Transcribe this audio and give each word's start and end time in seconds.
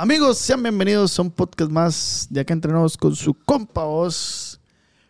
Amigos, 0.00 0.38
sean 0.38 0.62
bienvenidos 0.62 1.18
a 1.18 1.22
un 1.22 1.30
podcast 1.32 1.72
más 1.72 2.28
de 2.30 2.38
acá 2.38 2.54
entrenamos 2.54 2.96
con 2.96 3.16
su 3.16 3.34
compa 3.34 3.84
Oz. 3.84 4.60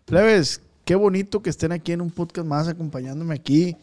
Plebes, 0.07 0.63
qué 0.87 0.95
bonito 0.95 1.43
que 1.43 1.51
estén 1.51 1.73
aquí 1.73 1.93
en 1.93 2.01
un 2.01 2.11
podcast 2.11 2.47
más 2.47 2.69
acompañándome 2.69 3.35
aquí, 3.35 3.77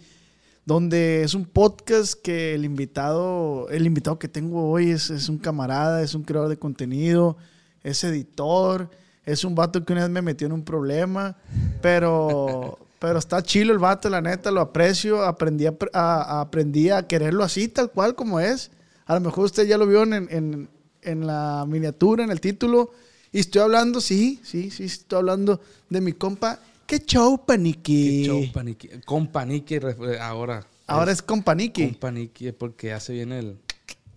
donde 0.65 1.21
es 1.21 1.35
un 1.35 1.45
podcast 1.45 2.15
que 2.19 2.55
el 2.55 2.65
invitado, 2.65 3.69
el 3.69 3.85
invitado 3.85 4.17
que 4.17 4.27
tengo 4.27 4.67
hoy 4.67 4.89
es, 4.89 5.11
es 5.11 5.29
un 5.29 5.37
camarada, 5.37 6.01
es 6.01 6.15
un 6.15 6.23
creador 6.23 6.49
de 6.49 6.57
contenido, 6.57 7.37
es 7.83 8.03
editor, 8.03 8.89
es 9.25 9.43
un 9.43 9.53
vato 9.53 9.85
que 9.85 9.93
una 9.93 10.01
vez 10.01 10.09
me 10.09 10.23
metió 10.23 10.47
en 10.47 10.53
un 10.53 10.65
problema, 10.65 11.37
pero, 11.83 12.79
pero 12.97 13.19
está 13.19 13.43
chilo 13.43 13.73
el 13.73 13.77
vato, 13.77 14.09
la 14.09 14.21
neta, 14.21 14.49
lo 14.49 14.59
aprecio, 14.59 15.23
aprendí 15.23 15.67
a, 15.67 16.41
aprendí 16.41 16.89
a 16.89 17.05
quererlo 17.05 17.43
así, 17.43 17.67
tal 17.67 17.91
cual 17.91 18.15
como 18.15 18.39
es. 18.39 18.71
A 19.05 19.13
lo 19.13 19.19
mejor 19.19 19.45
usted 19.45 19.67
ya 19.67 19.77
lo 19.77 19.85
vio 19.85 20.01
en, 20.01 20.67
en 21.05 21.25
la 21.27 21.65
miniatura, 21.67 22.23
en 22.23 22.31
el 22.31 22.41
título. 22.41 22.91
Y 23.31 23.39
estoy 23.39 23.61
hablando, 23.61 23.99
sí, 24.01 24.39
sí, 24.43 24.71
sí, 24.71 24.83
estoy 24.85 25.19
hablando 25.19 25.59
de 25.89 26.01
mi 26.01 26.13
compa. 26.13 26.59
¿Qué 26.87 26.99
show, 26.99 27.43
Paniqui? 27.45 28.21
Qué 28.23 28.27
show, 28.27 28.43
Paniqui. 28.53 28.89
Con 29.05 29.27
Paniqui 29.27 29.79
re- 29.79 30.19
ahora. 30.19 30.65
Ahora 30.87 31.11
es 31.11 31.21
con 31.21 31.41
Paniqui. 31.43 31.85
Con 31.89 31.95
Paniqui 31.95 32.51
porque 32.51 32.87
ya 32.87 32.99
se 32.99 33.13
viene 33.13 33.39
el... 33.39 33.47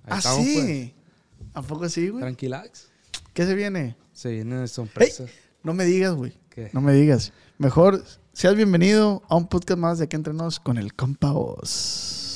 Ahí 0.05 0.11
Ah, 0.11 0.19
estamos, 0.19 0.45
sí. 0.47 0.55
pues. 0.55 1.51
¿A 1.55 1.63
poco 1.63 1.89
sí, 1.89 2.09
güey? 2.11 2.21
Tranquilax. 2.21 2.89
¿Qué 3.33 3.47
se 3.47 3.55
viene? 3.55 3.97
Se 4.13 4.31
vienen 4.31 4.69
sorpresas. 4.69 5.31
No 5.63 5.73
me 5.75 5.85
digas, 5.85 6.15
güey. 6.15 6.33
¿Qué? 6.51 6.71
No 6.73 6.81
me 6.81 6.93
digas. 6.93 7.33
Mejor 7.59 8.05
seas 8.33 8.55
bienvenido 8.55 9.23
a 9.29 9.37
un 9.37 9.49
podcast 9.49 9.79
más 9.79 9.99
de 9.99 10.05
aquí 10.05 10.17
entre 10.17 10.35
nos 10.35 10.61
con 10.61 10.77
el 10.79 10.95
compa 10.95 11.33
Oz. 11.33 12.28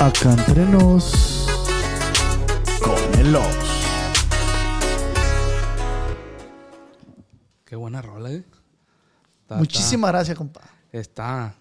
Acá 0.00 0.32
entre 0.32 0.64
nos 0.66 1.46
con 2.82 3.20
el. 3.20 3.36
Qué 7.64 7.76
buena 7.76 8.00
rola, 8.00 8.30
¿eh? 8.32 8.44
Está- 9.42 9.56
Muchísimas 9.56 10.10
gracias, 10.10 10.36
compa. 10.36 10.60
Está... 10.92 11.48
está 11.48 11.54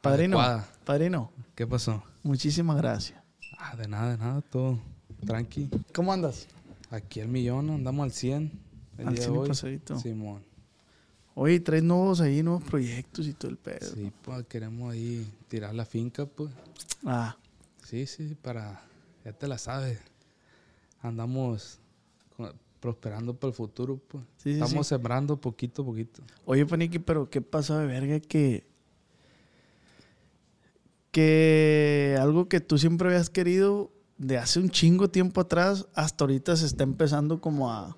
Padrino. 0.00 0.38
adecuada. 0.40 0.68
Padrino, 0.84 1.30
¿Qué 1.54 1.66
pasó? 1.66 2.02
muchísimas 2.22 2.76
gracias. 2.76 3.20
Ah, 3.58 3.76
de 3.76 3.86
nada, 3.88 4.10
de 4.12 4.18
nada, 4.18 4.40
todo 4.42 4.78
tranqui. 5.24 5.70
¿Cómo 5.94 6.12
andas? 6.12 6.48
Aquí 6.90 7.20
al 7.20 7.28
millón, 7.28 7.70
andamos 7.70 8.04
al 8.04 8.12
100. 8.12 8.52
El 8.98 9.08
Al 9.08 9.14
día 9.14 9.22
100 9.24 9.32
de 9.34 9.38
hoy. 9.38 9.48
pasadito. 9.48 9.98
Simón. 9.98 10.42
Oye, 11.34 11.60
traes 11.60 11.82
nuevos 11.82 12.20
ahí, 12.20 12.42
nuevos 12.42 12.62
proyectos 12.64 13.26
y 13.26 13.32
todo 13.32 13.50
el 13.50 13.56
pedo. 13.56 13.94
Sí, 13.94 14.12
pues 14.22 14.44
queremos 14.46 14.92
ahí 14.92 15.26
tirar 15.48 15.74
la 15.74 15.86
finca, 15.86 16.26
pues. 16.26 16.50
Ah, 17.06 17.34
Sí, 17.92 18.06
sí, 18.06 18.34
para... 18.40 18.80
Ya 19.22 19.34
te 19.34 19.46
la 19.46 19.58
sabes. 19.58 19.98
Andamos 21.02 21.78
con- 22.34 22.54
prosperando 22.80 23.34
para 23.34 23.50
el 23.50 23.54
futuro, 23.54 24.00
pues. 24.08 24.24
Sí, 24.38 24.54
sí, 24.54 24.60
Estamos 24.62 24.86
sí. 24.86 24.94
sembrando 24.94 25.36
poquito 25.38 25.82
a 25.82 25.84
poquito. 25.84 26.22
Oye, 26.46 26.64
Paniqui, 26.64 26.98
pero 26.98 27.28
¿qué 27.28 27.42
pasó 27.42 27.76
de 27.76 27.86
verga 27.86 28.18
que... 28.18 28.66
Que 31.10 32.16
algo 32.18 32.48
que 32.48 32.60
tú 32.60 32.78
siempre 32.78 33.08
habías 33.08 33.28
querido 33.28 33.92
de 34.16 34.38
hace 34.38 34.58
un 34.58 34.70
chingo 34.70 35.10
tiempo 35.10 35.42
atrás, 35.42 35.86
hasta 35.94 36.24
ahorita 36.24 36.56
se 36.56 36.64
está 36.64 36.84
empezando 36.84 37.42
como 37.42 37.70
a, 37.70 37.88
a 37.88 37.96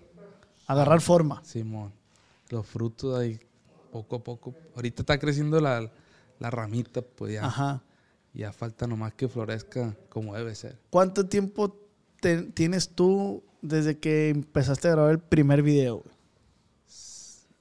agarrar 0.72 1.00
forma. 1.00 1.40
Simón. 1.44 1.92
Los 2.50 2.66
frutos 2.66 3.16
ahí 3.16 3.38
poco 3.92 4.16
a 4.16 4.24
poco. 4.24 4.54
Ahorita 4.74 5.02
está 5.02 5.18
creciendo 5.20 5.60
la, 5.60 5.88
la 6.40 6.50
ramita, 6.50 7.02
pues 7.02 7.34
ya. 7.34 7.46
Ajá. 7.46 7.82
Ya 8.34 8.52
falta 8.52 8.86
nomás 8.86 9.14
que 9.14 9.28
florezca 9.28 9.96
como 10.08 10.34
debe 10.34 10.54
ser. 10.54 10.76
¿Cuánto 10.90 11.26
tiempo 11.26 11.78
te- 12.20 12.42
tienes 12.42 12.88
tú 12.88 13.42
desde 13.62 13.98
que 13.98 14.28
empezaste 14.30 14.88
a 14.88 14.92
grabar 14.92 15.12
el 15.12 15.18
primer 15.20 15.62
video? 15.62 16.02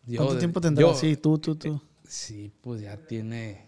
Yo 0.05 0.17
¿Cuánto 0.17 0.37
tiempo 0.39 0.59
tendrás? 0.59 0.87
yo- 0.89 0.95
Sí, 0.95 1.15
tú, 1.15 1.37
tú, 1.37 1.55
tú. 1.55 1.81
Sí, 2.07 2.51
pues 2.61 2.81
ya 2.81 2.97
tiene 2.97 3.65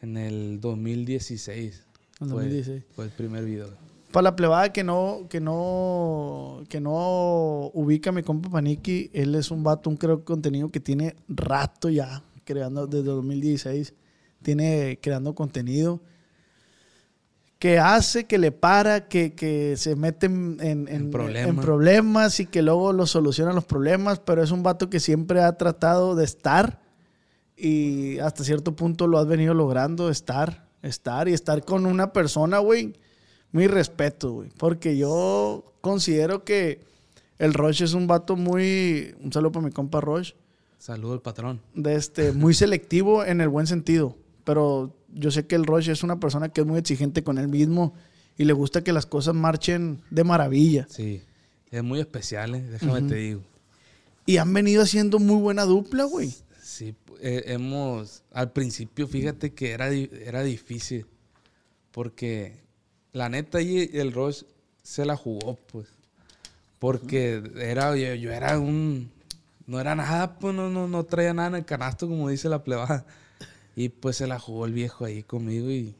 en 0.00 0.16
el 0.16 0.60
2016. 0.60 1.84
En 2.20 2.28
fue- 2.28 2.44
2016. 2.44 2.84
Fue 2.94 3.04
el 3.06 3.10
primer 3.10 3.44
video. 3.44 3.68
Para 4.12 4.24
la 4.24 4.36
plebada 4.36 4.72
que 4.72 4.84
no, 4.84 5.26
que 5.30 5.40
no, 5.40 6.64
que 6.68 6.80
no 6.80 7.70
ubica 7.74 8.10
a 8.10 8.12
mi 8.12 8.22
compa 8.22 8.50
Paniki, 8.50 9.10
él 9.14 9.34
es 9.34 9.50
un 9.50 9.62
vato, 9.62 9.88
un 9.90 9.96
creo 9.96 10.18
de 10.18 10.24
contenido 10.24 10.68
que 10.70 10.80
tiene 10.80 11.16
rato 11.28 11.88
ya 11.88 12.22
creando 12.44 12.86
desde 12.86 13.04
2016, 13.06 13.94
tiene 14.42 14.98
creando 15.00 15.34
contenido 15.34 16.00
que 17.62 17.78
hace, 17.78 18.24
que 18.24 18.38
le 18.38 18.50
para, 18.50 19.06
que, 19.06 19.34
que 19.34 19.76
se 19.76 19.94
mete 19.94 20.26
en, 20.26 20.56
en- 20.60 20.88
en- 20.88 21.10
problemas. 21.12 21.48
en 21.48 21.56
problemas 21.58 22.40
y 22.40 22.46
que 22.46 22.60
luego 22.60 22.92
lo 22.92 23.06
soluciona 23.06 23.52
los 23.52 23.64
problemas, 23.64 24.18
pero 24.18 24.42
es 24.42 24.50
un 24.50 24.64
vato 24.64 24.90
que 24.90 24.98
siempre 24.98 25.40
ha 25.42 25.56
tratado 25.56 26.16
de 26.16 26.24
estar 26.24 26.80
y 27.56 28.18
hasta 28.18 28.42
cierto 28.42 28.74
punto 28.74 29.06
lo 29.06 29.16
has 29.18 29.28
venido 29.28 29.54
logrando, 29.54 30.10
estar, 30.10 30.66
estar 30.82 31.28
y 31.28 31.34
estar 31.34 31.64
con 31.64 31.86
una 31.86 32.12
persona, 32.12 32.58
güey. 32.58 32.94
Mi 33.52 33.68
respeto, 33.68 34.32
güey. 34.32 34.48
Porque 34.58 34.96
yo 34.96 35.72
considero 35.82 36.42
que 36.42 36.80
el 37.38 37.54
Roche 37.54 37.84
es 37.84 37.94
un 37.94 38.08
vato 38.08 38.34
muy. 38.34 39.14
Un 39.22 39.32
saludo 39.32 39.52
para 39.52 39.66
mi 39.66 39.70
compa 39.70 40.00
Roche. 40.00 40.34
Saludo 40.78 41.12
al 41.12 41.20
patrón. 41.22 41.60
De 41.76 41.94
este, 41.94 42.32
muy 42.32 42.54
selectivo 42.54 43.24
en 43.24 43.40
el 43.40 43.48
buen 43.48 43.68
sentido. 43.68 44.16
Pero 44.42 44.96
yo 45.12 45.30
sé 45.30 45.46
que 45.46 45.54
el 45.54 45.64
Roche 45.64 45.92
es 45.92 46.02
una 46.02 46.18
persona 46.18 46.48
que 46.48 46.62
es 46.62 46.66
muy 46.66 46.78
exigente 46.78 47.22
con 47.22 47.38
él 47.38 47.48
mismo 47.48 47.94
y 48.36 48.44
le 48.44 48.52
gusta 48.52 48.82
que 48.82 48.92
las 48.92 49.06
cosas 49.06 49.34
marchen 49.34 50.00
de 50.10 50.24
maravilla. 50.24 50.86
Sí. 50.88 51.22
Es 51.70 51.82
muy 51.82 52.00
especial, 52.00 52.54
¿eh? 52.54 52.62
déjame 52.62 53.02
te 53.02 53.14
digo. 53.14 53.42
Y 54.26 54.36
han 54.36 54.52
venido 54.52 54.82
haciendo 54.82 55.18
muy 55.18 55.40
buena 55.40 55.64
dupla, 55.64 56.04
güey. 56.04 56.34
Sí, 56.62 56.94
eh, 57.20 57.44
hemos. 57.46 58.22
Al 58.30 58.52
principio, 58.52 59.08
fíjate 59.08 59.52
que 59.52 59.72
era, 59.72 59.88
era 59.88 60.42
difícil. 60.42 61.06
Porque 61.90 62.56
la 63.12 63.28
neta, 63.28 63.58
ahí 63.58 63.90
el 63.94 64.12
Roche 64.12 64.46
se 64.82 65.04
la 65.04 65.16
jugó, 65.16 65.58
pues. 65.70 65.88
Porque 66.78 67.42
era, 67.56 67.96
yo, 67.96 68.14
yo 68.14 68.32
era 68.32 68.58
un. 68.58 69.10
No 69.66 69.80
era 69.80 69.94
nada, 69.94 70.38
pues 70.38 70.54
no, 70.54 70.68
no, 70.68 70.88
no 70.88 71.04
traía 71.04 71.32
nada 71.32 71.48
en 71.48 71.54
el 71.56 71.64
canasto, 71.64 72.08
como 72.08 72.28
dice 72.28 72.48
la 72.48 72.62
plebada. 72.62 73.06
Y 73.76 73.88
pues 73.88 74.16
se 74.16 74.26
la 74.26 74.38
jugó 74.38 74.66
el 74.66 74.72
viejo 74.72 75.04
ahí 75.04 75.22
conmigo 75.22 75.70
y, 75.70 75.94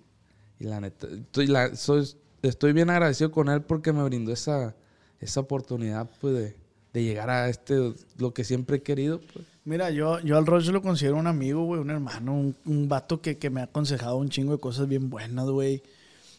la 0.60 0.80
neta. 0.80 1.08
Estoy, 1.08 1.46
la- 1.48 1.74
soy, 1.74 2.06
estoy 2.42 2.72
bien 2.72 2.90
agradecido 2.90 3.30
con 3.32 3.48
él 3.48 3.62
porque 3.62 3.92
me 3.92 4.02
brindó 4.04 4.32
esa, 4.32 4.74
esa 5.20 5.40
oportunidad, 5.40 6.08
pues, 6.20 6.34
de, 6.34 6.56
de 6.92 7.02
llegar 7.02 7.30
a 7.30 7.48
este, 7.48 7.94
lo 8.18 8.32
que 8.34 8.44
siempre 8.44 8.76
he 8.76 8.82
querido, 8.82 9.20
pues. 9.32 9.46
Mira, 9.64 9.90
yo, 9.90 10.18
yo 10.20 10.36
al 10.36 10.46
Roche 10.46 10.72
lo 10.72 10.82
considero 10.82 11.16
un 11.16 11.28
amigo, 11.28 11.64
güey, 11.64 11.80
un 11.80 11.90
hermano, 11.90 12.34
un, 12.34 12.56
un 12.64 12.88
vato 12.88 13.20
que, 13.22 13.38
que 13.38 13.48
me 13.48 13.60
ha 13.60 13.64
aconsejado 13.64 14.16
un 14.16 14.28
chingo 14.28 14.52
de 14.52 14.58
cosas 14.58 14.88
bien 14.88 15.08
buenas, 15.08 15.46
güey. 15.46 15.82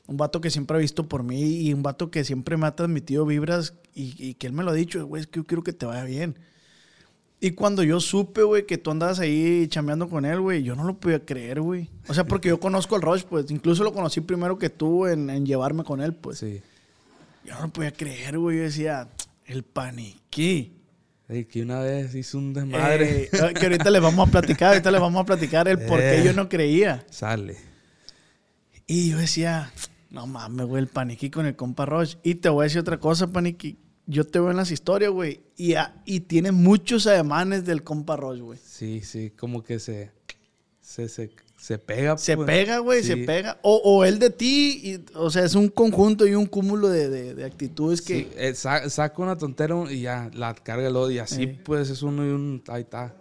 Un 0.07 0.17
vato 0.17 0.41
que 0.41 0.49
siempre 0.49 0.75
ha 0.75 0.79
visto 0.81 1.07
por 1.07 1.23
mí 1.23 1.41
y 1.61 1.73
un 1.73 1.81
vato 1.83 2.11
que 2.11 2.25
siempre 2.25 2.57
me 2.57 2.67
ha 2.67 2.75
transmitido 2.75 3.25
vibras 3.25 3.73
y, 3.95 4.13
y 4.21 4.33
que 4.33 4.47
él 4.47 4.53
me 4.53 4.63
lo 4.63 4.71
ha 4.71 4.73
dicho, 4.73 5.05
güey, 5.07 5.21
es 5.21 5.27
que 5.27 5.39
yo 5.39 5.45
quiero 5.45 5.63
que 5.63 5.71
te 5.71 5.85
vaya 5.85 6.03
bien. 6.03 6.37
Y 7.45 7.51
cuando 7.51 7.83
yo 7.83 7.99
supe, 7.99 8.41
güey, 8.43 8.65
que 8.65 8.77
tú 8.77 8.89
andabas 8.91 9.19
ahí 9.19 9.67
chambeando 9.67 10.07
con 10.07 10.23
él, 10.23 10.39
güey, 10.39 10.63
yo 10.63 10.75
no 10.77 10.85
lo 10.85 10.93
podía 10.97 11.25
creer, 11.25 11.59
güey. 11.59 11.89
O 12.07 12.13
sea, 12.13 12.23
porque 12.25 12.47
yo 12.47 12.57
conozco 12.57 12.95
al 12.95 13.01
Roche, 13.01 13.25
pues, 13.29 13.51
incluso 13.51 13.83
lo 13.83 13.91
conocí 13.91 14.21
primero 14.21 14.57
que 14.57 14.69
tú 14.69 15.07
en, 15.07 15.29
en 15.29 15.45
llevarme 15.45 15.83
con 15.83 15.99
él, 16.01 16.13
pues. 16.13 16.39
Sí. 16.39 16.61
Yo 17.43 17.53
no 17.55 17.63
lo 17.63 17.69
podía 17.73 17.91
creer, 17.91 18.37
güey. 18.39 18.57
Yo 18.59 18.63
decía, 18.63 19.09
el 19.45 19.63
paniquí. 19.63 20.71
Ey, 21.27 21.43
que 21.43 21.61
una 21.63 21.79
vez 21.81 22.15
hizo 22.15 22.37
un 22.37 22.53
desmadre. 22.53 23.23
Eh, 23.23 23.53
que 23.59 23.65
ahorita 23.65 23.89
les 23.91 24.01
vamos 24.01 24.25
a 24.25 24.31
platicar, 24.31 24.69
ahorita 24.69 24.89
les 24.91 25.01
vamos 25.01 25.21
a 25.21 25.25
platicar 25.25 25.67
el 25.67 25.79
por 25.79 25.99
qué 25.99 26.19
Eh. 26.21 26.23
yo 26.23 26.31
no 26.31 26.47
creía. 26.47 27.05
Sale. 27.09 27.57
Y 28.87 29.09
yo 29.11 29.17
decía, 29.17 29.69
no 30.11 30.27
mames, 30.27 30.65
güey, 30.65 30.81
el 30.81 30.87
paniqui 30.87 31.29
con 31.29 31.45
el 31.45 31.57
compa 31.57 31.85
Roche. 31.85 32.17
Y 32.23 32.35
te 32.35 32.47
voy 32.47 32.63
a 32.63 32.65
decir 32.65 32.79
otra 32.79 32.99
cosa, 33.01 33.27
paniqui. 33.27 33.77
Yo 34.05 34.25
te 34.25 34.39
veo 34.39 34.51
en 34.51 34.57
las 34.57 34.71
historias, 34.71 35.11
güey, 35.11 35.41
y, 35.55 35.75
a- 35.75 36.01
y 36.05 36.21
tiene 36.21 36.51
muchos 36.51 37.07
ademanes 37.07 37.65
del 37.65 37.83
compa 37.83 38.15
Roche, 38.15 38.41
güey. 38.41 38.59
Sí, 38.63 39.01
sí, 39.01 39.29
como 39.31 39.63
que 39.63 39.79
se, 39.79 40.11
se, 40.81 41.07
se, 41.07 41.31
se 41.57 41.77
pega. 41.77 42.17
Se 42.17 42.35
pues. 42.35 42.45
pega, 42.45 42.79
güey, 42.79 43.01
se 43.03 43.15
pega. 43.17 43.57
O, 43.61 43.77
o 43.83 44.03
él 44.03 44.19
de 44.19 44.29
ti, 44.29 44.81
y, 44.83 45.05
o 45.15 45.29
sea, 45.29 45.45
es 45.45 45.55
un 45.55 45.69
conjunto 45.69 46.27
y 46.27 46.35
un 46.35 46.45
cúmulo 46.45 46.89
de, 46.89 47.09
de- 47.09 47.33
de 47.35 47.45
actitudes 47.45 48.01
que... 48.01 48.15
Sí, 48.19 48.27
eh, 48.35 48.53
sa- 48.55 48.89
saca 48.89 49.21
una 49.21 49.37
tontera 49.37 49.75
y 49.89 50.01
ya 50.01 50.29
la 50.33 50.53
carga 50.53 50.87
el 50.89 50.95
odio. 50.97 51.15
Y 51.15 51.19
así, 51.19 51.43
Ey. 51.43 51.61
pues, 51.63 51.89
es 51.89 52.01
uno 52.03 52.25
y 52.25 52.29
un. 52.31 52.61
Ahí 52.67 52.81
está. 52.81 53.15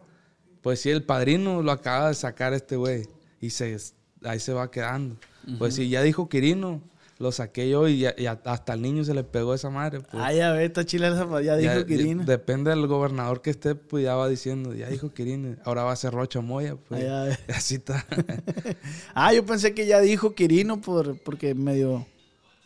Pues 0.61 0.81
sí, 0.81 0.91
el 0.91 1.05
padrino 1.05 1.63
lo 1.63 1.71
acaba 1.73 2.09
de 2.09 2.15
sacar 2.15 2.53
este 2.55 2.77
güey. 2.77 3.07
Y 3.41 3.51
se, 3.51 3.77
ahí 4.25 4.41
se 4.41 4.53
va 4.53 4.71
quedando. 4.71 5.17
Pues 5.59 5.75
sí, 5.75 5.89
ya 5.89 6.03
dijo 6.03 6.29
Quirino. 6.29 6.81
Lo 7.23 7.31
saqué 7.31 7.71
yo 7.71 7.87
y, 7.87 8.01
ya- 8.01 8.15
y 8.19 8.27
hasta 8.27 8.73
el 8.75 8.83
niño 8.83 9.05
se 9.05 9.15
le 9.15 9.23
pegó 9.23 9.55
esa 9.55 9.71
madre. 9.71 10.01
Pues. 10.01 10.21
Ay, 10.23 10.41
a 10.41 10.51
ver, 10.51 10.63
está 10.63 10.85
chila 10.85 11.07
esa, 11.07 11.41
ya 11.41 11.57
dijo 11.57 11.73
Ya- 11.73 11.87
Quirino. 11.87 12.23
ya- 12.23 12.27
depende 12.27 12.71
del 12.71 12.89
gobernador 12.89 13.41
que 13.43 13.51
esté, 13.51 13.77
pues 13.77 14.03
ya 14.03 14.17
va 14.17 14.29
diciendo, 14.29 14.75
ya 14.75 14.89
dijo 14.89 15.15
Quirino, 15.15 15.55
ahora 15.65 15.85
va 15.85 15.93
a 15.93 15.97
ser 15.97 16.13
Rocha 16.13 16.41
Moya, 16.41 16.75
pues. 16.89 17.01
Ay, 17.01 17.07
a 17.09 17.23
ver. 17.23 17.39
Así 17.55 17.77
está. 17.77 18.05
Ah, 19.15 19.33
yo 19.33 19.47
pensé 19.47 19.73
que 19.73 19.87
ya 19.87 20.01
dijo 20.01 20.35
Quirino 20.35 20.81
por, 20.81 21.17
porque 21.23 21.55
medio, 21.55 22.07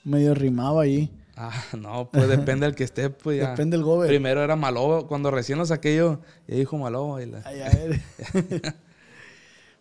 medio 0.04 0.34
rimaba 0.34 0.82
ahí. 0.84 1.10
ah, 1.36 1.52
no, 1.78 2.08
pues 2.10 2.26
depende 2.28 2.64
del 2.64 2.74
que 2.74 2.84
esté, 2.84 3.10
pues 3.10 3.38
ya. 3.40 3.50
Depende 3.50 3.76
del 3.76 3.84
gober. 3.84 4.08
Primero 4.08 4.42
era 4.42 4.56
Maloba, 4.56 5.06
cuando 5.06 5.30
recién 5.30 5.58
lo 5.58 5.66
saqué 5.66 5.94
yo, 5.96 6.20
ya 6.48 6.54
dijo 6.56 6.78
Maloba. 6.78 7.22
Y 7.22 7.26
la- 7.26 7.42
Ay, 7.44 7.60
a 7.60 7.68
ver. 7.68 8.00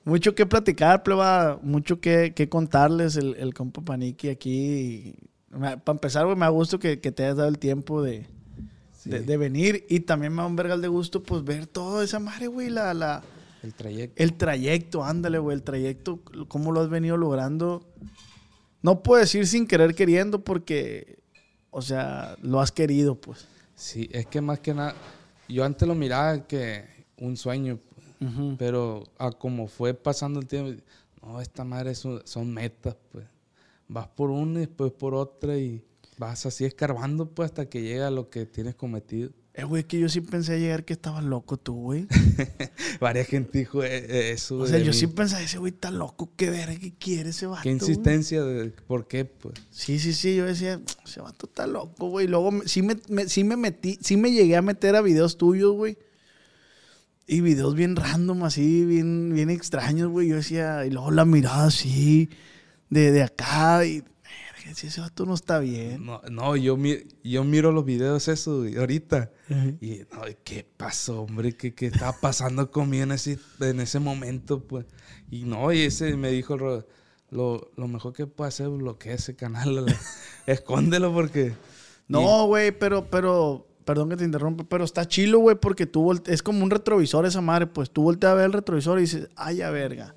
mucho 0.06 0.36
que 0.36 0.46
platicar, 0.46 1.04
pleba. 1.04 1.60
Mucho 1.62 2.00
que, 2.00 2.34
que 2.34 2.48
contarles 2.48 3.18
el, 3.18 3.36
el 3.36 3.54
compa 3.54 3.82
Paniki 3.82 4.30
aquí. 4.30 5.16
Para 5.50 5.82
empezar, 5.88 6.26
güey, 6.26 6.38
me 6.38 6.46
da 6.46 6.50
gusto 6.50 6.80
que, 6.80 7.02
que 7.02 7.12
te 7.12 7.24
hayas 7.24 7.38
dado 7.38 7.50
el 7.50 7.60
tiempo 7.60 8.02
de, 8.02 8.28
de, 9.04 9.20
de 9.22 9.38
venir. 9.38 9.86
Y 9.90 10.02
también 10.02 10.34
me 10.34 10.42
da 10.42 10.48
un 10.48 10.56
vergal 10.56 10.82
de 10.82 10.88
gusto, 10.88 11.24
pues, 11.24 11.44
ver 11.44 11.68
toda 11.68 12.04
esa 12.04 12.20
madre, 12.20 12.48
güey. 12.48 12.70
La, 12.70 12.94
la, 12.94 13.24
el 13.64 13.74
trayecto. 13.74 14.24
el 14.24 14.34
trayecto, 14.34 15.04
ándale, 15.04 15.40
güey. 15.40 15.56
El 15.58 15.64
trayecto, 15.64 16.22
cómo 16.48 16.72
lo 16.72 16.82
has 16.82 16.90
venido 16.90 17.18
logrando. 17.18 17.86
No 18.82 19.02
puedo 19.02 19.20
decir 19.20 19.48
sin 19.48 19.66
querer 19.66 19.96
queriendo, 19.96 20.44
porque, 20.44 21.18
o 21.72 21.82
sea, 21.82 22.36
lo 22.42 22.62
has 22.62 22.72
querido, 22.72 23.16
pues. 23.16 23.48
Sí, 23.74 24.08
es 24.12 24.28
que 24.28 24.42
más 24.42 24.60
que 24.60 24.74
nada, 24.74 24.94
yo 25.50 25.66
antes 25.66 25.88
lo 25.88 25.96
miraba 25.96 26.46
que 26.46 26.86
un 27.18 27.36
sueño, 27.36 27.80
pues, 28.20 28.32
Ujú. 28.34 28.56
pero 28.58 29.04
a 29.18 29.32
como 29.32 29.68
fue 29.68 29.94
pasando 29.94 30.40
el 30.40 30.48
tiempo, 30.48 30.82
no, 31.22 31.42
esta 31.42 31.64
madre 31.64 31.96
son, 31.96 32.22
son 32.26 32.54
metas, 32.54 32.96
pues. 33.12 33.26
Vas 33.88 34.08
por 34.08 34.30
una 34.32 34.60
y 34.60 34.66
después 34.66 34.92
por 34.92 35.14
otra 35.14 35.58
y 35.58 35.84
vas 36.18 36.46
así 36.46 36.66
escarbando, 36.66 37.30
pues, 37.30 37.52
hasta 37.52 37.70
que 37.70 37.82
llega 37.82 38.08
a 38.08 38.12
lo 38.12 38.30
que 38.30 38.46
tienes 38.46 38.76
cometido. 38.76 39.30
Eh, 39.54 39.64
güey, 39.64 39.86
que 39.86 39.98
yo 40.00 40.10
sí 40.10 40.20
pensé 40.20 40.60
llegar 40.60 40.84
que 40.84 40.92
estabas 40.94 41.24
loco 41.24 41.56
tú, 41.56 41.76
güey. 41.76 42.08
Varias 43.00 43.28
gente 43.28 43.60
dijo 43.60 43.84
eh, 43.84 44.06
eh, 44.10 44.32
eso. 44.32 44.58
O 44.58 44.68
sea, 44.68 44.80
yo 44.80 44.88
mí. 44.88 44.94
sí 44.94 45.08
pensaba, 45.08 45.42
ese 45.42 45.60
güey 45.60 45.72
está 45.72 45.92
loco, 45.92 46.30
qué 46.36 46.50
verga, 46.50 46.76
qué 46.78 46.94
quiere 46.94 47.30
ese 47.30 47.46
vato. 47.46 47.62
Qué 47.64 47.70
insistencia, 47.70 48.44
de, 48.44 48.72
¿por 48.72 49.08
qué? 49.08 49.24
Pues. 49.24 49.56
Sí, 49.72 49.98
sí, 50.00 50.14
sí, 50.14 50.36
yo 50.36 50.46
decía, 50.46 50.82
ese 51.06 51.22
vato 51.22 51.46
está 51.48 51.68
loco, 51.68 52.10
güey. 52.10 52.28
Luego 52.28 52.52
sí, 52.66 52.82
me, 52.82 52.98
me- 53.08 53.30
sí 53.30 53.44
me 53.46 53.56
metí, 53.56 53.98
sí 54.02 54.18
me 54.18 54.32
llegué 54.32 54.58
a 54.58 54.62
meter 54.62 54.96
a 54.96 55.02
videos 55.02 55.38
tuyos, 55.38 55.74
güey. 55.74 55.98
Y 57.28 57.42
videos 57.42 57.74
bien 57.76 57.96
random, 57.96 58.44
así, 58.44 58.86
bien, 58.86 59.34
bien 59.34 59.50
extraños, 59.50 60.10
güey. 60.10 60.28
Yo 60.30 60.36
decía, 60.36 60.86
y 60.86 60.92
luego 60.92 61.12
la 61.12 61.26
mirada 61.26 61.66
así, 61.68 62.30
de, 62.90 63.12
de 63.12 63.24
acá, 63.24 63.84
y, 63.86 64.04
si 64.74 64.88
ese 64.88 65.02
vato 65.02 65.26
no 65.26 65.34
está 65.36 65.60
bien. 65.60 66.06
No, 66.06 66.22
no 66.30 66.56
yo, 66.56 66.76
mi- 66.76 67.04
yo 67.24 67.44
miro 67.44 67.72
los 67.72 67.86
videos 67.86 68.28
eso 68.28 68.64
ahorita. 68.78 69.32
Y, 69.80 70.00
no, 70.12 70.22
¿qué 70.44 70.66
pasó, 70.78 71.22
hombre? 71.22 71.54
¿Qué, 71.54 71.74
qué 71.74 71.88
estaba 71.88 72.14
pasando 72.20 72.72
conmigo 72.72 73.04
en 73.04 73.12
ese, 73.12 73.40
en 73.60 73.80
ese 73.80 74.00
momento? 74.00 74.62
Pues? 74.64 74.86
Y 75.30 75.44
no, 75.44 75.72
y 75.72 75.82
ese 75.82 76.16
me 76.18 76.32
dijo, 76.32 76.58
lo, 76.58 77.72
lo 77.76 77.88
mejor 77.88 78.14
que 78.14 78.28
puede 78.28 78.50
hacer 78.50 78.68
es 78.68 78.78
bloquear 78.78 79.16
ese 79.16 79.36
canal. 79.36 79.86
escóndelo 80.48 81.14
porque... 81.14 81.54
No, 82.08 82.46
güey, 82.46 82.72
pero, 82.72 83.10
pero, 83.10 83.68
perdón 83.86 84.10
que 84.10 84.18
te 84.18 84.26
interrumpa, 84.26 84.64
pero 84.68 84.84
está 84.84 85.08
chilo, 85.08 85.40
güey, 85.40 85.56
porque 85.56 85.86
tú 85.86 86.04
volte- 86.04 86.34
es 86.34 86.44
como 86.44 86.64
un 86.64 86.72
retrovisor 86.72 87.26
esa 87.26 87.40
madre, 87.42 87.68
pues 87.68 87.90
tú 87.92 88.04
volteas 88.04 88.32
a 88.32 88.36
ver 88.36 88.46
el 88.46 88.54
retrovisor 88.54 88.98
y 88.98 89.02
dices, 89.02 89.30
ay, 89.36 89.62
a 89.62 89.70
verga. 89.70 90.16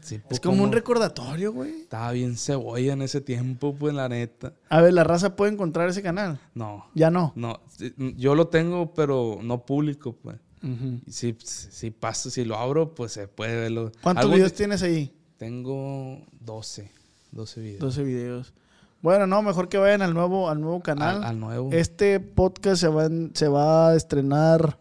Sí, 0.00 0.20
Es 0.30 0.40
como 0.40 0.64
un 0.64 0.72
recordatorio, 0.72 1.52
güey. 1.52 1.82
Estaba 1.82 2.10
bien 2.10 2.36
cebolla 2.36 2.92
en 2.92 3.02
ese 3.02 3.20
tiempo, 3.20 3.72
pues, 3.74 3.94
la 3.94 4.08
neta. 4.08 4.52
A 4.68 4.80
ver, 4.80 4.92
la 4.94 5.04
raza 5.04 5.36
puede 5.36 5.52
encontrar 5.52 5.88
ese 5.88 6.02
canal. 6.02 6.40
No, 6.54 6.86
Ya 6.94 7.10
no. 7.12 7.32
no. 7.36 7.60
Yo 8.16 8.34
lo 8.34 8.48
tengo, 8.48 8.94
pero 8.94 9.38
no 9.42 9.64
público, 9.64 10.16
pues. 10.20 10.38
Si, 11.08 11.36
si 11.40 11.90
paso, 11.92 12.30
si 12.30 12.44
lo 12.44 12.56
abro, 12.56 12.94
pues 12.94 13.12
se 13.12 13.28
puede 13.28 13.54
verlo. 13.56 13.92
¿Cuántos 14.02 14.28
videos 14.30 14.52
tienes 14.54 14.82
ahí? 14.82 15.12
Tengo 15.36 16.24
12. 16.40 16.90
12 17.32 17.60
videos. 17.60 17.80
12 17.80 18.02
videos. 18.04 18.54
Bueno, 19.02 19.26
no, 19.26 19.42
mejor 19.42 19.68
que 19.68 19.78
vayan 19.78 20.00
al 20.02 20.14
nuevo, 20.14 20.48
al 20.48 20.60
nuevo 20.60 20.80
canal. 20.80 21.16
Al, 21.18 21.24
al 21.24 21.40
nuevo. 21.40 21.70
Este 21.72 22.20
podcast 22.20 22.80
se 22.80 22.88
va, 22.88 23.06
en- 23.06 23.32
se 23.34 23.48
va 23.48 23.88
a 23.90 23.96
estrenar 23.96 24.78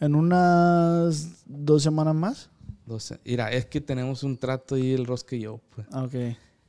en 0.00 0.14
unas 0.14 1.42
dos 1.46 1.82
semanas 1.82 2.14
más. 2.14 2.50
12. 2.86 3.20
Mira, 3.24 3.50
es 3.52 3.66
que 3.66 3.80
tenemos 3.80 4.22
un 4.22 4.36
trato 4.38 4.74
ahí, 4.76 4.92
el 4.92 5.06
Rosca 5.06 5.36
y 5.36 5.40
yo. 5.40 5.60
Pues. 5.74 5.86
Ah, 5.92 6.04
Ok. 6.04 6.14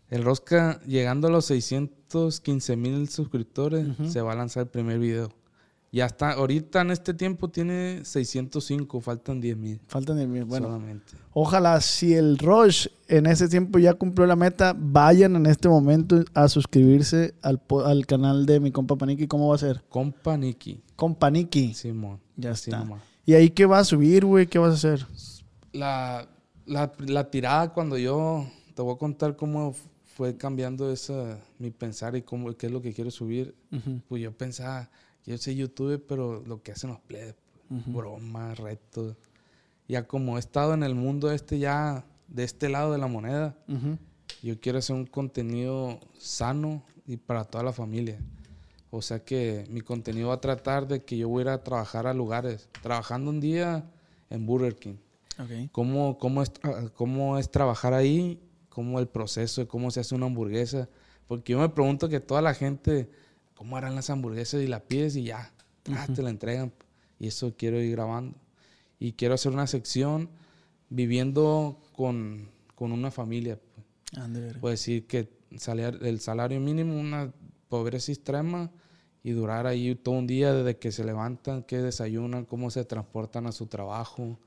El 0.10 0.24
Rosca, 0.24 0.80
llegando 0.86 1.28
a 1.28 1.31
los 1.31 1.46
615 1.46 2.75
mil 2.75 3.10
suscriptores, 3.10 3.88
se 4.12 4.22
va 4.22 4.34
a 4.34 4.36
lanzar 4.36 4.64
el 4.64 4.70
primer 4.70 5.00
video. 5.00 5.31
Ya 5.94 6.07
está, 6.07 6.31
ahorita 6.31 6.81
en 6.81 6.90
este 6.90 7.13
tiempo 7.13 7.50
tiene 7.50 8.04
605, 8.04 9.00
faltan 9.00 9.40
10 9.40 9.57
mil. 9.57 9.80
Faltan 9.86 10.18
de 10.18 10.25
mí. 10.25 10.42
Bueno, 10.42 10.66
solamente. 10.66 11.13
ojalá 11.34 11.80
si 11.81 12.16
el 12.16 12.40
Rush 12.40 12.88
en 13.07 13.28
ese 13.28 13.48
tiempo 13.48 13.78
ya 13.78 13.94
cumplió 13.94 14.25
la 14.25 14.36
meta, 14.36 14.75
vayan 14.75 15.36
en 15.36 15.45
este 15.45 15.69
momento 15.69 16.24
a 16.34 16.48
suscribirse 16.48 17.36
al, 17.44 17.62
al 17.86 18.07
canal 18.07 18.48
de 18.48 18.60
mi 18.60 18.72
compa 18.72 18.95
Paniki. 18.95 19.28
¿Cómo 19.28 19.50
va 19.50 19.56
a 19.56 19.60
ser? 19.60 19.84
Compa 19.88 20.36
Niki. 20.36 20.81
Compa 20.95 21.28
Paniki. 21.28 21.75
Simón. 21.75 22.19
Ya 22.36 22.51
está. 22.51 22.84
¿Y 23.24 23.36
ahí 23.36 23.51
qué 23.51 23.68
va 23.68 23.78
a 23.78 23.84
subir, 23.84 24.25
güey? 24.25 24.48
¿Qué 24.48 24.57
vas 24.57 24.72
a 24.72 24.74
hacer? 24.74 25.06
La, 25.74 26.28
la, 26.66 26.92
la 27.06 27.30
tirada 27.30 27.72
cuando 27.72 28.00
yo 28.00 28.48
te 28.74 28.81
voy 28.81 28.96
a 28.96 28.98
contar 28.98 29.36
cómo 29.36 29.75
fue 30.16 30.38
cambiando 30.38 30.92
esa, 30.92 31.39
mi 31.60 31.69
pensar 31.69 32.16
y 32.16 32.24
cómo, 32.24 32.51
qué 32.56 32.66
es 32.66 32.72
lo 32.72 32.81
que 32.81 32.94
quiero 32.94 33.12
subir. 33.12 33.56
Pues 34.07 34.24
yo 34.24 34.31
pensaba, 34.31 34.89
yo 35.25 35.38
soy 35.38 35.56
youtuber, 35.56 36.04
pero 36.06 36.44
lo 36.46 36.62
que 36.62 36.72
hacen 36.72 36.90
los 36.90 37.00
plebes, 37.00 37.36
bromas, 37.70 38.58
retos. 38.58 39.16
Ya 39.88 40.08
como 40.08 40.38
he 40.38 40.40
estado 40.40 40.74
en 40.74 40.84
el 40.84 40.96
mundo 40.96 41.32
este 41.32 41.60
ya, 41.60 42.06
de 42.27 42.44
este 42.44 42.70
lado 42.70 42.92
de 42.92 42.98
la 42.98 43.08
moneda, 43.08 43.56
yo 44.42 44.60
quiero 44.60 44.80
hacer 44.80 44.96
un 44.96 45.06
contenido 45.06 46.00
sano 46.18 46.84
y 47.06 47.18
para 47.18 47.46
toda 47.46 47.63
la 47.63 47.74
familia. 47.74 48.20
O 48.92 49.01
sea 49.01 49.24
que 49.24 49.65
mi 49.70 49.82
contenido 49.82 50.27
va 50.27 50.36
a 50.36 50.42
tratar 50.42 50.88
de 50.88 51.03
que 51.03 51.18
yo 51.18 51.27
voy 51.27 51.42
a 51.42 51.44
ir 51.44 51.50
a 51.50 51.63
trabajar 51.63 52.06
a 52.06 52.13
lugares, 52.13 52.70
trabajando 52.82 53.32
un 53.32 53.39
día 53.39 53.89
en 54.30 54.46
Burger 54.46 54.75
King. 54.75 54.96
¿Cómo, 55.72 56.18
cómo, 56.20 56.44
es, 56.44 56.51
cómo 56.94 57.39
es 57.39 57.50
trabajar 57.50 57.94
ahí? 57.94 58.39
¿Cómo 58.70 59.00
el 59.00 59.08
proceso 59.08 59.68
cómo 59.68 59.89
se 59.89 60.00
hace 60.00 60.13
una 60.13 60.27
hamburguesa? 60.27 60.89
Porque 61.27 61.53
yo 61.53 61.60
me 61.60 61.70
pregunto 61.70 62.10
que 62.10 62.20
toda 62.20 62.42
la 62.42 62.53
gente, 62.53 63.10
¿cómo 63.55 63.77
harán 63.77 63.95
las 63.95 64.10
hamburguesas? 64.10 64.62
Y 64.62 64.67
la 64.67 64.81
pides 64.81 65.15
y 65.15 65.24
ya, 65.24 65.53
ah, 65.91 66.07
te 66.13 66.22
la 66.22 66.29
entregan. 66.29 66.74
Y 67.19 67.27
eso 67.27 67.53
quiero 67.57 67.79
ir 67.81 67.91
grabando. 67.91 68.38
Y 69.00 69.13
quiero 69.13 69.33
hacer 69.33 69.51
una 69.51 69.67
sección 69.67 70.29
viviendo 70.89 71.81
con, 71.95 72.50
con 72.75 72.91
una 72.91 73.12
familia. 73.12 73.57
pues. 73.57 74.24
Ande, 74.24 74.41
verga. 74.41 74.60
Puedo 74.62 74.72
decir 74.72 75.07
que 75.07 75.29
salir 75.57 76.00
el 76.01 76.19
salario 76.19 76.60
mínimo, 76.60 77.00
una 77.00 77.31
pobreza 77.69 78.12
extrema 78.12 78.72
y 79.24 79.31
durar 79.31 79.67
ahí 79.67 79.95
todo 79.95 80.15
un 80.15 80.27
día 80.27 80.53
desde 80.53 80.77
que 80.77 80.91
se 80.91 81.03
levantan, 81.03 81.63
qué 81.63 81.77
desayunan, 81.77 82.45
cómo 82.45 82.69
se 82.69 82.83
transportan 82.83 83.48
a 83.48 83.51
su 83.51 83.67
trabajo 83.67 84.38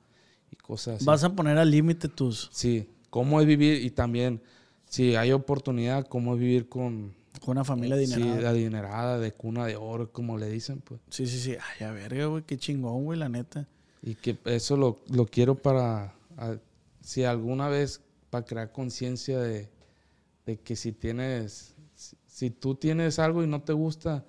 y 0.50 0.56
cosas 0.56 0.96
así. 0.96 1.04
Vas 1.04 1.25
a 1.25 1.34
poner 1.34 1.56
al 1.58 1.70
límite 1.70 2.08
tus... 2.08 2.50
Sí, 2.52 2.88
cómo 3.10 3.40
es 3.40 3.46
vivir 3.46 3.82
y 3.82 3.90
también 3.90 4.42
si 4.84 5.16
hay 5.16 5.32
oportunidad, 5.32 6.06
cómo 6.06 6.34
es 6.34 6.40
vivir 6.40 6.68
con 6.68 7.14
Con 7.40 7.52
una 7.52 7.64
familia 7.64 7.97
sí, 8.05 8.12
adinerada. 8.12 8.50
adinerada, 8.50 9.19
de 9.19 9.33
cuna 9.33 9.66
de 9.66 9.76
oro, 9.76 10.11
como 10.12 10.38
le 10.38 10.49
dicen, 10.50 10.81
pues. 10.81 11.00
Sí, 11.11 11.26
sí, 11.26 11.38
sí. 11.38 11.52
Ay, 11.78 11.87
a 11.87 11.93
verga, 11.93 12.26
güey. 12.26 12.43
Qué 12.45 12.57
chingón, 12.57 13.05
güey, 13.05 13.19
la 13.19 13.28
neta. 13.28 13.66
Y 14.02 14.14
que 14.14 14.38
eso 14.45 14.76
lo, 14.76 14.99
lo 15.11 15.26
quiero 15.26 15.55
para, 15.57 16.14
a- 16.37 16.57
si 17.02 17.25
alguna 17.25 17.69
vez, 17.69 18.00
para 18.31 18.45
crear 18.45 18.73
conciencia 18.73 19.38
de, 19.40 19.69
de 20.47 20.57
que 20.59 20.76
si 20.76 20.93
tienes, 20.93 21.75
si, 21.95 22.16
si 22.26 22.50
tú 22.50 22.75
tienes 22.75 23.19
algo 23.19 23.43
y 23.43 23.47
no 23.47 23.62
te 23.62 23.73
gusta, 23.73 24.25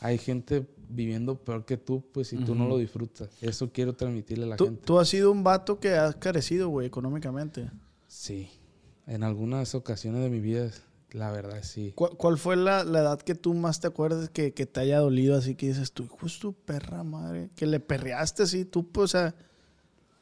hay 0.00 0.18
gente 0.18 0.66
viviendo 0.88 1.36
peor 1.38 1.64
que 1.64 1.76
tú, 1.78 2.04
pues 2.12 2.28
si 2.28 2.36
tú 2.36 2.54
no 2.54 2.66
lo 2.68 2.76
disfrutas. 2.76 3.30
Eso 3.40 3.70
quiero 3.72 3.94
transmitirle 3.94 4.44
a 4.44 4.48
la 4.48 4.56
Tú, 4.56 4.64
gente. 4.66 4.82
tú 4.84 4.98
has 4.98 5.08
sido 5.08 5.30
un 5.32 5.42
vato 5.44 5.78
que 5.80 5.94
has 5.94 6.16
carecido, 6.16 6.68
güey, 6.68 6.86
económicamente. 6.86 7.70
Sí, 8.08 8.50
en 9.06 9.22
algunas 9.22 9.74
ocasiones 9.74 10.22
de 10.22 10.28
mi 10.28 10.40
vida 10.40 10.70
la 11.12 11.30
verdad 11.30 11.62
sí. 11.62 11.92
¿Cuál, 11.94 12.16
cuál 12.16 12.38
fue 12.38 12.56
la, 12.56 12.84
la 12.84 13.00
edad 13.00 13.20
que 13.20 13.34
tú 13.34 13.54
más 13.54 13.80
te 13.80 13.86
acuerdas 13.86 14.30
que, 14.30 14.52
que 14.52 14.66
te 14.66 14.80
haya 14.80 14.98
dolido 14.98 15.36
así 15.36 15.54
que 15.54 15.68
dices 15.68 15.92
tú, 15.92 16.08
tu 16.40 16.52
perra 16.52 17.02
madre? 17.04 17.50
Que 17.54 17.66
le 17.66 17.80
perreaste 17.80 18.44
así, 18.44 18.64
tú, 18.64 18.90
pues, 18.90 19.14
o 19.14 19.18
sea, 19.18 19.34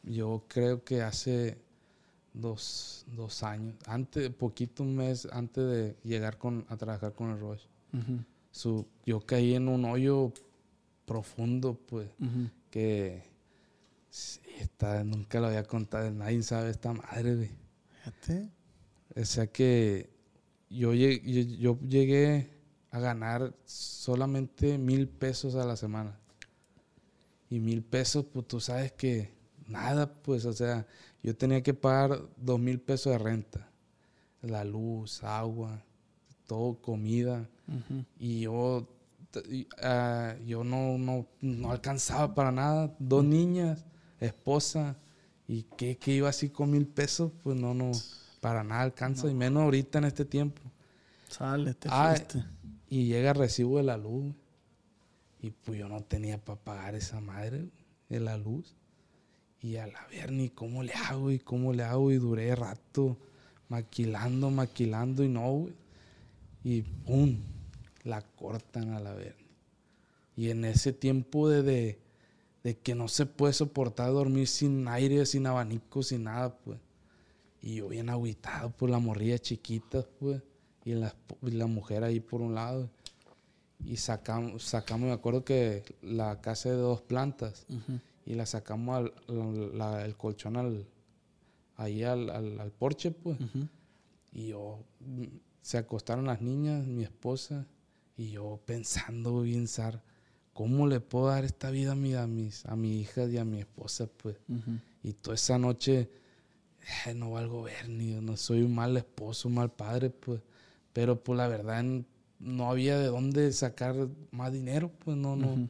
Yo 0.03 0.45
creo 0.49 0.85
que 0.85 1.03
hace 1.03 1.59
dos, 2.33 3.05
dos 3.15 3.43
años, 3.43 3.75
antes, 3.87 4.31
poquito 4.31 4.83
un 4.83 4.97
mes 4.97 5.29
antes 5.33 5.65
de 5.65 5.97
llegar 6.05 6.39
con, 6.39 6.67
a 6.69 6.77
trabajar 6.77 7.13
con 7.13 7.31
el 7.31 7.41
Rush, 7.41 7.63
su, 8.51 8.87
yo 9.05 9.21
caí 9.21 9.55
en 9.55 9.69
un 9.69 9.85
hoyo 9.85 10.33
profundo, 11.07 11.79
pues, 11.87 12.09
que 12.71 13.23
sí, 14.11 14.41
esta, 14.61 15.05
nunca 15.05 15.41
lo 15.41 15.47
había 15.49 15.65
contado, 15.65 16.11
nadie 16.11 16.43
sabe 16.43 16.71
esta 16.71 16.93
madre, 16.93 17.37
güey. 17.37 17.51
fíjate. 17.99 18.51
O 19.17 19.25
sea 19.25 19.47
que 19.49 20.09
yo 20.71 20.95
llegué, 20.95 21.21
yo, 21.33 21.43
yo 21.59 21.79
llegué 21.83 22.51
a 22.91 23.01
ganar 23.01 23.55
solamente 23.65 24.79
mil 24.79 25.09
pesos 25.09 25.57
a 25.57 25.65
la 25.65 25.77
semana. 25.77 26.19
Y 27.49 27.59
mil 27.59 27.83
pesos, 27.83 28.25
pues 28.33 28.47
tú 28.47 28.61
sabes 28.61 28.93
que 28.93 29.33
nada, 29.67 30.13
pues, 30.23 30.45
o 30.45 30.53
sea, 30.53 30.87
yo 31.23 31.37
tenía 31.37 31.63
que 31.63 31.75
pagar 31.75 32.21
dos 32.37 32.61
mil 32.61 32.81
pesos 32.81 33.13
de 33.13 33.19
renta. 33.19 33.69
La 34.43 34.65
luz, 34.65 35.23
agua, 35.25 35.85
todo, 36.47 36.81
comida. 36.81 37.49
Y 38.19 38.41
yo, 38.41 38.89
ah, 39.83 40.35
yo 40.47 40.65
no, 40.65 40.97
no, 40.97 41.27
no 41.41 41.71
alcanzaba 41.71 42.35
para 42.35 42.53
nada. 42.53 42.95
Dos 42.99 43.25
niñas, 43.25 43.85
esposa. 44.19 44.97
¿Y 45.47 45.65
qué, 45.77 45.99
qué 45.99 46.13
iba 46.13 46.29
así 46.29 46.49
con 46.49 46.71
mil 46.71 46.87
pesos? 46.87 47.33
Pues 47.43 47.57
no, 47.57 47.75
no, 47.75 47.91
para 48.41 48.65
nada 48.65 48.83
alcanza. 48.83 49.29
Y 49.31 49.35
menos 49.35 49.63
ahorita 49.63 49.99
en 49.99 50.05
este 50.05 50.25
tiempo. 50.25 50.61
Sale, 51.29 51.75
te 51.75 51.89
Ah, 51.91 52.15
fuiste. 52.17 52.45
y 52.89 53.05
llega 53.07 53.33
recibo 53.33 53.77
de 53.79 53.85
la 53.85 53.97
luz. 53.97 54.35
Y 55.43 55.51
pues 55.51 55.79
yo 55.79 55.89
no 55.89 56.03
tenía 56.03 56.39
para 56.39 56.59
pagar 56.61 56.95
esa 56.95 57.21
madre 57.21 57.69
de 58.09 58.21
la 58.21 58.37
luz. 58.37 58.75
Y 59.63 59.77
a 59.77 59.87
la 59.87 60.07
ver 60.09 60.33
ni 60.33 60.49
cómo 60.49 60.83
le 60.83 60.93
hago 60.95 61.31
y 61.31 61.39
cómo 61.39 61.73
le 61.73 61.83
hago. 61.85 62.11
Y 62.13 62.17
duré 62.17 62.55
rato 62.55 63.17
maquilando, 63.69 64.51
maquilando 64.51 65.23
y 65.25 65.29
no, 65.29 65.51
güey. 65.53 65.75
Y 66.65 66.83
pum, 66.83 67.37
la 68.05 68.23
cortan 68.23 68.93
a 68.93 69.01
la 69.01 69.15
ver. 69.15 69.37
Y 70.37 70.51
en 70.51 70.65
ese 70.65 70.93
tiempo 70.93 71.49
de, 71.49 71.63
de, 71.63 71.99
de 72.65 72.77
que 72.79 72.95
no 72.95 73.09
se 73.09 73.27
puede 73.27 73.53
soportar 73.53 74.11
dormir 74.13 74.47
sin 74.49 74.89
aire, 74.89 75.25
sin 75.27 75.47
abanico, 75.47 76.03
sin 76.03 76.25
nada, 76.25 76.55
pues. 76.57 76.79
Y 77.63 77.77
yo 77.77 77.89
bien 77.89 78.09
agüitado 78.09 78.71
por 78.71 78.89
la 78.91 78.99
morrilla 78.99 79.39
chiquita, 79.39 80.05
pues. 80.19 80.43
Y 80.85 80.95
la, 80.95 81.15
y 81.43 81.51
la 81.51 81.67
mujer 81.67 82.05
ahí 82.05 82.21
por 82.21 82.41
un 82.41 82.55
lado. 82.55 82.89
Y 83.85 83.97
sacamos, 83.97 84.63
sacamos, 84.65 85.09
me 85.09 85.13
acuerdo 85.15 85.45
que 85.45 85.83
la 86.03 86.41
casa 86.41 86.71
de 86.71 86.77
dos 86.77 87.01
plantas. 87.03 87.67
Y 88.27 88.35
la 88.35 88.47
sacamos 88.47 88.97
al, 88.97 89.13
la- 89.27 89.77
la- 89.97 90.05
el 90.05 90.17
colchón 90.17 90.57
al, 90.57 90.87
ahí 91.77 92.03
al, 92.03 92.31
al, 92.31 92.61
al 92.61 92.71
porche, 92.73 93.11
pues. 93.11 93.39
Y 94.33 94.49
yo, 94.49 94.79
mm, 95.01 95.25
se 95.63 95.79
acostaron 95.79 96.27
las 96.27 96.41
niñas, 96.41 96.87
mi 96.87 97.03
esposa, 97.03 97.67
y 98.17 98.31
yo 98.31 98.61
pensando 98.67 99.41
bien, 99.43 99.67
Sar, 99.67 100.03
¿cómo 100.53 100.87
le 100.87 101.01
puedo 101.01 101.27
dar 101.29 101.45
esta 101.45 101.71
vida 101.71 101.93
a, 101.93 101.97
mi, 101.97 102.15
a, 102.15 102.27
mis, 102.27 102.65
a 102.67 102.77
mi 102.77 103.01
hija 103.01 103.25
y 103.27 103.39
a 103.39 103.45
mi 103.45 103.61
esposa, 103.61 104.07
pues? 104.07 104.37
Y 105.03 105.13
toda 105.15 105.35
esa 105.35 105.59
noche, 105.59 106.09
no 107.15 107.31
valgo 107.33 107.63
ver, 107.63 107.89
ni 107.89 108.13
no 108.21 108.37
soy 108.37 108.63
un 108.63 108.75
mal 108.75 108.97
esposo, 108.97 109.49
un 109.49 109.55
mal 109.55 109.71
padre, 109.71 110.11
pues. 110.11 110.41
Pero, 110.93 111.23
pues, 111.23 111.37
la 111.37 111.47
verdad, 111.49 111.85
no 112.39 112.71
había 112.71 112.99
de 112.99 113.07
dónde 113.07 113.53
sacar 113.53 113.95
más 114.31 114.53
dinero, 114.53 114.91
pues, 115.05 115.17
no, 115.17 115.37
no. 115.37 115.69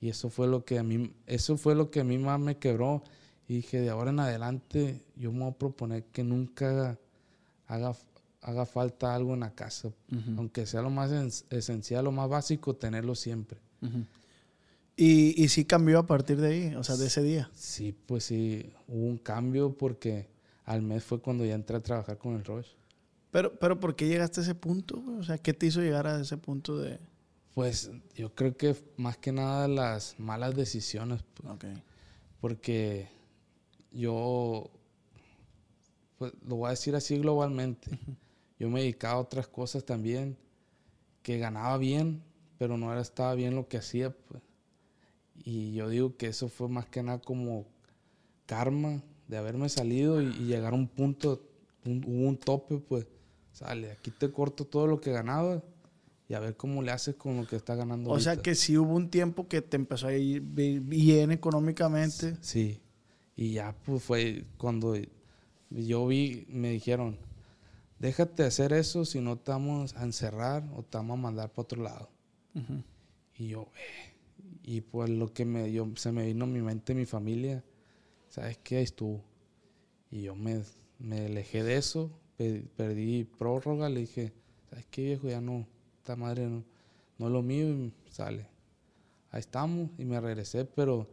Y 0.00 0.08
eso 0.10 0.28
fue 0.30 0.46
lo 0.46 0.64
que 0.64 0.78
a 0.78 0.82
mí, 0.82 1.12
eso 1.26 1.56
fue 1.56 1.74
lo 1.74 1.90
que 1.90 2.00
a 2.00 2.04
mí 2.04 2.18
más 2.18 2.38
me 2.40 2.58
quebró. 2.58 3.02
Y 3.48 3.56
dije, 3.56 3.80
de 3.80 3.90
ahora 3.90 4.10
en 4.10 4.20
adelante, 4.20 5.04
yo 5.16 5.32
me 5.32 5.40
voy 5.40 5.50
a 5.50 5.58
proponer 5.58 6.04
que 6.04 6.24
nunca 6.24 6.68
haga, 6.70 6.98
haga, 7.66 7.96
haga 8.42 8.66
falta 8.66 9.14
algo 9.14 9.34
en 9.34 9.40
la 9.40 9.54
casa. 9.54 9.90
Aunque 10.36 10.66
sea 10.66 10.82
lo 10.82 10.90
más 10.90 11.10
en- 11.12 11.30
esencial, 11.58 12.04
lo 12.04 12.12
más 12.12 12.28
básico, 12.28 12.74
tenerlo 12.74 13.14
siempre. 13.14 13.58
Y, 14.96 15.42
y 15.42 15.48
sí 15.48 15.64
cambió 15.64 15.98
a 15.98 16.06
partir 16.06 16.40
de 16.40 16.48
ahí, 16.48 16.74
o 16.76 16.84
sea, 16.84 16.96
de 16.96 17.06
ese 17.08 17.22
día. 17.22 17.50
Sí, 17.54 17.94
pues 18.06 18.24
sí, 18.24 18.70
hubo 18.86 19.06
un 19.06 19.18
cambio 19.18 19.76
porque 19.76 20.28
al 20.64 20.82
mes 20.82 21.04
fue 21.04 21.20
cuando 21.20 21.44
ya 21.44 21.54
entré 21.54 21.76
a 21.76 21.82
trabajar 21.82 22.18
con 22.18 22.34
el 22.34 22.44
Roche. 22.44 22.70
Pero, 23.30 23.58
pero 23.58 23.80
¿por 23.80 23.96
qué 23.96 24.06
llegaste 24.06 24.40
a 24.40 24.42
ese 24.44 24.54
punto? 24.54 25.02
O 25.18 25.22
sea, 25.22 25.38
¿qué 25.38 25.52
te 25.52 25.66
hizo 25.66 25.80
llegar 25.80 26.06
a 26.06 26.20
ese 26.20 26.36
punto 26.36 26.78
de...? 26.78 26.98
Pues 27.54 27.90
yo 28.16 28.34
creo 28.34 28.56
que 28.56 28.74
más 28.96 29.16
que 29.16 29.30
nada 29.32 29.68
las 29.68 30.18
malas 30.18 30.54
decisiones, 30.56 31.22
pues, 31.34 31.52
Ok. 31.52 31.64
porque 32.40 33.08
yo, 33.92 34.70
pues 36.18 36.32
lo 36.46 36.56
voy 36.56 36.66
a 36.68 36.70
decir 36.70 36.94
así 36.96 37.16
globalmente, 37.18 37.98
yo 38.58 38.68
me 38.70 38.80
dedicaba 38.80 39.14
a 39.14 39.20
otras 39.20 39.46
cosas 39.46 39.84
también, 39.84 40.36
que 41.22 41.38
ganaba 41.38 41.78
bien, 41.78 42.22
pero 42.58 42.76
no 42.76 42.90
era, 42.92 43.00
estaba 43.00 43.34
bien 43.34 43.54
lo 43.54 43.68
que 43.68 43.78
hacía, 43.78 44.10
pues. 44.10 44.42
Y 45.44 45.72
yo 45.74 45.88
digo 45.88 46.16
que 46.16 46.26
eso 46.28 46.48
fue 46.48 46.68
más 46.68 46.86
que 46.86 47.02
nada 47.02 47.20
como 47.20 47.66
karma 48.46 49.02
de 49.28 49.36
haberme 49.36 49.68
salido 49.68 50.20
y, 50.22 50.26
y 50.26 50.46
llegar 50.46 50.72
a 50.72 50.76
un 50.76 50.88
punto, 50.88 51.42
un- 51.84 52.04
hubo 52.06 52.28
un 52.28 52.36
tope, 52.36 52.78
pues, 52.78 53.06
sale, 53.52 53.90
aquí 53.92 54.10
te 54.10 54.30
corto 54.30 54.64
todo 54.66 54.86
lo 54.86 55.00
que 55.00 55.12
ganaba 55.12 55.62
y 56.28 56.34
a 56.34 56.40
ver 56.40 56.56
cómo 56.56 56.82
le 56.82 56.90
haces 56.90 57.14
con 57.16 57.36
lo 57.36 57.46
que 57.46 57.56
está 57.56 57.74
ganando. 57.74 58.10
O 58.10 58.18
sea, 58.20 58.36
que 58.36 58.54
sí 58.54 58.76
hubo 58.76 58.94
un 58.94 59.10
tiempo 59.10 59.46
que 59.48 59.62
te 59.62 59.76
empezó 59.76 60.06
a 60.08 60.14
ir 60.14 60.40
bi- 60.42 60.78
bien 60.78 61.30
económicamente. 61.30 62.36
Sí. 62.40 62.80
Y 63.36 63.52
ya 63.52 63.74
pues 63.84 64.02
fue 64.02 64.44
cuando 64.58 64.94
yo 65.70 66.06
vi, 66.06 66.46
me 66.48 66.70
dijeron, 66.70 67.18
déjate 67.98 68.44
hacer 68.44 68.72
eso 68.72 69.04
si 69.04 69.20
no 69.20 69.36
te 69.38 69.50
vamos 69.50 69.94
a 69.96 70.04
encerrar 70.04 70.64
o 70.76 70.82
te 70.82 70.96
vamos 70.98 71.18
a 71.18 71.22
mandar 71.22 71.50
para 71.50 71.62
otro 71.62 71.82
lado. 71.82 72.10
Y 73.36 73.48
yo, 73.48 73.68
eh, 73.76 74.12
y 74.62 74.80
pues 74.82 75.10
lo 75.10 75.32
que 75.32 75.44
me 75.44 75.72
yo, 75.72 75.88
se 75.96 76.12
me 76.12 76.26
vino 76.26 76.44
a 76.44 76.48
mi 76.48 76.60
mente 76.62 76.94
mi 76.94 77.04
familia, 77.06 77.64
¿sabes 78.34 78.58
qué? 78.58 78.78
Ahí 78.78 78.84
estuvo. 78.84 79.22
Y 80.10 80.22
yo 80.22 80.34
me, 80.34 80.60
me 80.98 81.26
alejé 81.26 81.62
de 81.62 81.76
eso, 81.76 82.10
pe- 82.36 82.64
perdí 82.76 83.22
prórroga, 83.24 83.88
le 83.88 84.00
dije, 84.00 84.32
¿sabes 84.68 84.86
qué 84.90 85.02
viejo? 85.04 85.28
Ya 85.28 85.40
no, 85.40 85.66
esta 85.98 86.16
madre 86.16 86.46
no, 86.48 86.64
no 87.18 87.26
es 87.26 87.32
lo 87.32 87.42
mío 87.42 87.68
y 87.68 87.92
sale. 88.10 88.46
Ahí 89.30 89.40
estamos 89.40 89.90
y 89.98 90.04
me 90.04 90.20
regresé, 90.20 90.64
pero 90.64 91.08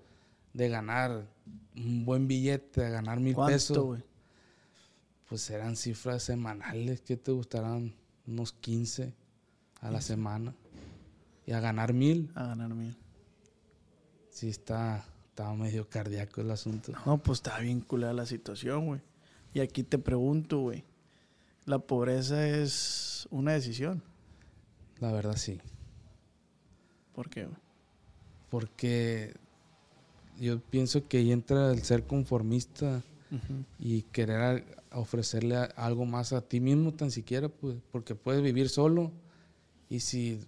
de 0.54 0.68
ganar 0.70 1.28
un 1.76 2.06
buen 2.06 2.28
billete, 2.28 2.82
de 2.82 2.90
ganar 2.90 3.20
mil 3.20 3.36
pesos, 3.36 4.00
pues 5.30 5.50
eran 5.50 5.76
cifras 5.76 6.24
semanales 6.24 7.02
que 7.02 7.18
te 7.18 7.32
gustarán 7.32 7.94
unos 8.28 8.52
15 8.54 9.14
a 9.80 9.90
la 9.92 10.02
semana. 10.02 10.54
Y 11.48 11.54
a 11.54 11.60
ganar 11.60 11.94
mil, 11.94 12.32
A 12.36 12.46
ganar 12.48 12.70
mil. 12.74 12.96
sí 14.30 14.50
está, 14.50 15.04
estaba 15.42 15.56
medio 15.56 15.90
cardíaco 15.90 16.42
el 16.42 16.52
asunto. 16.52 16.94
No, 17.04 17.18
pues 17.18 17.40
está 17.40 17.58
bien 17.60 17.82
culera 17.82 18.14
la 18.14 18.28
situación, 18.28 18.86
güey. 18.86 19.02
Y 19.56 19.60
aquí 19.60 19.82
te 19.82 19.98
pregunto, 19.98 20.60
güey. 20.60 20.84
¿La 21.66 21.80
pobreza 21.80 22.48
es 22.48 23.28
una 23.32 23.54
decisión? 23.54 24.04
La 25.00 25.12
verdad 25.12 25.36
sí. 25.36 25.60
¿Por 27.14 27.30
qué, 27.30 27.46
güey? 27.46 27.58
Porque 28.52 29.34
yo 30.40 30.60
pienso 30.60 31.08
que 31.08 31.18
ahí 31.18 31.32
entra 31.32 31.72
el 31.72 31.82
ser 31.82 32.06
conformista 32.06 33.02
y 33.80 34.04
querer 34.04 34.64
ofrecerle 34.92 35.56
algo 35.76 36.06
más 36.06 36.34
a 36.34 36.42
ti 36.42 36.60
mismo 36.60 36.94
tan 36.94 37.10
siquiera, 37.10 37.50
pues, 37.50 37.78
porque 37.92 38.14
puedes 38.14 38.44
vivir 38.44 38.70
solo 38.70 39.12
y 39.90 40.02
si 40.02 40.42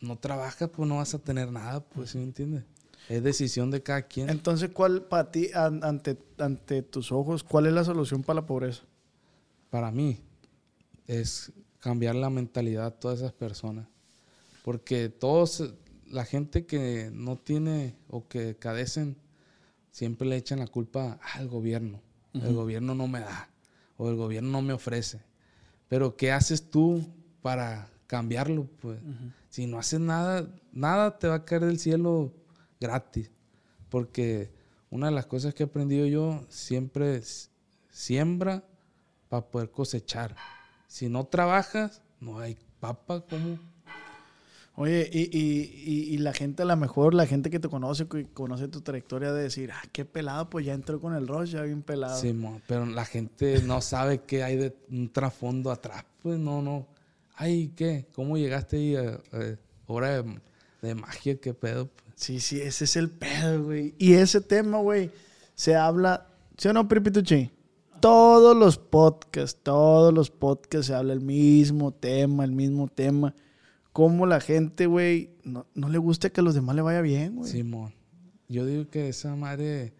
no 0.00 0.18
trabajas, 0.18 0.70
pues 0.70 0.88
no 0.88 0.96
vas 0.96 1.14
a 1.14 1.18
tener 1.20 1.52
nada, 1.52 1.84
pues, 1.84 2.10
¿sí 2.10 2.18
me 2.18 2.24
entiendes? 2.24 2.64
Es 3.08 3.22
decisión 3.22 3.70
de 3.70 3.82
cada 3.82 4.02
quien. 4.02 4.30
Entonces, 4.30 4.70
¿cuál 4.70 5.02
para 5.02 5.30
ti, 5.30 5.50
an- 5.54 5.84
ante, 5.84 6.16
ante 6.38 6.82
tus 6.82 7.12
ojos, 7.12 7.44
cuál 7.44 7.66
es 7.66 7.72
la 7.72 7.84
solución 7.84 8.22
para 8.22 8.40
la 8.40 8.46
pobreza? 8.46 8.82
Para 9.70 9.90
mí 9.90 10.20
es 11.06 11.52
cambiar 11.80 12.14
la 12.14 12.30
mentalidad 12.30 12.92
de 12.92 12.98
todas 12.98 13.18
esas 13.18 13.32
personas. 13.32 13.86
Porque 14.64 15.10
todos, 15.10 15.74
la 16.06 16.24
gente 16.24 16.64
que 16.64 17.10
no 17.12 17.36
tiene 17.36 17.94
o 18.08 18.26
que 18.26 18.56
cadecen, 18.56 19.16
siempre 19.90 20.26
le 20.26 20.36
echan 20.36 20.58
la 20.58 20.66
culpa 20.66 21.18
al 21.34 21.48
gobierno. 21.48 22.00
El 22.32 22.54
gobierno 22.54 22.94
no 22.96 23.06
me 23.06 23.20
da 23.20 23.48
o 23.96 24.08
el 24.10 24.16
gobierno 24.16 24.50
no 24.50 24.60
me 24.62 24.72
ofrece. 24.72 25.20
Pero 25.88 26.16
¿qué 26.16 26.32
haces 26.32 26.68
tú 26.70 27.06
para 27.42 27.88
cambiarlo? 28.08 28.66
Pues 28.80 28.98
si 29.50 29.66
no 29.66 29.78
haces 29.78 30.00
nada, 30.00 30.48
nada 30.72 31.18
te 31.18 31.28
va 31.28 31.34
a 31.36 31.44
caer 31.44 31.64
del 31.66 31.78
cielo 31.78 32.32
gratis. 32.80 33.30
Porque 33.88 34.50
una 34.90 35.06
de 35.06 35.12
las 35.12 35.26
cosas 35.26 35.54
que 35.54 35.62
he 35.62 35.66
aprendido 35.66 36.06
yo 36.06 36.44
siempre 36.48 37.16
es 37.16 37.50
siembra 37.90 38.64
para 39.28 39.46
poder 39.46 39.70
cosechar. 39.70 40.36
Si 40.86 41.08
no 41.08 41.24
trabajas, 41.24 42.02
no 42.20 42.38
hay 42.38 42.56
papa, 42.80 43.24
¿cómo? 43.28 43.58
Oye, 44.76 45.08
y, 45.12 45.22
y, 45.36 45.84
y, 45.84 46.14
y 46.14 46.18
la 46.18 46.32
gente, 46.32 46.62
a 46.62 46.66
lo 46.66 46.76
mejor, 46.76 47.14
la 47.14 47.26
gente 47.26 47.48
que 47.48 47.60
te 47.60 47.68
conoce, 47.68 48.08
que 48.08 48.26
conoce 48.26 48.66
tu 48.66 48.80
trayectoria, 48.80 49.32
de 49.32 49.44
decir, 49.44 49.70
ah, 49.70 49.82
qué 49.92 50.04
pelado, 50.04 50.50
pues 50.50 50.66
ya 50.66 50.74
entró 50.74 51.00
con 51.00 51.14
el 51.14 51.28
Rush, 51.28 51.50
ya 51.50 51.62
bien 51.62 51.82
pelado. 51.82 52.20
Sí, 52.20 52.32
mo, 52.32 52.60
pero 52.66 52.84
la 52.84 53.04
gente 53.04 53.62
no 53.62 53.80
sabe 53.80 54.22
qué 54.22 54.42
hay 54.42 54.56
de 54.56 54.76
un 54.90 55.12
trasfondo 55.12 55.70
atrás, 55.70 56.04
pues 56.20 56.40
no, 56.40 56.60
no. 56.60 56.88
Ay, 57.36 57.72
¿qué? 57.76 58.06
¿Cómo 58.14 58.36
llegaste 58.36 58.76
ahí 58.76 58.96
a, 58.96 59.20
a 59.32 59.56
hora 59.86 60.20
de, 60.22 60.40
de 60.82 60.94
magia? 60.96 61.40
¿Qué 61.40 61.54
pedo? 61.54 61.88
Sí, 62.16 62.40
sí, 62.40 62.60
ese 62.60 62.84
es 62.84 62.96
el 62.96 63.10
pedo, 63.10 63.64
güey. 63.64 63.94
Y 63.98 64.14
ese 64.14 64.40
tema, 64.40 64.78
güey, 64.78 65.10
se 65.54 65.74
habla, 65.76 66.28
¿sí 66.56 66.68
o 66.68 66.72
no, 66.72 66.86
Pripituchi? 66.88 67.50
Todos 68.00 68.56
los 68.56 68.76
podcasts, 68.78 69.58
todos 69.62 70.12
los 70.12 70.30
podcasts 70.30 70.88
se 70.88 70.94
habla 70.94 71.12
el 71.12 71.20
mismo 71.20 71.92
tema, 71.92 72.44
el 72.44 72.52
mismo 72.52 72.88
tema. 72.88 73.34
Cómo 73.92 74.26
la 74.26 74.40
gente, 74.40 74.86
güey, 74.86 75.30
no, 75.44 75.66
no 75.74 75.88
le 75.88 75.98
gusta 75.98 76.30
que 76.30 76.40
a 76.40 76.44
los 76.44 76.54
demás 76.54 76.76
le 76.76 76.82
vaya 76.82 77.00
bien, 77.00 77.36
güey. 77.36 77.50
Simón. 77.50 77.94
Yo 78.48 78.66
digo 78.66 78.88
que 78.88 79.08
esa 79.08 79.34
madre 79.36 79.94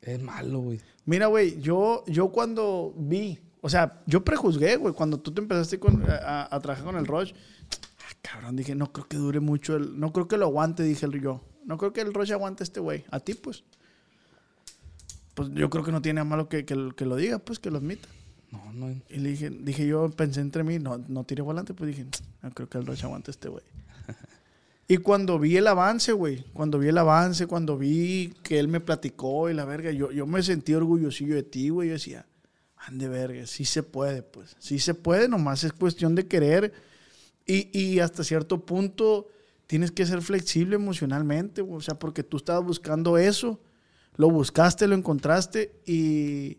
es 0.00 0.22
malo, 0.22 0.60
güey. 0.60 0.80
Mira, 1.04 1.26
güey, 1.26 1.60
yo, 1.60 2.02
yo 2.06 2.30
cuando 2.30 2.94
vi, 2.96 3.38
o 3.60 3.68
sea, 3.68 4.02
yo 4.06 4.24
prejuzgué, 4.24 4.76
güey, 4.76 4.94
cuando 4.94 5.18
tú 5.20 5.32
te 5.32 5.40
empezaste 5.42 5.78
con- 5.78 6.04
a, 6.08 6.48
a 6.54 6.60
trabajar 6.60 6.84
con 6.86 6.96
el 6.96 7.06
Rush, 7.06 7.32
ah, 7.34 7.81
cabrón, 8.22 8.56
dije, 8.56 8.74
no 8.74 8.92
creo 8.92 9.08
que 9.08 9.16
dure 9.16 9.40
mucho, 9.40 9.76
el, 9.76 9.98
no 9.98 10.12
creo 10.12 10.28
que 10.28 10.36
lo 10.36 10.46
aguante, 10.46 10.82
dije 10.82 11.06
el 11.06 11.20
yo. 11.20 11.44
No 11.64 11.78
creo 11.78 11.92
que 11.92 12.00
el 12.00 12.14
Rush 12.14 12.32
aguante 12.32 12.62
a 12.62 12.64
este 12.64 12.80
güey. 12.80 13.04
A 13.10 13.20
ti, 13.20 13.34
pues. 13.34 13.64
Pues 15.34 15.50
yo 15.52 15.70
creo 15.70 15.84
que 15.84 15.92
no 15.92 16.02
tiene 16.02 16.22
malo 16.24 16.48
que, 16.48 16.64
que, 16.64 16.90
que 16.96 17.06
lo 17.06 17.16
diga, 17.16 17.38
pues, 17.38 17.58
que 17.58 17.70
lo 17.70 17.78
admita. 17.78 18.08
No, 18.50 18.72
no. 18.72 18.90
Y 19.08 19.18
le 19.18 19.30
dije, 19.30 19.50
dije 19.50 19.86
yo, 19.86 20.10
pensé 20.10 20.40
entre 20.40 20.64
mí, 20.64 20.78
no, 20.78 20.98
no 20.98 21.24
tire 21.24 21.42
volante, 21.42 21.72
pues 21.74 21.88
dije, 21.88 22.06
no 22.42 22.50
creo 22.50 22.68
que 22.68 22.78
el 22.78 22.86
Rush 22.86 23.04
aguante 23.04 23.30
a 23.30 23.32
este 23.32 23.48
güey. 23.48 23.64
Y 24.88 24.98
cuando 24.98 25.38
vi 25.38 25.56
el 25.56 25.68
avance, 25.68 26.12
güey, 26.12 26.44
cuando 26.52 26.78
vi 26.78 26.88
el 26.88 26.98
avance, 26.98 27.46
cuando 27.46 27.78
vi 27.78 28.34
que 28.42 28.58
él 28.58 28.68
me 28.68 28.78
platicó 28.78 29.48
y 29.48 29.54
la 29.54 29.64
verga, 29.64 29.90
yo, 29.90 30.10
yo 30.10 30.26
me 30.26 30.42
sentí 30.42 30.74
orgullosillo 30.74 31.34
de 31.34 31.44
ti, 31.44 31.70
güey. 31.70 31.88
Yo 31.88 31.94
decía, 31.94 32.26
ande 32.76 33.08
verga, 33.08 33.46
sí 33.46 33.64
se 33.64 33.82
puede, 33.82 34.22
pues. 34.22 34.54
Sí 34.58 34.78
se 34.78 34.92
puede, 34.92 35.28
nomás 35.28 35.64
es 35.64 35.72
cuestión 35.72 36.14
de 36.14 36.26
querer. 36.26 36.74
Y, 37.46 37.76
y 37.78 37.98
hasta 38.00 38.24
cierto 38.24 38.64
punto 38.64 39.28
tienes 39.66 39.90
que 39.90 40.06
ser 40.06 40.22
flexible 40.22 40.76
emocionalmente. 40.76 41.62
O 41.62 41.80
sea, 41.80 41.98
porque 41.98 42.22
tú 42.22 42.36
estabas 42.36 42.64
buscando 42.64 43.18
eso, 43.18 43.60
lo 44.16 44.30
buscaste, 44.30 44.86
lo 44.86 44.94
encontraste 44.94 45.80
y, 45.86 46.58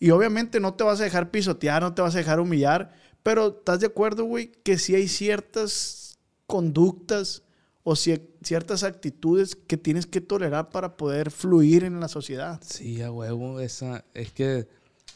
y 0.00 0.10
obviamente 0.10 0.60
no 0.60 0.74
te 0.74 0.84
vas 0.84 1.00
a 1.00 1.04
dejar 1.04 1.30
pisotear, 1.30 1.82
no 1.82 1.94
te 1.94 2.02
vas 2.02 2.14
a 2.14 2.18
dejar 2.18 2.40
humillar, 2.40 2.92
pero 3.22 3.48
estás 3.58 3.80
de 3.80 3.86
acuerdo, 3.86 4.24
güey, 4.24 4.52
que 4.64 4.78
sí 4.78 4.94
hay 4.94 5.08
ciertas 5.08 6.18
conductas 6.46 7.42
o 7.84 7.92
cier- 7.94 8.28
ciertas 8.42 8.84
actitudes 8.84 9.56
que 9.56 9.76
tienes 9.76 10.06
que 10.06 10.20
tolerar 10.20 10.70
para 10.70 10.96
poder 10.96 11.30
fluir 11.32 11.82
en 11.84 11.98
la 11.98 12.08
sociedad. 12.08 12.60
Sí, 12.64 13.02
a 13.02 13.10
huevo. 13.10 13.58
Esa, 13.58 14.04
es 14.14 14.30
que 14.32 14.68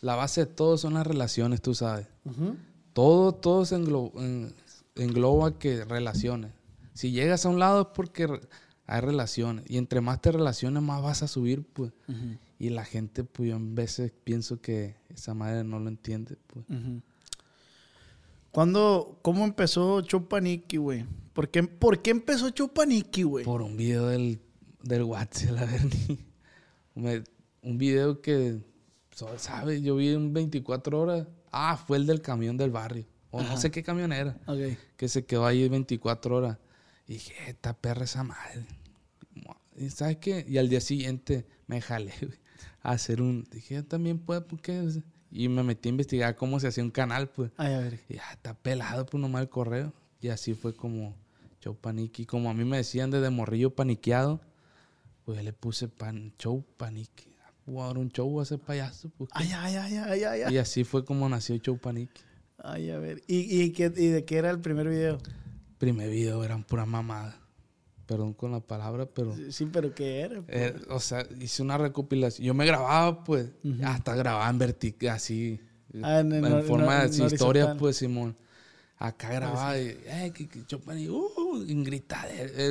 la 0.02 0.16
base 0.16 0.40
de 0.42 0.46
todo 0.46 0.76
son 0.76 0.94
las 0.94 1.06
relaciones, 1.06 1.62
tú 1.62 1.74
sabes. 1.74 2.06
Todo, 2.92 3.32
todo 3.34 3.64
se 3.64 3.76
englo- 3.76 4.10
en- 4.16 4.52
engloba 4.96 5.58
que 5.58 5.84
relaciones. 5.84 6.52
Si 6.94 7.12
llegas 7.12 7.44
a 7.46 7.50
un 7.50 7.58
lado 7.58 7.82
es 7.82 7.88
porque 7.94 8.28
hay 8.86 9.00
relaciones. 9.00 9.64
Y 9.68 9.76
entre 9.76 10.00
más 10.00 10.20
te 10.20 10.32
relaciones, 10.32 10.82
más 10.82 11.02
vas 11.02 11.22
a 11.22 11.28
subir, 11.28 11.64
pues. 11.64 11.92
Y 12.58 12.70
la 12.70 12.84
gente, 12.84 13.24
pues 13.24 13.50
yo 13.50 13.56
en 13.56 13.74
veces 13.74 14.12
pienso 14.24 14.60
que 14.60 14.96
esa 15.10 15.34
madre 15.34 15.64
no 15.64 15.78
lo 15.78 15.88
entiende, 15.88 16.36
pues. 16.46 16.64
¿Cuándo, 18.50 19.18
¿Cómo 19.20 19.44
empezó 19.44 20.00
Chupaniki, 20.00 20.78
güey? 20.78 21.04
¿Por 21.34 21.50
qué, 21.50 21.62
¿Por 21.64 22.00
qué 22.00 22.10
empezó 22.10 22.48
Chupaniki, 22.48 23.22
güey? 23.24 23.44
Por 23.44 23.60
un 23.60 23.76
video 23.76 24.06
del, 24.06 24.40
del 24.82 25.02
WhatsApp, 25.02 25.50
la 25.52 25.66
verdad. 25.66 27.24
Un 27.62 27.78
video 27.78 28.22
que, 28.22 28.62
¿sabes? 29.36 29.82
Yo 29.82 29.96
vi 29.96 30.08
en 30.08 30.32
24 30.32 30.98
horas. 30.98 31.26
Ah, 31.52 31.76
fue 31.76 31.98
el 31.98 32.06
del 32.06 32.22
camión 32.22 32.56
del 32.56 32.70
barrio. 32.70 33.04
O 33.36 33.42
no 33.42 33.56
sé 33.56 33.70
qué 33.70 33.82
camión 33.82 34.12
era. 34.12 34.36
Ok. 34.46 34.78
Que 34.96 35.08
se 35.08 35.24
quedó 35.24 35.46
ahí 35.46 35.68
24 35.68 36.36
horas. 36.36 36.58
Y 37.06 37.14
dije, 37.14 37.34
esta 37.48 37.74
perra 37.74 38.04
esa 38.04 38.22
madre. 38.22 38.64
¿Y 39.76 39.90
sabes 39.90 40.16
qué? 40.16 40.44
Y 40.48 40.58
al 40.58 40.68
día 40.68 40.80
siguiente 40.80 41.46
me 41.66 41.80
jalé 41.80 42.12
güey, 42.20 42.38
a 42.82 42.92
hacer 42.92 43.20
un... 43.20 43.44
Dije, 43.50 43.74
yo 43.74 43.84
también 43.84 44.18
puedo, 44.18 44.46
¿por 44.46 44.60
qué? 44.60 44.82
Y 45.30 45.48
me 45.48 45.62
metí 45.62 45.88
a 45.88 45.90
investigar 45.90 46.36
cómo 46.36 46.58
se 46.60 46.68
hacía 46.68 46.82
un 46.82 46.90
canal, 46.90 47.28
pues. 47.28 47.50
Ay, 47.56 47.74
a 47.74 47.78
ver. 47.78 48.00
Y 48.08 48.14
ya 48.14 48.32
está 48.32 48.54
pelado, 48.54 49.04
pues 49.06 49.20
nomás 49.20 49.42
el 49.42 49.48
correo. 49.48 49.92
Y 50.20 50.28
así 50.28 50.54
fue 50.54 50.74
como 50.74 51.14
Show 51.60 51.76
Paniqui. 51.76 52.24
Como 52.26 52.48
a 52.48 52.54
mí 52.54 52.64
me 52.64 52.78
decían 52.78 53.10
desde 53.10 53.28
morrillo 53.30 53.74
paniqueado, 53.74 54.40
pues 55.24 55.42
le 55.44 55.52
puse 55.52 55.88
pan, 55.88 56.32
Show 56.38 56.64
Paniqui. 56.76 57.36
Voy 57.66 57.82
a 57.82 57.86
dar 57.88 57.98
un 57.98 58.10
show, 58.10 58.40
a 58.40 58.44
ser 58.44 58.60
payaso. 58.60 59.10
pues. 59.10 59.28
Ay, 59.34 59.50
ay, 59.52 59.74
ay, 59.74 59.96
ay, 59.96 60.24
ay, 60.24 60.42
ay. 60.42 60.54
Y 60.54 60.58
así 60.58 60.84
fue 60.84 61.04
como 61.04 61.28
nació 61.28 61.56
Show 61.56 61.78
Paniqui. 61.78 62.22
Ay, 62.58 62.90
a 62.90 62.98
ver. 62.98 63.22
¿Y, 63.26 63.62
y, 63.62 63.70
qué- 63.72 63.92
y 63.96 64.06
de 64.08 64.24
qué 64.24 64.36
era 64.36 64.50
el 64.50 64.60
primer 64.60 64.88
video? 64.88 65.18
Primer 65.78 66.10
video 66.10 66.42
eran 66.44 66.64
pura 66.64 66.86
mamada. 66.86 67.38
Perdón 68.06 68.34
con 68.34 68.52
la 68.52 68.60
palabra, 68.60 69.06
pero... 69.06 69.34
Sí, 69.50 69.66
pero 69.72 69.92
¿qué 69.94 70.20
era? 70.20 70.40
pues? 70.42 70.56
eh, 70.56 70.74
o 70.90 71.00
sea, 71.00 71.26
hice 71.40 71.62
una 71.62 71.76
recopilación. 71.76 72.46
Yo 72.46 72.54
me 72.54 72.64
grababa, 72.64 73.24
pues, 73.24 73.48
hasta 73.84 74.14
grababa 74.14 74.48
en 74.48 74.58
vertical, 74.58 75.16
así. 75.16 75.60
Ah, 76.02 76.20
en- 76.20 76.32
en, 76.32 76.44
en- 76.44 76.62
forma 76.64 77.00
de 77.00 77.06
en 77.06 77.24
historia, 77.26 77.64
horizontal. 77.64 77.76
pues, 77.78 77.96
Simón. 77.96 78.36
Acá 78.98 79.28
grababa 79.30 79.78
y, 79.78 79.88
eh, 80.06 80.32
que, 80.34 80.48
que 80.48 80.60
y, 80.98 81.08
uh, 81.10 81.28
en 81.68 81.84
gritar. 81.84 82.28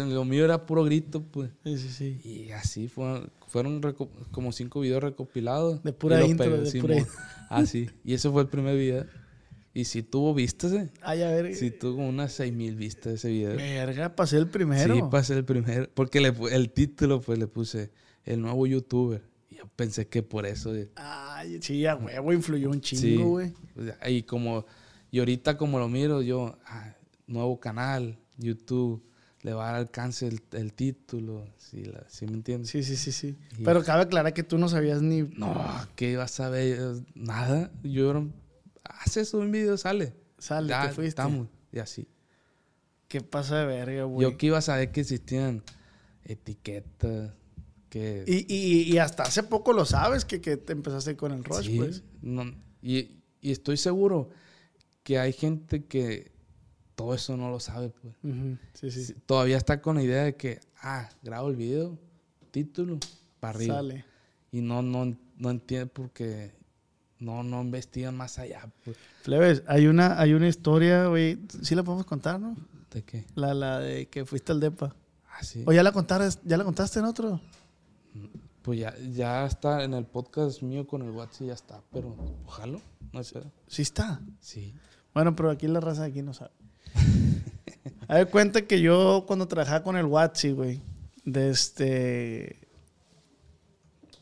lo 0.07 0.25
mío 0.25 0.43
era 0.45 0.65
puro 0.65 0.83
grito, 0.83 1.21
pues. 1.21 1.51
Sí, 1.63 1.77
sí, 1.77 1.89
sí. 1.89 2.21
Y 2.23 2.51
así 2.51 2.87
fueron, 2.87 3.29
fueron 3.47 3.81
como 4.31 4.51
cinco 4.51 4.79
videos 4.79 5.03
recopilados. 5.03 5.83
De 5.83 5.93
pura 5.93 6.25
intro, 6.25 6.57
de 6.61 6.81
pura- 6.81 7.05
Así. 7.49 7.89
Y 8.03 8.13
ese 8.15 8.29
fue 8.31 8.41
el 8.41 8.47
primer 8.47 8.75
video. 8.75 9.05
Y 9.75 9.83
sí 9.85 10.01
tuvo 10.03 10.33
vistas, 10.33 10.71
eh. 10.71 10.89
Ay, 11.01 11.21
a 11.21 11.29
ver. 11.29 11.53
Sí 11.53 11.69
tuvo 11.69 12.01
unas 12.07 12.31
seis 12.31 12.53
mil 12.53 12.75
vistas 12.75 13.13
ese 13.15 13.27
video. 13.29 13.55
Verga, 13.57 14.15
pasé 14.15 14.37
el 14.37 14.47
primero. 14.47 14.95
Sí, 14.95 15.01
pasé 15.11 15.33
el 15.35 15.43
primero. 15.45 15.87
Porque 15.93 16.21
le, 16.21 16.33
el 16.51 16.71
título, 16.71 17.19
pues 17.21 17.37
le 17.37 17.45
puse 17.47 17.91
el 18.23 18.41
nuevo 18.41 18.65
youtuber. 18.65 19.21
Y 19.49 19.55
yo 19.57 19.67
pensé 19.75 20.07
que 20.07 20.23
por 20.23 20.45
eso. 20.45 20.73
eh, 20.73 20.89
Ay, 20.95 21.59
sí, 21.61 21.85
a 21.85 21.95
huevo, 21.97 22.31
influyó 22.31 22.69
un 22.69 22.75
sí. 22.81 22.95
chingo, 22.95 23.29
güey. 23.31 23.53
Pues, 23.75 23.93
Y 24.07 24.23
como. 24.23 24.65
Y 25.11 25.19
ahorita, 25.19 25.57
como 25.57 25.77
lo 25.77 25.89
miro, 25.89 26.21
yo. 26.21 26.57
ah, 26.65 26.95
nuevo 27.27 27.59
canal, 27.59 28.17
YouTube. 28.37 29.03
Le 29.41 29.53
va 29.53 29.67
a 29.67 29.71
dar 29.73 29.81
alcance 29.81 30.25
el, 30.27 30.39
el 30.53 30.71
título. 30.73 31.45
Sí, 31.57 31.83
la- 31.83 32.05
¿sí 32.07 32.25
me 32.25 32.33
entiendes? 32.33 32.69
Sí, 32.71 32.81
sí, 32.81 32.95
sí, 32.95 33.11
sí. 33.11 33.35
Y- 33.59 33.63
Pero 33.63 33.83
cabe 33.83 34.03
aclarar 34.03 34.33
que 34.33 34.41
tú 34.43 34.57
no 34.57 34.69
sabías 34.69 35.01
ni... 35.03 35.21
No, 35.21 35.53
¿qué 35.95 36.11
ibas 36.13 36.39
a 36.39 36.49
ver? 36.49 36.79
Nada. 37.13 37.71
Yo 37.83 38.09
era. 38.09 38.25
Hace 38.85 39.21
eso 39.21 39.39
un 39.39 39.51
video, 39.51 39.77
sale. 39.77 40.13
Sale, 40.37 40.69
Ya, 40.69 40.81
te 40.87 40.93
fuiste. 40.93 41.09
estamos. 41.09 41.47
Y 41.71 41.79
así. 41.79 42.07
¿Qué 43.07 43.21
pasa 43.21 43.59
de 43.59 43.65
verga, 43.65 44.03
güey? 44.05 44.29
Yo 44.29 44.37
que 44.37 44.47
iba 44.47 44.57
a 44.57 44.61
saber 44.61 44.91
que 44.91 45.01
existían 45.01 45.63
etiquetas. 46.23 47.31
Que. 47.89 48.23
Y, 48.27 48.45
y, 48.53 48.93
y 48.93 48.97
hasta 48.97 49.23
hace 49.23 49.43
poco 49.43 49.73
lo 49.73 49.85
sabes 49.85 50.25
que, 50.25 50.41
que 50.41 50.57
te 50.57 50.73
empezaste 50.73 51.15
con 51.15 51.31
el 51.31 51.43
Rush, 51.43 51.65
Sí, 51.67 51.77
pues. 51.77 52.03
no, 52.21 52.43
y, 52.81 53.21
y 53.41 53.51
estoy 53.51 53.77
seguro 53.77 54.29
que 55.03 55.19
hay 55.19 55.31
gente 55.33 55.85
que 55.85 56.31
todo 56.95 57.13
eso 57.13 57.37
no 57.37 57.49
lo 57.49 57.59
sabe, 57.59 57.89
pues. 57.89 58.15
Ujú, 58.23 58.57
Sí, 58.73 58.91
sí. 58.91 59.05
Sí, 59.05 59.13
Todavía 59.25 59.57
está 59.57 59.81
con 59.81 59.95
la 59.95 60.03
idea 60.03 60.23
de 60.23 60.35
que, 60.35 60.59
ah, 60.81 61.09
grabo 61.21 61.49
el 61.49 61.55
video, 61.55 61.97
título, 62.51 62.99
para 63.39 63.57
arriba. 63.57 63.75
Sale. 63.75 64.05
Y 64.51 64.61
no, 64.61 64.81
no, 64.81 65.15
no 65.37 65.49
entiende 65.49 65.85
porque 65.87 66.53
no, 67.19 67.43
no 67.43 67.61
investigan 67.61 68.15
más 68.15 68.39
allá, 68.39 68.69
pues. 68.83 68.97
Plebes, 69.23 69.63
hay 69.67 69.87
una, 69.87 70.19
hay 70.19 70.33
una 70.33 70.47
historia, 70.47 71.07
güey. 71.07 71.39
Sí 71.61 71.75
la 71.75 71.83
podemos 71.83 72.05
contar, 72.05 72.39
¿no? 72.39 72.55
¿De 72.91 73.03
qué? 73.03 73.25
La, 73.35 73.53
la 73.53 73.79
de 73.79 74.07
que 74.07 74.25
fuiste 74.25 74.51
al 74.51 74.59
DEPA. 74.59 74.95
Ah, 75.29 75.43
sí. 75.43 75.63
¿O 75.65 75.73
ya 75.73 75.83
la 75.83 75.91
contaste, 75.91 76.41
ya 76.45 76.57
la 76.57 76.63
contaste 76.63 76.99
en 76.99 77.05
otro? 77.05 77.41
Pues 78.61 78.79
ya, 78.79 78.95
ya 79.11 79.45
está 79.45 79.83
en 79.83 79.93
el 79.93 80.05
podcast 80.05 80.61
mío 80.61 80.87
con 80.87 81.01
el 81.03 81.11
WhatsApp, 81.11 81.47
ya 81.47 81.53
está, 81.53 81.81
pero 81.91 82.15
ojalá, 82.45 82.79
no 83.11 83.23
sé. 83.23 83.43
Sí 83.67 83.81
está. 83.81 84.21
Sí. 84.39 84.73
Bueno, 85.13 85.35
pero 85.35 85.51
aquí 85.51 85.67
la 85.67 85.79
raza 85.79 86.03
de 86.03 86.07
aquí 86.07 86.21
no 86.21 86.33
sabe. 86.33 86.51
A 88.07 88.15
ver, 88.15 88.29
cuenta 88.29 88.63
que 88.63 88.81
yo 88.81 89.25
cuando 89.27 89.47
trabajaba 89.47 89.83
con 89.83 89.97
el 89.97 90.05
Watsi, 90.05 90.51
güey, 90.51 90.81
de 91.23 91.49
este... 91.49 92.64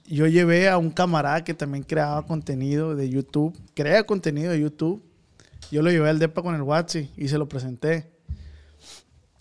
Yo 0.06 0.28
llevé 0.28 0.70
a 0.70 0.78
un 0.78 0.92
camarada 0.92 1.44
que 1.44 1.54
también 1.54 1.84
creaba 1.84 2.26
contenido 2.26 2.96
de 2.96 3.10
YouTube. 3.10 3.58
Crea 3.74 4.04
contenido 4.06 4.52
de 4.52 4.60
YouTube. 4.60 5.02
Yo 5.72 5.82
lo 5.82 5.90
llevé 5.92 6.10
al 6.10 6.20
DEPA 6.20 6.42
con 6.42 6.56
el 6.56 6.62
Watsi 6.62 7.10
y 7.18 7.30
se 7.30 7.38
lo 7.38 7.48
presenté. 7.48 8.12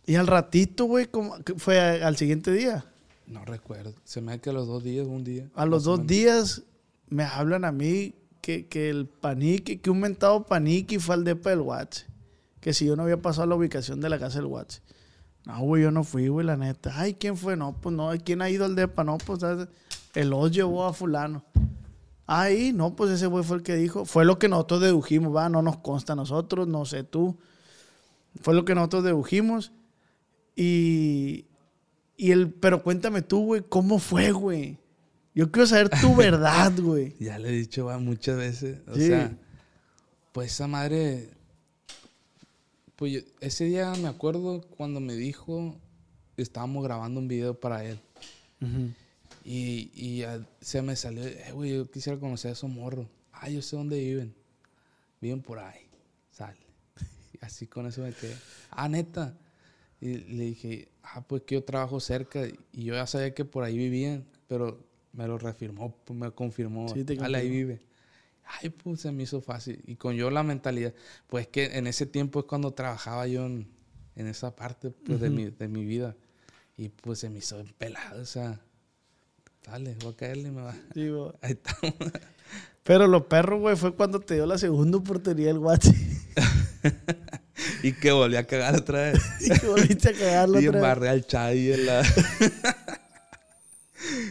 Y 0.06 0.14
al 0.16 0.26
ratito, 0.26 0.84
güey, 0.86 1.08
fue 1.56 1.80
a- 1.80 2.06
al 2.06 2.16
siguiente 2.16 2.52
día. 2.52 2.84
No 3.26 3.44
recuerdo. 3.44 3.94
Se 4.04 4.20
me 4.20 4.32
hace 4.32 4.40
que 4.40 4.50
a 4.50 4.52
los 4.52 4.66
dos 4.66 4.82
días, 4.82 5.06
un 5.06 5.24
día. 5.24 5.48
A 5.54 5.66
los 5.66 5.84
dos 5.84 5.98
menos. 5.98 6.08
días 6.08 6.62
me 7.08 7.24
hablan 7.24 7.64
a 7.64 7.72
mí 7.72 8.14
que, 8.40 8.66
que 8.66 8.88
el 8.90 9.06
panique, 9.06 9.80
que 9.80 9.90
un 9.90 10.00
mentado 10.00 10.44
panique 10.46 10.98
fue 11.00 11.14
al 11.14 11.24
depa 11.24 11.50
del 11.50 11.60
Watch. 11.60 12.00
que 12.60 12.72
si 12.72 12.86
yo 12.86 12.94
no 12.94 13.02
había 13.02 13.20
pasado 13.20 13.48
la 13.48 13.56
ubicación 13.56 14.00
de 14.00 14.08
la 14.08 14.20
casa 14.20 14.38
del 14.38 14.46
WhatsApp. 14.46 14.82
No, 15.46 15.58
güey, 15.62 15.82
yo 15.82 15.90
no 15.90 16.04
fui, 16.04 16.28
güey, 16.28 16.46
la 16.46 16.56
neta. 16.56 16.92
Ay, 16.94 17.14
¿quién 17.14 17.36
fue? 17.36 17.56
No, 17.56 17.72
pues 17.80 17.92
no. 17.92 18.10
¿Quién 18.24 18.40
ha 18.40 18.48
ido 18.50 18.64
al 18.64 18.76
DEPA? 18.76 19.02
No, 19.02 19.18
pues 19.18 19.40
¿sabes? 19.40 19.66
El 20.14 20.32
os 20.32 20.50
llevó 20.52 20.84
a 20.84 20.92
fulano. 20.92 21.44
Ahí, 22.26 22.72
no, 22.72 22.94
pues 22.96 23.10
ese 23.10 23.26
güey 23.26 23.44
fue 23.44 23.58
el 23.58 23.62
que 23.62 23.74
dijo. 23.76 24.04
Fue 24.04 24.24
lo 24.24 24.38
que 24.38 24.48
nosotros 24.48 24.80
dedujimos, 24.80 25.34
va, 25.34 25.48
no 25.48 25.60
nos 25.62 25.78
consta 25.78 26.12
a 26.14 26.16
nosotros, 26.16 26.66
no 26.68 26.84
sé 26.84 27.02
tú. 27.04 27.36
Fue 28.40 28.54
lo 28.54 28.64
que 28.64 28.74
nosotros 28.74 29.04
dedujimos. 29.04 29.72
Y, 30.56 31.46
y 32.16 32.30
el, 32.30 32.52
pero 32.52 32.82
cuéntame 32.82 33.22
tú, 33.22 33.44
güey, 33.46 33.62
¿cómo 33.68 33.98
fue, 33.98 34.32
güey? 34.32 34.78
Yo 35.34 35.50
quiero 35.50 35.66
saber 35.66 35.88
tu 35.88 36.14
verdad, 36.16 36.72
güey. 36.78 37.14
Ya 37.18 37.38
le 37.38 37.48
he 37.48 37.52
dicho 37.52 37.86
va, 37.86 37.98
muchas 37.98 38.36
veces. 38.36 38.80
O 38.88 38.94
Sí. 38.94 39.06
sea, 39.08 39.36
pues 40.32 40.52
esa 40.52 40.66
madre. 40.66 41.30
Pues 42.96 43.12
yo- 43.12 43.20
ese 43.40 43.64
día 43.64 43.92
me 44.00 44.08
acuerdo 44.08 44.60
cuando 44.76 45.00
me 45.00 45.14
dijo, 45.14 45.74
estábamos 46.36 46.84
grabando 46.84 47.18
un 47.20 47.28
video 47.28 47.58
para 47.58 47.84
él. 47.84 47.98
Y, 49.44 49.90
y 49.94 50.24
se 50.60 50.82
me 50.82 50.94
salió, 50.96 51.24
eh, 51.24 51.50
güey, 51.52 51.74
yo 51.74 51.90
quisiera 51.90 52.18
conocer 52.18 52.50
a 52.50 52.52
esos 52.52 52.70
morros. 52.70 53.06
Ah, 53.32 53.48
yo 53.48 53.60
sé 53.60 53.76
dónde 53.76 53.98
viven. 53.98 54.34
Viven 55.20 55.42
por 55.42 55.58
ahí. 55.58 55.88
Sale. 56.30 56.58
Y 57.32 57.44
así 57.44 57.66
con 57.66 57.86
eso 57.86 58.02
me 58.02 58.12
quedé. 58.12 58.36
Ah, 58.70 58.88
neta. 58.88 59.36
Y 60.00 60.18
le 60.18 60.44
dije, 60.44 60.88
ah, 61.02 61.22
pues 61.26 61.42
que 61.42 61.56
yo 61.56 61.64
trabajo 61.64 61.98
cerca. 62.00 62.46
Y 62.72 62.84
yo 62.84 62.94
ya 62.94 63.06
sabía 63.06 63.34
que 63.34 63.44
por 63.44 63.64
ahí 63.64 63.76
vivían, 63.76 64.24
pero 64.48 64.84
me 65.12 65.26
lo 65.26 65.38
reafirmó, 65.38 65.96
pues 66.04 66.18
me 66.18 66.30
confirmó. 66.30 66.88
Sí, 66.88 67.04
te 67.04 67.18
ahí 67.22 67.48
vive. 67.48 67.80
Ay, 68.44 68.70
pues 68.70 69.00
se 69.00 69.12
me 69.12 69.22
hizo 69.22 69.40
fácil. 69.40 69.82
Y 69.86 69.96
con 69.96 70.14
yo 70.14 70.30
la 70.30 70.42
mentalidad, 70.42 70.94
pues 71.28 71.46
que 71.46 71.76
en 71.76 71.86
ese 71.86 72.06
tiempo 72.06 72.40
es 72.40 72.46
cuando 72.46 72.72
trabajaba 72.74 73.26
yo 73.26 73.46
en, 73.46 73.68
en 74.16 74.26
esa 74.26 74.54
parte 74.54 74.90
pues, 74.90 75.20
de, 75.20 75.30
mi, 75.30 75.50
de 75.50 75.68
mi 75.68 75.84
vida. 75.84 76.16
Y 76.76 76.88
pues 76.88 77.20
se 77.20 77.30
me 77.30 77.38
hizo 77.38 77.62
pelado, 77.78 78.22
o 78.22 78.26
sea, 78.26 78.60
dale, 79.66 79.96
voy 80.02 80.12
a 80.12 80.16
caerle, 80.16 80.50
me 80.50 80.62
va. 80.62 80.74
Sí. 80.94 81.10
Ahí 81.42 81.52
está. 81.52 81.76
Pero 82.84 83.06
lo 83.06 83.28
perro, 83.28 83.58
güey, 83.60 83.76
fue 83.76 83.94
cuando 83.94 84.20
te 84.20 84.34
dio 84.34 84.46
la 84.46 84.58
segunda 84.58 84.98
oportunidad 84.98 85.50
el 85.50 85.58
WhatsApp. 85.58 85.94
y 87.82 87.92
que 87.92 88.10
volví 88.10 88.36
a 88.36 88.46
cagar 88.46 88.76
otra 88.76 89.02
vez. 89.02 89.22
y 89.40 89.50
que 89.50 89.66
volviste 89.66 90.08
a 90.10 90.12
cagarlo 90.12 90.60
y 90.60 90.66
otra 90.66 90.80
vez. 90.80 90.88
embarré 90.88 91.08
al 91.08 91.26
Chay 91.26 91.72
en 91.72 91.86
la... 91.86 92.02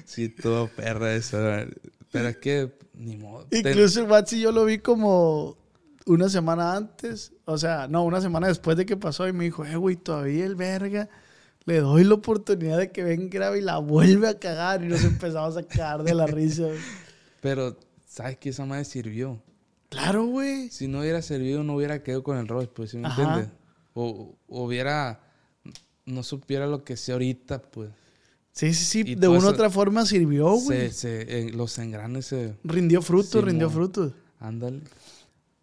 sí, 0.05 0.29
todo 0.29 0.67
perra 0.67 1.15
eso. 1.15 1.37
Pero 2.11 2.27
es 2.27 2.37
que, 2.37 2.71
ni 2.93 3.15
modo. 3.15 3.47
Incluso 3.51 4.01
el 4.01 4.09
WhatsApp 4.09 4.39
yo 4.39 4.51
lo 4.51 4.65
vi 4.65 4.79
como 4.79 5.57
una 6.05 6.27
semana 6.27 6.75
antes. 6.75 7.31
O 7.45 7.57
sea, 7.57 7.87
no, 7.87 8.03
una 8.03 8.19
semana 8.19 8.47
después 8.47 8.75
de 8.75 8.85
que 8.85 8.97
pasó. 8.97 9.29
Y 9.29 9.33
me 9.33 9.45
dijo, 9.45 9.65
eh, 9.65 9.77
güey, 9.77 9.95
todavía 9.95 10.45
el 10.45 10.55
verga. 10.55 11.09
Le 11.65 11.79
doy 11.79 12.03
la 12.03 12.15
oportunidad 12.15 12.77
de 12.79 12.91
que 12.91 13.03
venga 13.03 13.27
grave 13.29 13.59
y 13.59 13.61
la 13.61 13.77
vuelve 13.77 14.27
a 14.27 14.39
cagar. 14.39 14.83
Y 14.83 14.87
nos 14.87 15.03
empezamos 15.03 15.57
a 15.57 15.63
cagar 15.63 16.03
de 16.03 16.13
la 16.15 16.25
risa. 16.27 16.63
güey. 16.63 16.77
Pero, 17.41 17.77
¿sabes 18.07 18.37
qué? 18.37 18.49
Esa 18.49 18.65
madre 18.65 18.85
sirvió. 18.85 19.41
Claro, 19.89 20.25
güey. 20.25 20.69
Si 20.69 20.87
no 20.87 21.01
hubiera 21.01 21.21
servido, 21.21 21.63
no 21.63 21.75
hubiera 21.75 22.01
quedado 22.01 22.23
con 22.23 22.37
el 22.37 22.47
Royce, 22.47 22.71
pues, 22.73 22.91
¿sí 22.91 22.97
me 22.97 23.07
Ajá. 23.07 23.21
entiendes? 23.21 23.51
O, 23.93 24.35
o 24.47 24.63
hubiera... 24.65 25.19
No 26.05 26.23
supiera 26.23 26.65
lo 26.65 26.83
que 26.83 26.97
sé 26.97 27.11
ahorita, 27.11 27.61
pues. 27.61 27.89
Sí, 28.53 28.73
sí, 28.73 28.83
sí. 28.85 29.03
Y 29.05 29.15
De 29.15 29.27
una 29.27 29.45
u 29.45 29.49
otra 29.49 29.69
forma 29.69 30.05
sirvió, 30.05 30.57
se, 30.57 30.65
güey. 30.65 30.91
se- 30.91 31.39
en- 31.41 31.57
los 31.57 31.77
engranes 31.77 32.25
se... 32.25 32.55
Rindió 32.63 33.01
Simón. 33.01 33.45
rindió 33.45 33.69
frutos. 33.69 34.13
Ándale. 34.39 34.81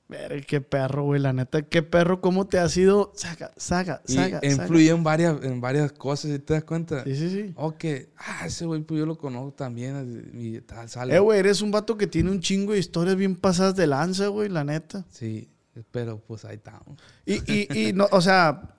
Verga, 0.09 0.41
qué 0.47 0.61
perro, 0.63 1.05
güey. 1.05 1.21
La 1.21 1.35
neta, 1.35 1.61
qué 1.63 1.83
perro, 1.83 2.21
cómo 2.23 2.47
te 2.47 2.59
ha 2.59 2.69
sido. 2.71 3.13
Saca, 3.15 3.53
saca, 3.59 4.01
Y 4.09 4.15
saca. 4.15 4.41
influye 4.43 4.89
en 4.89 5.05
varias, 5.05 5.43
en 5.45 5.61
varias 5.61 5.93
cosas, 5.93 6.31
¿sí 6.31 6.39
te 6.39 6.55
das 6.55 6.65
cuenta? 6.65 7.05
Sí, 7.05 7.15
sí, 7.15 7.29
sí. 7.31 7.53
O 7.57 7.77
que, 7.77 8.09
ah, 8.17 8.47
ese 8.47 8.65
güey, 8.65 8.81
pues 8.83 8.99
yo 8.99 9.05
lo 9.07 9.19
conozco 9.19 9.53
también. 9.53 10.31
Y 10.35 10.61
tal, 10.63 10.89
sale. 10.89 11.15
Eh, 11.15 11.19
güey, 11.19 11.39
eres 11.39 11.61
un 11.61 11.71
vato 11.71 11.99
que 11.99 12.07
tiene 12.07 12.31
un 12.31 12.41
chingo 12.41 12.73
de 12.73 12.79
historias 12.79 13.17
bien 13.17 13.37
pasadas 13.37 13.77
de 13.77 13.87
lanza, 13.87 14.29
güey, 14.29 14.49
la 14.49 14.65
neta. 14.65 15.05
Sí, 15.11 15.51
pero 15.91 16.19
pues 16.19 16.45
ahí 16.47 16.57
estamos. 16.57 16.99
Y, 17.27 17.35
y, 17.53 17.89
y 17.89 17.93
no, 17.93 18.09
o 18.11 18.23
sea, 18.23 18.75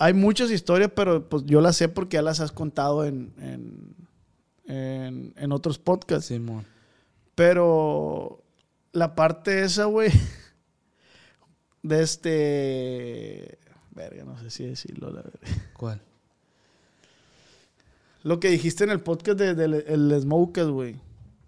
hay 0.00 0.12
muchas 0.12 0.50
historias, 0.50 0.90
pero 0.96 1.28
pues 1.28 1.44
yo 1.46 1.60
las 1.60 1.76
sé 1.76 1.88
porque 1.88 2.16
ya 2.16 2.22
las 2.22 2.40
has 2.40 2.50
contado 2.50 3.04
en, 3.04 3.32
en, 3.38 3.94
en, 4.66 5.34
en 5.36 5.52
otros 5.52 5.78
podcasts. 5.78 6.26
Simón. 6.26 6.64
Pero 7.36 8.42
la 8.92 9.14
parte 9.14 9.62
esa, 9.62 9.84
güey, 9.84 10.10
de 11.84 12.02
este... 12.02 13.58
Verga, 13.94 14.24
no 14.24 14.36
sé 14.40 14.50
si 14.50 14.64
decirlo, 14.66 15.10
la 15.10 15.22
verdad. 15.22 15.38
¿Cuál? 15.76 16.00
Lo 18.22 18.40
que 18.40 18.48
dijiste 18.48 18.84
en 18.84 18.90
el 18.90 19.00
podcast 19.00 19.38
de, 19.38 19.54
del 19.54 19.74
el 19.74 20.20
Smokers, 20.20 20.68
güey. 20.68 20.96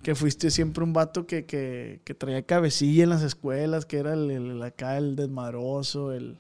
Que 0.03 0.14
fuiste 0.14 0.51
siempre 0.51 0.85
un 0.85 0.92
vato 0.92 1.27
que, 1.27 1.46
que, 1.46 2.01
que 2.05 2.14
traía 2.14 2.42
cabecilla 2.42 3.03
en 3.03 3.11
las 3.11 3.22
escuelas, 3.22 3.87
que 3.87 3.96
era 3.99 4.12
el, 4.12 4.31
el- 4.31 4.62
acá 4.62 4.99
el 4.99 5.16
desmadroso, 5.16 6.12
el, 6.12 6.38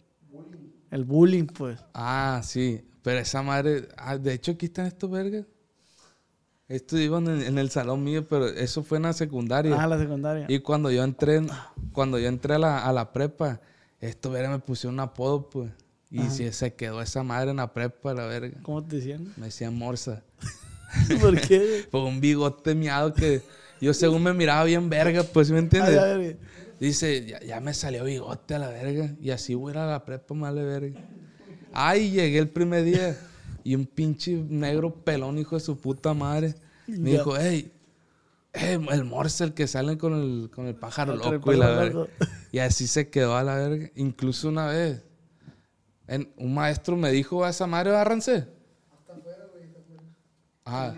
el 0.92 1.04
bullying, 1.04 1.46
pues. 1.46 1.80
Ah, 1.94 2.40
sí. 2.44 2.82
Pero 3.02 3.18
esa 3.18 3.42
madre. 3.42 3.88
ah, 3.96 4.18
de 4.18 4.34
hecho, 4.34 4.52
aquí 4.52 4.66
están 4.66 4.86
estos 4.86 5.10
vergas. 5.10 5.46
Estos 6.68 7.00
iban 7.00 7.26
en, 7.28 7.42
en 7.42 7.58
el 7.58 7.70
salón 7.70 8.04
mío, 8.04 8.26
pero 8.28 8.46
eso 8.46 8.82
fue 8.84 8.98
en 8.98 9.04
la 9.04 9.12
secundaria. 9.12 9.74
Ah, 9.80 9.86
la 9.88 9.98
secundaria. 9.98 10.46
Y 10.48 10.60
cuando 10.60 10.90
yo 10.90 11.02
entré, 11.02 11.36
en- 11.36 11.48
cuando 11.92 12.18
yo 12.18 12.28
entré 12.28 12.54
a 12.54 12.58
la, 12.58 12.86
a 12.86 12.92
la 12.92 13.12
prepa, 13.12 13.60
estos 14.08 14.32
vergas 14.32 14.50
me 14.52 14.58
pusieron 14.58 14.94
un 14.94 15.00
apodo, 15.00 15.48
pues. 15.50 15.70
Y 16.10 16.20
Ajá. 16.20 16.52
se 16.52 16.74
quedó 16.74 17.02
esa 17.02 17.22
madre 17.22 17.50
en 17.50 17.56
la 17.56 17.72
prepa, 17.72 18.14
la 18.14 18.26
verga. 18.26 18.56
¿Cómo 18.62 18.82
te 18.84 18.96
decían? 18.96 19.32
Me 19.36 19.46
decían 19.46 19.76
morsa. 19.76 20.22
¿Por 21.20 21.40
qué? 21.40 21.86
Por 21.90 22.04
un 22.04 22.20
bigote 22.20 22.74
miado 22.74 23.12
que 23.12 23.42
yo 23.80 23.92
según 23.92 24.22
me 24.22 24.32
miraba 24.32 24.64
bien 24.64 24.88
verga, 24.88 25.22
pues, 25.24 25.48
¿sí 25.48 25.52
¿me 25.52 25.58
entiendes? 25.58 26.36
Dice, 26.78 27.24
ya, 27.26 27.40
ya 27.40 27.58
me 27.60 27.74
salió 27.74 28.04
bigote 28.04 28.54
a 28.54 28.58
la 28.58 28.68
verga. 28.68 29.14
Y 29.20 29.30
así 29.30 29.54
voy 29.54 29.70
a 29.70 29.74
ir 29.74 29.78
a 29.78 29.86
la 29.86 30.04
prepa, 30.04 30.34
male 30.34 30.62
verga. 30.62 31.00
Ay, 31.72 32.10
llegué 32.10 32.38
el 32.38 32.48
primer 32.48 32.84
día. 32.84 33.18
Y 33.64 33.74
un 33.74 33.84
pinche 33.86 34.32
negro 34.48 34.94
pelón, 34.94 35.38
hijo 35.38 35.56
de 35.56 35.60
su 35.60 35.78
puta 35.80 36.14
madre. 36.14 36.54
Me 36.86 37.10
Ya. 37.10 37.18
dijo, 37.18 37.34
hey, 37.36 37.72
eh, 38.52 38.78
el 38.92 39.04
morse, 39.04 39.42
el 39.42 39.54
que 39.54 39.66
sale 39.66 39.98
con 39.98 40.14
el, 40.14 40.50
con 40.54 40.66
el 40.66 40.76
pájaro 40.76 41.16
loco 41.16 41.52
y 41.52 41.56
la 41.56 41.68
verga. 41.70 42.06
Y 42.56 42.58
así 42.58 42.86
se 42.86 43.10
quedó 43.10 43.36
a 43.36 43.42
la 43.44 43.56
verga. 43.56 43.90
Incluso 43.96 44.48
una 44.48 44.68
vez, 44.68 45.04
en- 46.06 46.32
un 46.38 46.54
maestro 46.54 46.96
me 46.96 47.10
dijo 47.10 47.44
a 47.44 47.50
esa 47.50 47.66
madre, 47.66 47.90
bárranse. 47.90 48.48
Ah, 50.64 50.96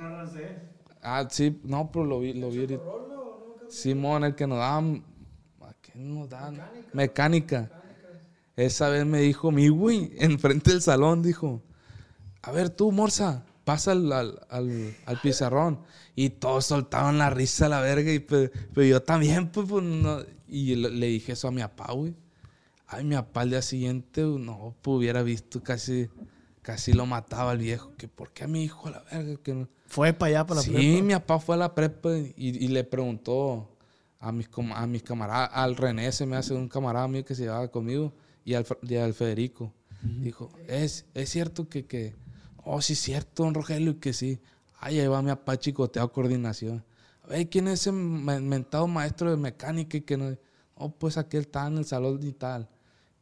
ah, 1.03 1.27
sí, 1.29 1.61
no, 1.65 1.91
pero 1.91 2.05
lo 2.05 2.21
vi, 2.21 2.33
lo 2.33 2.49
vi 2.53 2.61
ahorita. 2.61 2.85
Simón, 3.67 4.23
el 4.23 4.37
que 4.37 4.47
nos 4.47 4.59
daban, 4.59 5.05
¿a 5.61 5.75
qué 5.83 5.99
nos 5.99 6.29
daban? 6.29 6.63
Mecánica. 6.93 7.73
Esa 8.55 8.89
vez 8.91 9.05
me 9.05 9.21
dijo 9.21 9.51
mi 9.51 9.69
güey, 9.69 10.13
enfrente 10.19 10.71
del 10.71 10.83
salón, 10.83 11.23
dijo, 11.25 11.61
a 12.43 12.53
ver 12.53 12.71
tú, 12.71 12.93
Morsa, 12.93 13.45
pasa 13.65 13.93
al, 13.93 14.13
al, 14.13 14.41
al- 14.49 14.95
al 15.07 15.21
pizarrón. 15.21 15.81
Y 16.15 16.31
todos 16.31 16.67
soltaban 16.67 17.19
la 17.19 17.31
risa 17.31 17.67
a 17.67 17.69
la 17.71 17.81
verga, 17.81 18.13
y 18.13 18.21
pues, 18.21 18.53
pero 18.73 18.87
yo 18.87 19.03
también, 19.03 19.51
pues, 19.51 19.67
pues, 19.69 19.83
no. 19.83 20.38
Y 20.49 20.75
le, 20.75 21.07
dije 21.07 21.33
eso 21.33 21.49
a 21.49 21.51
mi 21.51 21.61
papá, 21.61 21.93
güey. 21.93 22.15
Ay, 22.87 23.05
mi 23.05 23.15
papá 23.15 23.43
al 23.43 23.51
día 23.51 23.63
siguiente, 23.63 24.23
no, 24.23 24.75
pues 24.81 24.97
hubiera 24.97 25.23
visto 25.23 25.63
casi, 25.63 26.09
casi 26.63 26.93
lo 26.95 27.05
mataba 27.07 27.51
al 27.51 27.59
viejo. 27.59 27.93
Que 27.97 28.09
por 28.09 28.33
qué 28.33 28.45
a 28.45 28.49
mi 28.49 28.65
hijo 28.65 28.89
a 28.89 28.93
la 28.93 29.05
verga, 29.11 29.37
que 29.43 29.55
no. 29.55 29.69
Fue 29.87 30.13
para 30.13 30.31
allá, 30.31 30.47
para 30.47 30.61
la 30.61 30.63
sí, 30.63 30.73
prepa. 30.73 31.03
mi 31.03 31.13
papá 31.13 31.39
fue 31.39 31.55
a 31.55 31.59
la 31.59 31.75
prepa 31.75 32.17
y, 32.17 32.35
y 32.37 32.69
le 32.69 32.85
preguntó 32.85 33.69
a 34.21 34.33
mis, 34.33 34.49
a 34.75 34.87
mis 34.87 35.03
camaradas, 35.03 35.51
al 35.53 35.77
René 35.77 36.11
se 36.13 36.27
me 36.27 36.37
hace 36.37 36.55
un 36.55 36.69
camarada 36.69 37.07
mío 37.09 37.25
que 37.25 37.35
se 37.35 37.43
llevaba 37.43 37.69
conmigo 37.69 38.13
y 38.45 38.55
al, 38.55 38.67
y 38.83 38.95
al 38.97 39.15
Federico. 39.15 39.73
Dijo, 40.01 40.51
¿Es, 40.69 41.07
es 41.15 41.29
cierto 41.29 41.69
que, 41.69 41.87
que, 41.87 42.15
oh, 42.65 42.81
sí 42.81 42.93
es 42.93 43.01
cierto, 43.01 43.43
don 43.43 43.53
Rogelio, 43.55 43.99
que 43.99 44.13
sí. 44.13 44.41
Ay, 44.79 45.01
ahí 45.01 45.09
va 45.09 45.23
mi 45.23 45.31
papá 45.31 45.59
chicoteado 45.59 46.13
coordinación. 46.13 46.85
Ver, 47.29 47.49
¿quién 47.49 47.69
es 47.69 47.81
ese 47.81 47.93
men- 47.93 48.49
mentado 48.49 48.87
maestro 48.87 49.31
de 49.31 49.37
mecánica 49.37 49.97
y 49.97 50.01
que 50.01 50.17
no? 50.17 50.37
Oh, 50.75 50.91
pues 50.91 51.17
aquel 51.19 51.43
está 51.43 51.67
en 51.67 51.79
el 51.79 51.85
salón 51.85 52.21
y 52.23 52.33
tal. 52.33 52.69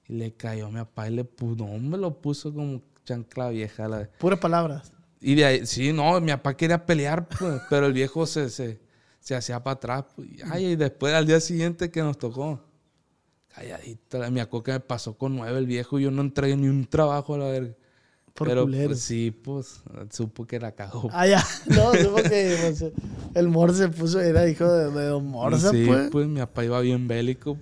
Y 0.09 0.15
le 0.15 0.33
cayó 0.35 0.67
a 0.67 0.71
mi 0.71 0.77
papá 0.79 1.09
y 1.09 1.15
le 1.15 1.25
puso, 1.25 1.57
no, 1.67 1.79
me 1.79 1.97
lo 1.99 2.21
puso 2.21 2.53
como 2.55 2.83
chancla 3.05 3.49
vieja. 3.51 3.89
La, 3.89 4.09
Puras 4.19 4.39
palabras. 4.39 4.93
y 5.21 5.35
de 5.35 5.45
ahí, 5.45 5.67
sí, 5.67 5.93
no, 5.93 6.21
mi 6.21 6.31
papá 6.33 6.57
quería 6.57 6.85
pelear, 6.87 7.29
pues, 7.29 7.61
pero 7.71 7.87
el 7.87 7.93
viejo 7.93 8.27
se, 8.27 8.49
se, 8.51 8.79
se 9.21 9.35
hacía 9.35 9.63
para 9.65 9.75
atrás. 9.75 10.05
pues, 10.15 10.29
y, 10.29 10.39
ay, 10.51 10.67
y 10.67 10.77
después 10.77 11.13
al 11.15 11.27
día 11.27 11.41
siguiente 11.41 11.91
que 11.91 12.03
nos 12.03 12.19
tocó, 12.19 12.61
calladito, 13.55 14.19
la- 14.19 14.31
me 14.31 14.41
acuerdo 14.41 14.65
que 14.65 14.73
me 14.73 14.81
pasó 14.81 15.17
con 15.17 15.35
nueve 15.37 15.59
el 15.59 15.67
viejo 15.67 15.99
y 15.99 16.05
yo 16.05 16.11
no 16.11 16.23
entregué 16.23 16.57
ni 16.57 16.69
un 16.69 16.87
trabajo 16.87 17.35
a 17.35 17.39
la 17.39 17.47
verga. 17.47 17.75
Por 18.37 18.49
Pero 18.49 18.69
pues, 18.69 19.01
sí, 19.01 19.31
pues 19.31 19.81
supo 20.11 20.47
que 20.47 20.61
la 20.61 20.73
cagó. 20.73 21.09
Ah, 21.13 21.27
ya. 21.27 21.43
No, 21.67 21.95
supo 21.95 22.17
que 22.17 22.57
pues, 22.61 22.85
el 23.35 23.49
Morse 23.49 23.85
se 23.85 23.89
puso, 23.89 24.21
era 24.21 24.47
hijo 24.49 24.71
de, 24.71 24.91
de 24.91 25.07
Don 25.07 25.27
Morse, 25.27 25.71
sí, 25.71 25.85
pues. 25.87 26.11
pues 26.11 26.27
mi 26.29 26.39
papá 26.41 26.65
iba 26.65 26.79
bien 26.81 27.09
bélico. 27.09 27.57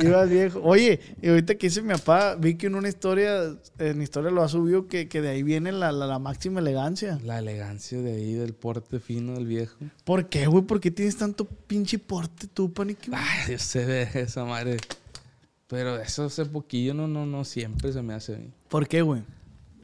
Iba 0.00 0.24
viejo. 0.26 0.60
Oye, 0.62 1.00
y 1.20 1.28
ahorita 1.28 1.56
que 1.56 1.66
hice 1.66 1.82
mi 1.82 1.92
papá, 1.94 2.36
vi 2.36 2.54
que 2.54 2.68
en 2.68 2.76
una 2.76 2.88
historia, 2.88 3.56
en 3.78 4.00
historia 4.02 4.30
lo 4.30 4.42
ha 4.42 4.48
subido, 4.48 4.86
que, 4.86 5.08
que 5.08 5.20
de 5.20 5.30
ahí 5.30 5.42
viene 5.42 5.72
la, 5.72 5.90
la- 5.90 6.06
la 6.06 6.18
máxima 6.20 6.60
elegancia. 6.60 7.18
La 7.24 7.40
elegancia 7.40 8.00
de 8.00 8.12
ahí, 8.12 8.34
del 8.34 8.54
porte 8.54 9.00
fino 9.00 9.34
del 9.34 9.46
viejo. 9.46 9.76
¿Por 10.04 10.28
qué, 10.28 10.46
güey? 10.46 10.62
¿Por 10.64 10.80
qué 10.80 10.90
tienes 10.92 11.16
tanto 11.16 11.44
pinche 11.44 11.98
porte 11.98 12.46
tú, 12.46 12.72
panique? 12.72 13.10
Ay, 13.12 13.48
Dios 13.48 13.62
se 13.62 13.84
ve 13.84 14.08
esa 14.14 14.44
madre. 14.44 14.76
Pero 15.66 15.96
eso 15.98 16.24
hace 16.24 16.44
poquillo, 16.44 16.94
no, 16.94 17.08
no, 17.08 17.26
no 17.26 17.42
siempre 17.44 17.92
se 17.92 18.00
me 18.02 18.14
hace 18.14 18.36
mí. 18.36 18.50
¿Por 18.68 18.86
qué, 18.86 19.02
güey? 19.02 19.22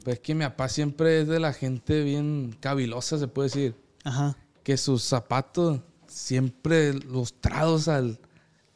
Pues 0.03 0.19
que 0.19 0.33
mi 0.35 0.43
papá 0.45 0.67
siempre 0.69 1.21
es 1.21 1.27
de 1.27 1.39
la 1.39 1.53
gente 1.53 2.03
bien 2.03 2.55
cavilosa, 2.59 3.17
se 3.19 3.27
puede 3.27 3.49
decir. 3.49 3.75
Ajá. 4.03 4.35
Que 4.63 4.77
sus 4.77 5.03
zapatos 5.03 5.79
siempre 6.07 6.93
los 6.93 7.33
trados 7.39 7.87
al. 7.87 8.19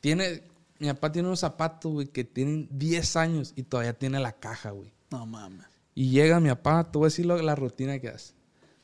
Tiene. 0.02 0.44
Mi 0.78 0.88
papá 0.88 1.12
tiene 1.12 1.28
unos 1.30 1.40
zapatos, 1.40 1.92
güey, 1.94 2.08
que 2.08 2.24
tienen 2.26 2.68
10 2.72 3.16
años 3.16 3.54
y 3.56 3.64
todavía 3.64 3.94
tiene 3.94 4.20
la 4.20 4.34
caja, 4.34 4.72
güey. 4.72 4.92
No 5.10 5.26
mames. 5.26 5.66
Y 5.96 6.10
llega 6.10 6.40
mi 6.42 6.50
papá, 6.50 6.92
te 6.92 6.98
voy 6.98 7.06
a 7.06 7.08
decir 7.08 7.26
la 7.26 7.56
rutina 7.56 7.98
que 8.00 8.10
hace. 8.10 8.34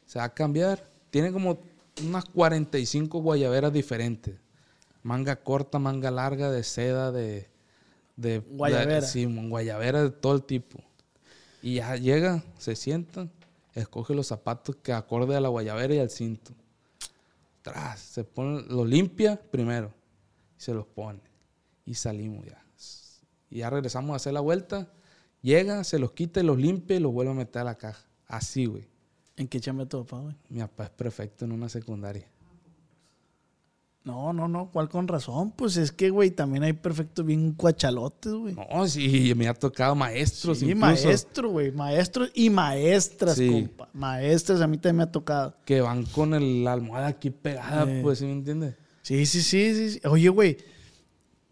Se 0.06 0.18
va 0.18 0.26
a 0.26 0.34
cambiar. 0.34 0.90
Tiene 1.10 1.32
como 1.34 1.60
unas 2.06 2.24
45 2.26 3.20
guayaberas 3.20 3.74
diferentes. 3.74 4.36
Manga 5.04 5.36
corta, 5.36 5.78
manga 5.80 6.10
larga, 6.12 6.50
de 6.50 6.64
seda, 6.64 7.12
de... 7.12 7.50
de 8.16 8.40
Guayabera. 8.40 9.02
de- 9.02 9.08
sí, 9.08 9.26
guayabera 9.26 10.04
de 10.04 10.12
todo 10.12 10.36
el 10.36 10.44
tipo. 10.44 10.80
Y 11.62 11.76
ya 11.76 11.96
llega, 11.96 12.44
se 12.58 12.76
sienta, 12.76 13.28
escoge 13.74 14.16
los 14.16 14.28
zapatos 14.28 14.76
que 14.78 14.94
acorde 14.94 15.36
a 15.36 15.42
la 15.42 15.50
guayabera 15.50 15.96
y 15.96 16.00
al 16.00 16.10
cinto. 16.10 16.54
Tras, 17.62 18.00
se 18.00 18.24
pone, 18.24 18.64
lo 18.64 18.86
limpia 18.86 19.40
primero. 19.40 19.94
Y 20.58 20.62
se 20.62 20.74
los 20.74 20.88
pone. 20.88 21.22
Y 21.86 21.94
salimos 21.94 22.46
ya. 22.46 22.64
Y 23.50 23.60
ya 23.60 23.70
regresamos 23.70 24.14
a 24.14 24.16
hacer 24.16 24.34
la 24.34 24.40
vuelta. 24.40 24.88
Llega, 25.42 25.84
se 25.84 26.00
los 26.00 26.14
quita 26.14 26.40
y 26.40 26.44
los 26.44 26.58
limpia 26.58 26.96
y 26.96 27.00
los 27.00 27.12
vuelve 27.12 27.32
a 27.32 27.36
meter 27.36 27.62
a 27.62 27.66
la 27.66 27.76
caja. 27.76 28.06
Así, 28.28 28.66
güey. 28.66 28.88
¿En 29.36 29.48
qué 29.48 29.60
chamba 29.60 29.86
tu 29.86 30.06
papá, 30.06 30.22
güey? 30.22 30.36
Mi 30.50 30.60
papá 30.62 30.86
es 30.86 30.90
perfecto 30.92 31.46
en 31.46 31.52
una 31.52 31.68
secundaria. 31.68 32.31
No, 34.04 34.34
no, 34.34 34.48
no. 34.48 34.70
¿Cuál 34.72 34.90
con 34.90 35.08
razón? 35.08 35.52
Pues 35.52 35.78
es 35.78 35.92
que, 35.92 36.10
güey, 36.10 36.32
también 36.32 36.64
hay 36.64 36.74
perfectos 36.74 37.24
bien 37.24 37.52
cuachalotes, 37.54 38.34
güey. 38.34 38.56
No, 38.56 38.88
sí, 38.88 39.34
me 39.36 39.48
ha 39.48 39.54
tocado 39.54 39.94
maestros. 39.94 40.58
Sí, 40.60 40.66
incluso, 40.72 41.06
maestro, 41.06 41.50
güey. 41.50 41.72
Maestros 41.72 42.32
y 42.34 42.50
maestras, 42.50 43.36
Sí. 43.36 43.48
compa. 43.52 43.90
Maestras, 43.94 44.60
a 44.62 44.68
mí 44.68 44.78
también 44.78 44.98
me 44.98 45.04
ha 45.04 45.12
tocado. 45.12 45.56
Que 45.66 45.82
van 45.82 46.06
con 46.06 46.34
el- 46.34 46.64
la 46.64 46.74
almohada 46.74 47.08
aquí 47.08 47.30
pegada, 47.30 47.84
Eh. 47.92 48.02
pues, 48.02 48.18
¿sí 48.20 48.26
me 48.26 48.32
entiendes? 48.32 48.74
Sí, 49.04 49.26
sí, 49.28 49.42
sí, 49.44 49.92
sí. 49.92 50.02
Oye, 50.08 50.30
güey. 50.30 50.58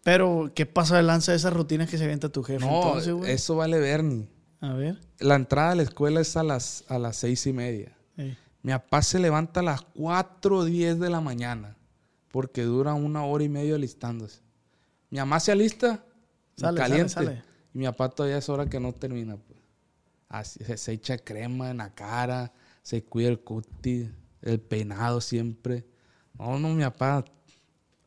Pero, 0.02 0.50
¿qué 0.54 0.66
pasa 0.66 0.96
de 0.96 1.02
lanza 1.02 1.32
de 1.32 1.36
esas 1.36 1.52
rutinas 1.52 1.88
que 1.88 1.98
se 1.98 2.04
avienta 2.04 2.30
tu 2.30 2.42
jefe? 2.42 2.64
No, 2.64 2.82
entonces, 2.82 3.12
güey? 3.12 3.30
eso 3.32 3.56
vale 3.56 3.78
Bernie. 3.78 4.28
A 4.60 4.72
ver. 4.72 4.98
La 5.20 5.36
entrada 5.36 5.72
a 5.72 5.74
la 5.74 5.82
escuela 5.82 6.20
es 6.20 6.36
a 6.36 6.42
las, 6.42 6.84
a 6.88 6.98
las 6.98 7.16
seis 7.16 7.46
y 7.46 7.52
media. 7.52 7.96
Ey. 8.16 8.36
Mi 8.62 8.72
papá 8.72 9.02
se 9.02 9.18
levanta 9.18 9.60
a 9.60 9.62
las 9.62 9.82
4.10 9.94 10.98
de 10.98 11.10
la 11.10 11.20
mañana 11.20 11.76
porque 12.30 12.62
dura 12.62 12.94
una 12.94 13.24
hora 13.24 13.44
y 13.44 13.48
media 13.48 13.74
alistándose. 13.74 14.40
Mi 15.10 15.18
mamá 15.18 15.40
se 15.40 15.52
alista 15.52 16.04
Sale, 16.56 16.78
caliente. 16.78 17.08
sale, 17.08 17.26
sale. 17.26 17.42
Y 17.74 17.78
mi 17.78 17.84
papá 17.86 18.10
todavía 18.10 18.38
es 18.38 18.48
hora 18.48 18.66
que 18.66 18.80
no 18.80 18.92
termina. 18.92 19.36
Pues. 19.36 19.58
Así, 20.28 20.62
se, 20.64 20.76
se 20.76 20.92
echa 20.92 21.18
crema 21.18 21.70
en 21.70 21.78
la 21.78 21.94
cara, 21.94 22.52
se 22.82 23.04
cuida 23.04 23.28
el 23.28 23.40
cutis, 23.40 24.08
el 24.42 24.60
peinado 24.60 25.20
siempre. 25.20 25.86
No, 26.38 26.58
no, 26.58 26.68
mi 26.70 26.82
papá 26.82 27.24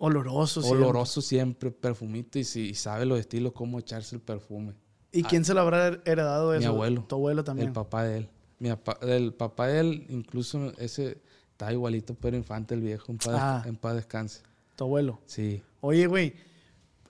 Oloroso, 0.05 0.59
oloroso 0.67 1.21
siempre, 1.21 1.71
perfumito 1.71 2.37
y, 2.37 2.41
y 2.41 2.73
sabe 2.73 3.05
los 3.05 3.17
estilos, 3.17 3.53
cómo 3.53 3.79
echarse 3.79 4.17
el 4.17 4.21
perfume. 4.21 4.73
¿Y 5.13 5.23
quién 5.23 5.45
se 5.45 5.53
lo 5.53 5.61
habrá 5.61 6.01
heredado 6.03 6.53
eso? 6.53 6.59
Mi 6.59 6.65
abuelo. 6.65 7.05
Tu 7.07 7.15
abuelo 7.15 7.41
también. 7.45 7.69
El 7.69 7.73
papá 7.73 8.03
de 8.03 8.17
él. 8.17 8.29
Mi 8.59 8.67
papá, 8.67 8.97
el 9.01 9.33
papá 9.33 9.67
de 9.67 9.79
él, 9.79 10.05
incluso 10.09 10.73
ese 10.77 11.21
está 11.63 11.73
igualito, 11.73 12.15
pero 12.15 12.35
infante 12.37 12.73
el 12.75 12.81
viejo, 12.81 13.11
en 13.11 13.17
paz, 13.17 13.29
Ah. 13.33 13.63
en 13.65 13.75
paz 13.75 13.95
descanse. 13.95 14.41
Tu 14.75 14.83
abuelo. 14.83 15.21
Sí. 15.25 15.61
Oye, 15.81 16.07
güey. 16.07 16.33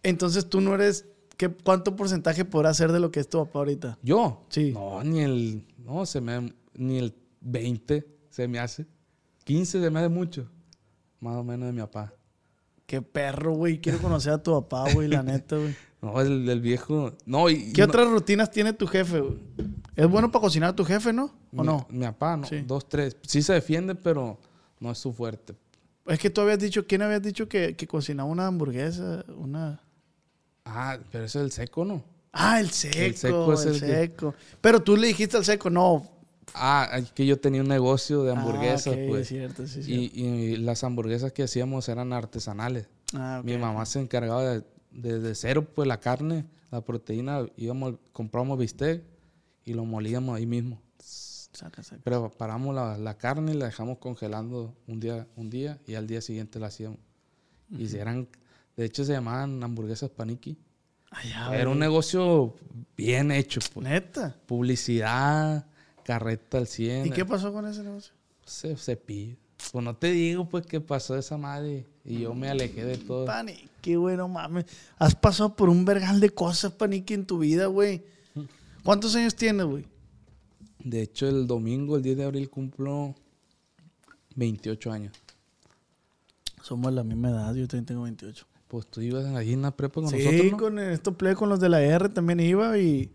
Entonces 0.04 0.50
tú 0.50 0.62
no 0.62 0.76
eres. 0.76 1.06
¿qué, 1.38 1.50
¿Cuánto 1.50 1.96
porcentaje 1.96 2.46
podrá 2.46 2.74
ser 2.74 2.92
de 2.92 3.00
lo 3.00 3.12
que 3.12 3.20
es 3.20 3.30
tu 3.30 3.38
papá 3.44 3.60
ahorita? 3.60 3.98
¿Yo? 4.04 4.46
Sí. 4.50 4.72
No, 4.74 5.04
ni 5.04 5.20
el. 5.22 5.66
No, 5.78 6.06
se 6.06 6.22
me. 6.22 6.54
Ni 6.76 6.98
el 7.00 7.14
20 7.42 8.06
se 8.30 8.48
me 8.48 8.60
hace. 8.60 8.86
15 9.46 9.82
se 9.82 9.90
me 9.90 10.00
hace 10.00 10.10
mucho. 10.10 10.50
Más 11.20 11.36
o 11.38 11.44
menos 11.44 11.68
de 11.68 11.74
mi 11.74 11.80
papá. 11.82 12.14
Qué 12.86 13.02
perro, 13.02 13.54
güey. 13.54 13.80
Quiero 13.80 14.00
conocer 14.00 14.34
a 14.34 14.44
tu 14.44 14.52
papá, 14.52 14.92
güey, 14.94 15.08
la 15.08 15.24
neta, 15.24 15.56
güey. 15.58 15.76
No, 16.02 16.20
el 16.20 16.46
del 16.46 16.60
viejo. 16.60 17.14
No, 17.26 17.50
y. 17.50 17.72
¿Qué 17.72 17.82
y 17.82 17.86
no- 17.86 17.90
otras 17.90 18.10
rutinas 18.10 18.52
tiene 18.52 18.74
tu 18.74 18.88
jefe, 18.88 19.22
güey? 19.22 19.38
¿Es 19.96 20.08
bueno 20.10 20.32
para 20.32 20.42
cocinar 20.42 20.76
tu 20.76 20.84
jefe, 20.86 21.14
no? 21.14 21.26
¿O 21.56 21.62
mi, 21.62 21.68
no? 21.68 21.86
Mi 21.90 22.06
papá, 22.06 22.38
no. 22.38 22.48
Sí. 22.48 22.62
Dos, 22.62 22.88
tres. 22.90 23.16
Sí 23.28 23.42
se 23.42 23.54
defiende, 23.54 23.96
pero 23.96 24.38
no 24.80 24.92
es 24.92 24.98
su 24.98 25.14
fuerte. 25.14 25.54
Es 26.06 26.20
que 26.20 26.30
tú 26.30 26.42
habías 26.42 26.60
dicho, 26.60 26.86
¿quién 26.86 27.02
habías 27.04 27.22
dicho 27.22 27.48
que, 27.48 27.76
que 27.76 27.88
cocinaba 27.88 28.28
una 28.30 28.48
hamburguesa? 28.48 29.24
Una. 29.38 29.80
Ah, 30.66 30.98
pero 31.12 31.26
eso 31.26 31.40
es 31.40 31.46
el 31.46 31.52
seco, 31.52 31.86
¿no? 31.86 32.04
Ah, 32.32 32.60
el 32.60 32.72
seco, 32.72 32.98
el 32.98 33.16
seco 33.16 33.58
seco. 33.58 33.70
es 33.76 33.82
el 33.84 34.12
que- 34.12 34.34
Pero 34.60 34.82
tú 34.82 34.98
le 34.98 35.08
dijiste 35.08 35.38
al 35.38 35.46
seco, 35.46 35.70
no. 35.70 36.10
Ah, 36.56 36.90
es 36.98 37.12
que 37.12 37.26
yo 37.26 37.40
tenía 37.40 37.62
un 37.62 37.68
negocio 37.68 38.24
de 38.24 38.32
hamburguesas, 38.34 38.88
Ah, 38.88 39.00
ok, 39.00 39.08
pues. 39.08 39.22
es 39.22 39.28
cierto, 39.30 39.68
sí, 39.68 39.80
es 39.80 39.88
Y, 39.88 40.10
cierto. 40.10 40.20
y 40.20 40.58
las 40.58 40.84
hamburguesas 40.84 41.32
que 41.32 41.44
hacíamos 41.44 41.88
eran 41.90 42.12
artesanales. 42.14 42.88
Ah, 43.14 43.38
ok. 43.40 43.46
Mi 43.46 43.58
mamá 43.58 43.86
se 43.86 44.02
encargaba 44.02 44.44
de, 44.44 44.64
desde 44.92 45.36
cero, 45.36 45.66
pues 45.74 45.88
la 45.88 46.00
carne, 46.00 46.46
la 46.72 46.82
proteína, 46.82 47.46
íbamos, 47.56 47.96
comprábamos 48.12 48.58
bistec 48.60 49.04
y 49.66 49.74
lo 49.74 49.86
molíamos 49.86 50.38
ahí 50.38 50.46
mismo. 50.46 50.82
Saca, 51.00 51.84
saca. 51.84 52.02
Preparamos 52.02 52.74
la, 52.74 52.98
la 52.98 53.18
carne 53.18 53.54
y 53.54 53.58
la 53.58 53.66
dejamos 53.66 54.00
congelando 54.00 54.76
un 54.88 55.00
día, 55.00 55.28
un 55.36 55.50
día 55.50 55.80
y 55.86 55.96
al 55.96 56.08
día 56.08 56.22
siguiente 56.22 56.60
la 56.60 56.68
hacíamos. 56.68 57.00
Y 57.70 57.88
si 57.88 57.98
eran, 57.98 58.28
de 58.76 58.86
hecho 58.86 59.04
se 59.04 59.14
llamaban 59.14 59.64
hamburguesas 59.64 60.10
paniki. 60.10 60.58
Era 61.52 61.70
un 61.70 61.76
güey. 61.76 61.80
negocio 61.80 62.56
bien 62.98 63.32
hecho, 63.32 63.60
pues. 63.74 63.88
Neta. 63.88 64.36
Publicidad, 64.46 65.66
carreta 66.04 66.58
al 66.58 66.68
100. 66.68 67.08
¿Y 67.08 67.10
qué 67.12 67.26
pasó 67.26 67.54
con 67.54 67.68
ese 67.68 67.84
negocio? 67.84 68.14
Se 68.46 68.76
cepillo. 68.76 69.38
Pues 69.72 69.84
no 69.84 69.96
te 69.96 70.12
digo, 70.12 70.48
pues, 70.50 70.66
que 70.66 70.82
pasó 70.82 71.18
esa 71.18 71.38
madre. 71.38 71.88
Y 72.04 72.20
yo 72.22 72.34
me 72.34 72.50
alejé 72.50 72.84
de 72.84 72.98
todo. 72.98 73.26
Pani, 73.26 73.70
qué 73.82 73.96
bueno, 73.96 74.28
mames. 74.28 74.66
Has 74.98 75.16
pasado 75.16 75.56
por 75.56 75.70
un 75.70 75.86
vergal 75.86 76.20
de 76.20 76.32
cosas, 76.32 76.74
Panique, 76.74 77.14
en 77.14 77.26
tu 77.26 77.40
vida, 77.40 77.68
güey. 77.68 78.04
¿Cuántos 78.84 79.16
años 79.16 79.36
tienes, 79.36 79.66
güey? 79.66 79.86
De 80.80 81.02
hecho, 81.02 81.28
el 81.28 81.48
domingo, 81.48 81.96
el 81.96 82.04
10 82.04 82.18
de 82.18 82.24
abril, 82.26 82.50
cumplo 82.50 83.16
28 84.36 84.92
años. 84.92 85.14
Somos 86.62 86.92
de 86.92 86.96
la 86.96 87.04
misma 87.04 87.30
edad, 87.30 87.54
yo 87.56 87.68
también 87.68 87.86
tengo 87.86 88.04
28. 88.04 88.46
Pues 88.68 88.88
tú 88.88 89.02
ibas 89.02 89.26
ahí 89.36 89.54
en 89.54 89.62
la 89.62 89.72
prepa 89.72 90.02
con 90.02 90.10
sí, 90.10 90.18
nosotros, 90.18 90.52
¿no? 90.52 90.58
con 90.58 90.80
esto 90.80 91.18
plebe 91.18 91.36
con 91.36 91.50
los 91.50 91.60
de 91.60 91.70
la 91.70 91.82
R 91.82 92.10
también 92.10 92.40
iba 92.40 92.78
y, 92.80 93.12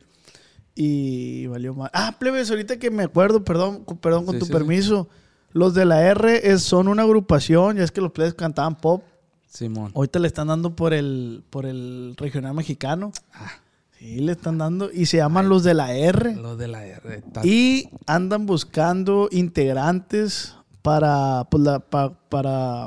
y 0.75 1.47
valió 1.49 1.75
mal. 1.75 1.91
Ah, 1.93 2.17
plebes, 2.19 2.51
ahorita 2.51 2.79
que 2.79 2.91
me 2.91 3.03
acuerdo, 3.05 3.45
perdón, 3.45 3.85
con- 3.85 3.99
perdón 3.99 4.25
con 4.27 4.35
Sí, 4.35 4.39
tu 4.41 4.47
sí, 4.47 4.53
sí. 4.53 4.57
permiso. 4.57 5.09
Los 5.53 5.75
de 5.75 5.85
la 5.85 6.03
R 6.07 6.49
es- 6.51 6.63
son 6.63 6.89
una 6.89 7.03
agrupación, 7.03 7.77
ya 7.79 7.85
es 7.85 7.91
que 7.91 8.01
los 8.01 8.13
plebes 8.13 8.35
cantaban 8.35 8.77
pop. 8.77 9.03
Simón. 9.49 9.93
Ahorita 9.95 10.19
le 10.19 10.29
están 10.29 10.49
dando 10.49 10.77
por 10.77 10.93
el, 10.95 11.43
por 11.51 11.65
el 11.67 12.15
regional 12.17 12.55
mexicano. 12.55 13.13
Ah. 13.33 13.51
Sí, 13.99 14.21
le 14.21 14.33
están 14.33 14.59
dando. 14.59 14.91
Y 14.93 15.07
se 15.07 15.17
llaman 15.17 15.49
los 15.49 15.65
de 15.65 15.75
la 15.75 15.93
R. 15.95 16.37
Los 16.37 16.57
de 16.59 16.69
la 16.69 16.85
R. 16.87 17.23
Y 17.45 17.89
andan 18.07 18.47
buscando 18.47 19.29
integrantes 19.33 20.55
para, 20.83 21.45
pues, 21.51 21.63
la- 21.65 21.81
pa- 21.81 22.13
para, 22.29 22.87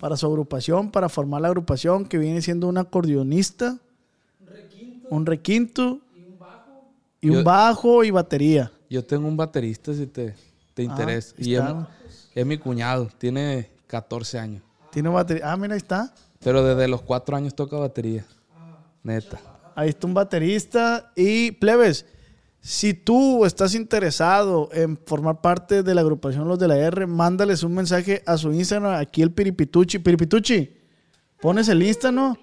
para 0.00 0.16
su 0.16 0.26
agrupación, 0.26 0.90
para 0.90 1.08
formar 1.08 1.40
la 1.42 1.48
agrupación 1.48 2.04
que 2.04 2.18
viene 2.18 2.42
siendo 2.42 2.68
un 2.68 2.78
acordeonista, 2.78 3.78
un 5.08 5.24
requinto, 5.24 6.00
y 7.20 7.30
un 7.30 7.36
Yo- 7.36 7.44
bajo 7.44 8.04
y 8.04 8.10
batería. 8.10 8.72
Yo 8.90 9.04
tengo 9.04 9.26
un 9.28 9.36
baterista, 9.36 9.94
si 9.94 10.06
te, 10.06 10.34
te 10.74 10.82
Ah, 10.82 10.84
interesa. 10.84 11.34
Y 11.38 11.54
es, 12.34 12.46
mi 12.46 12.58
cuñado. 12.58 13.08
Tiene 13.18 13.70
14 13.86 14.38
años. 14.38 14.62
Tiene 14.90 15.08
batería. 15.08 15.50
Ah, 15.52 15.56
mira, 15.56 15.74
ahí 15.74 15.78
está. 15.78 16.12
Pero 16.40 16.62
desde 16.64 16.86
los 16.88 17.02
4 17.02 17.36
años 17.36 17.54
toca 17.54 17.76
batería. 17.78 18.24
Neta. 19.02 19.38
Ahí 19.76 19.90
está 19.90 20.06
un 20.08 20.14
baterista. 20.14 21.12
Y 21.14 21.52
plebes, 21.52 22.06
si 22.60 22.94
tú 22.94 23.44
estás 23.44 23.76
interesado 23.76 24.70
en 24.72 24.96
formar 24.96 25.40
parte 25.40 25.84
de 25.84 25.94
la 25.94 26.00
agrupación 26.00 26.48
Los 26.48 26.58
de 26.58 26.66
la 26.66 26.76
R, 26.78 27.06
mándales 27.06 27.62
un 27.62 27.74
mensaje 27.74 28.24
a 28.26 28.36
su 28.38 28.52
Instagram, 28.52 28.94
aquí 28.94 29.22
el 29.22 29.30
Piripituchi. 29.30 30.00
Piripituchi, 30.00 30.74
pones 31.40 31.68
el 31.68 31.82
Insta, 31.82 32.10
¿no? 32.10 32.36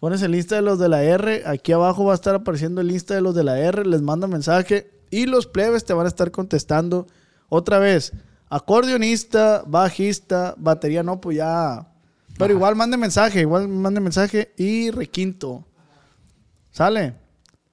Pones 0.00 0.22
el 0.22 0.34
Insta 0.34 0.56
de 0.56 0.62
los 0.62 0.78
de 0.78 0.88
la 0.88 1.04
R, 1.04 1.42
aquí 1.44 1.72
abajo 1.72 2.06
va 2.06 2.12
a 2.12 2.14
estar 2.14 2.34
apareciendo 2.34 2.80
el 2.80 2.90
Insta 2.90 3.14
de 3.14 3.20
los 3.20 3.34
de 3.34 3.44
la 3.44 3.60
R, 3.60 3.84
les 3.84 4.00
manda 4.00 4.26
mensaje 4.26 4.90
Y 5.10 5.26
los 5.26 5.46
plebes 5.46 5.84
te 5.84 5.92
van 5.92 6.06
a 6.06 6.08
estar 6.08 6.30
contestando 6.30 7.06
otra 7.50 7.78
vez. 7.78 8.12
Acordeonista, 8.48 9.62
bajista, 9.66 10.54
batería, 10.56 11.02
no, 11.02 11.20
pues 11.20 11.36
ya. 11.36 11.86
Pero 12.38 12.54
igual 12.54 12.74
mande 12.74 12.96
mensaje, 12.96 13.42
igual 13.42 13.68
mande 13.68 14.00
mensaje 14.00 14.54
y 14.56 14.90
requinto. 14.90 15.66
¿Sale? 16.70 17.14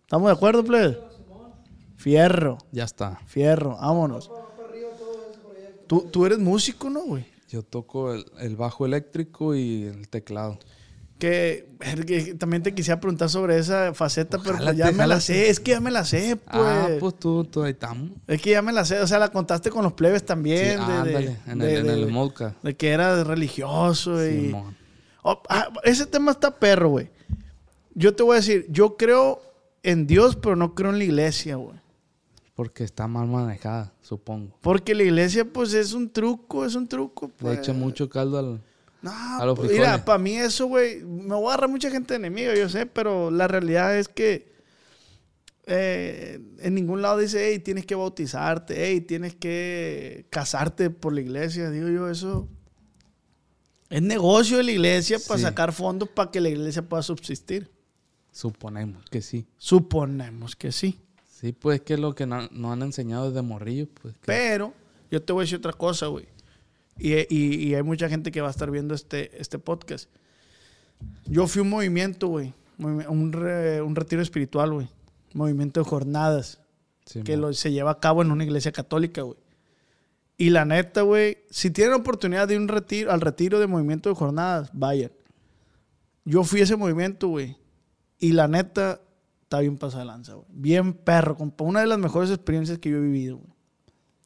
¿Estamos 0.01 0.27
de 0.27 0.33
acuerdo, 0.33 0.63
plebes? 0.63 0.97
Fierro, 1.97 2.57
Ya 2.71 2.83
está. 2.83 3.19
fierro, 3.25 3.77
vámonos. 3.77 4.29
Tú, 5.87 6.01
tú 6.11 6.25
eres 6.25 6.37
músico, 6.39 6.89
¿no, 6.89 7.01
güey? 7.03 7.25
Yo 7.49 7.63
toco 7.63 8.13
el, 8.13 8.25
el 8.39 8.55
bajo 8.55 8.85
eléctrico 8.85 9.55
y 9.55 9.83
el 9.83 10.09
teclado. 10.09 10.59
Que, 11.17 11.65
también 12.37 12.61
te 12.61 12.75
quisiera 12.75 12.99
preguntar 12.99 13.29
sobre 13.29 13.57
esa 13.57 13.93
faceta, 13.95 14.37
pero 14.37 14.57
pues 14.57 14.77
ya 14.77 14.91
me 14.91 15.07
la 15.07 15.19
sé, 15.19 15.49
es 15.49 15.59
que 15.59 15.71
ya 15.71 15.79
me 15.81 15.89
la 15.89 16.05
sé, 16.05 16.35
pues. 16.35 16.55
Ah, 16.63 16.89
pues 16.99 17.17
tú, 17.17 17.43
tú 17.45 17.63
ahí 17.63 17.71
estamos. 17.71 18.11
Es 18.27 18.39
que 18.41 18.51
ya 18.51 18.61
me 18.61 18.71
la 18.71 18.85
sé, 18.85 18.99
o 18.99 19.07
sea, 19.07 19.17
la 19.17 19.29
contaste 19.29 19.71
con 19.71 19.83
los 19.83 19.93
plebes 19.93 20.23
también. 20.25 20.59
Sí, 20.59 20.65
de, 20.65 20.75
de- 20.75 20.81
ándale, 20.99 21.37
en 21.47 21.57
de- 21.59 21.73
el, 21.73 21.79
en 21.79 21.87
de- 21.87 21.93
el 22.03 22.07
Modca. 22.11 22.53
de 22.61 22.75
que 22.75 22.89
era 22.89 23.23
religioso 23.23 24.23
y... 24.27 24.47
Simón. 24.47 24.77
Oh, 25.23 25.41
ah, 25.49 25.69
ese 25.83 26.05
tema 26.05 26.31
está 26.31 26.51
perro, 26.59 26.89
güey. 26.89 27.09
Yo 27.99 28.13
te 28.15 28.21
voy 28.21 28.33
a 28.33 28.35
decir, 28.41 28.67
yo 28.69 28.95
creo 28.95 29.41
en 29.81 30.05
Dios, 30.05 30.35
pero 30.35 30.55
no 30.55 30.75
creo 30.75 30.91
en 30.91 30.99
la 30.99 31.03
iglesia, 31.03 31.55
güey. 31.55 31.79
Porque 32.53 32.83
está 32.83 33.07
mal 33.07 33.27
manejada, 33.27 33.91
supongo. 34.01 34.55
Porque 34.61 34.93
la 34.93 35.01
iglesia, 35.03 35.45
pues, 35.45 35.73
es 35.73 35.93
un 35.93 36.07
truco, 36.11 36.63
es 36.63 36.75
un 36.75 36.87
truco, 36.87 37.25
Le 37.27 37.33
pues. 37.37 37.59
echa 37.59 37.73
mucho 37.73 38.07
caldo 38.07 38.37
al... 38.37 38.61
No, 39.01 39.11
a 39.11 39.45
los 39.47 39.57
pues, 39.57 39.71
mira, 39.71 40.03
para 40.05 40.19
mí 40.19 40.35
eso, 40.37 40.67
güey, 40.67 41.03
me 41.03 41.33
voy 41.35 41.45
a 41.45 41.53
agarrar 41.53 41.69
mucha 41.69 41.89
gente 41.89 42.13
enemiga, 42.15 42.53
yo 42.55 42.69
sé, 42.69 42.85
pero 42.85 43.31
la 43.31 43.47
realidad 43.47 43.97
es 43.97 44.07
que 44.07 44.51
eh, 45.65 46.39
en 46.59 46.75
ningún 46.75 47.01
lado 47.01 47.17
dice, 47.17 47.49
hey, 47.49 47.59
tienes 47.59 47.85
que 47.85 47.95
bautizarte, 47.95 48.75
hey, 48.87 49.01
tienes 49.01 49.35
que 49.35 50.25
casarte 50.29 50.89
por 50.89 51.13
la 51.13 51.21
iglesia. 51.21 51.69
Digo 51.69 51.89
yo, 51.89 52.09
eso 52.09 52.47
es 53.89 54.01
negocio 54.01 54.57
de 54.57 54.63
la 54.63 54.71
iglesia 54.71 55.17
para 55.27 55.37
Sí. 55.37 55.43
sacar 55.43 55.73
fondos 55.73 56.09
para 56.09 56.31
que 56.31 56.41
la 56.41 56.49
iglesia 56.49 56.81
pueda 56.81 57.03
subsistir. 57.03 57.69
Suponemos 58.37 59.03
que 59.09 59.21
sí. 59.23 59.47
Suponemos 59.57 60.55
que 60.55 60.71
sí. 60.71 60.99
Sí, 61.27 61.53
pues 61.53 61.81
que 61.81 61.95
es 61.95 61.99
lo 61.99 62.13
que 62.13 62.27
no, 62.27 62.47
no 62.51 62.71
han 62.71 62.83
enseñado 62.83 63.29
desde 63.29 63.41
morrillo, 63.41 63.87
pues. 64.01 64.13
que- 64.15 64.25
Pero 64.25 64.73
yo 65.09 65.23
te 65.23 65.33
voy 65.33 65.41
a 65.41 65.43
decir 65.45 65.57
otra 65.57 65.73
cosa, 65.73 66.05
güey. 66.05 66.27
Y, 66.99 67.13
y- 67.35 67.67
y 67.69 67.73
hay 67.75 67.81
mucha 67.81 68.09
gente 68.09 68.31
que 68.31 68.41
va 68.41 68.47
a 68.49 68.51
estar 68.51 68.69
viendo 68.69 68.93
este, 68.93 69.41
este 69.41 69.57
podcast. 69.57 70.07
Yo 71.25 71.47
fui 71.47 71.59
a 71.59 71.63
un 71.63 71.69
movimiento, 71.71 72.27
güey. 72.27 72.53
Un, 72.77 73.31
re- 73.33 73.81
un 73.81 73.95
retiro 73.95 74.21
espiritual, 74.21 74.71
güey. 74.71 74.87
Movimiento 75.33 75.79
de 75.79 75.85
jornadas. 75.89 76.59
Que 77.23 77.37
lo, 77.37 77.53
se 77.53 77.71
lleva 77.71 77.89
a 77.91 77.99
cabo 77.99 78.21
en 78.21 78.31
una 78.31 78.43
iglesia 78.43 78.71
católica, 78.71 79.23
güey. 79.23 79.37
Y 80.37 80.51
la 80.51 80.63
neta, 80.65 81.01
güey, 81.01 81.39
si 81.49 81.71
tienen 81.71 81.95
oportunidad 81.95 82.47
de 82.47 82.53
ir 82.53 82.59
un 82.59 82.67
retiro, 82.67 83.11
al 83.11 83.21
retiro 83.21 83.59
de 83.59 83.65
movimiento 83.65 84.09
de 84.09 84.15
jornadas, 84.15 84.69
vayan. 84.73 85.11
Yo 86.25 86.43
fui 86.43 86.59
a 86.59 86.63
ese 86.63 86.75
movimiento, 86.75 87.27
güey. 87.29 87.57
Y 88.19 88.33
la 88.33 88.47
neta, 88.47 89.01
está 89.43 89.59
bien 89.59 89.77
pasada 89.77 90.05
lanza, 90.05 90.33
güey. 90.33 90.45
Bien 90.49 90.93
perro, 90.93 91.35
compa. 91.35 91.63
Una 91.63 91.81
de 91.81 91.87
las 91.87 91.99
mejores 91.99 92.29
experiencias 92.29 92.79
que 92.79 92.89
yo 92.89 92.97
he 92.97 93.01
vivido, 93.01 93.37
güey. 93.37 93.49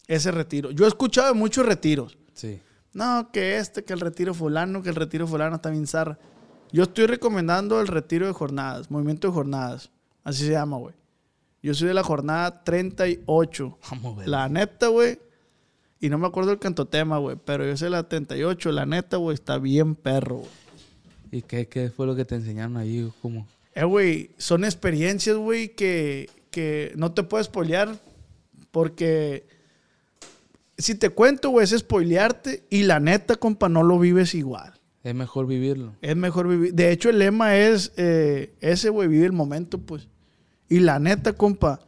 Ese 0.08 0.32
retiro. 0.32 0.71
Yo 0.71 0.86
he 0.86 0.88
escuchado 0.88 1.27
de 1.27 1.34
muchos 1.34 1.65
retiros. 1.65 2.17
Sí. 2.34 2.60
No, 2.93 3.32
que 3.32 3.58
este, 3.58 3.84
que 3.84 3.93
el 3.93 3.99
retiro 3.99 4.34
fulano, 4.34 4.82
que 4.82 4.89
el 4.89 4.95
retiro 4.95 5.27
fulano 5.27 5.56
está 5.56 5.69
bien 5.69 5.88
zarra. 5.88 6.17
Yo 6.71 6.84
estoy 6.84 7.06
recomendando 7.06 7.80
el 7.82 7.88
retiro 7.88 8.25
de 8.27 8.34
jornadas, 8.34 8.91
movimiento 8.91 9.27
de 9.27 9.34
jornadas. 9.34 9.91
Así 10.23 10.45
se 10.45 10.51
llama, 10.51 10.77
güey. 10.77 10.95
Yo 11.63 11.73
soy 11.73 11.89
de 11.89 11.93
la 11.93 12.04
jornada 12.04 12.63
38. 12.63 13.77
Vamos 13.91 14.15
a 14.15 14.19
ver. 14.19 14.27
La 14.27 14.49
neta, 14.49 14.88
güey. 14.88 15.19
Y 15.99 16.10
no 16.10 16.17
me 16.17 16.27
acuerdo 16.27 16.51
el 16.51 16.60
cantotema, 16.60 17.19
güey. 17.19 17.38
Pero 17.45 17.65
yo 17.65 17.77
sé 17.77 17.89
la 17.89 18.08
38. 18.08 18.71
La 18.71 18.86
neta, 18.86 19.17
güey, 19.17 19.36
está 19.36 19.58
bien 19.60 19.95
perro, 19.95 20.38
güey. 20.38 20.49
¿Y 21.32 21.41
qué, 21.43 21.67
qué 21.67 21.89
fue 21.89 22.08
lo 22.08 22.15
que 22.15 22.25
te 22.25 22.36
enseñaron 22.36 22.77
ahí? 22.77 23.12
¿Cómo? 23.21 23.47
Eh, 23.73 23.84
güey, 23.84 24.31
son 24.38 24.63
experiencias, 24.63 25.36
güey, 25.36 25.69
que, 25.75 26.29
que 26.49 26.91
no 26.95 27.13
te 27.13 27.23
puedes 27.23 27.47
spoilear. 27.47 27.97
Porque 28.71 29.45
si 30.77 30.95
te 30.95 31.10
cuento, 31.10 31.49
güey, 31.49 31.63
es 31.63 31.71
spoilearte. 31.71 32.63
Y 32.69 32.84
la 32.84 32.99
neta, 32.99 33.36
compa, 33.36 33.69
no 33.69 33.84
lo 33.84 33.99
vives 33.99 34.34
igual. 34.36 34.73
Es 35.03 35.15
mejor 35.15 35.47
vivirlo. 35.47 35.95
Es 36.01 36.15
mejor 36.15 36.47
vivir. 36.47 36.73
De 36.73 36.91
hecho, 36.91 37.10
el 37.10 37.19
lema 37.19 37.57
es 37.57 37.91
eh, 37.97 38.53
ese, 38.62 38.89
güey, 38.89 39.07
vive 39.07 39.25
el 39.25 39.31
momento, 39.31 39.79
pues. 39.79 40.07
Y 40.69 40.79
la 40.79 40.99
neta, 40.99 41.34
compa, 41.34 41.81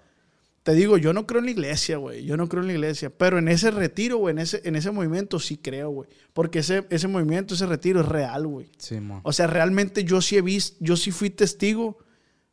te 0.63 0.73
digo, 0.73 0.97
yo 0.97 1.11
no 1.13 1.27
creo 1.27 1.39
en 1.39 1.45
la 1.45 1.51
iglesia, 1.51 1.97
güey. 1.97 2.23
Yo 2.25 2.37
no 2.37 2.47
creo 2.47 2.61
en 2.61 2.67
la 2.67 2.73
iglesia. 2.73 3.09
Pero 3.09 3.37
en 3.37 3.47
ese 3.49 3.69
retiro, 3.69 4.17
güey, 4.17 4.31
en 4.33 4.39
ese, 4.39 4.61
en 4.63 4.75
ese 4.77 4.91
movimiento 4.91 5.39
sí 5.39 5.57
creo, 5.57 5.89
güey. 5.89 6.09
Porque 6.33 6.59
ese, 6.59 6.85
ese 6.89 7.07
movimiento, 7.09 7.53
ese 7.53 7.65
retiro 7.65 7.99
es 8.01 8.07
real, 8.07 8.47
güey. 8.47 8.69
Simón. 8.77 9.19
O 9.23 9.33
sea, 9.33 9.47
realmente 9.47 10.03
yo 10.05 10.21
sí 10.21 10.37
he 10.37 10.41
visto, 10.41 10.77
yo 10.79 10.95
sí 10.95 11.11
fui 11.11 11.29
testigo 11.29 11.97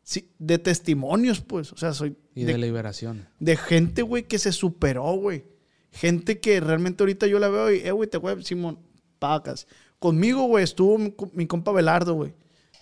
sí, 0.02 0.32
de 0.40 0.58
testimonios, 0.58 1.40
pues. 1.40 1.72
O 1.72 1.76
sea, 1.76 1.92
soy 1.94 2.16
y 2.34 2.44
de, 2.44 2.52
de 2.52 2.58
liberaciones. 2.58 3.26
de 3.38 3.56
gente, 3.56 4.02
güey, 4.02 4.24
que 4.24 4.38
se 4.40 4.50
superó, 4.52 5.12
güey. 5.12 5.44
Gente 5.92 6.40
que 6.40 6.58
realmente 6.60 7.02
ahorita 7.04 7.26
yo 7.28 7.38
la 7.38 7.48
veo 7.48 7.72
y, 7.72 7.78
eh, 7.78 7.92
güey, 7.92 8.08
te 8.10 8.18
voy 8.18 8.42
Simón, 8.44 8.78
pacas. 9.20 9.66
Conmigo, 10.00 10.44
güey, 10.46 10.64
estuvo 10.64 10.98
mi, 10.98 11.12
co- 11.12 11.30
mi 11.34 11.46
compa 11.46 11.70
Belardo, 11.72 12.14
güey. 12.14 12.32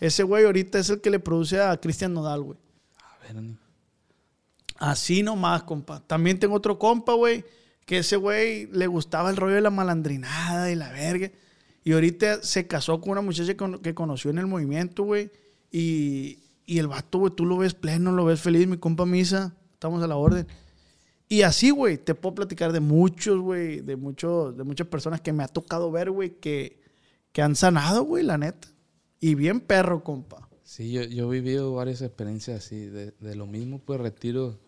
Ese 0.00 0.22
güey 0.22 0.44
ahorita 0.44 0.78
es 0.78 0.88
el 0.90 1.00
que 1.00 1.10
le 1.10 1.18
produce 1.18 1.60
a 1.60 1.76
Cristian 1.78 2.14
Nodal, 2.14 2.42
güey. 2.42 2.58
A 3.02 3.18
ver, 3.26 3.42
ni- 3.42 3.58
Así 4.78 5.22
nomás, 5.22 5.64
compa. 5.64 6.00
También 6.06 6.38
tengo 6.38 6.54
otro 6.54 6.78
compa, 6.78 7.12
güey, 7.14 7.44
que 7.84 7.98
ese 7.98 8.16
güey 8.16 8.66
le 8.66 8.86
gustaba 8.86 9.28
el 9.28 9.36
rollo 9.36 9.56
de 9.56 9.60
la 9.60 9.70
malandrinada 9.70 10.70
y 10.70 10.76
la 10.76 10.90
verga. 10.90 11.30
Y 11.84 11.92
ahorita 11.92 12.42
se 12.42 12.66
casó 12.66 13.00
con 13.00 13.12
una 13.12 13.20
muchacha 13.20 13.54
que 13.82 13.94
conoció 13.94 14.30
en 14.30 14.38
el 14.38 14.46
movimiento, 14.46 15.02
güey. 15.02 15.30
Y, 15.70 16.38
y 16.64 16.78
el 16.78 16.86
vato, 16.86 17.18
güey, 17.18 17.32
tú 17.34 17.44
lo 17.44 17.58
ves 17.58 17.74
pleno, 17.74 18.12
lo 18.12 18.24
ves 18.24 18.40
feliz, 18.40 18.66
mi 18.66 18.76
compa 18.76 19.04
Misa. 19.04 19.54
Estamos 19.72 20.02
a 20.02 20.06
la 20.06 20.16
orden. 20.16 20.46
Y 21.28 21.42
así, 21.42 21.70
güey, 21.70 21.98
te 21.98 22.14
puedo 22.14 22.36
platicar 22.36 22.72
de 22.72 22.80
muchos, 22.80 23.38
güey, 23.40 23.80
de, 23.80 23.96
muchos, 23.96 24.56
de 24.56 24.64
muchas 24.64 24.86
personas 24.86 25.20
que 25.20 25.32
me 25.32 25.42
ha 25.42 25.48
tocado 25.48 25.90
ver, 25.90 26.10
güey, 26.10 26.38
que, 26.38 26.80
que 27.32 27.42
han 27.42 27.54
sanado, 27.54 28.04
güey, 28.04 28.24
la 28.24 28.38
neta. 28.38 28.68
Y 29.20 29.34
bien 29.34 29.60
perro, 29.60 30.02
compa. 30.04 30.47
Sí, 30.68 30.92
yo, 30.92 31.02
yo 31.04 31.32
he 31.32 31.40
vivido 31.40 31.72
varias 31.72 32.02
experiencias 32.02 32.58
así, 32.58 32.76
de, 32.76 33.12
de 33.12 33.34
lo 33.34 33.46
mismo, 33.46 33.78
pues 33.78 33.98
retiro, 33.98 34.58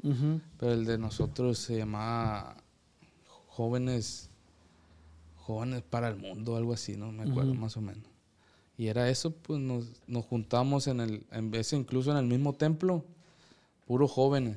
pero 0.58 0.72
el 0.72 0.86
de 0.86 0.96
nosotros 0.96 1.58
se 1.58 1.76
llamaba 1.76 2.56
Jóvenes, 3.48 4.30
Jóvenes 5.36 5.82
para 5.82 6.08
el 6.08 6.16
Mundo, 6.16 6.56
algo 6.56 6.72
así, 6.72 6.96
¿no? 6.96 7.12
Me 7.12 7.24
acuerdo 7.24 7.52
más 7.52 7.76
o 7.76 7.82
menos. 7.82 8.08
Y 8.78 8.86
era 8.86 9.10
eso, 9.10 9.30
pues 9.30 9.60
nos, 9.60 10.00
nos 10.06 10.24
juntamos 10.24 10.86
en 10.86 11.00
el, 11.00 11.26
en 11.32 11.50
vez 11.50 11.70
incluso 11.74 12.10
en 12.12 12.16
el 12.16 12.24
mismo 12.26 12.54
templo, 12.54 13.04
puros 13.86 14.10
jóvenes. 14.10 14.56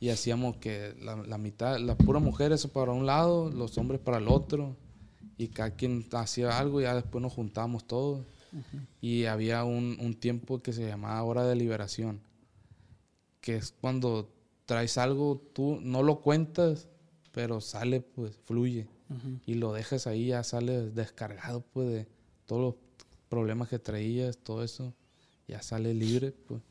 Y 0.00 0.08
hacíamos 0.08 0.56
que 0.56 0.94
la, 0.98 1.16
la 1.16 1.36
mitad, 1.36 1.78
las 1.78 1.96
puras 1.96 2.22
mujeres 2.22 2.66
para 2.68 2.92
un 2.92 3.04
lado, 3.04 3.50
los 3.50 3.76
hombres 3.76 4.00
para 4.00 4.16
el 4.16 4.28
otro. 4.28 4.74
Y 5.36 5.48
cada 5.48 5.72
quien 5.72 6.06
hacía 6.12 6.58
algo 6.58 6.80
y 6.80 6.84
ya 6.84 6.94
después 6.94 7.20
nos 7.20 7.34
juntábamos 7.34 7.86
todos. 7.86 8.24
Y 9.00 9.24
había 9.24 9.64
un, 9.64 9.96
un 10.00 10.14
tiempo 10.14 10.62
que 10.62 10.72
se 10.72 10.86
llamaba 10.86 11.22
hora 11.22 11.44
de 11.44 11.56
liberación. 11.56 12.20
Que 13.40 13.56
es 13.56 13.74
cuando 13.80 14.30
traes 14.66 14.98
algo, 14.98 15.42
tú 15.52 15.78
no 15.80 16.02
lo 16.02 16.20
cuentas, 16.20 16.88
pero 17.32 17.60
sale, 17.60 18.00
pues, 18.00 18.36
fluye. 18.44 18.86
Y 19.46 19.54
lo 19.54 19.72
dejas 19.72 20.06
ahí, 20.06 20.28
ya 20.28 20.42
sale 20.42 20.90
descargado, 20.90 21.60
pues, 21.72 21.88
de 21.88 22.06
todos 22.46 22.62
los 22.62 22.74
problemas 23.28 23.68
que 23.68 23.78
traías, 23.78 24.38
todo 24.38 24.64
eso. 24.64 24.94
Ya 25.46 25.62
sale 25.62 25.94
libre, 25.94 26.32
pues. 26.32 26.62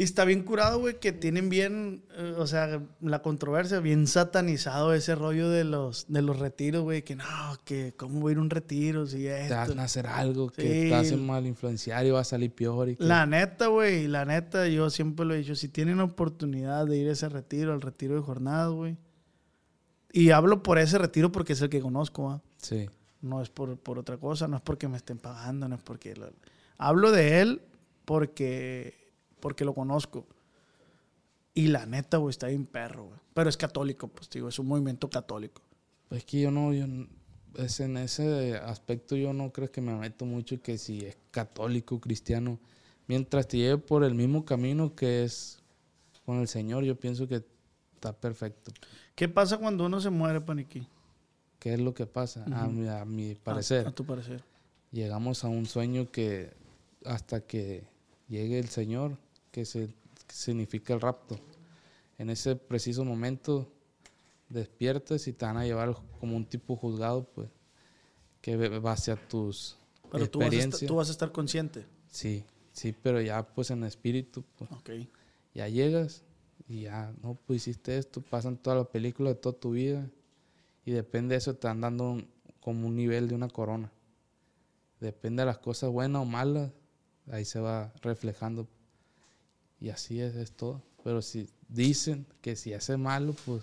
Y 0.00 0.04
está 0.04 0.24
bien 0.24 0.44
curado, 0.44 0.78
güey, 0.80 0.98
que 0.98 1.12
tienen 1.12 1.50
bien, 1.50 2.04
eh, 2.16 2.34
o 2.38 2.46
sea, 2.46 2.80
la 3.02 3.20
controversia, 3.20 3.80
bien 3.80 4.06
satanizado 4.06 4.94
ese 4.94 5.14
rollo 5.14 5.50
de 5.50 5.64
los, 5.64 6.06
de 6.08 6.22
los 6.22 6.38
retiros, 6.38 6.82
güey, 6.84 7.02
que 7.02 7.16
no, 7.16 7.24
que 7.66 7.92
cómo 7.98 8.18
voy 8.20 8.30
a 8.30 8.32
ir 8.32 8.38
a 8.38 8.40
un 8.40 8.48
retiro 8.48 9.06
si 9.06 9.18
te 9.18 9.42
esto. 9.42 9.54
van 9.56 9.78
a 9.78 9.82
hacer 9.84 10.06
algo 10.06 10.48
que 10.48 10.62
te 10.62 10.94
hacen 10.94 11.26
mal 11.26 11.44
influenciar 11.46 12.06
y 12.06 12.10
va 12.12 12.20
a 12.20 12.24
salir 12.24 12.50
peor. 12.50 12.88
Y 12.88 12.96
que- 12.96 13.04
La 13.04 13.26
neta, 13.26 13.66
güey, 13.66 14.08
la 14.08 14.24
neta, 14.24 14.66
yo 14.68 14.88
siempre 14.88 15.26
lo 15.26 15.34
he 15.34 15.38
dicho, 15.38 15.54
si 15.54 15.68
tienen 15.68 16.00
oportunidad 16.00 16.86
de 16.86 16.96
ir 16.96 17.08
a 17.10 17.12
ese 17.12 17.28
retiro, 17.28 17.74
al 17.74 17.82
retiro 17.82 18.14
de 18.14 18.22
jornadas, 18.22 18.70
güey. 18.70 18.96
Y 20.12 20.30
hablo 20.30 20.62
por 20.62 20.78
ese 20.78 20.96
retiro 20.96 21.30
porque 21.30 21.52
es 21.52 21.60
el 21.60 21.68
que 21.68 21.82
conozco, 21.82 22.24
¿va? 22.24 22.42
Sí. 22.56 22.88
No 23.20 23.42
es 23.42 23.50
por, 23.50 23.76
por 23.76 23.98
otra 23.98 24.16
cosa, 24.16 24.48
no 24.48 24.56
es 24.56 24.62
porque 24.62 24.88
me 24.88 24.96
estén 24.96 25.18
pagando, 25.18 25.68
no 25.68 25.74
es 25.76 25.82
porque... 25.82 26.16
lo- 26.16 26.32
Hablo 26.78 27.12
de 27.12 27.42
él 27.42 27.60
porque, 28.06 28.99
porque 29.40 29.64
lo 29.64 29.74
conozco. 29.74 30.26
Y 31.54 31.66
la 31.68 31.84
neta, 31.86 32.18
güey, 32.18 32.30
está 32.30 32.46
bien 32.46 32.66
perro, 32.66 33.04
güey. 33.06 33.18
Pero 33.34 33.48
es 33.50 33.56
católico, 33.56 34.08
pues, 34.08 34.30
digo, 34.30 34.48
es 34.48 34.58
un 34.58 34.66
movimiento 34.68 35.10
católico. 35.10 35.62
Pues 36.08 36.24
que 36.24 36.40
yo 36.40 36.50
no, 36.50 36.72
yo 36.72 36.86
es 37.56 37.80
en 37.80 37.96
ese 37.96 38.56
aspecto 38.56 39.16
yo 39.16 39.32
no 39.32 39.52
creo 39.52 39.70
que 39.70 39.80
me 39.80 39.94
meto 39.96 40.24
mucho 40.24 40.60
que 40.62 40.78
si 40.78 41.04
es 41.04 41.16
católico, 41.32 42.00
cristiano, 42.00 42.58
mientras 43.08 43.48
te 43.48 43.56
lleve 43.56 43.78
por 43.78 44.04
el 44.04 44.14
mismo 44.14 44.44
camino 44.44 44.94
que 44.94 45.24
es 45.24 45.58
con 46.24 46.38
el 46.40 46.46
Señor, 46.48 46.84
yo 46.84 46.98
pienso 46.98 47.26
que 47.26 47.44
está 47.94 48.12
perfecto. 48.12 48.70
¿Qué 49.16 49.28
pasa 49.28 49.58
cuando 49.58 49.86
uno 49.86 50.00
se 50.00 50.10
muere, 50.10 50.40
Paniqui? 50.40 50.86
¿Qué 51.58 51.74
es 51.74 51.80
lo 51.80 51.92
que 51.92 52.06
pasa? 52.06 52.44
a, 52.52 52.68
mi, 52.68 52.88
a 52.88 53.04
mi 53.04 53.32
A- 53.32 53.36
parecer, 53.42 53.86
A, 53.86 53.90
tu 53.90 54.04
parecer. 54.04 54.42
llegamos 54.92 55.44
a 55.44 55.48
un 55.48 55.66
sueño 55.66 56.10
que 56.10 56.52
hasta 57.04 57.40
que 57.40 57.84
llegue 58.28 58.58
el 58.60 58.68
Señor, 58.68 59.16
que, 59.50 59.64
se, 59.64 59.88
que 60.26 60.34
significa 60.34 60.94
el 60.94 61.00
rapto. 61.00 61.36
En 62.18 62.30
ese 62.30 62.56
preciso 62.56 63.04
momento 63.04 63.70
despiertas 64.48 65.26
y 65.28 65.32
te 65.32 65.44
van 65.46 65.56
a 65.56 65.64
llevar 65.64 65.96
como 66.18 66.36
un 66.36 66.44
tipo 66.44 66.76
juzgado, 66.76 67.24
pues, 67.24 67.48
que 68.40 68.56
ve- 68.56 68.78
base 68.78 69.12
a 69.12 69.16
tus 69.28 69.76
Pero 70.10 70.28
tú 70.28 70.40
vas, 70.40 70.52
a 70.52 70.56
estar, 70.56 70.80
tú 70.88 70.94
vas 70.96 71.08
a 71.08 71.12
estar 71.12 71.32
consciente. 71.32 71.86
Sí, 72.08 72.44
sí, 72.72 72.92
pero 72.92 73.20
ya 73.20 73.42
pues 73.42 73.70
en 73.70 73.84
espíritu, 73.84 74.44
pues, 74.58 74.70
Ok. 74.72 74.90
ya 75.54 75.68
llegas 75.68 76.22
y 76.68 76.82
ya, 76.82 77.12
no, 77.22 77.34
pues 77.46 77.66
hiciste 77.66 77.96
esto, 77.96 78.20
pasan 78.20 78.56
toda 78.56 78.76
la 78.76 78.84
película 78.84 79.30
de 79.30 79.36
toda 79.36 79.58
tu 79.58 79.72
vida 79.72 80.08
y 80.84 80.90
depende 80.92 81.34
de 81.34 81.38
eso 81.38 81.54
te 81.54 81.66
van 81.68 81.80
dando 81.80 82.10
un- 82.10 82.28
como 82.60 82.86
un 82.86 82.96
nivel 82.96 83.28
de 83.28 83.34
una 83.34 83.48
corona. 83.48 83.90
Depende 85.00 85.42
de 85.42 85.46
las 85.46 85.58
cosas 85.58 85.90
buenas 85.90 86.22
o 86.22 86.24
malas, 86.26 86.72
ahí 87.30 87.44
se 87.44 87.58
va 87.60 87.92
reflejando. 88.02 88.68
Y 89.80 89.88
así 89.90 90.20
es, 90.20 90.36
es 90.36 90.52
todo. 90.52 90.82
Pero 91.02 91.22
si 91.22 91.48
dicen 91.68 92.26
que 92.42 92.56
si 92.56 92.74
haces 92.74 92.98
malo, 92.98 93.34
pues 93.46 93.62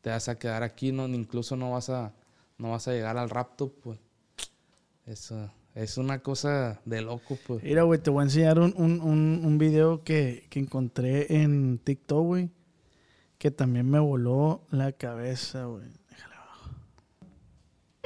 te 0.00 0.10
vas 0.10 0.28
a 0.28 0.38
quedar 0.38 0.62
aquí, 0.62 0.92
no, 0.92 1.08
incluso 1.08 1.56
no 1.56 1.72
vas 1.72 1.90
a, 1.90 2.14
no 2.56 2.70
vas 2.70 2.86
a 2.88 2.92
llegar 2.92 3.16
al 3.16 3.30
rapto, 3.30 3.72
pues. 3.82 3.98
Eso 5.04 5.50
es 5.74 5.96
una 5.98 6.20
cosa 6.20 6.80
de 6.84 7.02
loco, 7.02 7.38
pues. 7.46 7.62
Mira, 7.62 7.82
güey, 7.82 8.00
te 8.00 8.10
voy 8.10 8.20
a 8.20 8.24
enseñar 8.24 8.58
un, 8.58 8.74
un, 8.76 9.00
un, 9.00 9.42
un 9.44 9.58
video 9.58 10.04
que, 10.04 10.46
que 10.50 10.60
encontré 10.60 11.42
en 11.42 11.78
TikTok, 11.78 12.24
güey. 12.24 12.50
Que 13.38 13.50
también 13.50 13.88
me 13.88 13.98
voló 13.98 14.62
la 14.70 14.92
cabeza, 14.92 15.64
güey. 15.64 15.86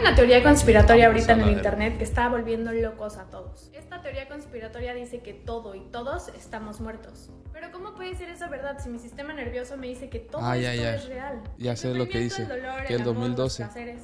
Una 0.03 0.17
teoría 0.17 0.43
conspiratoria 0.43 1.07
ahorita 1.07 1.35
en 1.35 1.41
el 1.43 1.51
internet 1.53 1.97
que 1.97 2.03
está 2.03 2.29
volviendo 2.29 2.73
locos 2.73 3.19
a 3.19 3.25
todos. 3.31 3.71
Esta 3.73 4.03
teoría 4.03 4.27
conspiratoria 4.29 4.95
dice 4.95 5.21
que 5.21 5.33
todo 5.33 5.77
y 5.77 5.81
todos 5.93 6.27
estamos 6.37 6.81
muertos. 6.81 7.31
Pero 7.53 7.71
¿cómo 7.71 7.95
puede 7.95 8.13
ser 8.17 8.29
eso 8.29 8.49
verdad 8.51 8.79
si 8.83 8.89
mi 8.89 8.99
sistema 8.99 9.33
nervioso 9.33 9.77
me 9.77 9.87
dice 9.87 10.09
que 10.11 10.19
todo 10.19 10.43
Ah, 10.45 10.57
esto 10.57 10.75
ya, 10.75 10.83
ya. 10.83 10.95
es 10.97 11.07
real? 11.07 11.43
Ya 11.57 11.71
El 11.71 11.77
sé 11.77 11.95
lo 11.95 12.09
que 12.09 12.19
dice, 12.19 12.43
el 12.43 12.49
dolor, 12.49 12.85
que 12.85 12.95
el 12.95 13.03
amor, 13.03 13.15
los 13.15 13.21
2012. 13.21 13.63
placeres. 13.65 14.03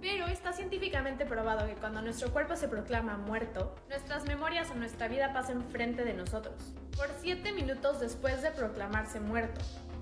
Pero 0.00 0.28
está 0.28 0.52
científicamente 0.52 1.26
probado 1.26 1.66
que 1.66 1.74
cuando 1.74 2.00
nuestro 2.00 2.30
cuerpo 2.32 2.54
se 2.54 2.68
proclama 2.68 3.18
muerto, 3.18 3.74
nuestras 3.88 4.24
memorias 4.26 4.70
o 4.70 4.74
nuestra 4.76 5.08
vida 5.08 5.32
pasan 5.32 5.64
frente 5.64 6.04
de 6.04 6.14
nosotros, 6.14 6.54
por 6.96 7.08
7 7.20 7.52
minutos 7.52 7.98
después 8.00 8.40
de 8.42 8.52
proclamarse 8.52 9.18
muerto. 9.18 9.60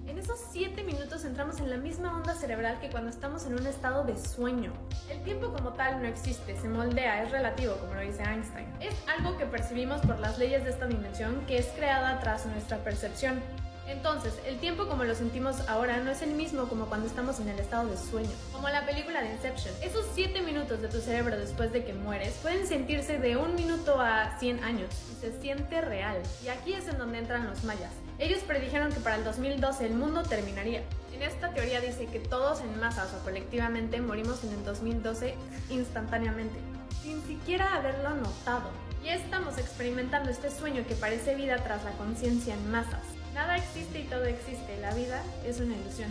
En 0.09 0.17
esos 0.17 0.39
7 0.53 0.85
minutos 0.85 1.27
entramos 1.27 1.61
en 1.61 1.69
la 1.69 1.77
misma 1.77 2.17
onda 2.17 2.35
cerebral 2.35 2.81
que 2.81 2.89
cuando 2.89 3.11
estamos 3.11 3.45
en 3.45 3.55
un 3.57 3.67
estado 3.67 4.05
de 4.05 4.17
sueño. 4.17 4.73
El 5.11 5.23
tiempo 5.23 5.53
como 5.53 5.75
tal 5.75 6.01
no 6.01 6.09
existe, 6.09 6.57
se 6.57 6.67
moldea, 6.67 7.25
es 7.25 7.31
relativo, 7.31 7.77
como 7.77 7.93
lo 7.93 8.01
dice 8.01 8.23
Einstein. 8.23 8.67
Es 8.81 8.95
algo 9.07 9.37
que 9.37 9.45
percibimos 9.45 10.01
por 10.01 10.19
las 10.19 10.39
leyes 10.39 10.65
de 10.65 10.71
esta 10.71 10.87
dimensión 10.87 11.45
que 11.47 11.59
es 11.59 11.67
creada 11.77 12.21
tras 12.21 12.47
nuestra 12.47 12.79
percepción. 12.79 13.43
Entonces, 13.87 14.33
el 14.47 14.59
tiempo 14.59 14.89
como 14.89 15.05
lo 15.05 15.15
sentimos 15.15 15.61
ahora 15.69 15.99
no 15.99 16.11
es 16.11 16.23
el 16.23 16.31
mismo 16.31 16.71
como 16.71 16.87
cuando 16.87 17.07
estamos 17.07 17.39
en 17.41 17.51
el 17.51 17.59
estado 17.59 17.87
de 17.91 17.99
sueño. 17.99 18.31
Como 18.53 18.71
la 18.71 18.87
película 18.87 19.21
de 19.21 19.33
Inception. 19.33 19.75
Esos 19.83 20.07
7 20.15 20.41
minutos 20.41 20.81
de 20.81 20.89
tu 20.89 21.01
cerebro 21.01 21.37
después 21.37 21.71
de 21.71 21.85
que 21.85 21.93
mueres 21.93 22.33
pueden 22.41 22.67
sentirse 22.67 23.19
de 23.19 23.37
un 23.37 23.55
minuto 23.55 24.01
a 24.01 24.39
100 24.39 24.65
años 24.65 24.89
y 25.13 25.21
se 25.21 25.39
siente 25.39 25.83
real. 25.83 26.17
Y 26.43 26.49
aquí 26.49 26.73
es 26.73 26.89
en 26.89 26.97
donde 26.97 27.19
entran 27.19 27.47
los 27.47 27.63
mayas. 27.65 27.93
Ellos 28.19 28.41
predijeron 28.41 28.93
que 28.93 28.99
para 28.99 29.17
el 29.17 29.25
2012 29.25 29.87
el 29.87 29.95
mundo 29.95 30.25
terminaría. 30.25 30.83
En 31.15 31.23
esta 31.23 31.55
teoría 31.55 31.81
dice 31.81 32.07
que 32.07 32.19
todos 32.19 32.61
en 32.61 32.81
masas 32.81 33.15
o 33.15 33.25
colectivamente 33.25 34.01
morimos 34.01 34.43
en 34.43 34.53
el 34.55 34.65
2012 34.65 35.35
instantáneamente, 35.71 36.59
sin 37.03 37.25
siquiera 37.27 37.77
haberlo 37.77 38.17
notado. 38.17 38.71
Y 39.05 39.09
estamos 39.09 39.57
experimentando 39.59 40.31
este 40.31 40.51
sueño 40.51 40.85
que 40.89 40.97
parece 40.97 41.37
vida 41.37 41.63
tras 41.63 41.85
la 41.85 41.93
conciencia 41.93 42.55
en 42.55 42.71
masas. 42.73 43.03
Nada 43.35 43.57
existe 43.57 44.01
y 44.01 44.05
todo 44.05 44.25
existe. 44.25 44.81
La 44.81 44.93
vida 44.95 45.23
es 45.47 45.61
una 45.61 45.77
ilusión. 45.77 46.11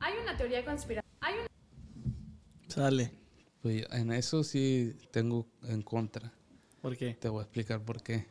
Hay 0.00 0.12
una 0.22 0.36
teoría 0.36 0.62
conspiratoria. 0.62 1.10
Hay 1.20 1.34
una 1.36 1.46
Sale. 2.68 3.12
Pues 3.62 3.86
en 3.92 4.12
eso 4.12 4.44
sí 4.44 4.94
tengo 5.10 5.46
en 5.62 5.80
contra. 5.80 6.30
¿Por 6.82 6.98
qué? 6.98 7.14
Te 7.14 7.30
voy 7.30 7.40
a 7.40 7.42
explicar 7.44 7.80
por 7.80 8.02
qué. 8.02 8.26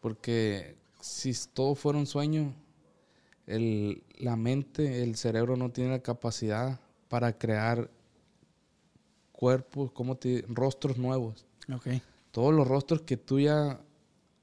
Porque 0.00 0.76
si 1.06 1.32
todo 1.52 1.74
fuera 1.74 1.98
un 1.98 2.06
sueño, 2.06 2.54
el- 3.46 4.02
la 4.18 4.36
mente, 4.36 5.02
el 5.02 5.16
cerebro 5.16 5.56
no 5.56 5.70
tiene 5.70 5.90
la 5.90 6.00
capacidad 6.02 6.80
para 7.08 7.38
crear 7.38 7.90
cuerpos, 9.32 9.92
como 9.92 10.16
te 10.16 10.44
rostros 10.48 10.98
nuevos. 10.98 11.46
Ok. 11.72 11.88
Todos 12.30 12.54
los 12.54 12.66
rostros 12.66 13.02
que 13.02 13.16
tú 13.16 13.38
ya 13.40 13.80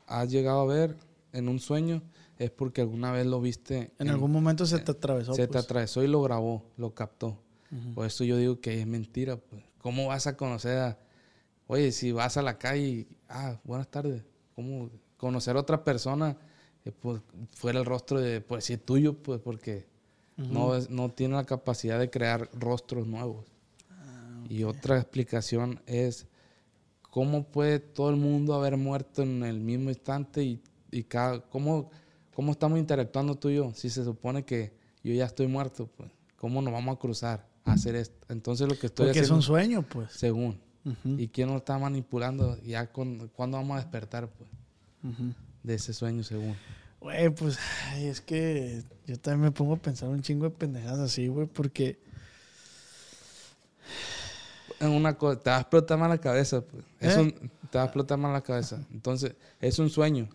has 0.08 0.30
llegado 0.30 0.62
a 0.62 0.66
ver 0.66 0.98
en 1.32 1.50
un 1.50 1.60
sueño 1.60 2.02
es 2.38 2.50
porque 2.52 2.82
alguna 2.82 3.12
vez 3.12 3.26
lo 3.26 3.42
viste. 3.42 3.92
En 4.00 4.10
algún 4.10 4.32
momento 4.32 4.66
se 4.66 4.80
te 4.80 4.92
atravesó. 4.92 5.34
se 5.34 5.44
te 5.44 5.54
pues. 5.54 5.64
atravesó 5.64 6.04
y 6.04 6.08
lo 6.08 6.22
grabó, 6.22 6.64
lo 6.78 6.94
captó. 6.94 7.40
Por 7.96 8.06
eso 8.06 8.24
yo 8.24 8.38
digo 8.38 8.60
que 8.62 8.80
es 8.80 8.86
mentira. 8.86 9.36
Pues. 9.38 9.64
¿Cómo 9.80 10.08
vas 10.08 10.28
a 10.28 10.38
conocer 10.38 10.78
a... 10.78 11.00
Oye, 11.66 11.92
si 11.92 12.12
vas 12.12 12.38
a 12.38 12.44
la 12.44 12.60
calle. 12.60 13.08
Ah, 13.28 13.60
buenas 13.64 13.90
tardes. 13.90 14.22
¿Cómo 14.56 14.92
conocer 15.18 15.56
a 15.58 15.62
otra 15.62 15.84
persona? 15.84 16.38
Eh, 16.86 16.92
pues, 16.92 17.22
fuera 17.56 17.80
el 17.80 17.86
rostro 17.86 18.20
de... 18.20 18.44
Es 18.58 18.86
tuyo, 18.86 19.14
pues 19.14 19.40
porque 19.42 19.86
no, 20.38 20.76
es- 20.76 20.90
no 20.90 21.10
tiene 21.10 21.36
la 21.36 21.46
capacidad 21.46 22.00
de 22.00 22.10
crear 22.10 22.50
rostros 22.54 23.08
nuevos. 23.08 23.46
Y 24.50 24.64
otra 24.64 24.98
explicación 24.98 25.80
es... 25.86 26.28
¿Cómo 27.10 27.44
puede 27.44 27.78
todo 27.80 28.10
el 28.10 28.16
mundo 28.16 28.56
haber 28.56 28.76
muerto 28.76 29.22
en 29.22 29.44
el 29.44 29.60
mismo 29.60 29.90
instante 29.90 30.44
y, 30.44 30.62
y 30.92 31.04
cada... 31.04 31.42
¿cómo, 31.42 31.92
¿Cómo 32.34 32.52
estamos 32.52 32.80
interactuando 32.80 33.36
tú 33.36 33.50
y 33.50 33.56
yo? 33.56 33.72
Si 33.76 33.90
se 33.90 34.04
supone 34.04 34.44
que 34.44 34.74
yo 35.04 35.14
ya 35.14 35.26
estoy 35.26 35.46
muerto, 35.48 35.88
pues, 35.96 36.12
¿cómo 36.38 36.62
nos 36.62 36.74
vamos 36.74 36.96
a 36.96 37.00
cruzar 37.00 37.48
a 37.66 37.74
hacer 37.74 37.96
esto? 37.96 38.26
Entonces 38.30 38.68
lo 38.68 38.78
que 38.80 38.88
estoy 38.88 39.06
Porque 39.08 39.20
es 39.20 39.26
haciendo, 39.26 39.36
un 39.36 39.42
sueño, 39.44 39.84
pues. 39.84 40.12
según, 40.12 40.60
¿y 41.18 41.28
quién 41.28 41.50
nos 41.50 41.58
está 41.58 41.78
manipulando? 41.78 42.60
Ya 42.64 42.92
con, 42.92 43.28
¿Cuándo 43.30 43.58
vamos 43.58 43.76
a 43.78 43.82
despertar, 43.82 44.28
pues, 44.30 44.50
ujú. 45.04 45.34
De 45.64 45.76
ese 45.76 45.94
sueño, 45.94 46.24
según? 46.24 46.56
Güey, 47.00 47.30
pues, 47.30 47.58
ay, 47.90 48.08
es 48.08 48.22
que 48.22 48.84
yo 49.08 49.18
también 49.20 49.42
me 49.42 49.52
pongo 49.52 49.74
a 49.74 49.78
pensar 49.78 50.10
un 50.10 50.22
chingo 50.22 50.46
de 50.46 50.52
pendejadas 50.52 51.00
así, 51.00 51.28
güey, 51.28 51.48
porque... 51.48 51.98
En 54.80 54.90
una 54.90 55.18
cosa, 55.18 55.40
te 55.40 55.50
va 55.50 55.58
a 55.58 55.62
explotar 55.62 55.98
más 55.98 56.10
la 56.10 56.18
cabeza, 56.18 56.62
pues. 56.62 56.84
Es 57.00 57.16
¿Eh? 57.18 57.22
un- 57.22 57.52
te 57.70 57.78
va 57.78 57.84
a 57.84 57.86
explotar 57.86 58.18
más 58.18 58.34
la 58.34 58.42
cabeza. 58.42 58.80
Entonces, 58.92 59.34
es 59.62 59.80
un 59.80 59.90
sueño. 59.90 60.28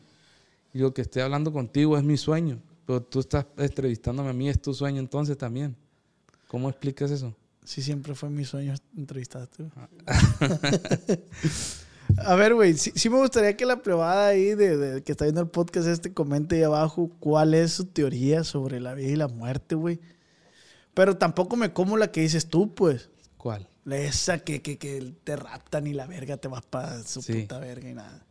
Y 0.72 0.78
lo 0.78 0.92
que 0.94 1.02
estoy 1.02 1.22
hablando 1.22 1.52
contigo 1.52 1.96
es 1.98 2.04
mi 2.04 2.16
sueño. 2.16 2.60
Pero 2.86 3.02
tú 3.02 3.20
estás 3.20 3.44
entrevistándome 3.58 4.30
a 4.30 4.32
mí, 4.32 4.48
es 4.48 4.60
tu 4.60 4.72
sueño 4.72 5.00
entonces 5.00 5.36
también. 5.36 5.76
¿Cómo 6.46 6.70
explicas 6.70 7.10
eso? 7.10 7.34
Sí, 7.64 7.82
siempre 7.82 8.14
fue 8.14 8.30
mi 8.30 8.44
sueño 8.46 8.74
entrevistarte. 8.96 9.64
A 12.24 12.34
ver, 12.36 12.54
güey, 12.54 12.74
sí, 12.74 12.92
sí 12.94 13.08
me 13.10 13.18
gustaría 13.18 13.56
que 13.56 13.64
la 13.66 13.82
plebada 13.82 14.28
ahí 14.28 14.54
de, 14.54 14.76
de- 14.76 15.02
que 15.02 15.12
está 15.12 15.24
viendo 15.24 15.40
el 15.40 15.48
podcast 15.48 15.88
este 15.88 16.12
comente 16.12 16.56
ahí 16.56 16.62
abajo 16.62 17.10
cuál 17.20 17.54
es 17.54 17.72
su 17.72 17.84
teoría 17.86 18.44
sobre 18.44 18.80
la 18.80 18.94
vida 18.94 19.08
y 19.08 19.16
la 19.16 19.28
muerte, 19.28 19.74
güey. 19.74 20.00
Pero 20.94 21.16
tampoco 21.16 21.56
me 21.56 21.72
como 21.72 21.96
la 21.96 22.10
que 22.10 22.20
dices 22.22 22.46
tú, 22.48 22.74
pues. 22.74 23.10
¿Cuál? 23.36 23.68
Esa 23.90 24.38
que, 24.40 24.60
que, 24.60 24.76
que 24.78 25.14
te 25.24 25.36
raptan 25.36 25.86
y 25.86 25.94
la 25.94 26.06
verga 26.06 26.36
te 26.36 26.48
vas 26.48 26.62
para 26.66 27.02
su 27.04 27.22
Sí. 27.22 27.32
puta 27.34 27.58
verga 27.58 27.88
y 27.88 27.94
nada. 27.94 28.22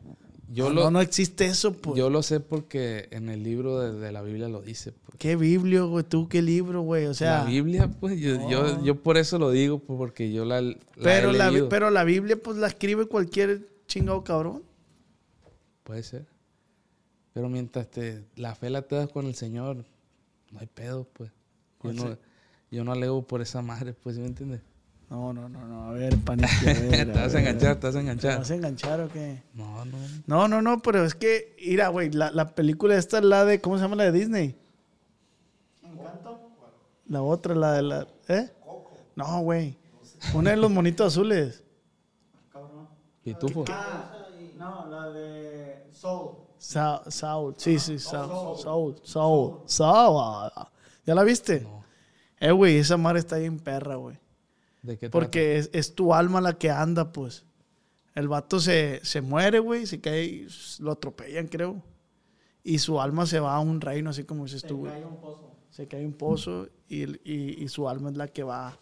Yo 0.49 0.69
no, 0.69 0.75
lo, 0.75 0.83
no, 0.85 0.91
no 0.91 1.01
existe 1.01 1.45
eso, 1.45 1.73
pues. 1.73 1.97
Yo 1.97 2.09
lo 2.09 2.21
sé 2.23 2.39
porque 2.39 3.07
en 3.11 3.27
el 3.29 3.43
libro 3.43 3.79
de, 3.81 3.99
de 3.99 4.11
la 4.11 4.21
Biblia 4.21 4.47
lo 4.49 4.61
dice. 4.61 4.91
pues. 4.93 5.17
¿Qué 5.17 5.35
biblio, 5.35 5.89
güey? 5.89 6.03
¿Tú 6.05 6.29
qué 6.29 6.41
libro, 6.41 6.81
güey? 6.81 7.05
O 7.07 7.13
sea... 7.13 7.39
la 7.39 7.45
Biblia, 7.45 7.89
pues, 7.99 8.19
yo, 8.19 8.49
yo, 8.49 8.83
yo 8.83 9.01
por 9.01 9.17
eso 9.17 9.39
lo 9.39 9.49
digo, 9.51 9.79
pues, 9.79 9.97
porque 9.97 10.31
yo 10.31 10.45
la, 10.45 10.61
la 10.61 10.75
pero, 11.01 11.31
he 11.31 11.38
la, 11.38 11.49
leído. 11.51 11.69
pero 11.69 11.89
la 11.89 12.03
Biblia, 12.03 12.38
pues, 12.41 12.57
la 12.57 12.67
escribe 12.67 13.07
cualquier 13.07 13.67
chingado 13.88 14.23
cabrón. 14.23 14.63
Puede 15.83 16.03
ser. 16.03 16.25
Pero 17.33 17.49
mientras 17.49 17.88
te, 17.89 18.25
la 18.35 18.55
fe 18.55 18.69
la 18.69 18.81
te 18.81 18.95
das 18.95 19.09
con 19.09 19.25
el 19.27 19.35
Señor, 19.35 19.85
no 20.51 20.59
hay 20.59 20.67
pedo, 20.67 21.05
pues. 21.13 21.29
Yo 21.29 21.35
Pues 21.79 21.95
no, 21.95 22.11
sí. 22.11 22.17
yo 22.71 22.83
no 22.83 22.91
alego 22.91 23.25
por 23.25 23.41
esa 23.41 23.61
madre, 23.61 23.93
pues, 23.93 24.15
¿sí 24.15 24.21
me 24.21 24.27
entiendes? 24.27 24.61
No, 25.09 25.31
no, 25.31 25.47
no, 25.47 25.65
no. 25.67 25.83
A 25.89 25.93
ver, 25.93 26.17
panique, 26.17 26.47
a 26.69 26.73
ver, 26.73 27.05
te 27.13 27.19
vas 27.19 27.33
a 27.35 27.39
enganchar, 27.39 27.79
te 27.79 27.88
vas 27.88 27.95
a 27.95 27.99
¿Te 27.99 28.01
enganchar. 28.01 28.38
vas 28.39 28.51
a 28.51 28.55
enganchar 28.55 28.99
o 29.01 29.09
qué? 29.09 29.41
No, 29.53 29.85
no. 29.85 29.97
No, 30.25 30.47
no, 30.47 30.61
no, 30.61 30.81
pero 30.81 31.05
es 31.05 31.15
que, 31.15 31.55
mira, 31.65 31.88
güey, 31.89 32.11
la, 32.11 32.31
la 32.31 32.55
película 32.55 32.97
esta 32.97 33.19
es 33.19 33.23
la 33.23 33.45
de, 33.45 33.61
¿cómo 33.61 33.77
se 33.77 33.83
llama 33.83 33.95
la 33.95 34.03
de 34.05 34.11
Disney? 34.11 34.55
La 37.07 37.21
otra, 37.21 37.55
la 37.55 37.71
de 37.73 37.81
la, 37.83 38.07
¿eh? 38.27 38.49
No, 39.15 39.39
güey. 39.41 39.77
Una 40.33 40.51
de 40.51 40.57
los 40.57 40.69
monitos 40.71 41.13
azules. 41.13 41.63
Pitufo. 43.34 43.65
No, 44.57 44.88
la 44.89 45.09
de 45.09 45.84
Soul. 45.91 46.38
Soul, 46.57 47.55
sí, 47.57 47.78
sí, 47.78 47.99
Soul, 47.99 48.57
Soul, 48.57 48.95
Soul, 49.03 49.59
Soul. 49.65 50.51
¿Ya 51.05 51.13
la 51.13 51.23
viste? 51.23 51.59
No. 51.61 51.84
Eh, 52.39 52.51
güey, 52.51 52.78
esa 52.78 52.95
madre 52.95 53.19
está 53.19 53.38
bien 53.38 53.59
perra, 53.59 53.95
güey. 53.97 54.17
¿De 54.82 54.97
qué 54.97 55.09
Porque 55.09 55.57
es, 55.57 55.69
es 55.73 55.93
tu 55.93 56.13
alma 56.13 56.39
la 56.39 56.53
que 56.57 56.71
anda, 56.71 57.11
pues. 57.11 57.43
El 58.15 58.30
vato 58.30 58.61
se, 58.61 59.01
se 59.03 59.19
muere, 59.19 59.59
güey, 59.59 59.86
se 59.86 59.99
cae, 59.99 60.47
lo 60.80 60.93
atropellan, 60.93 61.47
creo. 61.47 61.84
Y 62.63 62.80
su 62.80 63.01
alma 63.01 63.25
se 63.25 63.41
va 63.41 63.55
a 63.55 63.59
un 63.59 63.82
reino, 63.82 64.09
así 64.11 64.23
como 64.23 64.45
dices 64.45 64.63
tú, 64.63 64.78
güey. 64.80 64.93
Se 65.69 65.86
cae 65.89 66.05
un 66.05 66.13
pozo 66.13 66.69
y, 66.88 67.03
y- 67.30 67.61
y 67.63 67.67
su 67.67 67.89
alma 67.89 68.09
es 68.09 68.15
la 68.15 68.30
que 68.30 68.43
va 68.43 68.80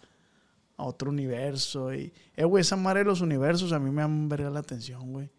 a 0.77 0.83
otro 0.83 1.09
universo. 1.09 1.93
Y, 1.93 2.13
eh, 2.35 2.43
güey, 2.45 2.61
esa 2.61 2.75
madre 2.75 2.99
de 2.99 3.05
los 3.05 3.21
universos 3.21 3.71
a 3.71 3.79
mí 3.79 3.91
me 3.91 4.01
han 4.01 4.29
verga 4.29 4.49
la 4.49 4.59
atención, 4.59 5.11
güey. 5.11 5.29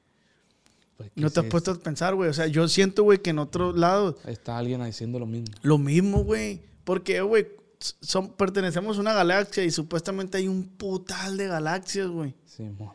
Pues, 0.96 1.10
¿qué 1.14 1.20
No 1.20 1.30
te 1.30 1.40
has 1.40 1.46
es 1.46 1.50
puesto 1.50 1.72
a 1.72 1.74
pensar, 1.74 2.14
güey. 2.14 2.30
O 2.30 2.34
sea, 2.34 2.46
yo 2.46 2.68
siento, 2.68 3.02
güey, 3.02 3.18
que 3.18 3.30
en 3.30 3.38
otros 3.38 3.76
lados 3.76 4.16
esto? 4.16 4.30
Está 4.30 4.58
alguien 4.58 4.82
diciendo 4.84 5.18
lo 5.18 5.26
mismo. 5.26 5.54
lo 5.62 5.78
mismo, 5.78 6.24
güey. 6.24 6.62
Porque, 6.84 7.20
güey, 7.20 7.48
son, 7.78 8.32
pertenecemos 8.32 8.96
a 8.96 9.00
una 9.00 9.12
galaxia 9.12 9.64
y 9.64 9.70
supuestamente 9.70 10.38
hay 10.38 10.48
un 10.48 10.64
putal 10.64 11.36
de 11.36 11.48
galaxias, 11.48 12.08
güey. 12.08 12.34
Sí, 12.46 12.64
mo. 12.64 12.94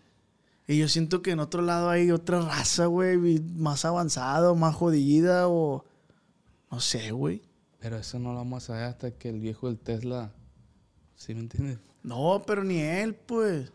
Y 0.68 0.78
yo 0.78 0.88
siento 0.88 1.22
que 1.22 1.32
en 1.32 1.40
otro 1.40 1.62
lado 1.62 1.90
hay 1.90 2.12
otra 2.12 2.40
raza, 2.42 2.86
güey, 2.86 3.18
más 3.40 3.84
avanzada 3.86 4.54
más 4.54 4.76
jodida 4.76 5.48
o... 5.48 5.86
No 6.72 6.80
sé, 6.80 7.12
güey. 7.12 7.42
Pero 7.80 7.98
eso 7.98 8.18
no 8.20 8.32
lo 8.32 8.38
vamos 8.38 8.64
a 8.64 8.68
saber 8.68 8.84
hasta 8.84 9.12
que 9.12 9.30
el 9.30 9.42
viejo 9.42 9.68
del 9.68 9.78
Tesla. 9.78 10.32
¿Sí 11.16 11.34
me 11.36 11.42
entiendes? 11.42 11.80
No, 12.04 12.42
pero 12.46 12.64
ni 12.64 12.80
él, 12.80 13.14
pues. 13.16 13.72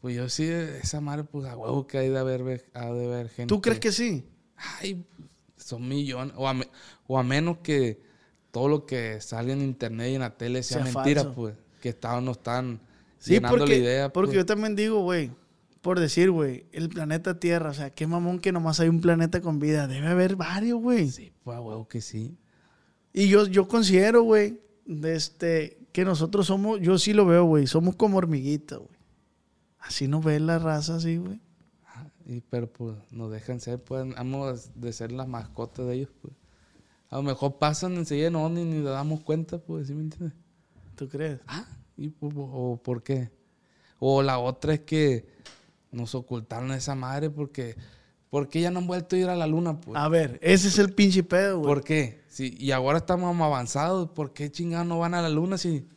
Pues 0.00 0.14
yo 0.16 0.28
sí, 0.28 0.44
esa 0.44 1.00
madre, 1.00 1.24
pues 1.24 1.46
a 1.46 1.56
huevo 1.56 1.86
que 1.86 1.98
hay 1.98 2.08
de 2.08 2.18
haber, 2.18 2.64
ha 2.74 2.86
de 2.92 3.06
haber 3.06 3.28
gente. 3.28 3.48
¿Tú 3.48 3.60
crees 3.60 3.80
que 3.80 3.92
sí? 3.92 4.24
Ay, 4.56 5.04
son 5.56 5.88
millones. 5.88 6.34
O 6.36 6.46
a, 6.48 6.54
me- 6.54 6.68
o 7.06 7.18
a 7.18 7.22
menos 7.22 7.58
que 7.58 8.00
todo 8.50 8.68
lo 8.68 8.86
que 8.86 9.20
salga 9.20 9.52
en 9.52 9.62
internet 9.62 10.10
y 10.10 10.14
en 10.14 10.20
la 10.20 10.36
tele 10.36 10.62
sea, 10.62 10.84
Sea 10.84 10.92
mentira, 10.92 11.22
falso. 11.22 11.34
pues. 11.34 11.56
Que 11.80 11.88
estaban, 11.90 12.24
no 12.24 12.32
están 12.32 12.80
Sí, 13.18 13.32
llenando 13.34 13.58
porque, 13.58 13.72
la 13.74 13.78
idea. 13.82 14.12
porque 14.12 14.28
pues. 14.28 14.36
yo 14.38 14.46
también 14.46 14.76
digo, 14.76 15.00
güey, 15.00 15.30
por 15.82 15.98
decir, 16.00 16.30
güey, 16.30 16.66
el 16.72 16.88
planeta 16.88 17.38
Tierra, 17.40 17.70
o 17.70 17.74
sea, 17.74 17.90
qué 17.90 18.06
mamón 18.06 18.38
que 18.40 18.52
nomás 18.52 18.80
hay 18.80 18.88
un 18.88 19.00
planeta 19.00 19.40
con 19.40 19.58
vida. 19.58 19.86
Debe 19.88 20.08
haber 20.08 20.36
varios, 20.36 20.80
güey. 20.80 21.10
Sí, 21.10 21.32
pues 21.44 21.56
a 21.56 21.60
huevo 21.60 21.86
que 21.88 22.00
sí. 22.00 22.36
Y 23.12 23.28
yo, 23.28 23.46
yo 23.46 23.66
considero, 23.68 24.22
güey, 24.22 24.60
de 24.84 25.14
este, 25.16 25.78
que 25.96 26.04
nosotros 26.04 26.46
somos, 26.46 26.78
yo 26.82 26.98
sí 26.98 27.14
lo 27.14 27.24
veo, 27.24 27.46
güey, 27.46 27.66
somos 27.66 27.96
como 27.96 28.18
hormiguitas, 28.18 28.80
güey. 28.80 28.98
Así 29.78 30.06
nos 30.06 30.22
ve 30.22 30.38
la 30.40 30.58
raza, 30.58 30.96
así, 30.96 31.16
güey. 31.16 31.40
Y, 32.26 32.42
pero 32.42 32.70
pues 32.70 32.98
nos 33.10 33.30
dejan 33.30 33.60
ser, 33.60 33.82
pues, 33.82 34.06
vamos 34.14 34.70
de 34.74 34.92
ser 34.92 35.10
las 35.10 35.26
mascotas 35.26 35.86
de 35.86 35.94
ellos, 35.94 36.10
pues. 36.20 36.34
A 37.08 37.16
lo 37.16 37.22
mejor 37.22 37.56
pasan 37.56 37.94
enseguida, 37.94 38.28
no, 38.28 38.46
ni, 38.50 38.62
ni 38.66 38.80
nos 38.82 38.92
damos 38.92 39.22
cuenta, 39.22 39.56
pues, 39.56 39.86
¿sí 39.86 39.94
me 39.94 40.02
entiendes? 40.02 40.36
¿Tú 40.96 41.08
crees? 41.08 41.40
Ah, 41.46 41.66
¿y 41.96 42.10
por, 42.10 42.30
o 42.36 42.78
por 42.84 43.02
qué? 43.02 43.30
O 43.98 44.22
la 44.22 44.38
otra 44.38 44.74
es 44.74 44.80
que 44.80 45.26
nos 45.92 46.14
ocultaron 46.14 46.72
esa 46.72 46.94
madre 46.94 47.30
porque, 47.30 47.74
porque 48.36 48.60
ya 48.60 48.70
no 48.70 48.80
han 48.80 48.86
vuelto 48.86 49.16
a 49.16 49.18
ir 49.18 49.28
a 49.30 49.34
la 49.34 49.46
luna, 49.46 49.80
pues. 49.80 49.98
A 49.98 50.10
ver, 50.10 50.38
ese 50.42 50.68
es 50.68 50.78
el 50.78 50.92
pinche 50.92 51.22
pedo, 51.22 51.60
güey. 51.60 51.68
¿Por 51.68 51.82
qué? 51.82 52.20
Sí, 52.28 52.54
y 52.58 52.70
ahora 52.70 52.98
estamos 52.98 53.34
avanzados, 53.40 54.10
¿por 54.10 54.34
qué 54.34 54.52
chingados 54.52 54.86
no 54.86 54.98
van 54.98 55.14
a 55.14 55.22
la 55.22 55.30
luna 55.30 55.56
si... 55.56 55.88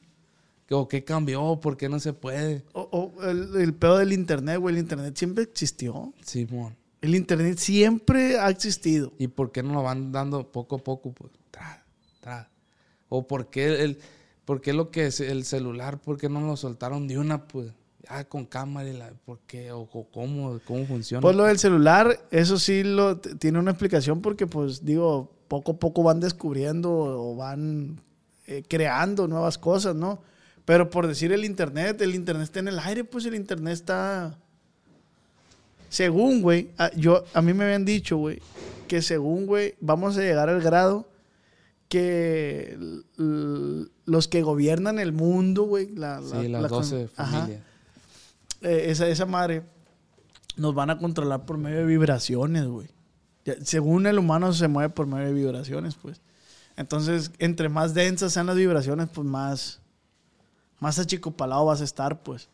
¿O 0.69 0.87
qué 0.87 1.03
cambió? 1.03 1.59
¿Por 1.59 1.75
qué 1.75 1.89
no 1.89 1.99
se 1.99 2.13
puede? 2.13 2.63
O, 2.71 2.87
o 3.19 3.23
el, 3.29 3.57
el 3.57 3.73
pedo 3.73 3.97
del 3.97 4.13
internet, 4.13 4.57
güey. 4.57 4.73
El 4.73 4.79
internet 4.79 5.17
siempre 5.17 5.43
existió. 5.43 6.13
Simón. 6.23 6.77
El 7.01 7.13
internet 7.13 7.57
siempre 7.57 8.39
ha 8.39 8.49
existido. 8.49 9.11
¿Y 9.19 9.27
por 9.27 9.51
qué 9.51 9.61
no 9.61 9.73
lo 9.73 9.83
van 9.83 10.13
dando 10.13 10.49
poco 10.49 10.77
a 10.77 10.79
poco? 10.79 11.11
Pues, 11.11 11.33
tra, 11.51 11.85
tra. 12.21 12.49
¿O 13.09 13.27
por 13.27 13.49
qué, 13.49 13.83
el, 13.83 13.99
por 14.45 14.61
qué 14.61 14.71
lo 14.71 14.91
que 14.91 15.07
es 15.07 15.19
el 15.19 15.43
celular, 15.43 15.99
por 15.99 16.17
qué 16.17 16.29
no 16.29 16.39
lo 16.39 16.55
soltaron 16.55 17.05
de 17.05 17.19
una, 17.19 17.49
pues? 17.49 17.73
Ya 18.09 18.25
con 18.25 18.45
cámara 18.45 18.89
y 18.89 18.93
la... 18.97 19.11
¿Por 19.25 19.39
qué? 19.45 19.71
¿O, 19.71 19.81
o 19.81 20.07
cómo, 20.11 20.59
cómo 20.65 20.85
funciona? 20.85 21.21
Pues 21.21 21.35
lo 21.35 21.43
del 21.43 21.59
celular, 21.59 22.19
eso 22.31 22.57
sí 22.57 22.83
lo 22.83 23.17
tiene 23.19 23.59
una 23.59 23.71
explicación 23.71 24.21
porque, 24.21 24.47
pues, 24.47 24.83
digo, 24.83 25.31
poco 25.47 25.73
a 25.73 25.77
poco 25.77 26.01
van 26.03 26.19
descubriendo 26.19 26.91
o 26.91 27.35
van 27.35 28.01
eh, 28.47 28.63
creando 28.67 29.27
nuevas 29.27 29.57
cosas, 29.59 29.95
¿no? 29.95 30.19
Pero 30.65 30.89
por 30.89 31.05
decir 31.07 31.31
el 31.31 31.45
internet, 31.45 32.01
el 32.01 32.15
internet 32.15 32.43
está 32.45 32.59
en 32.59 32.67
el 32.69 32.79
aire, 32.79 33.03
pues 33.03 33.25
el 33.25 33.35
internet 33.35 33.73
está... 33.73 34.37
Según, 35.89 36.41
güey, 36.41 36.69
a, 36.77 36.91
yo, 36.95 37.23
a 37.33 37.41
mí 37.41 37.53
me 37.53 37.63
habían 37.65 37.85
dicho, 37.85 38.17
güey, 38.17 38.39
que 38.87 39.01
según, 39.01 39.45
güey, 39.47 39.75
vamos 39.81 40.17
a 40.17 40.21
llegar 40.21 40.49
al 40.49 40.61
grado 40.61 41.07
que 41.87 42.77
los 44.05 44.27
que 44.27 44.41
gobiernan 44.43 44.99
el 44.99 45.11
mundo, 45.13 45.63
güey, 45.63 45.89
la, 45.95 46.21
la- 46.21 46.41
Sí, 46.41 46.47
las 46.47 46.61
la 46.61 46.69
con- 46.69 46.81
12 46.81 47.09
Ajá 47.15 47.39
familias. 47.39 47.63
Eh, 48.61 48.85
esa, 48.87 49.07
esa 49.07 49.25
madre 49.25 49.63
nos 50.55 50.73
van 50.73 50.89
a 50.89 50.97
controlar 50.97 51.45
por 51.45 51.57
medio 51.57 51.79
de 51.79 51.85
vibraciones, 51.85 52.65
güey. 52.65 52.89
Según 53.63 54.05
el 54.05 54.19
humano 54.19 54.53
se 54.53 54.67
mueve 54.67 54.89
por 54.89 55.07
medio 55.07 55.27
de 55.27 55.33
vibraciones, 55.33 55.95
pues. 55.95 56.21
Entonces, 56.75 57.31
entre 57.39 57.69
más 57.69 57.93
densas 57.93 58.33
sean 58.33 58.45
las 58.45 58.55
vibraciones, 58.55 59.09
pues 59.09 59.25
más, 59.25 59.81
más 60.79 60.99
achicopalado 60.99 61.65
vas 61.65 61.81
a 61.81 61.83
estar, 61.83 62.21
pues. 62.21 62.49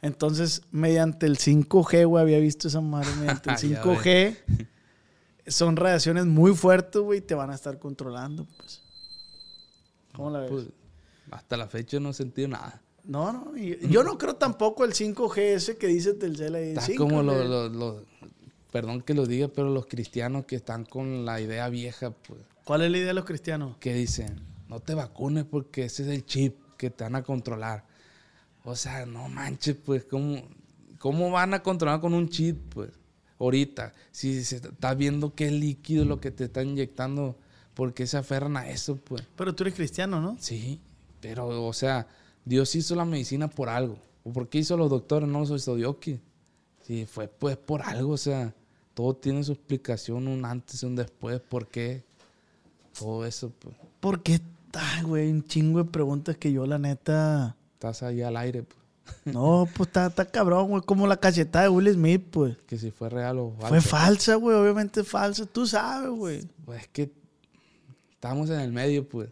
Entonces, 0.00 0.62
mediante 0.70 1.26
el 1.26 1.38
5G, 1.38 2.06
güey, 2.06 2.22
había 2.22 2.38
visto 2.38 2.68
esa 2.68 2.80
madre, 2.80 3.08
mediante 3.16 3.50
el 3.50 3.56
Ya 3.70 3.82
5G, 3.82 4.66
son 5.48 5.76
radiaciones 5.76 6.26
muy 6.26 6.54
fuertes, 6.54 7.02
güey, 7.02 7.18
y 7.18 7.22
te 7.22 7.34
van 7.34 7.50
a 7.50 7.54
estar 7.54 7.78
controlando, 7.78 8.46
pues. 8.56 8.82
¿Cómo 10.14 10.30
la 10.30 10.40
ves? 10.40 10.50
Pues, 10.50 10.66
hasta 11.30 11.56
la 11.56 11.66
fecha 11.66 11.98
no 12.00 12.10
he 12.10 12.14
sentido 12.14 12.48
nada. 12.48 12.80
No, 13.08 13.32
no, 13.32 13.56
yo 13.56 14.04
no 14.04 14.16
creo 14.18 14.36
tampoco 14.36 14.84
el 14.84 14.92
5G 14.92 15.38
ese 15.38 15.76
que 15.76 15.88
dice 15.88 16.14
Telcel 16.14 16.54
ahí. 16.54 16.68
Está 16.68 16.82
5G. 16.86 16.96
como 16.96 17.22
los, 17.24 17.46
los- 17.48 17.72
los- 17.74 18.02
perdón 18.70 19.02
que 19.02 19.14
lo 19.14 19.26
diga, 19.26 19.48
pero 19.48 19.70
los 19.70 19.86
cristianos 19.86 20.44
que 20.44 20.54
están 20.56 20.84
con 20.84 21.24
la 21.24 21.40
idea 21.40 21.68
vieja, 21.68 22.10
pues, 22.10 22.40
¿Cuál 22.64 22.82
es 22.82 22.90
la 22.92 22.98
idea 22.98 23.08
de 23.08 23.14
los 23.14 23.24
cristianos? 23.24 23.76
que 23.80 23.94
dicen, 23.94 24.40
no 24.68 24.78
te 24.80 24.94
vacunes 24.94 25.44
porque 25.44 25.84
ese 25.86 26.02
es 26.04 26.08
el 26.10 26.24
chip 26.26 26.54
que 26.76 26.90
te 26.90 27.02
van 27.02 27.16
a 27.16 27.22
controlar. 27.24 27.84
O 28.64 28.76
sea, 28.76 29.06
no 29.06 29.28
manches, 29.28 29.74
pues, 29.74 30.04
¿cómo, 30.04 30.42
cómo 30.98 31.30
van 31.30 31.54
a 31.54 31.62
controlar 31.62 32.00
con 32.00 32.12
un 32.12 32.28
chip, 32.28 32.58
pues? 32.74 32.90
Ahorita, 33.40 33.94
si 34.10 34.44
se 34.44 34.56
está 34.56 34.94
viendo 34.94 35.34
que 35.34 35.46
es 35.46 35.52
líquido 35.52 36.04
lo 36.04 36.20
que 36.20 36.30
te 36.30 36.44
está 36.44 36.62
inyectando, 36.62 37.38
¿por 37.72 37.94
qué 37.94 38.06
se 38.06 38.18
aferran 38.18 38.56
a 38.58 38.68
eso, 38.68 38.96
pues? 38.96 39.22
Pero 39.36 39.54
tú 39.54 39.62
eres 39.64 39.74
cristiano, 39.74 40.20
¿no? 40.20 40.36
Sí, 40.40 40.80
pero, 41.20 41.64
o 41.66 41.72
sea, 41.72 42.06
Dios 42.48 42.74
hizo 42.74 42.94
la 42.94 43.04
medicina 43.04 43.48
por 43.48 43.68
algo. 43.68 43.98
¿O 44.24 44.32
por 44.32 44.48
qué 44.48 44.58
hizo 44.58 44.76
los 44.76 44.88
doctores, 44.88 45.28
no 45.28 45.40
los 45.40 45.50
hizo 45.50 45.76
Dios? 45.76 45.96
Sí, 46.82 47.06
fue 47.06 47.28
pues 47.28 47.56
por 47.58 47.82
algo, 47.82 48.12
o 48.12 48.16
sea, 48.16 48.54
todo 48.94 49.14
tiene 49.14 49.44
su 49.44 49.52
explicación, 49.52 50.26
un 50.26 50.44
antes 50.44 50.82
y 50.82 50.86
un 50.86 50.96
después, 50.96 51.40
¿por 51.40 51.66
qué? 51.66 52.02
Todo 52.98 53.26
eso, 53.26 53.52
pues, 53.58 53.76
¿Por 54.00 54.22
qué? 54.22 54.40
Ay, 54.72 55.02
güey, 55.02 55.30
un 55.30 55.44
chingo 55.44 55.82
de 55.82 55.90
preguntas 55.90 56.36
que 56.36 56.50
yo, 56.50 56.66
la 56.66 56.78
neta. 56.78 57.54
estás 57.74 58.02
ahí 58.02 58.22
al 58.22 58.36
aire, 58.36 58.62
pues, 58.62 58.78
No, 59.34 59.68
pues 59.76 59.88
está, 59.88 60.06
está 60.06 60.24
cabrón, 60.24 60.68
güey. 60.68 60.82
Como 60.82 61.06
la 61.06 61.18
cachetada 61.18 61.64
de 61.64 61.68
Will 61.70 61.92
Smith, 61.92 62.22
pues. 62.30 62.56
que 62.66 62.78
si 62.78 62.90
fue 62.90 63.08
real 63.08 63.38
o 63.38 63.54
Fue 63.60 63.80
falso. 63.80 63.88
falsa, 63.88 64.34
güey. 64.36 64.56
Obviamente 64.56 65.04
falsa. 65.04 65.46
Tú 65.46 65.66
sabes, 65.66 66.10
güey. 66.10 66.48
Pues 66.64 66.82
es 66.82 66.88
que 66.88 67.10
estamos 68.12 68.50
en 68.50 68.60
el 68.60 68.72
medio, 68.72 69.08
pues. 69.08 69.28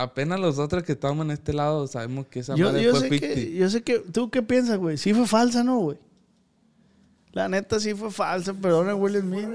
Apenas 0.00 0.38
los 0.38 0.58
otros 0.60 0.84
que 0.84 0.92
estamos 0.92 1.24
en 1.24 1.32
este 1.32 1.52
lado 1.52 1.86
sabemos 1.88 2.26
que 2.26 2.40
esa 2.40 2.54
Yo, 2.54 2.66
madre 2.66 2.82
yo 2.84 2.90
fue 2.92 3.00
sé 3.00 3.08
ficti. 3.08 3.26
que, 3.34 3.54
yo 3.54 3.68
sé 3.70 3.82
que. 3.82 3.98
¿Tú 3.98 4.30
qué 4.30 4.42
piensas, 4.42 4.78
güey? 4.78 4.96
Sí 4.96 5.12
fue 5.12 5.26
falsa, 5.26 5.64
¿no, 5.64 5.78
güey? 5.80 5.98
La 7.32 7.48
neta 7.48 7.78
sí 7.80 7.94
fue 7.94 8.10
falsa, 8.10 8.54
perdón, 8.54 8.92
Will 9.00 9.20
Smith. 9.20 9.48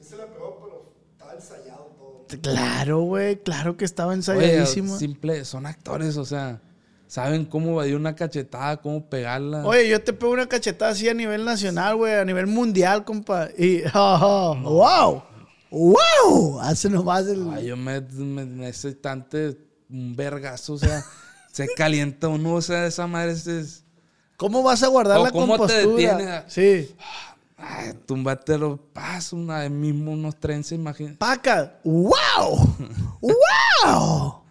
Sí 0.00 0.04
se 0.10 0.16
le 0.16 0.24
pegó, 0.26 0.58
pero 0.62 0.92
estaba 1.12 1.34
ensayado 1.34 1.84
todo. 1.98 2.24
Claro, 2.40 3.00
güey. 3.02 3.36
Claro 3.42 3.76
que 3.76 3.84
estaba 3.84 4.10
Oye, 4.10 4.18
ensayadísimo. 4.18 4.96
simple, 4.96 5.44
son 5.44 5.66
actores, 5.66 6.16
o 6.16 6.24
sea, 6.24 6.60
saben 7.06 7.44
cómo 7.44 7.80
dar 7.82 7.94
una 7.94 8.14
cachetada, 8.14 8.76
cómo 8.78 9.04
pegarla. 9.08 9.66
Oye, 9.66 9.88
yo 9.88 10.00
te 10.02 10.12
pego 10.12 10.32
una 10.32 10.46
cachetada 10.48 10.92
así 10.92 11.08
a 11.08 11.14
nivel 11.14 11.44
nacional, 11.44 11.96
güey, 11.96 12.14
a 12.14 12.24
nivel 12.24 12.46
mundial, 12.46 13.04
compa. 13.04 13.48
Y, 13.58 13.82
oh, 13.94 14.56
wow, 14.62 15.22
wow, 15.70 16.60
hace 16.60 16.88
nomás 16.88 17.26
el... 17.26 17.48
Ay, 17.50 17.66
yo 17.66 17.76
me, 17.76 18.00
me- 18.00 18.42
en 18.42 18.62
ese 18.64 18.88
instante, 18.90 19.56
un 19.94 20.14
vergazo, 20.16 20.74
o 20.74 20.78
sea, 20.78 21.02
se 21.52 21.66
calienta 21.76 22.28
uno, 22.28 22.54
o 22.54 22.60
sea, 22.62 22.86
esa 22.86 23.06
madre 23.06 23.32
es, 23.32 23.84
¿Cómo 24.36 24.62
vas 24.64 24.82
a 24.82 24.88
guardar 24.88 25.18
O 25.20 25.24
la 25.24 25.30
cómo 25.30 25.54
te 25.54 25.58
compostura? 25.58 26.16
detiene. 26.16 26.42
Sí. 26.48 26.94
ay, 27.56 27.92
pasa 28.92 29.36
una 29.36 29.60
vez 29.60 29.70
mismo 29.70 30.10
unos 30.12 30.38
trences, 30.40 30.72
imagínate. 30.72 31.16
Paca, 31.16 31.78
wow, 31.84 32.76
wow. 33.20 34.42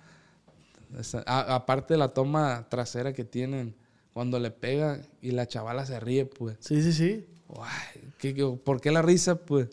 Esa- 0.99 1.23
a- 1.25 1.55
aparte 1.55 1.95
de 1.95 1.97
la 1.97 2.09
toma 2.09 2.65
trasera 2.69 3.13
que 3.13 3.23
tienen, 3.25 3.75
cuando 4.13 4.39
le 4.39 4.51
pega 4.51 4.99
y 5.21 5.31
la 5.31 5.47
chavala 5.47 5.85
se 5.85 5.99
ríe, 5.99 6.25
pues. 6.25 6.55
Sí, 6.59 6.81
sí, 6.83 6.93
sí. 6.93 7.25
Ay, 7.59 8.01
¿qué- 8.19 8.33
qué- 8.33 8.45
por 8.63 8.79
qué 8.79 8.91
la 8.91 9.01
risa, 9.01 9.35
pues? 9.35 9.67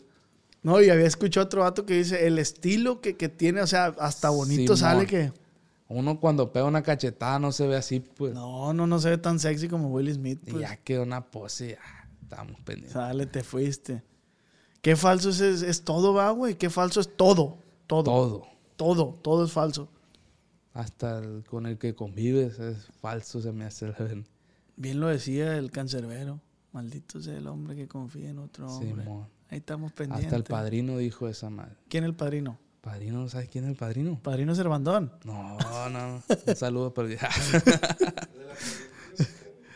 No, 0.63 0.81
y 0.81 0.89
había 0.89 1.07
escuchado 1.07 1.45
otro 1.45 1.61
vato 1.61 1.85
que 1.85 1.93
dice 1.95 2.27
el 2.27 2.37
estilo 2.37 3.01
que, 3.01 3.15
que 3.17 3.29
tiene, 3.29 3.61
o 3.61 3.67
sea, 3.67 3.95
hasta 3.99 4.29
bonito 4.29 4.75
Simón. 4.75 4.77
sale 4.77 5.05
que... 5.07 5.31
Uno 5.91 6.19
cuando 6.19 6.51
pega 6.51 6.65
una 6.65 6.81
cachetada 6.83 7.37
no 7.39 7.51
se 7.51 7.67
ve 7.67 7.75
así, 7.75 7.99
pues. 7.99 8.33
No, 8.33 8.73
no, 8.73 8.87
no 8.87 8.99
se 8.99 9.09
ve 9.09 9.17
tan 9.17 9.39
sexy 9.39 9.67
como 9.67 9.89
Will 9.89 10.13
Smith. 10.13 10.39
y 10.47 10.51
Pues. 10.51 10.61
ya 10.61 10.77
quedó 10.77 11.03
una 11.03 11.29
pose. 11.29 11.77
ah, 11.83 12.07
estamos 12.23 12.59
pendientes. 12.61 12.93
Sale, 12.93 13.25
te 13.25 13.43
fuiste. 13.43 14.03
Qué 14.81 14.95
falso 14.95 15.29
es, 15.29 15.39
es, 15.41 15.61
es 15.61 15.83
todo, 15.83 16.13
va, 16.13 16.31
güey. 16.31 16.55
Qué 16.55 16.69
falso 16.69 16.99
es 17.01 17.15
todo. 17.15 17.57
Todo. 17.87 18.03
Todo. 18.03 18.47
Todo. 18.77 19.19
Todo 19.21 19.45
es 19.45 19.51
falso. 19.51 19.89
Hasta 20.73 21.19
el- 21.19 21.43
con 21.45 21.65
el 21.65 21.77
que 21.77 21.93
convives 21.95 22.57
es 22.59 22.87
falso, 23.01 23.41
se 23.41 23.51
me 23.51 23.65
hace. 23.65 23.87
la 23.87 23.91
verdad. 23.99 24.23
Bien 24.77 24.99
lo 24.99 25.07
decía 25.07 25.57
el 25.57 25.69
cancerbero. 25.71 26.39
Maldito 26.71 27.21
sea 27.21 27.37
el 27.37 27.47
hombre 27.47 27.75
que 27.75 27.87
confía 27.87 28.29
en 28.29 28.39
otro 28.39 28.67
hombre. 28.67 29.03
Simón. 29.03 29.27
Ahí 29.49 29.57
estamos 29.57 29.91
pendientes. 29.91 30.27
Hasta 30.27 30.37
el 30.37 30.43
padrino 30.45 30.97
dijo 30.97 31.27
esa 31.27 31.49
madre. 31.49 31.75
¿Quién 31.89 32.05
es 32.05 32.09
el 32.09 32.15
padrino? 32.15 32.57
¿Padrino? 32.81 33.29
¿Sabes 33.29 33.47
quién 33.49 33.65
es 33.65 33.69
el 33.71 33.75
padrino? 33.75 34.19
Padrino 34.21 34.55
Cervandón. 34.55 35.11
No, 35.23 35.57
no. 35.89 36.23
Un 36.47 36.55
saludo 36.55 36.93
para 36.93 37.09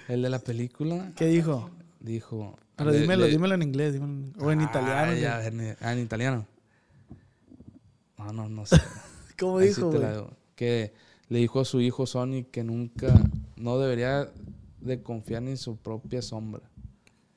el 0.08 0.22
de 0.22 0.30
la 0.30 0.40
película 0.40 1.12
¿Qué 1.16 1.26
dijo? 1.28 1.70
dijo. 2.00 2.58
Pero 2.76 2.92
le- 2.92 3.00
dímelo, 3.02 3.26
le- 3.26 3.32
dímelo 3.32 3.56
en 3.56 3.62
inglés. 3.64 3.94
dímelo 3.94 4.12
en- 4.12 4.34
o 4.40 4.52
en 4.52 4.60
Ah, 4.62 4.64
italiano. 4.64 5.14
ya, 5.16 5.46
en, 5.46 5.78
ah, 5.82 5.94
en 5.94 6.00
italiano. 6.00 6.46
No, 8.18 8.32
no, 8.34 8.50
no 8.50 8.66
sé. 8.66 8.78
¿Cómo 9.40 9.60
Ahí 9.60 9.70
sí 9.70 9.76
dijo, 9.82 9.94
la 9.94 10.12
digo. 10.14 10.32
Que 10.56 10.94
le 11.30 11.40
dijo 11.40 11.60
a 11.60 11.66
su 11.66 11.82
hijo 11.82 12.06
Sony 12.06 12.44
que 12.52 12.64
nunca, 12.64 13.14
no 13.56 13.78
debería 13.80 14.30
de 14.82 15.02
confiar 15.02 15.42
ni 15.44 15.52
en 15.52 15.58
su 15.58 15.78
propia 15.78 16.22
sombra. 16.22 16.62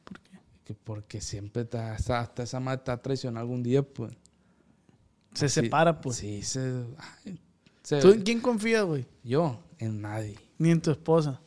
¿Por 0.05 0.21
qué? 0.21 0.39
Que 0.64 0.75
porque 0.75 1.21
siempre 1.21 1.62
está, 1.62 1.93
hasta, 1.93 2.21
hasta 2.21 2.43
esa 2.43 2.61
madre 2.61 2.83
te 2.85 2.91
va 2.91 2.95
a 2.97 3.03
traicionar 3.03 3.41
algún 3.43 3.62
día, 3.62 3.83
pues. 3.83 4.12
Se 5.39 5.49
Sí, 5.49 5.61
separa, 5.62 6.01
pues. 6.01 6.16
Sí, 6.16 6.43
se, 6.43 6.84
ay, 7.24 7.41
se- 7.82 8.01
¿Tú 8.01 8.11
en 8.11 8.22
quién 8.22 8.41
confías, 8.41 8.84
güey? 8.84 9.07
Yo, 9.24 9.61
en 9.78 10.01
nadie. 10.01 10.39
Ni 10.59 10.70
en 10.70 10.80
tu 10.80 10.91
esposa. 10.91 11.41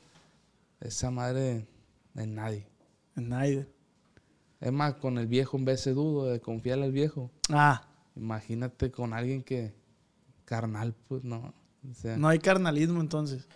Esa 0.79 1.11
madre, 1.11 1.67
en 2.15 2.35
nadie. 2.35 2.67
En 3.15 3.29
nadie. 3.29 3.67
Es 4.59 4.71
más, 4.71 4.95
con 4.95 5.17
el 5.17 5.27
viejo 5.27 5.57
en 5.57 5.65
vez 5.65 5.83
de 5.85 5.93
dudo 5.93 6.25
de 6.25 6.39
confiarle 6.39 6.85
al 6.85 6.91
viejo. 6.91 7.29
Ah, 7.49 7.87
Imagínate 8.15 8.91
con 8.91 9.13
alguien 9.13 9.41
que 9.43 9.73
carnal, 10.45 10.93
pues 11.07 11.23
no. 11.23 11.53
O 11.89 11.93
sea, 11.95 12.17
no 12.17 12.27
hay 12.27 12.39
carnalismo 12.39 12.99
entonces. 13.01 13.47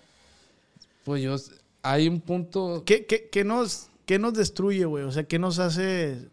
Pues 1.04 1.22
yo, 1.22 1.36
hay 1.84 2.08
un 2.08 2.20
punto, 2.22 2.84
¿Qué, 2.86 3.06
qué, 3.06 3.30
qué 3.30 3.44
nos, 3.44 3.90
qué 4.06 4.18
nos 4.18 4.34
destruye, 4.34 4.86
güey? 4.86 5.04
O 5.04 5.12
sea, 5.12 5.24
¿qué 5.26 5.38
nos 5.38 5.60
hace 5.60 6.30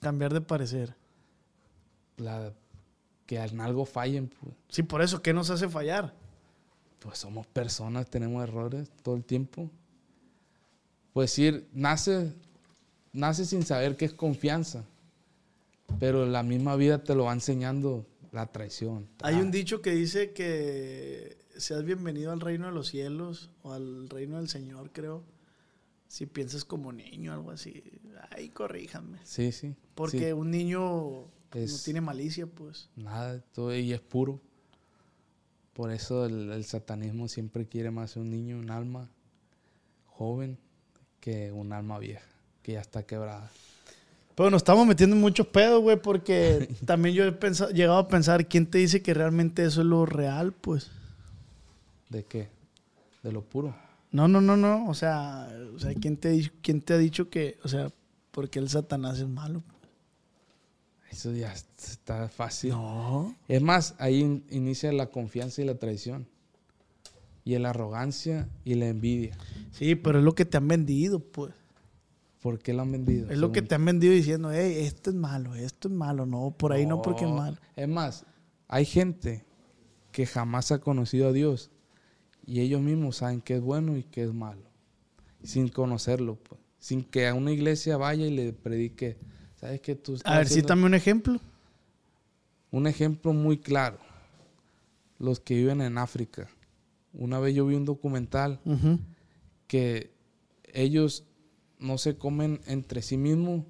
cambiar 0.00 0.32
de 0.34 0.40
parecer? 0.40 0.96
la, 2.16 2.52
que 3.28 3.36
en 3.36 3.60
algo 3.60 3.84
fallen, 3.84 4.28
pues. 4.28 4.54
Sí, 4.70 4.82
por 4.82 5.02
eso, 5.02 5.20
¿qué 5.20 5.34
nos 5.34 5.50
hace 5.50 5.68
fallar? 5.68 6.14
Pues 6.98 7.18
somos 7.18 7.46
personas, 7.46 8.08
tenemos 8.08 8.42
errores 8.42 8.90
todo 9.02 9.16
el 9.16 9.22
tiempo. 9.24 9.70
Pues 11.12 11.30
decir, 11.30 11.68
nace, 11.74 12.32
nace 13.12 13.44
sin 13.44 13.64
saber 13.64 13.98
qué 13.98 14.06
es 14.06 14.14
confianza, 14.14 14.86
pero 16.00 16.24
la 16.24 16.42
misma 16.42 16.74
vida 16.76 17.04
te 17.04 17.14
lo 17.14 17.24
va 17.24 17.34
enseñando 17.34 18.06
la 18.32 18.46
traición. 18.46 19.06
Hay 19.22 19.34
Ah, 19.34 19.40
un 19.40 19.50
dicho 19.50 19.82
que 19.82 19.90
dice 19.90 20.32
que 20.32 21.36
seas 21.58 21.84
bienvenido 21.84 22.32
al 22.32 22.40
reino 22.40 22.64
de 22.68 22.72
los 22.72 22.88
cielos 22.88 23.50
o 23.62 23.74
al 23.74 24.08
reino 24.08 24.38
del 24.38 24.48
Señor, 24.48 24.90
creo. 24.90 25.22
Si 26.08 26.24
piensas 26.24 26.64
como 26.64 26.92
niño, 26.94 27.34
algo 27.34 27.50
así. 27.50 27.82
Ay, 28.30 28.48
corríjanme. 28.48 29.18
Sí, 29.24 29.52
sí. 29.52 29.74
Porque 29.94 30.28
sí. 30.28 30.32
un 30.32 30.50
niño 30.50 31.26
no 31.54 31.78
tiene 31.84 32.00
malicia, 32.00 32.46
pues. 32.46 32.88
Nada, 32.96 33.40
todo 33.52 33.74
y 33.74 33.92
es 33.92 34.00
puro. 34.00 34.40
Por 35.72 35.92
eso 35.92 36.26
el, 36.26 36.50
el 36.50 36.64
satanismo 36.64 37.28
siempre 37.28 37.66
quiere 37.66 37.90
más 37.90 38.16
un 38.16 38.30
niño, 38.30 38.58
un 38.58 38.70
alma 38.70 39.08
joven, 40.06 40.58
que 41.20 41.52
un 41.52 41.72
alma 41.72 41.98
vieja, 41.98 42.26
que 42.62 42.72
ya 42.72 42.80
está 42.80 43.04
quebrada. 43.04 43.50
Pero 44.34 44.50
nos 44.50 44.60
estamos 44.60 44.86
metiendo 44.86 45.16
en 45.16 45.22
muchos 45.22 45.46
pedos, 45.48 45.82
güey, 45.82 46.00
porque 46.00 46.68
también 46.86 47.14
yo 47.14 47.24
he 47.24 47.32
pensado, 47.32 47.70
llegado 47.70 47.98
a 47.98 48.08
pensar, 48.08 48.46
¿quién 48.46 48.66
te 48.66 48.78
dice 48.78 49.02
que 49.02 49.14
realmente 49.14 49.64
eso 49.64 49.80
es 49.80 49.86
lo 49.86 50.06
real, 50.06 50.52
pues? 50.52 50.90
¿De 52.08 52.24
qué? 52.24 52.48
De 53.22 53.32
lo 53.32 53.42
puro. 53.42 53.74
No, 54.10 54.28
no, 54.28 54.40
no, 54.40 54.56
no. 54.56 54.88
O 54.88 54.94
sea, 54.94 55.48
o 55.74 55.78
sea 55.78 55.92
¿quién, 55.94 56.16
te, 56.16 56.50
¿quién 56.62 56.80
te 56.80 56.94
ha 56.94 56.98
dicho 56.98 57.30
que, 57.30 57.58
o 57.64 57.68
sea, 57.68 57.90
porque 58.30 58.58
el 58.58 58.68
Satanás 58.68 59.18
es 59.18 59.28
malo? 59.28 59.62
Eso 61.10 61.32
ya 61.32 61.52
está 61.52 62.28
fácil. 62.28 62.70
No. 62.70 63.34
Es 63.48 63.62
más, 63.62 63.94
ahí 63.98 64.20
in- 64.20 64.44
inicia 64.50 64.92
la 64.92 65.06
confianza 65.06 65.62
y 65.62 65.64
la 65.64 65.76
traición. 65.76 66.26
Y 67.44 67.56
la 67.58 67.70
arrogancia 67.70 68.48
y 68.64 68.74
la 68.74 68.88
envidia. 68.88 69.36
Sí, 69.72 69.94
pero 69.94 70.18
es 70.18 70.24
lo 70.24 70.34
que 70.34 70.44
te 70.44 70.58
han 70.58 70.68
vendido, 70.68 71.20
pues. 71.20 71.54
¿Por 72.42 72.58
qué 72.58 72.72
lo 72.72 72.82
han 72.82 72.92
vendido? 72.92 73.30
Es 73.30 73.38
lo 73.38 73.50
que 73.52 73.62
te 73.62 73.74
han 73.74 73.84
vendido 73.84 74.12
diciendo, 74.12 74.52
hey, 74.52 74.76
esto 74.86 75.10
es 75.10 75.16
malo, 75.16 75.54
esto 75.54 75.88
es 75.88 75.94
malo. 75.94 76.24
No, 76.26 76.54
por 76.56 76.72
ahí 76.72 76.86
no, 76.86 77.02
porque 77.02 77.24
es 77.24 77.30
malo. 77.30 77.56
Es 77.74 77.88
más, 77.88 78.24
hay 78.68 78.84
gente 78.84 79.44
que 80.12 80.24
jamás 80.26 80.70
ha 80.72 80.78
conocido 80.78 81.28
a 81.28 81.32
Dios 81.32 81.70
y 82.46 82.60
ellos 82.60 82.80
mismos 82.80 83.16
saben 83.16 83.40
qué 83.40 83.56
es 83.56 83.60
bueno 83.60 83.96
y 83.96 84.04
qué 84.04 84.22
es 84.24 84.32
malo. 84.32 84.62
Sin 85.42 85.68
conocerlo, 85.68 86.36
pues. 86.36 86.60
Sin 86.78 87.02
que 87.02 87.26
a 87.26 87.34
una 87.34 87.50
iglesia 87.50 87.96
vaya 87.96 88.26
y 88.26 88.30
le 88.30 88.52
predique. 88.52 89.16
¿Sabes 89.60 89.80
qué 89.80 89.94
tú 89.94 90.14
estás 90.14 90.32
A 90.32 90.38
ver, 90.38 90.48
cítame 90.48 90.84
un 90.86 90.94
ejemplo. 90.94 91.40
Un 92.70 92.86
ejemplo 92.86 93.32
muy 93.32 93.58
claro. 93.58 93.98
Los 95.18 95.40
que 95.40 95.54
viven 95.54 95.80
en 95.80 95.98
África. 95.98 96.48
Una 97.12 97.40
vez 97.40 97.54
yo 97.54 97.66
vi 97.66 97.74
un 97.74 97.84
documental 97.84 98.60
que 99.66 100.12
ellos 100.72 101.24
no 101.78 101.98
se 101.98 102.16
comen 102.16 102.60
entre 102.66 103.02
sí 103.02 103.16
mismos 103.16 103.64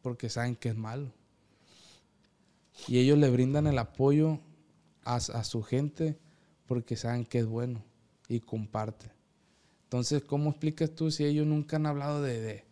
porque 0.00 0.30
saben 0.30 0.56
que 0.56 0.70
es 0.70 0.76
malo. 0.76 1.12
Y 2.88 2.98
ellos 2.98 3.18
le 3.18 3.28
brindan 3.28 3.66
el 3.66 3.78
apoyo 3.78 4.40
a, 5.04 5.16
a 5.16 5.44
su 5.44 5.62
gente 5.62 6.18
porque 6.66 6.96
saben 6.96 7.26
que 7.26 7.40
es 7.40 7.46
bueno 7.46 7.84
y 8.28 8.40
comparte. 8.40 9.10
Entonces, 9.84 10.22
¿cómo 10.22 10.50
explicas 10.50 10.94
tú 10.94 11.10
si 11.10 11.24
ellos 11.24 11.46
nunca 11.46 11.76
han 11.76 11.86
hablado 11.86 12.22
de, 12.22 12.40
de, 12.40 12.64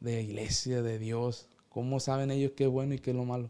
de 0.00 0.22
iglesia, 0.22 0.82
de 0.82 0.98
Dios? 0.98 1.48
¿Cómo 1.78 2.00
saben 2.00 2.32
ellos 2.32 2.50
qué 2.56 2.64
es 2.64 2.70
bueno 2.70 2.92
y 2.94 2.98
qué 2.98 3.10
es 3.12 3.16
lo 3.16 3.24
malo? 3.24 3.48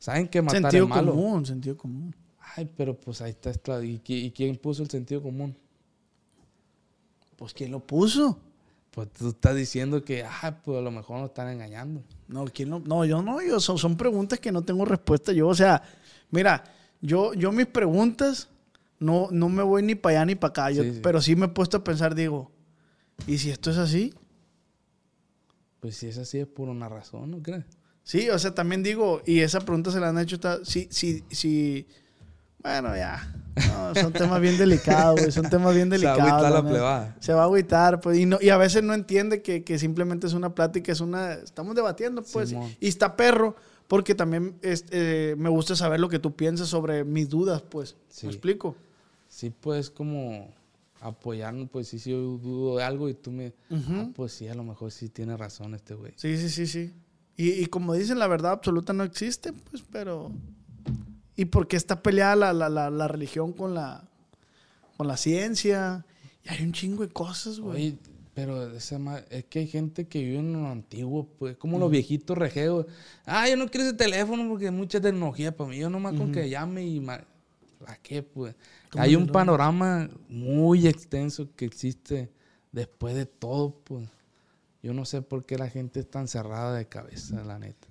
Saben 0.00 0.26
que 0.26 0.42
matar 0.42 0.62
Sentido 0.62 0.82
es 0.82 0.90
malo. 0.90 1.12
común, 1.12 1.46
sentido 1.46 1.76
común. 1.76 2.12
Ay, 2.56 2.68
pero 2.76 2.98
pues 2.98 3.22
ahí 3.22 3.30
está. 3.40 3.84
¿Y, 3.84 4.02
y 4.04 4.32
quién 4.32 4.56
puso 4.56 4.82
el 4.82 4.90
sentido 4.90 5.22
común? 5.22 5.56
Pues, 7.36 7.54
¿quién 7.54 7.70
lo 7.70 7.78
puso? 7.78 8.36
Pues 8.90 9.12
tú 9.12 9.28
estás 9.28 9.54
diciendo 9.54 10.02
que, 10.04 10.24
ah, 10.24 10.58
pues 10.64 10.76
a 10.78 10.80
lo 10.80 10.90
mejor 10.90 11.20
nos 11.20 11.28
están 11.28 11.48
engañando. 11.52 12.02
No, 12.26 12.46
¿quién 12.46 12.70
lo- 12.70 12.80
no, 12.80 13.04
yo 13.04 13.22
no, 13.22 13.40
yo 13.42 13.60
son, 13.60 13.78
son 13.78 13.96
preguntas 13.96 14.40
que 14.40 14.50
no 14.50 14.62
tengo 14.62 14.84
respuesta. 14.84 15.32
Yo, 15.32 15.46
o 15.46 15.54
sea, 15.54 15.80
mira, 16.32 16.64
yo, 17.00 17.32
yo 17.34 17.52
mis 17.52 17.66
preguntas 17.66 18.48
no, 18.98 19.28
no 19.30 19.48
me 19.48 19.62
voy 19.62 19.84
ni 19.84 19.94
para 19.94 20.16
allá 20.16 20.26
ni 20.26 20.34
para 20.34 20.50
acá. 20.50 20.70
Yo- 20.72 20.82
Sí, 20.82 20.94
sí. 20.94 21.00
Pero 21.00 21.20
sí 21.22 21.36
me 21.36 21.46
he 21.46 21.50
puesto 21.50 21.76
a 21.76 21.84
pensar, 21.84 22.16
digo, 22.16 22.50
¿y 23.28 23.38
si 23.38 23.50
esto 23.50 23.70
es 23.70 23.76
así? 23.78 24.12
Pues 25.80 25.96
si 25.96 26.06
es 26.08 26.18
así 26.18 26.38
es 26.38 26.46
por 26.46 26.68
una 26.68 26.88
razón, 26.88 27.30
¿no 27.30 27.42
crees? 27.42 27.64
Sí, 28.02 28.28
o 28.30 28.38
sea, 28.38 28.54
también 28.54 28.82
digo, 28.82 29.20
y 29.26 29.40
esa 29.40 29.60
pregunta 29.60 29.90
se 29.92 30.00
la 30.00 30.08
han 30.08 30.18
hecho, 30.18 30.38
sí, 30.64 30.88
sí, 30.90 31.22
sí, 31.30 31.86
bueno, 32.62 32.96
ya, 32.96 33.34
no, 33.68 33.94
son 33.94 34.12
temas 34.12 34.40
bien 34.40 34.56
delicados, 34.58 35.20
güey, 35.20 35.30
son 35.30 35.48
temas 35.50 35.74
bien 35.74 35.90
Se 35.90 36.04
va 36.06 36.12
a 36.12 36.14
delicados. 36.16 36.32
agüitar 36.42 36.52
la 36.64 36.68
plebada. 36.70 37.16
Se 37.20 37.32
va 37.34 37.42
a 37.42 37.44
agüitar, 37.44 38.00
pues, 38.00 38.18
y, 38.18 38.24
no, 38.26 38.38
y 38.40 38.48
a 38.48 38.56
veces 38.56 38.82
no 38.82 38.94
entiende 38.94 39.42
que, 39.42 39.62
que 39.62 39.78
simplemente 39.78 40.26
es 40.26 40.32
una 40.32 40.54
plática, 40.54 40.90
es 40.90 41.00
una, 41.00 41.34
estamos 41.34 41.74
debatiendo, 41.76 42.22
pues, 42.32 42.48
Simón. 42.48 42.74
y 42.80 42.88
está 42.88 43.14
perro, 43.14 43.54
porque 43.86 44.14
también 44.14 44.58
es- 44.62 44.86
eh, 44.90 45.34
me 45.38 45.48
gusta 45.50 45.76
saber 45.76 46.00
lo 46.00 46.08
que 46.08 46.18
tú 46.18 46.34
piensas 46.34 46.68
sobre 46.68 47.04
mis 47.04 47.28
dudas, 47.28 47.62
pues, 47.62 47.94
Sí. 48.08 48.26
¿me 48.26 48.32
explico? 48.32 48.74
Sí, 49.28 49.50
pues 49.50 49.90
como 49.90 50.48
apoyarnos, 51.00 51.68
pues 51.70 51.88
sí, 51.88 51.98
sí, 51.98 52.10
yo 52.10 52.18
dudo 52.18 52.76
de 52.76 52.84
algo 52.84 53.08
y 53.08 53.14
tú 53.14 53.30
me... 53.30 53.54
Ujú. 53.70 53.92
Ah, 53.92 54.10
pues 54.14 54.32
sí, 54.32 54.48
a 54.48 54.54
lo 54.54 54.64
mejor 54.64 54.90
sí 54.90 55.08
tiene 55.08 55.36
razón 55.36 55.74
este 55.74 55.94
güey. 55.94 56.12
Sí, 56.16 56.36
sí, 56.36 56.48
sí, 56.48 56.66
sí. 56.66 56.92
Y, 57.36 57.50
y 57.50 57.66
como 57.66 57.94
dicen, 57.94 58.18
la 58.18 58.26
verdad 58.26 58.52
absoluta 58.52 58.92
no 58.92 59.04
existe, 59.04 59.52
pues, 59.52 59.84
pero... 59.90 60.32
¿Y 61.36 61.44
por 61.44 61.68
qué 61.68 61.76
está 61.76 62.02
peleada 62.02 62.34
la, 62.34 62.52
la, 62.52 62.68
la, 62.68 62.90
la 62.90 63.06
religión 63.06 63.52
con 63.52 63.74
la, 63.74 64.08
con 64.96 65.06
la 65.06 65.16
ciencia? 65.16 66.04
Y 66.44 66.48
hay 66.48 66.64
un 66.64 66.72
chingo 66.72 67.06
de 67.06 67.12
cosas, 67.12 67.60
güey. 67.60 67.76
Oye, 67.76 67.98
pero 68.34 68.72
esa 68.72 68.98
es 69.30 69.44
que 69.44 69.60
hay 69.60 69.68
gente 69.68 70.08
que 70.08 70.20
vive 70.20 70.38
en 70.38 70.52
lo 70.52 70.66
antiguo, 70.66 71.28
pues, 71.38 71.56
como 71.56 71.78
los 71.78 71.92
viejitos 71.92 72.36
rejeos. 72.36 72.86
Ah, 73.24 73.48
yo 73.48 73.56
no 73.56 73.68
quiero 73.68 73.86
ese 73.86 73.96
teléfono 73.96 74.48
porque 74.48 74.66
hay 74.66 74.72
mucha 74.72 75.00
tecnología 75.00 75.56
para 75.56 75.70
mí. 75.70 75.78
Yo 75.78 75.88
nomás 75.88 76.14
con 76.14 76.32
que 76.32 76.50
llame 76.50 76.84
y... 76.84 77.06
¿A 77.86 77.96
qué, 78.02 78.24
pues? 78.24 78.56
¿Cómo 78.90 79.04
Hay 79.04 79.16
un 79.16 79.26
panorama 79.26 80.08
muy 80.28 80.86
extenso 80.86 81.48
que 81.54 81.64
existe 81.64 82.30
después 82.72 83.14
de 83.14 83.26
todo, 83.26 83.80
pues. 83.84 84.08
Yo 84.82 84.94
no 84.94 85.04
sé 85.04 85.22
por 85.22 85.44
qué 85.44 85.58
la 85.58 85.68
gente 85.68 86.00
es 86.00 86.08
tan 86.08 86.28
cerrada 86.28 86.74
de 86.74 86.86
cabeza, 86.86 87.42
la 87.44 87.58
neta. 87.58 87.88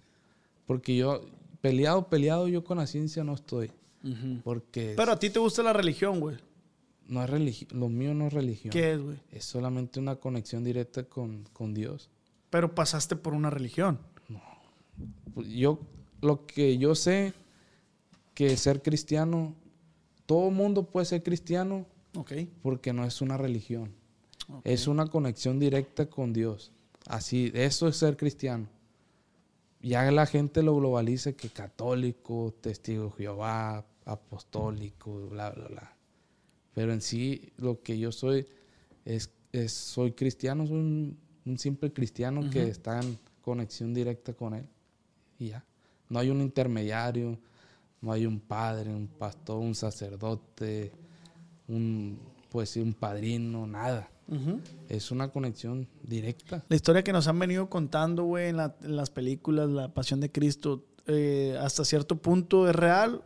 Porque 0.65 0.95
yo, 0.95 1.21
peleado, 1.61 2.07
peleado, 2.07 2.47
yo 2.47 2.63
con 2.63 2.77
la 2.77 2.87
ciencia 2.87 3.23
no 3.23 3.33
estoy. 3.33 3.71
Porque... 4.43 4.93
Pero 4.95 5.11
a 5.11 5.19
ti 5.19 5.29
te 5.29 5.39
gusta 5.39 5.61
la 5.63 5.73
religión, 5.73 6.21
güey. 6.21 6.37
no 7.07 7.21
es 7.21 7.29
religión, 7.29 7.77
lo 7.77 7.89
mío 7.89 8.13
no 8.13 8.27
es 8.27 8.33
religión. 8.33 8.71
¿Qué 8.71 8.93
es, 8.93 9.01
güey? 9.01 9.17
Es 9.31 9.43
solamente 9.43 9.99
una 9.99 10.15
conexión 10.15 10.63
directa 10.63 11.03
con, 11.03 11.43
con 11.51 11.73
Dios. 11.73 12.09
Pero 12.49 12.73
pasaste 12.73 13.17
por 13.17 13.33
una 13.33 13.49
religión. 13.49 13.99
Pues 15.33 15.49
Yo, 15.49 15.79
lo 16.21 16.45
que 16.45 16.77
yo 16.77 16.95
sé, 16.95 17.33
que 18.33 18.55
ser 18.55 18.81
cristiano, 18.81 19.55
todo 20.27 20.51
mundo 20.51 20.83
puede 20.83 21.07
ser 21.07 21.23
cristiano 21.23 21.85
porque 22.61 22.93
no 22.93 23.03
es 23.05 23.21
una 23.21 23.37
religión. 23.37 23.91
Es 24.63 24.87
una 24.87 25.07
conexión 25.07 25.59
directa 25.59 26.09
con 26.09 26.31
Dios. 26.33 26.71
Así, 27.07 27.51
eso 27.55 27.87
es 27.87 27.97
ser 27.97 28.15
cristiano. 28.17 28.67
Ya 29.81 30.09
la 30.11 30.25
gente 30.25 30.63
lo 30.63 30.75
globaliza 30.75 31.33
que 31.33 31.49
católico, 31.49 32.53
testigo 32.61 33.05
de 33.05 33.11
Jehová, 33.23 33.85
apostólico, 34.05 35.27
bla, 35.29 35.51
bla, 35.51 35.67
bla. 35.67 35.93
Pero 36.73 36.93
en 36.93 37.01
sí, 37.01 37.51
lo 37.57 37.81
que 37.81 37.97
yo 37.97 38.11
soy 38.11 38.45
es, 39.05 39.29
es- 39.51 39.71
soy 39.73 40.11
cristiano, 40.11 40.65
soy 40.67 40.77
un, 40.77 41.17
un 41.45 41.57
simple 41.57 41.91
cristiano 41.91 42.49
que 42.49 42.67
está 42.67 42.99
en 43.01 43.17
conexión 43.41 43.93
directa 43.93 44.33
con 44.33 44.53
Él. 44.55 44.65
Y 45.39 45.49
ya. 45.49 45.63
No 46.09 46.19
hay 46.19 46.29
un 46.29 46.41
intermediario, 46.41 47.37
no 48.01 48.11
hay 48.11 48.25
un 48.25 48.39
padre, 48.39 48.93
un 48.93 49.07
pastor, 49.07 49.57
un 49.59 49.75
sacerdote, 49.75 50.91
un, 51.67 52.19
pues 52.49 52.69
sí, 52.71 52.79
un 52.81 52.93
padrino, 52.93 53.65
nada. 53.67 54.09
Es 54.89 55.09
una 55.11 55.29
conexión 55.29 55.87
directa. 56.03 56.65
La 56.67 56.75
historia 56.75 57.01
que 57.03 57.13
nos 57.13 57.27
han 57.27 57.39
venido 57.39 57.69
contando, 57.69 58.25
güey, 58.25 58.49
en, 58.49 58.57
la- 58.57 58.75
en 58.81 58.95
las 58.97 59.09
películas, 59.09 59.69
La 59.69 59.93
Pasión 59.93 60.19
de 60.19 60.29
Cristo, 60.31 60.83
eh, 61.05 61.57
hasta 61.61 61.85
cierto 61.85 62.17
punto 62.17 62.67
es 62.69 62.75
real. 62.75 63.23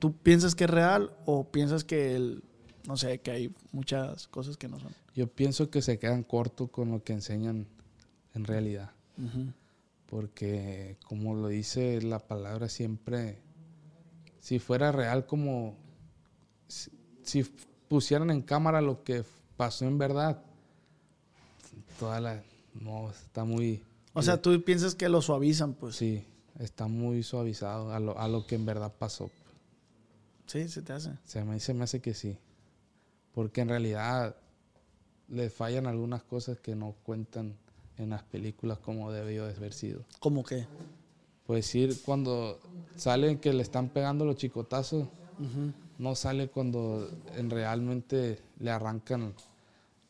¿Tú 0.00 0.16
piensas 0.16 0.56
que 0.56 0.64
es 0.64 0.70
real 0.70 1.12
o 1.26 1.44
piensas 1.44 1.84
que, 1.84 2.16
el, 2.16 2.42
no 2.88 2.96
sé, 2.96 3.20
que 3.20 3.30
hay 3.30 3.54
muchas 3.70 4.26
cosas 4.26 4.56
que 4.56 4.66
no 4.66 4.80
son? 4.80 4.90
Yo 5.14 5.28
pienso 5.28 5.70
que 5.70 5.80
se 5.80 6.00
quedan 6.00 6.24
cortos 6.24 6.70
con 6.70 6.90
lo 6.90 7.04
que 7.04 7.12
enseñan 7.12 7.68
en 8.34 8.44
realidad. 8.44 8.90
Porque, 10.06 10.96
como 11.06 11.34
lo 11.34 11.48
dice 11.48 12.02
la 12.02 12.18
palabra 12.18 12.68
siempre, 12.68 13.38
si 14.42 14.58
fuera 14.58 14.90
real 14.90 15.24
como 15.24 15.76
si, 16.66 16.90
si 17.22 17.44
pusieran 17.88 18.30
en 18.30 18.42
cámara 18.42 18.80
lo 18.80 19.04
que 19.04 19.24
pasó 19.56 19.86
en 19.86 19.98
verdad, 19.98 20.42
toda 21.98 22.20
la... 22.20 22.42
No, 22.74 23.10
está 23.10 23.44
muy... 23.44 23.84
O 24.14 24.22
sea, 24.22 24.42
tú 24.42 24.60
piensas 24.64 24.96
que 24.96 25.08
lo 25.08 25.22
suavizan, 25.22 25.74
pues. 25.74 25.96
Sí, 25.96 26.26
está 26.58 26.88
muy 26.88 27.22
suavizado 27.22 27.92
a 27.92 28.00
lo, 28.00 28.18
a 28.18 28.26
lo 28.26 28.46
que 28.46 28.56
en 28.56 28.66
verdad 28.66 28.92
pasó. 28.98 29.30
Sí, 30.46 30.68
se 30.68 30.82
te 30.82 30.92
hace. 30.92 31.12
Se 31.24 31.44
me, 31.44 31.60
se 31.60 31.72
me 31.72 31.84
hace 31.84 32.00
que 32.00 32.12
sí. 32.12 32.36
Porque 33.32 33.60
en 33.60 33.68
realidad 33.68 34.34
le 35.28 35.50
fallan 35.50 35.86
algunas 35.86 36.24
cosas 36.24 36.58
que 36.58 36.74
no 36.74 36.96
cuentan 37.04 37.54
en 37.96 38.10
las 38.10 38.24
películas 38.24 38.78
como 38.78 39.12
debió 39.12 39.46
de 39.46 39.54
haber 39.54 39.72
sido. 39.72 40.04
¿Cómo 40.18 40.42
que? 40.42 40.66
Pues 41.46 41.74
ir 41.74 42.00
cuando 42.02 42.58
salen 42.96 43.38
que 43.38 43.52
le 43.52 43.62
están 43.62 43.88
pegando 43.88 44.24
los 44.24 44.36
chicotazos, 44.36 45.08
no 45.98 46.14
sale 46.14 46.48
cuando 46.48 47.08
en 47.34 47.50
realmente 47.50 48.38
le 48.58 48.70
arrancan 48.70 49.34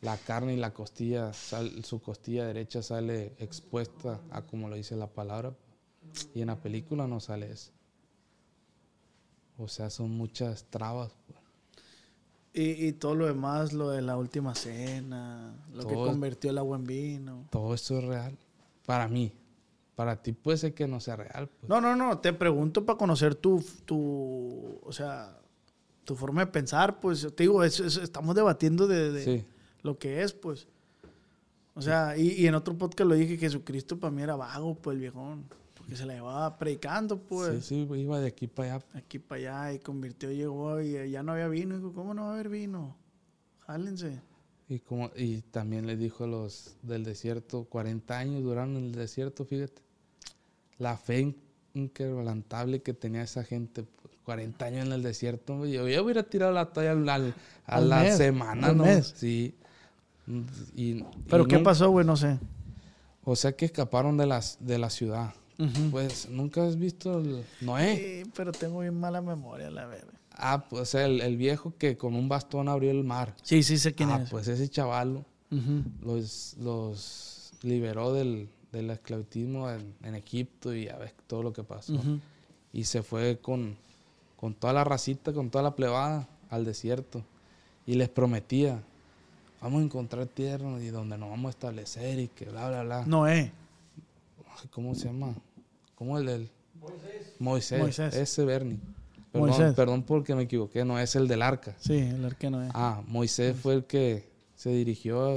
la 0.01 0.17
carne 0.17 0.53
y 0.53 0.57
la 0.57 0.73
costilla, 0.73 1.33
sal- 1.33 1.83
su 1.85 2.01
costilla 2.01 2.45
derecha 2.45 2.81
sale 2.83 3.33
expuesta 3.39 4.19
a 4.29 4.41
como 4.41 4.69
lo 4.69 4.75
dice 4.75 4.95
la 4.95 5.07
palabra. 5.07 5.53
Y 6.35 6.41
en 6.41 6.47
la 6.47 6.55
película 6.61 7.07
no 7.07 7.19
sale 7.19 7.51
eso. 7.51 7.71
O 9.57 9.67
sea, 9.67 9.89
son 9.89 10.11
muchas 10.11 10.65
trabas. 10.65 11.11
pues. 11.27 11.39
Y, 12.53 12.87
y 12.87 12.91
todo 12.93 13.15
lo 13.15 13.25
demás, 13.25 13.73
lo 13.73 13.89
de 13.89 14.01
la 14.03 14.15
última 14.17 14.53
cena, 14.53 15.55
lo 15.73 15.87
que 15.87 15.95
convirtió 15.95 16.51
el 16.51 16.57
agua 16.59 16.77
en 16.77 16.83
vino. 16.83 17.45
Todo 17.49 17.73
eso 17.73 17.97
es 17.97 18.03
real. 18.03 18.37
Para 18.85 19.07
mí. 19.07 19.31
Para 19.95 20.21
ti 20.21 20.33
puede 20.33 20.57
ser 20.57 20.73
que 20.73 20.87
no 20.87 20.99
sea 20.99 21.15
real. 21.15 21.47
pues. 21.49 21.69
No, 21.69 21.79
no, 21.79 21.95
no, 21.95 22.17
te 22.19 22.33
pregunto 22.33 22.85
para 22.85 22.97
conocer 22.97 23.35
tu, 23.35 23.63
tu, 23.85 24.79
o 24.83 24.91
sea, 24.91 25.37
tu 26.03 26.15
forma 26.15 26.41
de 26.45 26.51
pensar, 26.51 26.99
pues, 26.99 27.27
te 27.35 27.43
digo, 27.43 27.63
es- 27.63 27.79
es- 27.79 27.97
estamos 27.97 28.35
debatiendo 28.35 28.87
de, 28.87 29.11
de 29.11 29.23
Sí. 29.23 29.45
lo 29.83 29.97
que 29.99 30.23
es, 30.23 30.33
pues. 30.33 30.67
O 31.75 31.81
sea, 31.81 32.17
y, 32.17 32.29
y 32.33 32.47
en 32.47 32.55
otro 32.55 32.77
podcast 32.77 33.07
lo 33.09 33.15
dije, 33.15 33.37
Jesucristo 33.37 33.99
para 33.99 34.11
mí 34.11 34.21
era 34.21 34.35
vago, 34.35 34.75
pues, 34.75 34.95
el 34.95 35.01
viejón, 35.01 35.45
porque 35.75 35.95
se 35.95 36.05
la 36.05 36.13
llevaba 36.15 36.57
predicando, 36.57 37.19
pues, 37.19 37.65
Sí, 37.65 37.87
sí, 37.87 37.99
iba 37.99 38.19
de 38.19 38.27
aquí 38.27 38.47
para 38.47 38.75
allá. 38.75 38.85
aquí 38.95 39.19
para 39.19 39.39
allá, 39.67 39.73
y 39.73 39.79
convirtió, 39.79 40.31
llegó, 40.31 40.81
y 40.81 41.09
ya 41.11 41.21
no 41.23 41.31
había 41.33 41.47
vino, 41.47 41.75
dijo, 41.77 41.93
¿cómo 41.93 42.13
no 42.13 42.23
va 42.23 42.29
a 42.31 42.33
haber 42.33 42.49
vino? 42.49 42.95
Jálense. 43.61 44.21
Y, 44.69 44.79
como, 44.79 45.11
y 45.15 45.41
también 45.41 45.85
le 45.85 45.97
dijo 45.97 46.23
a 46.23 46.27
los 46.27 46.75
del 46.81 47.03
desierto, 47.03 47.65
40 47.65 48.17
años 48.17 48.43
duraron 48.43 48.77
en 48.77 48.85
el 48.85 48.91
desierto, 48.93 49.45
fíjate. 49.45 49.81
La 50.79 50.97
fe 50.97 51.19
in- 51.21 51.37
inquebrantable 51.73 52.81
que 52.81 52.93
tenía 52.93 53.21
esa 53.23 53.43
gente, 53.43 53.83
pues, 53.83 54.13
40 54.23 54.65
años 54.65 54.85
en 54.87 54.93
el 54.93 55.03
desierto. 55.03 55.65
Yo, 55.65 55.87
yo 55.87 56.03
hubiera 56.03 56.23
tirado 56.23 56.51
la 56.53 56.71
toalla 56.71 56.91
al- 56.91 57.09
al- 57.09 57.35
a 57.65 57.75
Al 57.75 57.89
la 57.89 58.03
mes, 58.03 58.17
semana, 58.17 58.71
¿no? 58.73 58.85
mes. 58.85 59.13
Sí. 59.17 59.53
Y, 60.75 61.03
¿Pero 61.29 61.43
y 61.43 61.47
qué 61.47 61.59
pasó, 61.59 61.89
güey? 61.89 62.05
No 62.05 62.15
sé. 62.15 62.39
O 63.25 63.35
sea 63.35 63.51
que 63.55 63.65
escaparon 63.65 64.17
de, 64.17 64.25
las, 64.25 64.57
de 64.61 64.77
la 64.77 64.89
ciudad. 64.89 65.33
Pues 65.91 66.27
nunca 66.29 66.65
has 66.65 66.77
visto 66.77 67.19
el 67.19 67.43
Noé. 67.61 68.23
Sí, 68.25 68.31
pero 68.35 68.51
tengo 68.51 68.79
bien 68.79 68.99
mala 68.99 69.21
memoria, 69.21 69.69
la 69.69 69.85
verdad. 69.85 70.13
Ah, 70.35 70.65
pues 70.69 70.81
o 70.81 70.85
sea, 70.85 71.05
el, 71.05 71.21
el 71.21 71.37
viejo 71.37 71.73
que 71.77 71.95
con 71.97 72.15
un 72.15 72.27
bastón 72.27 72.67
abrió 72.67 72.91
el 72.91 73.03
mar. 73.03 73.35
Sí, 73.43 73.63
sí 73.63 73.77
sé 73.77 73.93
quién 73.93 74.09
ah, 74.09 74.21
es. 74.23 74.29
pues 74.29 74.47
ese 74.47 74.67
chaval 74.69 75.25
Ujú. 75.51 75.83
los, 76.01 76.55
los 76.59 77.53
liberó 77.61 78.13
del, 78.13 78.49
del 78.71 78.89
esclavicismo 78.89 79.69
en, 79.69 79.93
en 80.03 80.15
Egipto 80.15 80.73
y 80.73 80.85
ya 80.85 80.97
ves 80.97 81.13
todo 81.27 81.43
lo 81.43 81.53
que 81.53 81.63
pasó. 81.63 81.93
Ujú. 81.93 82.19
Y 82.73 82.85
se 82.85 83.03
fue 83.03 83.37
con, 83.37 83.77
con 84.35 84.55
toda 84.55 84.73
la 84.73 84.83
racita, 84.83 85.31
con 85.33 85.49
toda 85.49 85.63
la 85.63 85.75
plebada 85.75 86.27
al 86.49 86.65
desierto. 86.65 87.23
Y 87.85 87.95
les 87.95 88.09
prometía, 88.09 88.81
vamos 89.61 89.81
a 89.81 89.85
encontrar 89.85 90.25
tierra 90.25 90.81
y 90.81 90.87
donde 90.87 91.17
nos 91.17 91.29
vamos 91.29 91.47
a 91.47 91.49
establecer 91.51 92.19
y 92.19 92.27
que 92.29 92.45
bla, 92.45 92.69
bla, 92.69 92.83
bla. 92.83 93.05
Noé. 93.05 93.51
¿Cómo 94.71 94.95
se 94.95 95.05
llama? 95.07 95.35
¿Cómo 95.95 96.17
el 96.17 96.25
del? 96.25 96.49
Moisés. 97.39 97.79
Moisés. 97.79 98.15
Ese 98.15 98.45
Bernie. 98.45 98.79
Perdón, 99.33 99.49
Moisés. 99.49 99.73
perdón 99.73 100.03
porque 100.03 100.33
me 100.35 100.43
equivoqué, 100.43 100.85
no 100.85 100.97
es 100.99 101.15
el 101.15 101.27
del 101.27 101.41
arca. 101.41 101.75
Sí, 101.79 101.97
el 101.97 102.23
arquero 102.23 102.51
Noé. 102.57 102.69
Ah, 102.73 103.01
Moisés 103.07 103.55
fue 103.57 103.73
el 103.73 103.83
que 103.85 104.29
se 104.55 104.69
dirigió 104.69 105.35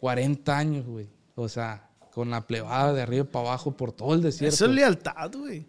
40 0.00 0.56
años, 0.56 0.86
güey. 0.86 1.08
O 1.34 1.48
sea, 1.48 1.88
con 2.14 2.30
la 2.30 2.46
plebada 2.46 2.92
de 2.92 3.02
arriba 3.02 3.24
para 3.24 3.48
abajo 3.48 3.72
por 3.76 3.92
todo 3.92 4.14
el 4.14 4.22
desierto. 4.22 4.54
Eso 4.54 4.66
es 4.66 4.70
lealtad, 4.72 5.30
güey. 5.36 5.66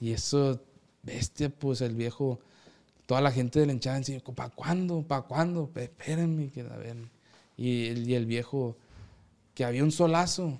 Y 0.00 0.10
eso, 0.12 0.60
bestia, 1.02 1.48
pues 1.50 1.80
el 1.80 1.94
viejo, 1.94 2.40
toda 3.06 3.20
la 3.20 3.30
gente 3.30 3.60
del 3.60 3.70
hinchada 3.70 3.98
encima, 3.98 4.20
¿para 4.34 4.50
cuándo? 4.50 5.02
¿Para 5.02 5.22
cuándo? 5.22 5.68
Pe- 5.68 5.84
Espérenme, 5.84 6.50
que 6.50 6.62
a 6.62 6.76
ver. 6.76 6.96
Y 7.56 7.86
el, 7.86 8.08
y 8.08 8.14
el 8.14 8.26
viejo, 8.26 8.76
que 9.54 9.64
había 9.64 9.84
un 9.84 9.92
solazo, 9.92 10.58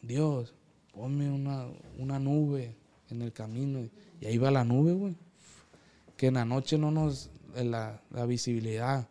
Dios, 0.00 0.54
ponme 0.92 1.30
una, 1.30 1.66
una 1.98 2.18
nube 2.18 2.74
en 3.10 3.20
el 3.22 3.32
camino. 3.32 3.80
Y 4.20 4.26
ahí 4.26 4.38
va 4.38 4.50
la 4.50 4.64
nube, 4.64 4.92
güey. 4.94 5.14
Que 6.18 6.26
en 6.26 6.34
la 6.34 6.44
noche 6.44 6.76
no 6.76 6.90
nos, 6.90 7.30
en 7.56 7.70
la, 7.70 8.02
la 8.10 8.26
visibilidad, 8.26 9.08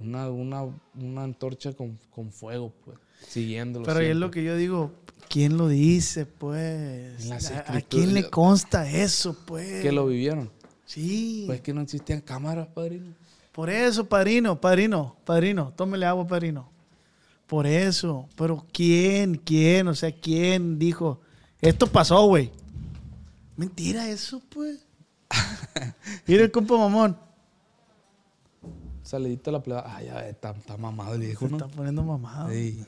una, 0.00 0.28
una, 0.28 0.64
una 0.94 1.22
antorcha 1.22 1.72
con, 1.72 1.98
con 2.10 2.30
fuego, 2.32 2.74
pues, 2.84 2.98
siguiéndolo. 3.26 3.86
Pero 3.86 4.00
es 4.00 4.16
lo 4.16 4.30
que 4.30 4.44
yo 4.44 4.56
digo, 4.56 4.92
¿quién 5.28 5.56
lo 5.56 5.68
dice, 5.68 6.26
pues? 6.26 7.30
¿A, 7.30 7.76
a 7.76 7.80
quién 7.80 8.12
le 8.12 8.28
consta 8.28 8.90
eso, 8.90 9.34
pues? 9.46 9.80
Que 9.80 9.92
lo 9.92 10.06
vivieron. 10.06 10.50
Sí. 10.84 11.44
Pues 11.46 11.60
que 11.60 11.72
no 11.72 11.82
existían 11.82 12.20
cámaras, 12.20 12.66
padrino. 12.66 13.14
Por 13.52 13.70
eso, 13.70 14.08
padrino, 14.08 14.60
padrino, 14.60 15.16
padrino, 15.24 15.72
tómele 15.76 16.04
agua, 16.04 16.26
padrino. 16.26 16.68
Por 17.46 17.66
eso. 17.66 18.28
Pero 18.36 18.66
¿quién, 18.72 19.36
quién? 19.36 19.86
O 19.88 19.94
sea, 19.94 20.12
¿quién 20.12 20.78
dijo, 20.78 21.20
esto 21.60 21.86
pasó, 21.86 22.26
güey? 22.26 22.50
Mentira 23.56 24.08
eso, 24.08 24.42
pues. 24.50 24.84
Mira 26.26 26.42
el 26.44 26.50
compa 26.50 26.76
mamón. 26.76 27.16
Salidita 29.02 29.50
la 29.50 29.62
plebada. 29.62 29.96
Ay, 29.96 30.06
ya, 30.06 30.28
está, 30.28 30.50
está 30.50 30.76
mamado 30.76 31.14
el 31.14 31.20
viejo, 31.20 31.46
Se 31.46 31.50
¿no? 31.50 31.56
está 31.58 31.68
poniendo 31.68 32.02
mamado. 32.04 32.50
Sí. 32.50 32.84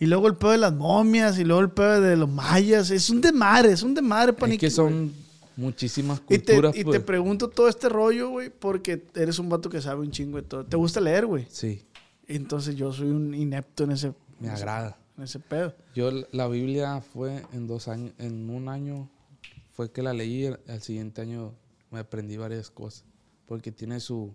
Y 0.00 0.06
luego 0.06 0.26
el 0.26 0.36
pedo 0.36 0.50
de 0.50 0.58
las 0.58 0.72
momias, 0.74 1.38
y 1.38 1.44
luego 1.44 1.62
el 1.62 1.70
pedo 1.70 2.00
de 2.00 2.16
los 2.16 2.28
mayas. 2.28 2.90
Es 2.90 3.08
un 3.08 3.20
desmadre, 3.20 3.72
es 3.72 3.82
un 3.82 3.94
desmadre, 3.94 4.32
Es 4.32 4.38
paniqui, 4.38 4.58
que 4.66 4.70
son 4.70 5.12
muchísimas 5.56 6.20
Y 6.28 6.38
te, 6.38 6.54
culturas, 6.54 6.76
y 6.76 6.84
pues. 6.84 6.98
te 6.98 7.04
pregunto 7.04 7.48
todo 7.48 7.68
este 7.68 7.88
rollo, 7.88 8.30
güey, 8.30 8.50
porque 8.50 9.06
eres 9.14 9.38
un 9.38 9.48
vato 9.48 9.70
que 9.70 9.80
sabe 9.80 10.00
un 10.00 10.10
chingo 10.10 10.38
de 10.38 10.42
todo. 10.42 10.64
¿Te 10.64 10.76
gusta 10.76 11.00
leer, 11.00 11.26
güey? 11.26 11.46
Sí, 11.50 11.82
Entonces 12.26 12.74
yo 12.74 12.92
soy 12.92 13.08
un 13.10 13.32
inepto 13.34 13.84
en 13.84 13.92
ese, 13.92 14.12
me 14.40 14.50
agrada. 14.50 14.98
en 15.16 15.24
ese 15.24 15.38
pedo. 15.38 15.72
Yo 15.94 16.10
la 16.32 16.48
Biblia 16.48 17.00
fue 17.00 17.44
en 17.52 17.66
dos 17.68 17.86
años, 17.88 18.12
en 18.18 18.50
un 18.50 18.68
año 18.68 19.08
fue 19.72 19.90
que 19.90 20.02
la 20.02 20.12
leí, 20.12 20.46
al 20.46 20.82
siguiente 20.82 21.20
año 21.22 21.54
me 21.90 21.98
aprendí 21.98 22.36
varias 22.36 22.70
cosas, 22.70 23.04
porque 23.46 23.72
tiene 23.72 24.00
su 24.00 24.34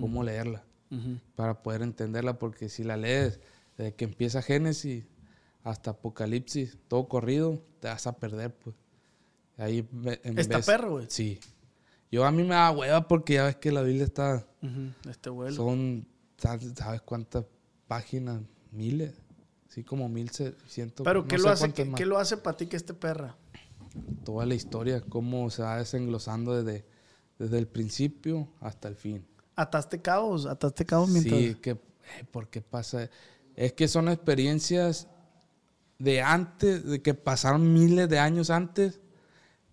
cómo 0.00 0.22
leerla. 0.24 0.64
para 1.36 1.62
poder 1.62 1.82
entenderla, 1.82 2.38
porque 2.38 2.68
si 2.68 2.84
la 2.84 2.96
lees 2.96 3.40
desde 3.76 3.94
que 3.94 4.04
empieza 4.04 4.42
Génesis 4.42 5.04
hasta 5.64 5.92
Apocalipsis, 5.92 6.76
todo 6.88 7.08
corrido, 7.08 7.62
te 7.80 7.88
vas 7.88 8.06
a 8.06 8.16
perder, 8.18 8.54
pues. 8.54 8.76
Ahí 9.56 9.86
en 10.24 10.38
Está 10.38 10.56
vez- 10.58 10.66
perro, 10.66 10.92
güey. 10.92 11.06
Sí. 11.08 11.38
Yo 12.10 12.24
a 12.26 12.30
mí 12.30 12.42
me 12.42 12.50
da 12.54 12.70
hueva 12.70 13.06
porque 13.08 13.34
ya 13.34 13.44
ves 13.44 13.56
que 13.56 13.72
la 13.72 13.82
Biblia 13.82 14.04
está... 14.04 14.46
Ujú, 14.62 15.10
Este 15.10 15.30
vuelo. 15.30 15.54
Son, 15.56 16.06
¿sabes 16.36 17.00
cuántas 17.02 17.44
páginas? 17.86 18.42
Miles. 18.70 19.14
Sí, 19.68 19.82
como 19.84 20.08
mil 20.08 20.30
ciento. 20.66 21.04
Pero 21.04 21.22
no 21.22 21.28
¿qué, 21.28 21.38
lo 21.38 21.48
hace, 21.48 21.72
qué, 21.72 21.90
qué 21.96 22.04
lo 22.04 22.18
hace 22.18 22.36
para 22.36 22.56
ti 22.56 22.66
que 22.66 22.76
este 22.76 22.92
perra? 22.92 23.36
Toda 24.24 24.46
la 24.46 24.54
historia, 24.54 25.00
cómo 25.00 25.50
se 25.50 25.62
va 25.62 25.78
desenglosando 25.78 26.62
desde, 26.62 26.84
desde 27.38 27.58
el 27.58 27.66
principio 27.66 28.48
hasta 28.60 28.88
el 28.88 28.96
fin. 28.96 29.24
¿Ataste 29.56 30.00
cabos? 30.00 30.46
¿Ataste 30.46 30.86
cabos 30.86 31.10
mientras...? 31.10 31.38
Sí, 31.38 31.54
que, 31.56 31.70
eh, 31.70 31.78
¿por 32.30 32.48
qué 32.48 32.60
pasa? 32.62 33.10
Es 33.54 33.72
que 33.74 33.88
son 33.88 34.08
experiencias 34.08 35.08
de 35.98 36.22
antes, 36.22 36.84
de 36.84 37.02
que 37.02 37.14
pasaron 37.14 37.72
miles 37.72 38.08
de 38.08 38.18
años 38.18 38.50
antes, 38.50 39.00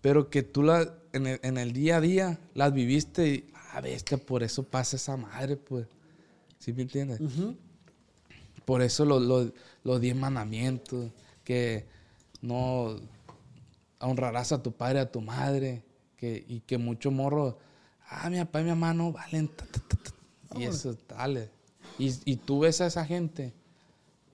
pero 0.00 0.30
que 0.30 0.42
tú 0.42 0.62
la, 0.62 0.94
en, 1.12 1.26
el, 1.26 1.40
en 1.42 1.56
el 1.58 1.72
día 1.72 1.96
a 1.96 2.00
día 2.00 2.40
las 2.54 2.72
viviste 2.72 3.28
y, 3.28 3.50
ah, 3.72 3.80
bestia, 3.80 4.18
por 4.18 4.42
eso 4.42 4.62
pasa 4.62 4.96
esa 4.96 5.16
madre, 5.16 5.56
pues. 5.56 5.86
¿Sí 6.58 6.74
me 6.74 6.82
entiendes? 6.82 7.20
Por 8.66 8.82
eso 8.82 9.06
los, 9.06 9.22
los, 9.22 9.52
los 9.82 10.00
diez 10.00 10.14
mandamientos, 10.14 11.10
que 11.42 11.86
no 12.42 12.96
honrarás 14.00 14.52
a 14.52 14.62
tu 14.62 14.72
padre 14.72 15.00
a 15.00 15.10
tu 15.10 15.20
madre, 15.20 15.82
que, 16.16 16.44
y 16.48 16.60
que 16.60 16.78
muchos 16.78 17.12
morros, 17.12 17.54
ah, 18.08 18.28
mi 18.30 18.38
papá 18.38 18.60
y 18.60 18.64
mi 18.64 18.70
mamá 18.70 18.92
no 18.94 19.12
valen, 19.12 19.48
ta, 19.48 19.64
ta, 19.66 19.80
ta, 19.80 19.96
ta". 19.96 20.58
y 20.58 20.64
eso, 20.64 20.96
dale. 21.08 21.50
Y, 21.98 22.12
y 22.24 22.36
tú 22.36 22.60
ves 22.60 22.80
a 22.80 22.86
esa 22.86 23.04
gente, 23.04 23.52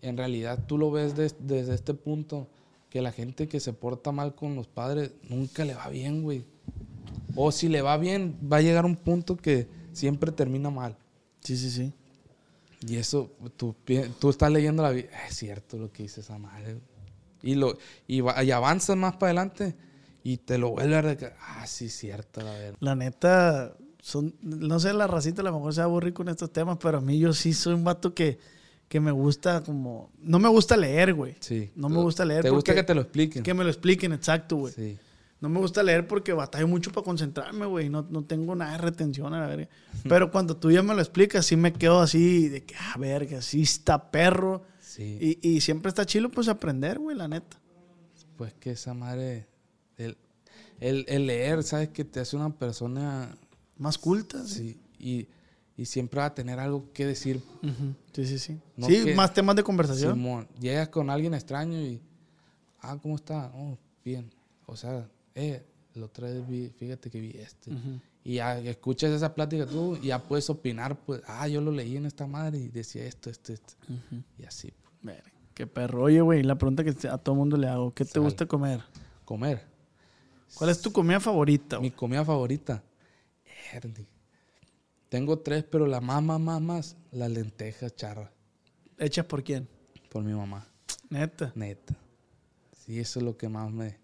en 0.03 0.17
realidad 0.17 0.64
tú 0.67 0.79
lo 0.79 0.91
ves 0.91 1.14
des- 1.17 1.37
desde 1.41 1.75
este 1.75 1.95
punto, 1.95 2.49
que 2.91 3.03
la 3.03 3.12
gente 3.12 3.49
que 3.49 3.61
se 3.61 3.73
porta 3.73 4.12
mal 4.12 4.35
con 4.35 4.55
los 4.55 4.69
padres 4.69 5.12
nunca 5.29 5.64
le 5.64 5.75
va 5.75 5.89
bien, 5.89 6.23
güey. 6.23 6.45
O 7.35 7.53
si 7.53 7.69
le 7.69 7.83
va 7.83 7.97
bien, 7.99 8.39
va 8.51 8.59
a 8.59 8.62
llegar 8.62 8.87
un 8.87 8.97
punto 8.97 9.37
que 9.37 9.67
siempre 9.93 10.33
termina 10.33 10.71
mal. 10.71 10.97
Sí, 11.41 11.57
sí, 11.57 11.71
sí. 11.71 11.93
Y 12.87 12.97
eso, 12.97 13.31
tú, 13.57 13.75
tú 14.19 14.31
estás 14.31 14.51
leyendo 14.51 14.83
la 14.83 14.91
Biblia, 14.91 15.27
es 15.29 15.37
cierto 15.37 15.77
lo 15.77 15.93
que 15.93 16.05
dice 16.05 16.21
esa 16.21 16.39
madre. 16.39 16.79
Y, 17.47 17.55
lo, 17.55 17.78
y, 18.07 18.20
va- 18.20 18.42
y 18.44 18.51
avanzas 18.51 18.97
más 18.97 19.14
para 19.16 19.30
adelante 19.30 19.74
y 20.22 20.38
te 20.38 20.59
lo 20.59 20.70
vuelve 20.70 20.97
a 20.97 21.03
recordar. 21.03 21.36
Ah, 21.40 21.66
sí, 21.66 21.88
cierto, 21.88 22.40
la 22.42 22.53
verdad. 22.53 22.76
La 22.80 22.94
neta, 22.94 23.76
son, 24.01 24.34
no 24.42 24.78
sé, 24.80 24.92
la 24.92 25.07
racita 25.07 25.42
a 25.42 25.44
lo 25.44 25.53
mejor 25.53 25.72
se 25.74 25.80
aburrir 25.80 26.12
con 26.12 26.28
estos 26.28 26.53
temas, 26.53 26.78
pero 26.80 26.99
a 26.99 27.01
mí 27.01 27.18
yo 27.18 27.32
sí 27.32 27.53
soy 27.53 27.74
un 27.74 27.84
vato 27.84 28.12
que, 28.14 28.38
que 28.88 29.01
me 29.01 29.11
gusta 29.12 29.62
como... 29.62 30.11
No 30.18 30.38
me 30.38 30.49
gusta 30.49 30.76
leer, 30.76 31.14
güey. 31.14 31.36
Sí. 31.40 31.70
No 31.76 31.88
me 31.88 31.99
gusta 31.99 32.24
leer 32.24 32.42
¿Te 32.42 32.51
gusta 32.51 32.74
que 32.74 32.82
te 32.82 32.94
lo 32.94 33.03
expliquen? 33.03 33.42
Que 33.42 33.55
me 33.55 33.62
lo 33.64 33.70
expliquen, 33.70 34.12
exacto, 34.12 34.57
güey. 34.57 34.72
Sí. 34.74 34.99
No 35.38 35.51
me 35.51 35.59
gusta 35.61 35.82
leer 35.82 36.09
porque 36.09 36.32
batallo 36.32 36.66
mucho 36.66 36.90
para 36.90 37.05
concentrarme, 37.05 37.66
güey. 37.66 37.90
No, 37.90 38.07
no 38.09 38.24
tengo 38.24 38.57
nada 38.57 38.72
de 38.72 38.78
retención 38.78 39.34
a 39.34 39.40
la 39.40 39.47
verga. 39.49 39.68
Pero 40.09 40.30
cuando 40.30 40.57
tú 40.57 40.70
ya 40.70 40.82
me 40.82 40.94
lo 40.94 41.01
explicas, 41.03 41.44
sí 41.44 41.57
me 41.57 41.72
quedo 41.74 42.01
así 42.01 42.49
de 42.49 42.64
que, 42.64 42.74
ah, 42.74 42.97
verga, 42.99 43.42
sí 43.42 43.61
está 43.62 44.11
perro. 44.11 44.64
Sí. 44.97 45.38
Y, 45.42 45.49
y 45.57 45.61
siempre 45.61 45.88
está 45.90 46.07
chilo, 46.07 46.30
pues, 46.30 46.49
aprender, 46.49 46.99
güey, 46.99 47.16
la 47.16 47.28
neta. 47.28 47.61
Pues 48.36 48.53
que 48.55 48.70
esa 48.72 48.94
madre, 48.94 49.47
el, 49.99 50.16
el, 50.80 51.05
el 51.09 51.26
leer, 51.26 51.62
¿sabes? 51.62 51.88
Que 51.90 52.05
te 52.05 52.20
hace 52.20 52.36
una 52.36 52.51
persona, 52.57 53.36
Más 53.78 53.99
culta. 53.99 54.42
Sí, 54.47 54.72
sí, 54.72 54.80
y, 54.99 55.28
y 55.82 55.84
siempre 55.86 56.20
va 56.20 56.26
a 56.26 56.34
tener 56.34 56.59
algo 56.59 56.90
que 56.92 57.05
decir. 57.07 57.42
Sí, 58.14 58.24
sí. 58.26 58.38
Sí, 58.38 58.59
No 58.76 58.86
Sí, 58.86 59.05
que- 59.05 59.14
más 59.14 59.34
temas 59.34 59.55
de 59.57 59.62
conversación. 59.62 60.14
Simón, 60.14 60.49
llegas 60.59 60.88
con 60.88 61.11
alguien 61.11 61.34
extraño 61.34 61.78
y, 61.80 62.01
ah, 62.80 62.99
¿cómo 63.03 63.16
está? 63.16 63.53
Oh, 63.55 63.76
bien. 64.05 64.30
O 64.66 64.76
sea, 64.76 65.07
eh, 65.34 65.62
la 65.94 66.07
otra 66.07 66.28
vez 66.28 66.47
vi, 66.49 66.68
fíjate 66.70 67.11
que 67.11 67.20
vi 67.20 67.30
este. 67.38 67.70
Y 68.24 68.34
ya 68.34 68.59
escuchas 68.59 69.11
esa 69.12 69.34
plática 69.34 69.66
tú 69.66 69.97
y 70.03 70.09
ya 70.09 70.22
puedes 70.22 70.49
opinar, 70.51 70.99
pues, 71.05 71.22
ah, 71.26 71.47
yo 71.49 71.61
lo 71.61 71.70
leí 71.70 71.97
en 71.97 72.07
esta 72.07 72.26
madre 72.26 72.59
y 72.59 72.68
decía 72.68 73.05
esto, 73.05 73.30
esto, 73.30 73.53
esto. 73.53 73.74
Y 74.38 74.44
así, 74.44 74.72
Verga, 75.07 75.30
Qué 75.54 75.66
perro. 75.66 76.02
Oye, 76.02 76.20
güey, 76.20 76.42
la 76.42 76.57
pregunta 76.57 76.84
que 76.84 77.09
a 77.09 77.18
todo 77.18 77.34
mundo 77.34 77.57
le 77.57 77.68
hago, 77.68 77.94
¿qué 77.94 78.04
te 78.04 78.18
gusta 78.18 78.46
comer? 78.46 78.82
Comer. 79.24 79.64
¿Cuál 80.54 80.70
es 80.70 80.80
tu 80.80 80.92
comida 80.92 81.20
favorita? 81.20 81.80
Mi 81.80 81.90
comida 81.90 82.24
favorita. 82.24 82.82
Erdi. 83.72 84.07
Tengo 85.09 85.38
tres, 85.38 85.64
pero 85.64 85.86
la 85.86 86.00
más, 86.00 86.22
más, 86.22 86.40
más, 86.40 86.61
más, 86.61 86.96
las 87.12 87.30
lentejas 87.30 87.94
charras. 87.94 88.30
¿Hechas 88.98 89.26
por 89.26 89.44
quién? 89.44 89.68
Por 90.11 90.24
mi 90.24 90.34
mamá. 90.34 90.66
Neta. 91.09 91.52
Neta. 91.54 91.94
Sí, 92.72 92.98
eso 92.98 93.20
es 93.20 93.24
lo 93.24 93.36
que 93.36 93.48
más 93.48 93.70
me... 93.70 93.98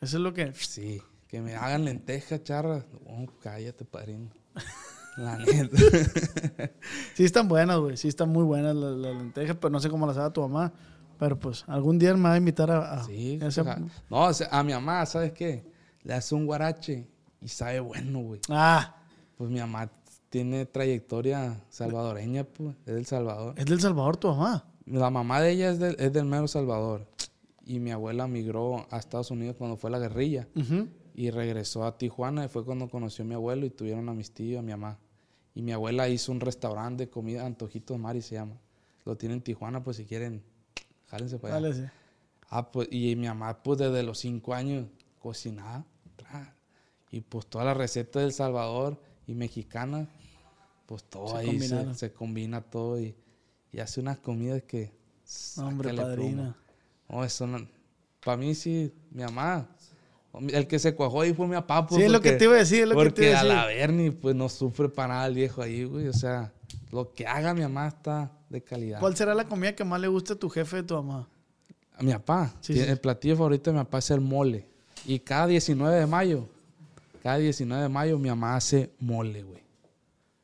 Eso 0.00 0.16
es 0.16 0.22
lo 0.22 0.34
que... 0.34 0.52
Sí, 0.54 1.00
que 1.28 1.40
me 1.40 1.54
hagan 1.54 1.84
lentejas 1.84 2.42
charras. 2.42 2.84
Oh, 3.06 3.26
cállate, 3.40 3.84
padrino. 3.84 4.30
La 5.16 5.36
neta. 5.38 5.76
Sí 7.14 7.24
están 7.24 7.48
buenas, 7.48 7.78
güey. 7.78 7.96
Sí 7.96 8.08
están 8.08 8.30
muy 8.30 8.44
buenas 8.44 8.74
las, 8.74 8.96
las 8.96 9.14
lentejas, 9.16 9.56
pero 9.60 9.70
no 9.70 9.80
sé 9.80 9.90
cómo 9.90 10.06
las 10.06 10.16
haga 10.16 10.32
tu 10.32 10.40
mamá. 10.42 10.72
Pero 11.18 11.38
pues 11.38 11.64
algún 11.68 11.98
día 11.98 12.14
me 12.14 12.24
va 12.24 12.32
a 12.34 12.36
invitar 12.38 12.70
a... 12.70 12.94
a 13.00 13.04
Sí, 13.04 13.34
ese- 13.42 13.46
o 13.60 13.64
sea, 13.64 13.78
no, 14.10 14.28
a 14.50 14.62
mi 14.64 14.72
mamá, 14.72 15.04
¿sabes 15.06 15.32
qué? 15.32 15.64
Le 16.02 16.14
hace 16.14 16.34
un 16.34 16.46
guarache 16.46 17.06
y 17.40 17.48
sabe 17.48 17.80
bueno, 17.80 18.20
güey. 18.20 18.40
Ah, 18.48 18.96
Pues 19.36 19.50
mi 19.50 19.60
mamá 19.60 19.90
tiene 20.30 20.64
trayectoria 20.66 21.62
salvadoreña, 21.68 22.44
pues, 22.44 22.74
es 22.86 22.94
del 22.94 23.06
Salvador. 23.06 23.54
es 23.56 23.66
del 23.66 23.80
Salvador 23.80 24.16
tu 24.16 24.28
mamá. 24.28 24.64
La 24.86 25.10
mamá 25.10 25.40
de 25.40 25.50
ella 25.52 25.70
es 25.70 25.78
del, 25.78 25.94
es 25.98 26.12
del 26.12 26.24
mero 26.24 26.48
Salvador. 26.48 27.06
Y 27.64 27.78
mi 27.78 27.92
abuela 27.92 28.26
migró 28.26 28.86
a 28.90 28.96
Estados 28.98 29.30
Unidos 29.30 29.54
cuando 29.56 29.76
fue 29.76 29.90
la 29.90 29.98
guerrilla. 30.00 30.48
Y 31.14 31.30
regresó 31.30 31.84
a 31.84 31.96
Tijuana 31.98 32.46
y 32.46 32.48
fue 32.48 32.64
cuando 32.64 32.88
conoció 32.88 33.24
a 33.24 33.28
mi 33.28 33.34
abuelo 33.34 33.66
y 33.66 33.70
tuvieron 33.70 34.08
a 34.08 34.14
mis 34.14 34.32
tíos, 34.32 34.58
a 34.58 34.62
mi 34.62 34.72
mamá. 34.72 34.98
Y 35.54 35.62
mi 35.62 35.72
abuela 35.72 36.08
hizo 36.08 36.32
un 36.32 36.40
restaurante 36.40 37.04
de 37.04 37.10
comida, 37.10 37.44
Antojitos 37.44 37.98
Mari 37.98 38.22
se 38.22 38.36
llama. 38.36 38.56
Lo 39.04 39.16
tiene 39.16 39.34
en 39.34 39.42
Tijuana, 39.42 39.82
pues 39.82 39.96
si 39.98 40.04
quieren, 40.04 40.42
jálense 41.08 41.38
para 41.38 41.56
allá. 41.56 41.68
Dale, 41.68 41.86
sí. 41.86 41.92
Ah, 42.48 42.70
pues, 42.70 42.88
y 42.90 43.16
mi 43.16 43.26
mamá, 43.26 43.62
pues 43.62 43.78
desde 43.78 44.02
los 44.02 44.18
cinco 44.18 44.54
años 44.54 44.86
cocinaba. 45.18 45.84
Y 47.10 47.20
pues 47.20 47.46
todas 47.46 47.66
las 47.66 47.76
recetas 47.76 48.22
del 48.22 48.32
Salvador 48.32 48.98
y 49.26 49.34
mexicana, 49.34 50.08
pues 50.86 51.04
todo 51.04 51.28
Se 51.28 51.36
ahí 51.36 51.60
se, 51.60 51.94
se 51.94 52.12
combina 52.12 52.62
todo 52.62 52.98
y, 52.98 53.14
y 53.70 53.80
hace 53.80 54.00
unas 54.00 54.18
comidas 54.18 54.62
que. 54.62 54.92
Hombre, 55.58 55.92
pluma. 55.92 56.56
No, 57.08 57.24
eso 57.24 57.46
no. 57.46 57.66
Para 58.24 58.36
mí 58.38 58.54
sí, 58.54 58.92
mi 59.10 59.22
mamá. 59.22 59.68
El 60.48 60.66
que 60.66 60.78
se 60.78 60.94
cuajó 60.94 61.20
ahí 61.20 61.34
fue 61.34 61.46
mi 61.46 61.54
papá. 61.54 61.86
pues, 61.86 61.98
Sí, 61.98 62.06
es 62.06 62.10
lo 62.12 62.20
que 62.20 62.30
porque- 62.30 62.38
te 62.38 62.44
iba 62.44 62.54
a 62.54 62.58
decir, 62.58 62.82
es 62.82 62.88
lo 62.88 62.94
que 62.96 63.04
te 63.04 63.10
Porque 63.10 63.28
iba 63.30 63.38
a 63.38 63.40
a 63.40 63.44
la 63.44 63.66
decir. 63.66 63.80
Bernie, 63.80 64.12
pues 64.12 64.34
no 64.34 64.48
sufre 64.48 64.88
para 64.88 65.14
nada 65.14 65.26
el 65.26 65.34
viejo 65.34 65.60
ahí, 65.62 65.84
güey. 65.84 66.08
O 66.08 66.12
sea, 66.14 66.52
lo 66.90 67.12
que 67.12 67.26
haga 67.26 67.52
mi 67.54 67.60
mamá 67.62 67.88
está 67.88 68.30
de 68.48 68.62
calidad. 68.62 69.00
¿Cuál 69.00 69.14
será 69.16 69.34
la 69.34 69.44
comida 69.46 69.74
que 69.74 69.84
más 69.84 70.00
le 70.00 70.08
gusta 70.08 70.32
a 70.34 70.36
tu 70.36 70.48
jefe 70.48 70.76
de 70.76 70.82
tu 70.84 70.94
mamá? 70.94 71.28
A 71.96 72.02
mi 72.02 72.12
papá. 72.12 72.50
Sí, 72.60 72.72
tiene- 72.72 72.86
sí. 72.86 72.92
El 72.92 72.98
platillo 72.98 73.36
favorito 73.36 73.70
de 73.70 73.76
mi 73.78 73.84
papá 73.84 73.98
es 73.98 74.10
el 74.10 74.20
mole. 74.22 74.66
Y 75.04 75.18
cada 75.18 75.46
19 75.46 75.96
de 75.98 76.06
mayo, 76.06 76.48
cada 77.22 77.36
19 77.38 77.82
de 77.82 77.88
mayo 77.90 78.18
mi 78.18 78.28
mamá 78.30 78.56
hace 78.56 78.90
mole, 79.00 79.42
güey. 79.42 79.62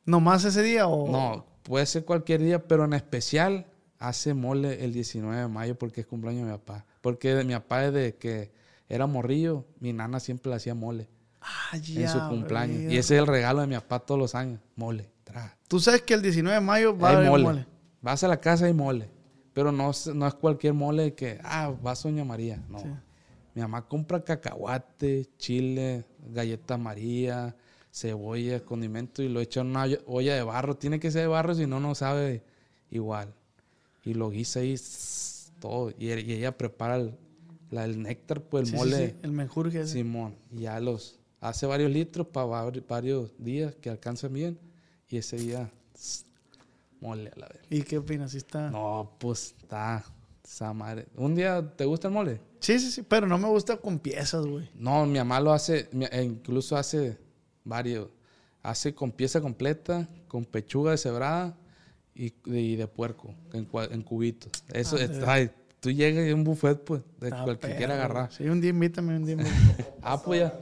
¿Nomás 0.05 0.43
ese 0.45 0.61
día 0.63 0.87
o...? 0.87 1.09
No, 1.11 1.45
puede 1.63 1.85
ser 1.85 2.05
cualquier 2.05 2.41
día, 2.41 2.59
pero 2.67 2.85
en 2.85 2.93
especial 2.93 3.65
hace 3.99 4.33
mole 4.33 4.83
el 4.83 4.93
19 4.93 5.41
de 5.41 5.47
mayo 5.47 5.75
porque 5.77 6.01
es 6.01 6.07
cumpleaños 6.07 6.45
de 6.45 6.51
mi 6.51 6.57
papá. 6.57 6.85
Porque 7.01 7.33
de 7.35 7.43
mi 7.43 7.53
papá 7.53 7.89
desde 7.91 8.15
que 8.15 8.51
era 8.89 9.05
morrillo, 9.07 9.65
mi 9.79 9.93
nana 9.93 10.19
siempre 10.19 10.49
le 10.49 10.55
hacía 10.57 10.73
mole 10.75 11.07
Ah, 11.41 11.69
en 11.77 11.81
ya, 11.83 12.09
su 12.11 12.19
cumpleaños. 12.27 12.91
Y 12.91 12.97
ese 12.97 13.15
es 13.15 13.21
el 13.21 13.27
regalo 13.27 13.61
de 13.61 13.67
mi 13.67 13.75
papá 13.75 13.99
todos 13.99 14.19
los 14.19 14.35
años, 14.35 14.59
mole. 14.75 15.09
Tra. 15.23 15.55
Tú 15.69 15.79
sabes 15.79 16.01
que 16.01 16.13
el 16.15 16.21
19 16.21 16.55
de 16.55 16.65
mayo 16.65 16.97
va 16.97 17.07
a 17.07 17.11
Hay 17.11 17.17
haber 17.17 17.29
mole. 17.29 17.43
mole. 17.43 17.65
Vas 18.01 18.23
a 18.23 18.27
la 18.27 18.39
casa 18.41 18.67
y 18.67 18.73
mole. 18.73 19.09
Pero 19.53 19.71
no, 19.71 19.91
es- 19.91 20.07
no 20.07 20.27
es 20.27 20.33
cualquier 20.33 20.73
mole 20.73 21.13
que, 21.13 21.39
ah, 21.43 21.71
va 21.85 21.91
a 21.91 21.95
Doña 21.95 22.25
María. 22.25 22.61
No. 22.67 22.79
Mi 23.55 23.61
mamá 23.61 23.87
compra 23.87 24.23
cacahuate, 24.23 25.27
chile, 25.37 26.03
galleta 26.33 26.77
María, 26.77 27.55
cebolla, 27.91 28.59
condimento 28.63 29.21
y 29.23 29.29
lo 29.29 29.39
echa 29.39 29.61
en 29.61 29.67
una 29.67 29.85
olla- 30.07 30.35
de 30.35 30.43
barro. 30.43 30.75
Tiene 30.75 30.99
que 30.99 31.09
ser 31.11 31.21
de 31.21 31.27
barro, 31.27 31.55
si 31.55 31.65
no, 31.67 31.79
no 31.79 31.93
sabe 31.95 32.43
igual. 32.91 33.33
Y 34.03 34.13
lo 34.13 34.29
guisa 34.29 34.59
ahí 34.61 34.75
todo. 35.59 35.91
Y, 35.97 36.07
y 36.11 36.33
ella 36.33 36.57
prepara 36.57 36.95
el, 36.97 37.17
la- 37.71 37.85
el 37.85 38.01
néctar, 38.01 38.41
pues 38.43 38.61
el 38.63 38.65
Sí, 38.67 38.71
sí, 38.71 38.77
mole. 38.77 39.09
sí, 39.09 39.15
El 39.23 39.31
menjurje. 39.31 39.85
Simón. 39.87 40.35
Y 40.51 40.61
ya 40.61 40.79
los 40.79 41.19
hace 41.41 41.65
varios 41.65 41.91
litros 41.91 42.27
para 42.27 42.45
varios 42.87 43.31
días 43.37 43.75
que 43.75 43.89
alcanzan 43.89 44.33
bien. 44.33 44.59
Y 45.07 45.17
ese 45.17 45.37
día, 45.37 45.71
tss, 45.93 46.25
mole 47.01 47.31
a 47.35 47.39
la 47.39 47.47
vez. 47.47 47.61
¿Y 47.69 47.83
qué 47.83 47.97
opinas? 47.97 48.31
¿Sí 48.31 48.37
está...? 48.37 48.69
No, 48.71 49.15
pues 49.19 49.55
está 49.61 50.03
esa 50.43 50.73
madre. 50.73 51.07
¿Un 51.15 51.35
día 51.35 51.73
te 51.75 51.85
gusta 51.85 52.07
el 52.07 52.13
mole? 52.13 52.41
Sí, 52.59 52.79
sí, 52.79 52.91
sí, 52.91 53.03
pero 53.03 53.25
no 53.27 53.37
me 53.37 53.47
gusta 53.47 53.77
con 53.77 53.99
piezas, 53.99 54.45
güey. 54.45 54.69
No, 54.75 55.05
mi 55.05 55.17
mamá 55.19 55.39
lo 55.39 55.53
hace, 55.53 55.89
e 56.11 56.23
incluso 56.23 56.75
hace 56.75 57.17
varios. 57.63 58.09
Hace 58.61 58.93
con 58.93 59.11
pieza 59.13 59.39
completa, 59.39 60.09
con 60.27 60.43
pechuga 60.43 60.91
deshebrada 60.91 61.55
y, 62.13 62.33
y 62.45 62.75
de 62.75 62.87
puerco, 62.87 63.33
en, 63.53 63.67
en 63.91 64.01
cubitos. 64.03 64.51
Eso, 64.73 64.97
Ah, 64.97 65.03
es- 65.03 65.17
de- 65.19 65.25
ay, 65.25 65.51
tú 65.79 65.91
llegas 65.91 66.27
y 66.27 66.31
un 66.31 66.43
buffet, 66.43 66.83
pues, 66.83 67.01
de 67.19 67.27
Está 67.29 67.43
cual 67.43 67.57
que 67.57 67.67
perro, 67.67 67.77
quiera 67.77 67.93
agarrar. 67.95 68.31
Sí, 68.31 68.43
un 68.45 68.61
día 68.61 68.69
invítame, 68.71 69.15
un 69.15 69.25
día 69.25 69.33
invítame. 69.39 69.85
Ah, 70.01 70.21
pues 70.21 70.39
ya. 70.41 70.53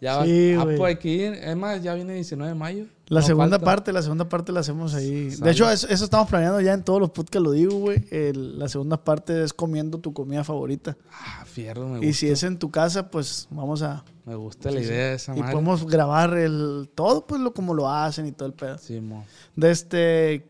ya 0.00 0.16
va- 0.18 0.24
Sí, 0.24 0.54
ah, 0.58 0.64
pues 0.64 0.80
hay 0.80 0.96
que 0.96 1.08
ir. 1.08 1.32
Es 1.34 1.56
más, 1.56 1.82
ya 1.82 1.94
viene 1.94 2.14
19 2.14 2.52
de 2.52 2.58
mayo. 2.58 2.84
La 3.08 3.20
No 3.20 3.26
segunda 3.26 3.56
falta. 3.58 3.64
parte, 3.64 3.92
la 3.94 4.02
segunda 4.02 4.28
parte 4.28 4.52
la 4.52 4.60
hacemos 4.60 4.92
ahí. 4.94 5.30
De 5.30 5.50
hecho, 5.50 5.70
eso, 5.70 5.88
eso 5.88 6.04
estamos 6.04 6.28
planeando 6.28 6.60
ya 6.60 6.74
en 6.74 6.82
todos 6.84 7.00
los 7.00 7.08
podcasts, 7.10 7.42
lo 7.42 7.52
digo, 7.52 7.74
güey. 7.78 8.04
El- 8.10 8.58
La 8.58 8.68
segunda 8.68 9.02
parte 9.02 9.42
es 9.42 9.54
comiendo 9.54 9.98
tu 9.98 10.12
comida 10.12 10.44
favorita. 10.44 10.94
Ah, 11.10 11.44
fierro, 11.46 11.88
me 11.88 12.00
Y 12.00 12.08
gusta. 12.08 12.12
si 12.20 12.28
es 12.28 12.42
en 12.42 12.58
tu 12.58 12.70
casa, 12.70 13.10
pues 13.10 13.48
vamos 13.50 13.80
a... 13.82 14.04
Me 14.26 14.34
gusta 14.34 14.70
la 14.70 14.80
idea 14.80 15.06
de 15.08 15.14
esa 15.14 15.34
Y 15.34 15.40
madre. 15.40 15.52
podemos 15.52 15.86
grabar 15.86 16.36
el 16.36 16.90
todo, 16.94 17.26
pues, 17.26 17.40
lo, 17.40 17.54
como 17.54 17.72
lo 17.72 17.88
hacen 17.88 18.26
y 18.26 18.32
todo 18.32 18.46
el 18.46 18.52
pedo. 18.54 18.76
Sí, 18.76 19.00
mo. 19.00 19.24
De 19.56 19.70
este... 19.70 20.46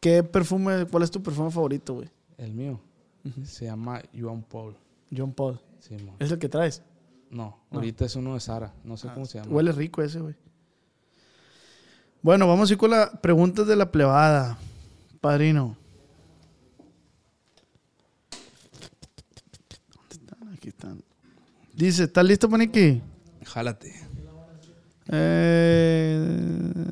¿Qué 0.00 0.22
perfume, 0.24 0.86
cuál 0.90 1.02
es 1.04 1.10
tu 1.12 1.22
perfume 1.22 1.50
favorito, 1.50 1.94
güey? 1.94 2.08
El 2.38 2.52
mío 2.54 2.80
se 3.44 3.66
llama 3.66 4.02
Joan 4.18 4.42
Paul. 4.42 4.76
John 5.14 5.32
Paul. 5.32 5.60
Sí. 5.80 5.96
¿Es 6.18 6.30
el 6.30 6.38
que 6.38 6.48
traes? 6.48 6.82
No, 7.30 7.58
ahorita 7.70 8.04
es 8.04 8.16
uno 8.16 8.34
de 8.34 8.40
Sara. 8.40 8.72
No 8.84 8.96
sé 8.96 9.08
cómo 9.14 9.24
se 9.26 9.38
llama. 9.38 9.50
Huele 9.52 9.72
rico 9.72 10.02
ese, 10.02 10.20
güey. 10.20 10.34
Bueno, 12.22 12.46
vamos 12.46 12.68
a 12.68 12.72
ir 12.72 12.78
con 12.78 12.90
las 12.90 13.10
preguntas 13.20 13.66
de 13.66 13.76
la 13.76 13.90
plebada. 13.90 14.58
Padrino. 15.20 15.76
¿Dónde 19.94 20.14
están? 20.14 20.48
Aquí 20.52 20.68
están. 20.68 21.02
Dice, 21.72 22.04
¿estás 22.04 22.24
listo, 22.24 22.48
Paniki? 22.50 23.00
Jálate. 23.46 23.94
Eh, 25.08 26.84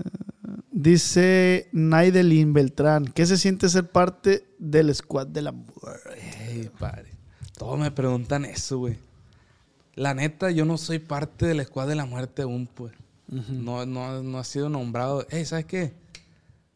dice 0.82 1.68
Naidelin 1.72 2.52
Beltrán, 2.52 3.04
¿qué 3.06 3.26
se 3.26 3.36
siente 3.36 3.68
ser 3.68 3.90
parte 3.90 4.46
del 4.58 4.94
squad 4.94 5.26
de 5.26 5.42
la 5.42 5.52
muerte? 5.52 6.10
Ey, 6.48 6.70
padre. 6.78 7.10
Todos 7.56 7.78
me 7.78 7.90
preguntan 7.90 8.44
eso, 8.44 8.78
güey. 8.78 8.96
La 9.94 10.14
neta, 10.14 10.52
yo 10.52 10.64
no 10.64 10.78
soy 10.78 11.00
parte 11.00 11.46
del 11.46 11.64
Squad 11.66 11.88
de 11.88 11.96
la 11.96 12.06
Muerte 12.06 12.42
aún, 12.42 12.68
pues. 12.72 12.92
no, 13.26 13.84
no, 13.84 14.22
no 14.22 14.38
ha 14.38 14.44
sido 14.44 14.68
nombrado. 14.68 15.26
Ey, 15.30 15.44
¿sabes 15.44 15.64
qué? 15.66 15.92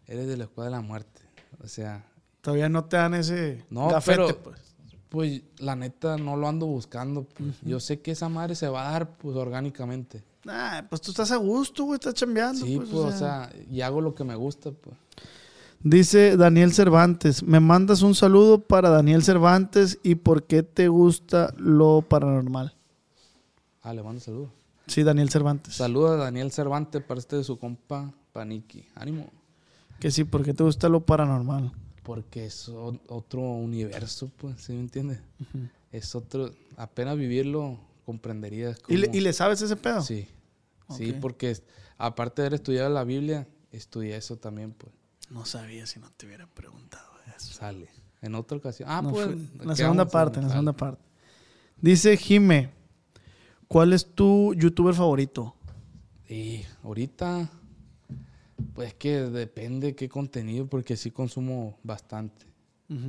Eres 0.09 0.27
del 0.27 0.43
Squad 0.45 0.65
de 0.65 0.71
la 0.73 0.81
Muerte. 0.81 1.21
O 1.63 1.69
sea, 1.69 2.05
Todavía 2.41 2.69
no 2.69 2.85
te 2.87 2.97
dan 2.97 3.15
ese 3.15 3.65
No, 3.71 3.89
gafete, 3.89 4.17
pero- 4.17 4.39
pues. 4.43 4.61
pues 5.09 5.43
la 5.61 5.77
neta 5.77 6.17
no 6.17 6.37
lo 6.37 6.49
ando 6.49 6.67
buscando. 6.67 7.23
Pues. 7.23 7.61
Yo 7.63 7.79
sé 7.79 8.01
que 8.01 8.11
esa 8.11 8.29
madre 8.29 8.57
se 8.57 8.67
va 8.67 8.89
a 8.89 8.93
dar, 8.93 9.17
pues, 9.17 9.37
orgánicamente. 9.37 10.25
Nah, 10.45 10.83
pues 10.89 11.01
tú 11.01 11.11
estás 11.13 11.31
a 11.31 11.37
gusto, 11.37 11.85
güey, 11.85 11.97
estás 11.97 12.15
chambeando. 12.15 12.67
Sí, 12.67 12.77
pues, 12.77 12.89
pues, 12.89 13.15
o 13.15 13.19
sea, 13.19 13.53
y 13.71 13.81
hago 13.81 14.01
lo 14.01 14.15
que 14.15 14.25
me 14.25 14.35
gusta, 14.35 14.73
pues. 14.73 14.97
Dice 15.85 16.37
Daniel 16.37 16.73
Cervantes, 16.73 17.43
me 17.43 17.59
mandas 17.59 18.03
un 18.03 18.15
saludo 18.15 18.61
para 18.61 18.89
Daniel 18.89 19.25
Cervantes 19.25 19.99
y 20.05 20.15
por 20.15 20.45
qué 20.45 20.63
te 20.63 20.89
gusta 20.89 21.53
lo 21.57 22.03
paranormal. 22.03 22.75
Ah, 23.83 23.93
le 23.93 24.03
mando 24.03 24.21
saludos. 24.21 24.51
Sí, 24.87 25.03
Daniel 25.03 25.31
Cervantes. 25.31 25.75
Saludos 25.75 26.13
a 26.13 26.17
Daniel 26.17 26.53
Cervantes, 26.53 27.03
parte 27.03 27.37
de 27.37 27.45
su 27.45 27.59
compa 27.59 28.13
Paniki. 28.33 28.85
Ánimo. 28.95 29.29
Que 29.99 30.11
sí, 30.11 30.23
¿por 30.25 30.45
qué 30.45 30.55
te 30.55 30.63
gusta 30.63 30.89
lo 30.89 31.01
paranormal? 31.01 31.73
Porque 32.05 32.47
es 32.47 32.69
otro 32.69 33.41
universo, 33.41 34.31
pues, 34.37 34.61
¿sí 34.61 34.73
me 34.73 34.81
entiendes? 34.81 35.21
Es 35.91 36.15
otro, 36.15 36.51
apenas 36.77 37.17
vivirlo 37.17 37.79
comprenderías. 38.05 38.79
¿Y 38.89 38.97
le, 38.97 39.07
cómo- 39.09 39.19
y 39.19 39.21
le 39.21 39.33
sabes 39.33 39.63
ese 39.63 39.77
pedo? 39.77 40.03
Sí, 40.03 40.29
sí, 40.97 41.13
porque 41.21 41.57
aparte 41.99 42.43
de 42.43 42.47
haber 42.49 42.55
estudiado 42.55 42.91
la 42.91 43.05
Biblia, 43.05 43.47
estudié 43.71 44.17
eso 44.17 44.37
también, 44.37 44.73
pues, 44.73 44.93
No 45.31 45.45
sabía 45.47 45.87
si 45.87 45.99
no 46.01 46.11
te 46.13 46.27
hubiera 46.27 46.47
preguntado 46.47 47.11
eso. 47.37 47.55
sale. 47.55 47.89
En 48.21 48.35
otra 48.35 48.59
ocasión. 48.59 48.89
Ah, 48.91 49.03
No 49.03 49.11
pues. 49.11 49.25
fue- 49.25 49.37
la 49.67 49.73
¿qué 49.75 49.77
segunda 49.83 50.05
parte, 50.07 50.39
en 50.39 50.45
la 50.47 50.51
segunda 50.51 50.73
parte. 50.75 51.03
Dice 51.81 52.17
Jime, 52.17 52.71
¿cuál 53.67 53.93
es 53.93 54.07
tu 54.15 54.55
youtuber 54.55 54.95
favorito? 54.95 55.57
Y 56.29 56.63
ahorita, 56.85 57.51
pues 58.75 58.95
que 58.95 59.23
depende 59.23 59.95
qué 59.97 60.09
contenido, 60.09 60.67
porque 60.67 60.97
sí 60.97 61.11
consumo 61.11 61.79
bastante. 61.83 62.47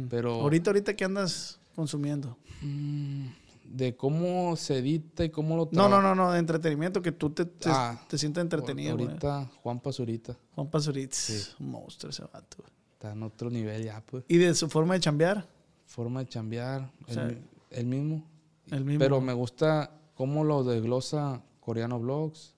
Pero 0.10 0.34
Ahorita, 0.42 0.70
ahorita, 0.72 0.96
¿qué 0.96 1.04
andas 1.06 1.60
consumiendo? 1.76 2.38
mm, 2.62 3.28
de 3.76 3.96
cómo 3.96 4.56
se 4.56 4.78
edita 4.78 5.24
y 5.26 5.30
cómo 5.30 5.56
lo 5.58 5.68
No, 5.72 5.90
no, 5.90 6.02
no, 6.02 6.14
no, 6.14 6.32
de 6.32 6.40
entretenimiento, 6.40 7.02
que 7.02 7.12
tú 7.12 7.32
te, 7.32 7.46
te, 7.46 7.70
Ah, 7.72 8.00
te 8.08 8.18
sientas 8.18 8.44
entretenido. 8.44 8.94
güey. 8.96 9.08
Ahorita, 9.08 9.50
Juan 9.64 9.80
Pazurita. 9.80 10.38
Juan 10.54 10.70
Pazurita, 10.70 11.18
un 11.60 11.72
monstruo 11.72 12.10
ese 12.12 12.22
vato. 12.24 12.58
güey. 12.60 12.70
Está 12.94 13.12
en 13.14 13.24
otro 13.24 13.50
nivel 13.50 13.84
ya, 13.84 14.02
pues. 14.06 14.24
¿Y 14.28 14.38
de 14.38 14.54
su 14.54 14.70
forma 14.70 14.94
de 14.94 15.00
chambear? 15.00 15.48
Forma 15.88 16.20
de 16.22 16.28
chambear, 16.30 16.90
el, 17.08 17.14
sea, 17.14 17.26
mi- 17.26 17.38
el 17.72 17.86
mismo. 17.86 18.24
El 18.72 18.86
mismo. 18.86 19.00
Pero 19.00 19.20
me 19.22 19.34
gusta 19.34 19.92
cómo 20.16 20.44
lo 20.44 20.64
desglosa 20.64 21.42
Coreano 21.60 22.00
Vlogs, 22.00 22.54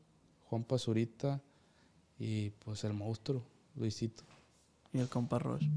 Juan 0.50 0.64
Pazurita 0.64 1.42
y 2.20 2.50
pues 2.50 2.84
el 2.84 2.94
monstruo, 2.94 3.42
Luisito. 3.76 4.24
Y 4.94 5.00
el 5.00 5.08
compa 5.10 5.40
Roche. 5.40 5.70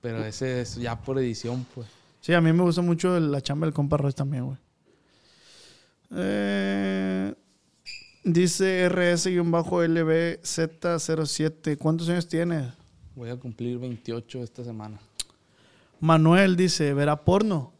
Pero 0.00 0.24
ese 0.24 0.60
es 0.62 0.76
ya 0.76 1.00
por 1.00 1.18
edición, 1.18 1.66
pues. 1.74 1.88
Sí, 2.20 2.32
a 2.34 2.40
mí 2.40 2.52
me 2.52 2.62
gusta 2.62 2.82
mucho 2.82 3.18
la 3.18 3.40
chamba 3.40 3.66
del 3.66 3.74
compa 3.74 3.96
Roche 3.96 4.16
también, 4.16 4.44
güey. 4.44 4.58
Eh, 6.12 7.34
dice 8.24 8.90
RS-LBZ07. 8.90 11.78
¿Cuántos 11.78 12.08
años 12.08 12.26
tienes? 12.28 12.72
Voy 13.14 13.30
a 13.30 13.36
cumplir 13.36 13.78
28 13.78 14.42
esta 14.42 14.64
semana. 14.64 14.98
Manuel 16.00 16.56
dice, 16.56 16.92
¿verá 16.94 17.24
porno? 17.24 17.72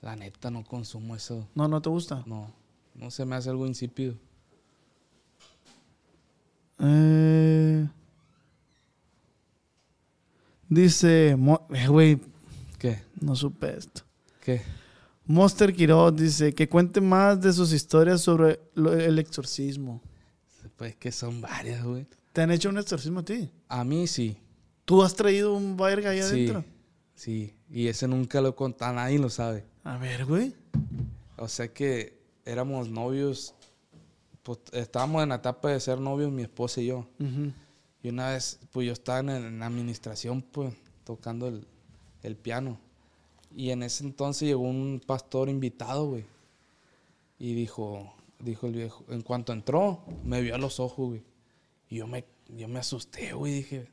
La 0.00 0.14
neta 0.16 0.50
no 0.50 0.64
consumo 0.64 1.16
eso. 1.16 1.48
No, 1.54 1.68
no 1.68 1.80
te 1.80 1.88
gusta. 1.88 2.22
No, 2.26 2.52
no 2.94 3.10
se 3.10 3.24
me 3.24 3.36
hace 3.36 3.48
algo 3.50 3.66
insípido. 3.66 4.14
Eh, 6.78 7.88
dice, 10.68 11.30
eh, 11.30 11.88
güey, 11.88 12.20
¿Qué? 12.84 13.02
no 13.20 13.34
supe 13.34 13.76
esto. 13.78 14.02
¿Qué? 14.42 14.60
Monster 15.26 15.72
Quiroz 15.72 16.14
dice 16.14 16.54
que 16.54 16.68
cuente 16.68 17.00
más 17.00 17.40
de 17.40 17.50
sus 17.52 17.72
historias 17.72 18.20
sobre 18.20 18.60
lo- 18.74 18.92
el 18.92 19.18
exorcismo. 19.18 20.02
Pues 20.76 20.94
que 20.96 21.10
son 21.10 21.40
varias, 21.40 21.82
güey. 21.82 22.06
¿Te 22.34 22.42
han 22.42 22.50
hecho 22.50 22.68
un 22.68 22.76
exorcismo 22.76 23.20
a 23.20 23.24
ti? 23.24 23.50
A 23.68 23.84
mí 23.84 24.06
sí. 24.06 24.36
¿Tú 24.84 25.02
has 25.02 25.14
traído 25.14 25.54
un 25.54 25.76
verga 25.78 26.10
ahí 26.10 26.18
Sí. 26.18 26.24
adentro? 26.24 26.64
Sí. 27.14 27.54
Y 27.70 27.86
ese 27.86 28.06
nunca 28.06 28.40
lo 28.42 28.50
he 28.50 28.54
contado, 28.54 28.92
nadie 28.94 29.18
lo 29.18 29.30
sabe. 29.30 29.64
A 29.82 29.96
ver, 29.96 30.26
güey. 30.26 30.54
O 31.38 31.48
sea 31.48 31.72
que 31.72 32.18
éramos 32.44 32.90
novios, 32.90 33.54
pues 34.42 34.58
estábamos 34.72 35.22
en 35.22 35.30
la 35.30 35.36
etapa 35.36 35.70
de 35.70 35.80
ser 35.80 35.98
novios 36.00 36.30
mi 36.30 36.42
esposa 36.42 36.82
y 36.82 36.86
yo. 36.88 37.08
Ujú. 37.18 37.50
Y 38.02 38.08
una 38.10 38.28
vez, 38.30 38.58
pues 38.72 38.86
yo 38.86 38.92
estaba 38.92 39.20
en, 39.20 39.30
en 39.30 39.62
administración, 39.62 40.42
pues, 40.42 40.74
tocando 41.04 41.48
el, 41.48 41.66
el 42.24 42.36
piano. 42.36 42.78
Y 43.54 43.70
en 43.70 43.84
ese 43.84 44.02
entonces 44.04 44.48
llegó 44.48 44.62
un 44.62 45.00
pastor 45.06 45.48
invitado, 45.48 46.08
güey. 46.08 46.24
Y 47.38 47.54
dijo, 47.54 48.12
dijo 48.40 48.66
el 48.66 48.72
viejo, 48.72 49.04
en 49.08 49.22
cuanto 49.22 49.52
entró, 49.52 50.00
me 50.24 50.40
vio 50.40 50.54
a 50.54 50.58
los 50.58 50.80
ojos, 50.80 51.08
güey. 51.08 51.22
Y 51.88 51.96
yo 51.96 52.06
me, 52.06 52.24
yo 52.48 52.66
me 52.66 52.80
asusté, 52.80 53.32
güey, 53.32 53.52
dije. 53.52 53.88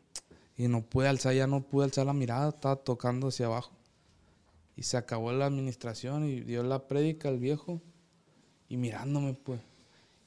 Y 0.57 0.67
no 0.67 0.81
pude 0.81 1.07
alzar, 1.07 1.33
ya 1.33 1.47
no 1.47 1.61
pude 1.61 1.85
alzar 1.85 2.05
la 2.05 2.13
mirada, 2.13 2.49
estaba 2.49 2.77
tocando 2.77 3.27
hacia 3.27 3.47
abajo. 3.47 3.71
Y 4.75 4.83
se 4.83 4.97
acabó 4.97 5.31
la 5.31 5.45
administración 5.45 6.25
y 6.25 6.41
dio 6.41 6.63
la 6.63 6.87
prédica 6.87 7.29
al 7.29 7.37
viejo. 7.37 7.81
Y 8.69 8.77
mirándome, 8.77 9.33
pues. 9.33 9.59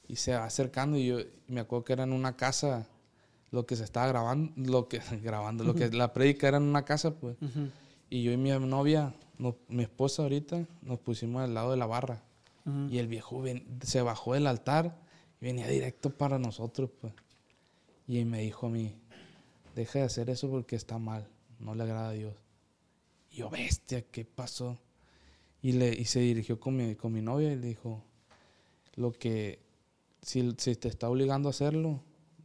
Y 0.07 0.17
se 0.17 0.35
va 0.35 0.45
acercando 0.45 0.97
y 0.97 1.07
yo 1.07 1.17
me 1.47 1.61
acuerdo 1.61 1.85
que 1.85 1.93
era 1.93 2.03
en 2.03 2.13
una 2.13 2.37
casa 2.37 2.87
lo 3.51 3.65
que 3.65 3.75
se 3.75 3.83
estaba 3.83 4.07
grabando, 4.07 4.51
lo 4.55 4.87
que 4.87 5.01
grabando, 5.23 5.63
lo 5.63 5.73
que 5.73 5.89
la 5.89 6.13
prédica 6.13 6.47
era 6.47 6.57
en 6.57 6.63
una 6.63 6.85
casa, 6.85 7.15
pues. 7.15 7.37
Y 8.09 8.23
yo 8.23 8.31
y 8.31 8.37
mi 8.37 8.49
novia, 8.51 9.13
no- 9.37 9.55
mi 9.67 9.83
esposa 9.83 10.23
ahorita, 10.23 10.65
nos 10.81 10.99
pusimos 10.99 11.41
al 11.43 11.53
lado 11.53 11.71
de 11.71 11.77
la 11.77 11.85
barra. 11.85 12.21
Y 12.89 12.97
el 12.97 13.07
viejo 13.07 13.41
ven- 13.41 13.65
se 13.83 14.01
bajó 14.01 14.33
del 14.33 14.47
altar 14.47 14.97
y 15.39 15.45
venía 15.45 15.67
directo 15.67 16.09
para 16.09 16.39
nosotros, 16.39 16.89
pues. 16.99 17.13
Y 18.07 18.23
me 18.25 18.39
dijo 18.41 18.67
a 18.67 18.69
mí, 18.69 18.95
deja 19.75 19.99
de 19.99 20.05
hacer 20.05 20.29
eso 20.29 20.49
porque 20.49 20.75
está 20.75 20.97
mal, 20.97 21.27
no 21.59 21.75
le 21.75 21.83
agrada 21.83 22.09
a 22.09 22.13
Dios. 22.13 22.33
Y 23.31 23.37
yo, 23.37 23.49
bestia, 23.49 24.01
¿qué 24.03 24.25
pasó? 24.25 24.77
Y, 25.61 25.73
le, 25.73 25.93
y 25.93 26.05
se 26.05 26.19
dirigió 26.21 26.59
con 26.59 26.75
mi, 26.77 26.95
con 26.95 27.11
mi 27.13 27.21
novia 27.21 27.51
y 27.51 27.55
le 27.55 27.67
dijo, 27.67 28.01
lo 28.95 29.11
que, 29.11 29.59
si, 30.21 30.53
si 30.57 30.75
te 30.75 30.87
está 30.87 31.09
obligando 31.09 31.49
a 31.49 31.51
hacerlo, 31.51 32.01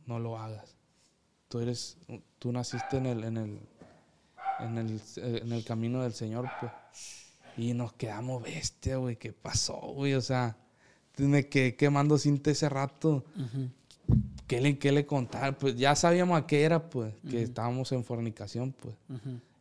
no 0.06 0.18
lo 0.18 0.38
hagas. 0.38 0.74
Tú 1.48 1.60
eres, 1.60 1.98
tú 2.38 2.52
naciste 2.52 2.96
en 2.96 3.06
el, 3.06 3.24
en 3.24 3.36
el, 3.36 3.58
en 4.62 4.78
el, 4.78 5.00
en 5.16 5.52
el 5.52 5.64
camino 5.64 6.02
del 6.02 6.12
Señor, 6.12 6.48
pues. 6.60 6.72
Y 7.56 7.74
nos 7.74 7.92
quedamos 7.92 8.42
bestia, 8.42 8.96
güey, 8.96 9.16
¿qué 9.16 9.32
pasó, 9.32 9.76
güey? 9.76 10.14
O 10.14 10.20
sea, 10.20 10.56
me 11.18 11.48
quedé 11.48 11.76
quemando 11.76 12.16
cinta 12.18 12.50
ese 12.50 12.68
rato. 12.68 13.24
¿qué 14.46 14.60
le, 14.60 14.78
qué 14.78 14.92
le 14.92 15.06
contar? 15.06 15.58
Pues 15.58 15.76
ya 15.76 15.94
sabíamos 15.94 16.40
a 16.40 16.46
qué 16.46 16.62
era, 16.62 16.90
pues, 16.90 17.14
que 17.28 17.42
estábamos 17.42 17.92
en 17.92 18.04
fornicación, 18.04 18.72
pues. 18.72 18.94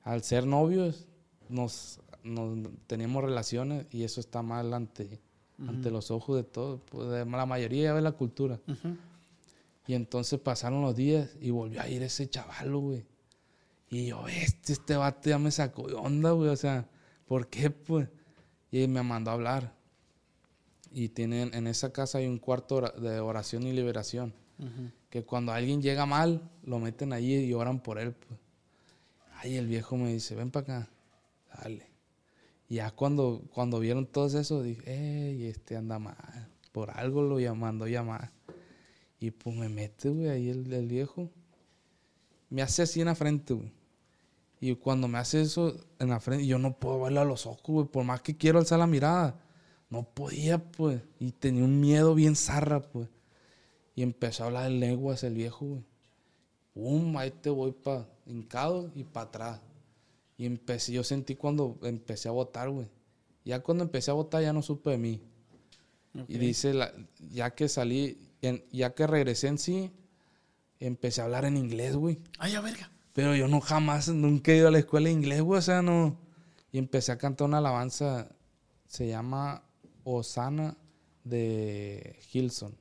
Al 0.03 0.23
ser 0.23 0.45
novios, 0.45 1.07
nos, 1.49 1.99
nos 2.23 2.57
teníamos 2.87 3.23
relaciones 3.23 3.85
y 3.91 4.03
eso 4.03 4.19
está 4.19 4.41
mal 4.41 4.73
ante, 4.73 5.19
ante 5.67 5.91
los 5.91 6.09
ojos 6.11 6.37
de 6.37 6.43
todos, 6.43 6.81
pues, 6.89 7.09
de 7.09 7.25
la 7.25 7.45
mayoría 7.45 7.93
de 7.93 8.01
la 8.01 8.13
cultura. 8.13 8.59
Y 9.87 9.95
entonces 9.95 10.39
pasaron 10.39 10.81
los 10.81 10.95
días 10.95 11.31
y 11.41 11.49
volvió 11.49 11.81
a 11.81 11.87
ir 11.89 12.03
ese 12.03 12.29
chaval, 12.29 12.75
güey. 12.75 13.05
Y 13.89 14.07
yo, 14.07 14.27
este, 14.27 14.73
este 14.73 14.95
vato 14.95 15.29
ya 15.29 15.39
me 15.39 15.51
sacó 15.51 15.87
de 15.87 15.95
onda, 15.95 16.31
güey. 16.31 16.49
O 16.49 16.55
sea, 16.55 16.87
¿por 17.25 17.47
qué, 17.49 17.69
pues? 17.69 18.07
Y 18.71 18.87
me 18.87 19.01
mandó 19.03 19.31
a 19.31 19.33
hablar. 19.33 19.73
Y 20.91 21.09
tienen, 21.09 21.53
en 21.53 21.67
esa 21.67 21.91
casa 21.91 22.19
hay 22.19 22.27
un 22.27 22.37
cuarto 22.39 22.81
de 22.81 23.19
oración 23.19 23.63
y 23.63 23.73
liberación. 23.73 24.33
Que 25.09 25.23
cuando 25.23 25.53
alguien 25.53 25.81
llega 25.81 26.05
mal, 26.05 26.51
lo 26.63 26.79
meten 26.79 27.13
allí 27.13 27.35
y 27.35 27.53
oran 27.53 27.81
por 27.81 27.97
él, 27.97 28.11
pues. 28.13 28.39
Ay, 29.35 29.55
el 29.55 29.67
viejo 29.67 29.95
me 29.97 30.11
dice, 30.13 30.35
ven 30.35 30.51
para 30.51 30.63
acá. 30.81 30.89
Dale. 31.63 31.87
Y 32.67 32.75
ya 32.75 32.91
cuando, 32.91 33.41
cuando 33.53 33.79
vieron 33.79 34.05
todo 34.05 34.27
eso, 34.37 34.61
dije, 34.61 34.83
ey, 34.85 35.45
este 35.45 35.77
anda 35.77 35.97
mal. 35.97 36.49
Por 36.73 36.91
algo 36.91 37.23
lo 37.23 37.39
llam- 37.39 37.55
mandó 37.55 37.87
llamar. 37.87 38.31
Y 39.19 39.31
pues 39.31 39.55
me 39.55 39.69
mete, 39.69 40.09
güey, 40.09 40.27
ahí 40.29 40.49
el, 40.49 40.71
el 40.71 40.87
viejo. 40.87 41.31
Me 42.49 42.61
hace 42.61 42.81
así 42.83 42.99
en 42.99 43.07
la 43.07 43.15
frente, 43.15 43.53
güey. 43.53 43.71
Y 44.61 44.75
cuando 44.75 45.07
me 45.07 45.17
hace 45.19 45.41
eso 45.41 45.75
en 45.99 46.09
la 46.09 46.19
frente, 46.19 46.45
yo 46.45 46.59
no 46.59 46.77
puedo 46.77 47.01
verle 47.01 47.19
a 47.21 47.25
los 47.25 47.45
ojos, 47.45 47.61
güey. 47.65 47.87
Por 47.87 48.03
más 48.03 48.21
que 48.21 48.35
quiero 48.37 48.59
alzar 48.59 48.79
la 48.79 48.87
mirada. 48.87 49.39
No 49.89 50.03
podía, 50.03 50.57
pues. 50.71 51.01
Y 51.19 51.31
tenía 51.31 51.63
un 51.63 51.79
miedo 51.79 52.13
bien 52.13 52.35
zarra, 52.35 52.81
pues. 52.81 53.07
Y 53.95 54.01
empezó 54.01 54.43
a 54.43 54.47
hablar 54.47 54.63
de 54.65 54.71
lenguas 54.71 55.23
el 55.23 55.33
viejo, 55.33 55.65
güey. 55.65 55.83
Pum, 56.73 57.17
ahí 57.17 57.31
te 57.31 57.49
voy 57.49 57.71
para 57.71 58.07
hincado 58.25 58.91
y 58.95 59.03
para 59.03 59.25
atrás. 59.27 59.61
Y 60.37 60.45
empecé, 60.45 60.93
yo 60.93 61.03
sentí 61.03 61.35
cuando 61.35 61.77
empecé 61.83 62.29
a 62.29 62.31
votar, 62.31 62.69
güey. 62.69 62.87
Ya 63.45 63.61
cuando 63.61 63.83
empecé 63.83 64.11
a 64.11 64.13
votar 64.13 64.41
ya 64.43 64.53
no 64.53 64.61
supe 64.61 64.91
de 64.91 64.97
mí. 64.97 65.21
Y 66.27 66.37
dice, 66.37 66.73
la- 66.73 66.93
ya 67.31 67.51
que 67.51 67.67
salí, 67.69 68.17
en- 68.41 68.63
ya 68.71 68.93
que 68.93 69.07
regresé 69.07 69.47
en 69.47 69.57
sí, 69.57 69.91
empecé 70.79 71.21
a 71.21 71.25
hablar 71.25 71.45
en 71.45 71.57
inglés, 71.57 71.95
güey. 71.95 72.19
Ay, 72.37 72.55
a 72.55 72.61
verga. 72.61 72.91
Pero 73.19 73.35
yo 73.35 73.49
no 73.49 73.59
jamás, 73.59 74.07
nunca 74.07 74.53
he 74.53 74.57
ido 74.57 74.69
a 74.69 74.71
la 74.71 74.79
escuela 74.79 75.07
de 75.07 75.11
inglés, 75.11 75.41
güey. 75.41 75.59
O 75.59 75.61
sea, 75.61 75.81
no. 75.81 76.17
Y 76.71 76.77
empecé 76.77 77.11
a 77.11 77.17
cantar 77.17 77.47
una 77.49 77.57
alabanza, 77.57 78.29
se 78.87 79.07
llama 79.09 79.61
Osana 80.05 80.77
de 81.25 82.17
Hilson. 82.31 82.77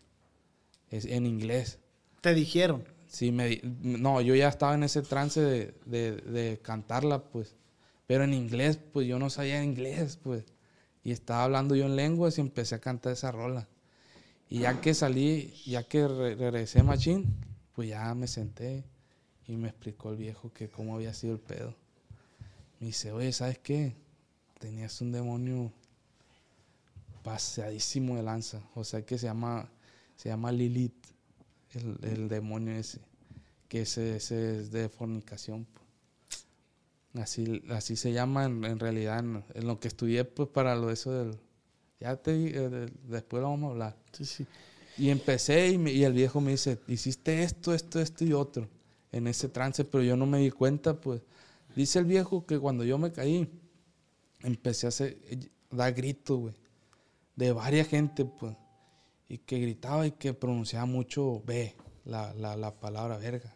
Es 0.90 1.06
en 1.06 1.26
inglés. 1.26 1.80
Te 2.20 2.34
dijeron. 2.34 2.84
Sí, 3.08 3.32
me, 3.32 3.60
no, 3.82 4.20
yo 4.20 4.36
ya 4.36 4.48
estaba 4.48 4.74
en 4.74 4.84
ese 4.84 5.02
trance 5.02 5.40
de, 5.40 5.74
de- 5.86 6.12
de 6.16 6.58
cantarla, 6.62 7.24
pues. 7.24 7.56
Pero 8.06 8.22
en 8.22 8.32
inglés, 8.32 8.78
pues 8.92 9.08
yo 9.08 9.18
no 9.18 9.30
sabía 9.30 9.64
inglés, 9.64 10.18
pues. 10.22 10.44
Y 11.02 11.10
estaba 11.10 11.42
hablando 11.44 11.74
yo 11.74 11.86
en 11.86 11.96
lenguas 11.96 12.38
y 12.38 12.42
empecé 12.42 12.76
a 12.76 12.80
cantar 12.80 13.12
esa 13.14 13.32
rola. 13.32 13.66
Y 14.48 14.60
ya 14.60 14.80
que 14.80 14.94
salí, 14.94 15.52
ya 15.66 15.82
que 15.82 16.06
re- 16.06 16.36
regresé 16.36 16.84
machín, 16.84 17.34
pues 17.74 17.88
ya 17.88 18.14
me 18.14 18.28
senté 18.28 18.84
y 19.48 19.56
me 19.56 19.68
explicó 19.68 20.10
el 20.10 20.18
viejo 20.18 20.52
que 20.52 20.68
cómo 20.68 20.94
había 20.94 21.14
sido 21.14 21.32
el 21.32 21.40
pedo. 21.40 21.74
Me 22.78 22.88
dice, 22.88 23.10
oye, 23.12 23.32
¿sabes 23.32 23.58
qué? 23.58 23.96
Tenías 24.60 25.00
un 25.00 25.10
demonio 25.10 25.72
pasadísimo 27.24 28.16
de 28.16 28.22
lanza. 28.22 28.60
O 28.74 28.84
sea 28.84 29.04
que 29.04 29.18
se 29.18 29.26
llama, 29.26 29.68
se 30.16 30.28
llama 30.28 30.52
Lilith 30.52 30.94
el, 31.74 31.98
el 32.02 32.28
demonio 32.28 32.74
ese, 32.74 33.00
que 33.68 33.82
ese, 33.82 34.16
ese 34.16 34.58
es 34.60 34.70
de 34.70 34.88
fornicación. 34.90 35.66
Así, 37.14 37.62
así 37.70 37.96
se 37.96 38.12
llama 38.12 38.44
en, 38.44 38.64
en 38.64 38.78
realidad, 38.78 39.18
en, 39.20 39.42
en 39.54 39.66
lo 39.66 39.80
que 39.80 39.88
estudié 39.88 40.24
pues 40.24 40.48
para 40.50 40.76
lo 40.76 40.90
eso 40.90 41.10
del... 41.10 41.38
Ya 42.00 42.14
te 42.16 42.32
eh, 42.32 42.68
de- 42.68 42.92
después 43.08 43.42
lo 43.42 43.48
vamos 43.50 43.68
a 43.68 43.72
hablar. 43.72 43.96
Sí, 44.12 44.24
sí. 44.24 44.46
Y 44.98 45.08
empecé 45.08 45.68
y, 45.70 45.78
me- 45.78 45.90
y 45.90 46.04
el 46.04 46.12
viejo 46.12 46.40
me 46.40 46.52
dice, 46.52 46.78
hiciste 46.86 47.42
esto, 47.42 47.72
esto, 47.74 47.98
esto 47.98 48.24
y 48.24 48.34
otro 48.34 48.68
en 49.12 49.26
ese 49.26 49.48
trance, 49.48 49.84
pero 49.84 50.02
yo 50.04 50.16
no 50.16 50.26
me 50.26 50.38
di 50.38 50.50
cuenta, 50.50 51.00
pues. 51.00 51.22
Dice 51.74 51.98
el 51.98 52.04
viejo 52.04 52.46
que 52.46 52.58
cuando 52.58 52.84
yo 52.84 52.98
me 52.98 53.12
caí, 53.12 53.48
empecé 54.40 54.86
a 54.86 54.88
hacer, 54.88 55.18
dar 55.70 55.92
gritos, 55.92 56.38
güey, 56.38 56.54
de 57.36 57.52
varias 57.52 57.88
gente, 57.88 58.24
pues. 58.24 58.56
Y 59.28 59.38
que 59.38 59.58
gritaba 59.58 60.06
y 60.06 60.12
que 60.12 60.32
pronunciaba 60.32 60.86
mucho 60.86 61.42
B, 61.44 61.74
la, 62.04 62.32
la, 62.34 62.56
la 62.56 62.74
palabra 62.74 63.18
verga. 63.18 63.54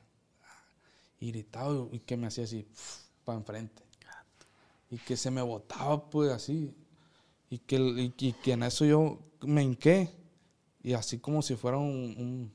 Y 1.18 1.32
gritaba 1.32 1.88
y 1.92 2.00
que 2.00 2.16
me 2.16 2.26
hacía 2.26 2.44
así, 2.44 2.66
para 3.24 3.38
enfrente. 3.38 3.82
Y 4.90 4.98
que 4.98 5.16
se 5.16 5.30
me 5.30 5.40
botaba, 5.40 6.10
pues, 6.10 6.30
así. 6.30 6.74
Y 7.48 7.58
que, 7.58 8.12
y 8.18 8.32
que 8.32 8.52
en 8.52 8.62
eso 8.62 8.84
yo 8.84 9.18
me 9.40 9.62
hinqué. 9.62 10.10
Y 10.82 10.92
así 10.92 11.18
como 11.18 11.42
si 11.42 11.54
fuera 11.54 11.78
un, 11.78 12.14
un, 12.18 12.52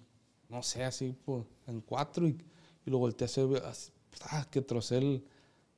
no 0.50 0.62
sé, 0.62 0.84
así 0.84 1.16
pues, 1.26 1.46
en 1.66 1.82
cuatro. 1.82 2.28
Y, 2.28 2.38
y 2.88 2.90
lo 2.90 2.98
volteé 2.98 3.26
a 3.26 3.28
hacer, 3.28 3.46
así, 3.66 3.92
¡ah! 4.32 4.48
que 4.50 4.62
trocé 4.62 4.98
el, 4.98 5.24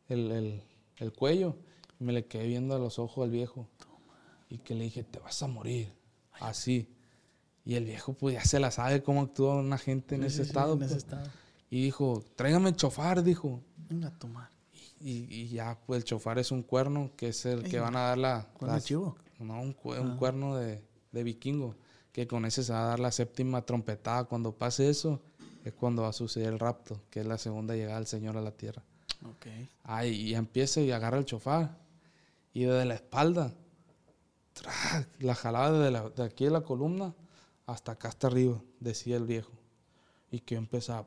el, 0.08 0.32
el- 0.32 0.64
el 0.98 1.12
cuello. 1.14 1.58
Y 2.00 2.04
me 2.06 2.14
le 2.14 2.26
quedé 2.26 2.48
viendo 2.48 2.76
a 2.76 2.80
los 2.80 3.00
ojos 3.00 3.24
al 3.26 3.32
viejo. 3.32 3.68
Y 4.50 4.60
que 4.60 4.76
le 4.76 4.86
dije, 4.86 5.04
te 5.04 5.20
vas 5.20 5.42
a 5.44 5.48
morir. 5.48 5.92
Así. 6.40 6.88
Y 7.66 7.76
el 7.76 7.86
viejo, 7.86 8.14
pues 8.14 8.36
ya 8.36 8.44
se 8.46 8.60
la 8.60 8.72
sabe 8.72 9.04
cómo 9.04 9.22
actúa 9.22 9.56
una 9.56 9.78
gente 9.78 10.16
en 10.16 10.22
Sí, 10.22 10.28
ese 10.28 10.44
sí, 10.44 10.50
estado. 10.50 10.74
en 10.74 10.84
ese 10.84 10.94
pues. 10.96 11.04
estado. 11.04 11.30
Y 11.70 11.84
dijo, 11.84 12.24
tráigame 12.36 12.70
el 12.70 12.76
chofar, 12.76 13.24
dijo. 13.24 13.62
Venga 13.90 14.12
tomar. 14.18 14.50
Y, 15.02 15.34
y 15.34 15.48
ya, 15.50 15.80
pues 15.86 15.98
el 16.00 16.04
chofar 16.04 16.40
es 16.40 16.52
un 16.52 16.62
cuerno 16.64 17.12
que 17.16 17.30
es 17.30 17.46
el 17.46 17.64
que 17.64 17.78
Ey, 17.78 17.82
van 17.82 17.96
a 17.96 18.02
dar 18.10 18.18
la. 18.18 18.48
¿cuerno 18.58 18.76
de 18.76 18.82
chivo? 18.82 19.16
No, 19.40 19.62
un 19.62 19.76
Ah. 19.96 20.16
cuerno 20.18 20.56
de, 20.58 20.84
de 21.12 21.24
vikingo. 21.24 21.76
Que 22.12 22.28
con 22.28 22.46
ese 22.46 22.64
se 22.64 22.74
va 22.74 22.84
a 22.86 22.88
dar 22.90 23.00
la 23.00 23.12
séptima 23.12 23.62
trompetada. 23.66 24.24
Cuando 24.26 24.52
pase 24.58 24.90
eso, 24.90 25.22
es 25.64 25.74
cuando 25.74 26.04
va 26.04 26.10
a 26.10 26.14
suceder 26.14 26.54
el 26.54 26.60
rapto, 26.60 27.02
que 27.10 27.20
es 27.22 27.26
la 27.26 27.38
segunda 27.38 27.76
llegada 27.76 27.98
del 27.98 28.08
Señor 28.08 28.38
a 28.38 28.42
la 28.42 28.52
tierra. 28.52 28.84
Ok. 29.26 29.48
Ay, 29.84 30.10
y 30.14 30.36
empieza 30.36 30.82
y 30.82 30.92
agarra 30.92 31.18
el 31.18 31.26
chofar. 31.26 31.78
Y 32.54 32.64
desde 32.64 32.86
la 32.86 32.96
espalda, 32.96 33.54
¡tra! 34.54 35.08
la 35.20 35.36
jalaba 35.36 35.72
desde 35.72 35.92
la- 35.92 36.10
de 36.10 36.24
aquí 36.24 36.46
de 36.46 36.52
la 36.52 36.62
columna 36.62 37.14
hasta 37.66 37.92
acá 37.94 38.08
hasta 38.08 38.28
arriba, 38.28 38.62
decía 38.80 39.18
el 39.18 39.26
viejo. 39.26 39.52
Y 40.32 40.40
que 40.40 40.56
yo 40.56 40.60
empezaba 40.60 41.06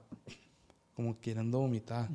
como 0.95 1.19
queriendo 1.21 1.59
vomitar. 1.59 2.09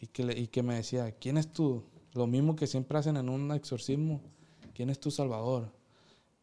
y, 0.00 0.06
que 0.06 0.24
le- 0.24 0.38
y 0.38 0.46
que 0.46 0.62
me 0.62 0.76
decía, 0.76 1.10
¿quién 1.12 1.36
es 1.38 1.52
tú? 1.52 1.82
Lo 2.14 2.26
mismo 2.28 2.54
que 2.54 2.66
siempre 2.68 2.96
hacen 2.98 3.16
en 3.16 3.28
un 3.28 3.50
exorcismo. 3.52 4.20
¿Quién 4.74 4.90
es 4.90 5.00
tu 5.00 5.10
salvador? 5.10 5.72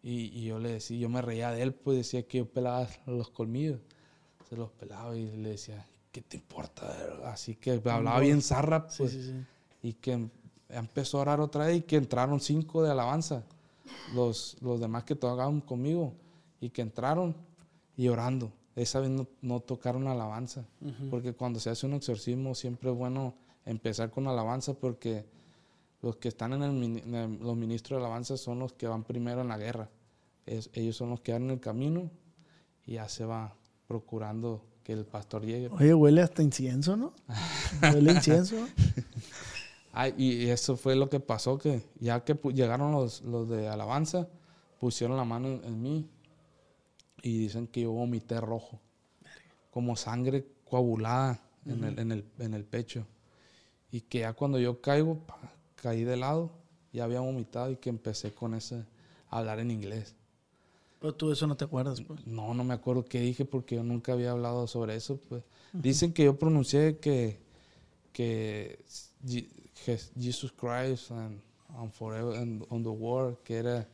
Y, 0.04 0.26
y 0.38 0.46
yo 0.46 0.60
le 0.60 0.74
decía, 0.74 0.98
yo 1.00 1.08
me 1.10 1.22
reía 1.22 1.52
de 1.52 1.62
él, 1.64 1.74
pues 1.74 1.98
decía 1.98 2.28
que 2.28 2.40
yo 2.40 2.46
pelaba 2.50 2.88
los 3.08 3.30
colmillos. 3.30 3.80
Se 4.50 4.56
los 4.56 4.72
pelaba 4.72 5.16
y 5.18 5.26
le 5.38 5.50
decía, 5.52 5.86
¿qué 6.12 6.22
te 6.22 6.38
importa? 6.38 6.94
Así 7.26 7.56
que 7.56 7.72
hablaba 7.72 8.20
bien 8.20 8.42
zarra, 8.42 8.86
Sí, 8.90 8.96
pues. 9.00 9.12
sí, 9.12 9.24
sí. 9.24 9.34
Y 9.84 9.94
que 9.94 10.14
em- 10.14 10.30
empezó 10.70 11.18
a 11.18 11.22
orar 11.22 11.40
otra 11.42 11.66
vez 11.68 11.78
y 11.78 11.82
que 11.82 11.96
entraron 11.98 12.40
cinco 12.40 12.84
de 12.84 12.92
alabanza. 12.92 13.44
Los, 14.14 14.58
los 14.62 14.80
demás 14.80 15.04
que 15.04 15.16
tocaban 15.16 15.62
conmigo. 15.62 16.14
Y 16.62 16.70
que 16.70 16.82
entraron 16.82 17.36
y 17.98 18.08
orando. 18.08 18.52
Esa 18.76 19.00
vez 19.00 19.10
no, 19.10 19.28
no 19.42 19.60
tocaron 19.62 20.08
alabanza. 20.08 20.66
Porque 21.10 21.34
cuando 21.34 21.60
se 21.60 21.70
hace 21.70 21.86
un 21.86 21.94
exorcismo 21.94 22.56
siempre 22.56 22.90
es 22.92 22.96
bueno 22.98 23.34
empezar 23.66 24.12
con 24.12 24.28
alabanza 24.28 24.74
porque 24.74 25.26
los 26.02 26.18
que 26.18 26.28
están 26.28 26.54
en 26.54 26.64
el, 26.64 26.84
en 26.84 27.16
el- 27.16 27.40
los 27.40 27.56
ministros 27.56 28.00
de 28.00 28.06
alabanza 28.06 28.38
son 28.38 28.60
los 28.60 28.74
que 28.74 28.88
van 28.88 29.04
primero 29.04 29.42
en 29.42 29.48
la 29.48 29.58
guerra. 29.58 29.90
Es- 30.46 30.70
ellos 30.74 30.96
son 30.98 31.10
los 31.12 31.22
que 31.22 31.34
en 31.34 31.50
el 31.52 31.60
camino 31.60 32.10
y 32.86 32.94
ya 32.94 33.08
se 33.10 33.26
va 33.26 33.54
procurando 33.88 34.64
que 34.84 34.94
el 34.94 35.06
pastor 35.06 35.46
llegue. 35.46 35.70
Oye, 35.70 35.94
huele 35.94 36.22
hasta 36.22 36.44
incienso, 36.44 36.96
¿no? 36.96 37.14
Huele 37.82 38.12
incienso. 38.12 38.56
Ah, 39.94 40.10
y 40.10 40.50
eso 40.50 40.76
fue 40.76 40.96
lo 40.96 41.10
que 41.10 41.20
pasó, 41.20 41.58
que 41.58 41.82
ya 42.00 42.24
que 42.24 42.38
llegaron 42.54 42.92
los, 42.92 43.22
los 43.22 43.48
de 43.48 43.68
alabanza, 43.68 44.28
pusieron 44.80 45.16
la 45.16 45.24
mano 45.24 45.48
en, 45.48 45.64
en 45.64 45.82
mí 45.82 46.10
y 47.22 47.40
dicen 47.40 47.66
que 47.68 47.82
yo 47.82 47.92
vomité 47.92 48.40
rojo, 48.42 48.80
como 49.72 49.96
sangre 49.96 50.46
coagulada 50.70 51.40
en, 51.66 51.84
el, 51.84 52.00
en, 52.00 52.12
el, 52.12 52.26
en 52.40 52.54
el 52.54 52.64
pecho. 52.66 53.08
Y 53.92 54.02
que 54.02 54.20
ya 54.20 54.34
cuando 54.34 54.60
yo 54.60 54.82
caigo, 54.82 55.18
pa, 55.20 55.40
caí 55.76 56.04
de 56.04 56.18
lado, 56.18 56.52
ya 56.92 57.06
había 57.06 57.22
vomitado 57.22 57.72
y 57.72 57.78
que 57.78 57.90
empecé 57.90 58.34
con 58.34 58.54
ese, 58.54 58.86
a 59.30 59.40
hablar 59.40 59.60
en 59.60 59.72
inglés. 59.72 60.16
Pero 61.00 61.14
tú 61.14 61.32
eso 61.32 61.46
no 61.48 61.56
te 61.58 61.66
acuerdas, 61.66 62.02
pues. 62.02 62.26
No, 62.26 62.54
no 62.54 62.64
me 62.64 62.74
acuerdo 62.74 63.06
qué 63.06 63.20
dije 63.20 63.46
porque 63.46 63.76
yo 63.76 63.84
nunca 63.84 64.14
había 64.14 64.32
hablado 64.32 64.66
sobre 64.68 64.96
eso. 64.96 65.18
Pues. 65.30 65.44
Dicen 65.74 66.14
que 66.14 66.24
yo 66.26 66.38
pronuncié 66.40 66.98
que, 66.98 67.40
que 68.14 68.80
Je- 69.26 69.50
Je- 69.86 70.12
Jesus 70.20 70.52
Christ 70.54 71.12
and, 71.12 71.40
and 71.78 71.92
forever 71.92 72.38
and 72.38 72.64
on 72.70 72.84
the 72.84 72.90
world, 72.90 73.38
que 73.44 73.56
era 73.58 73.88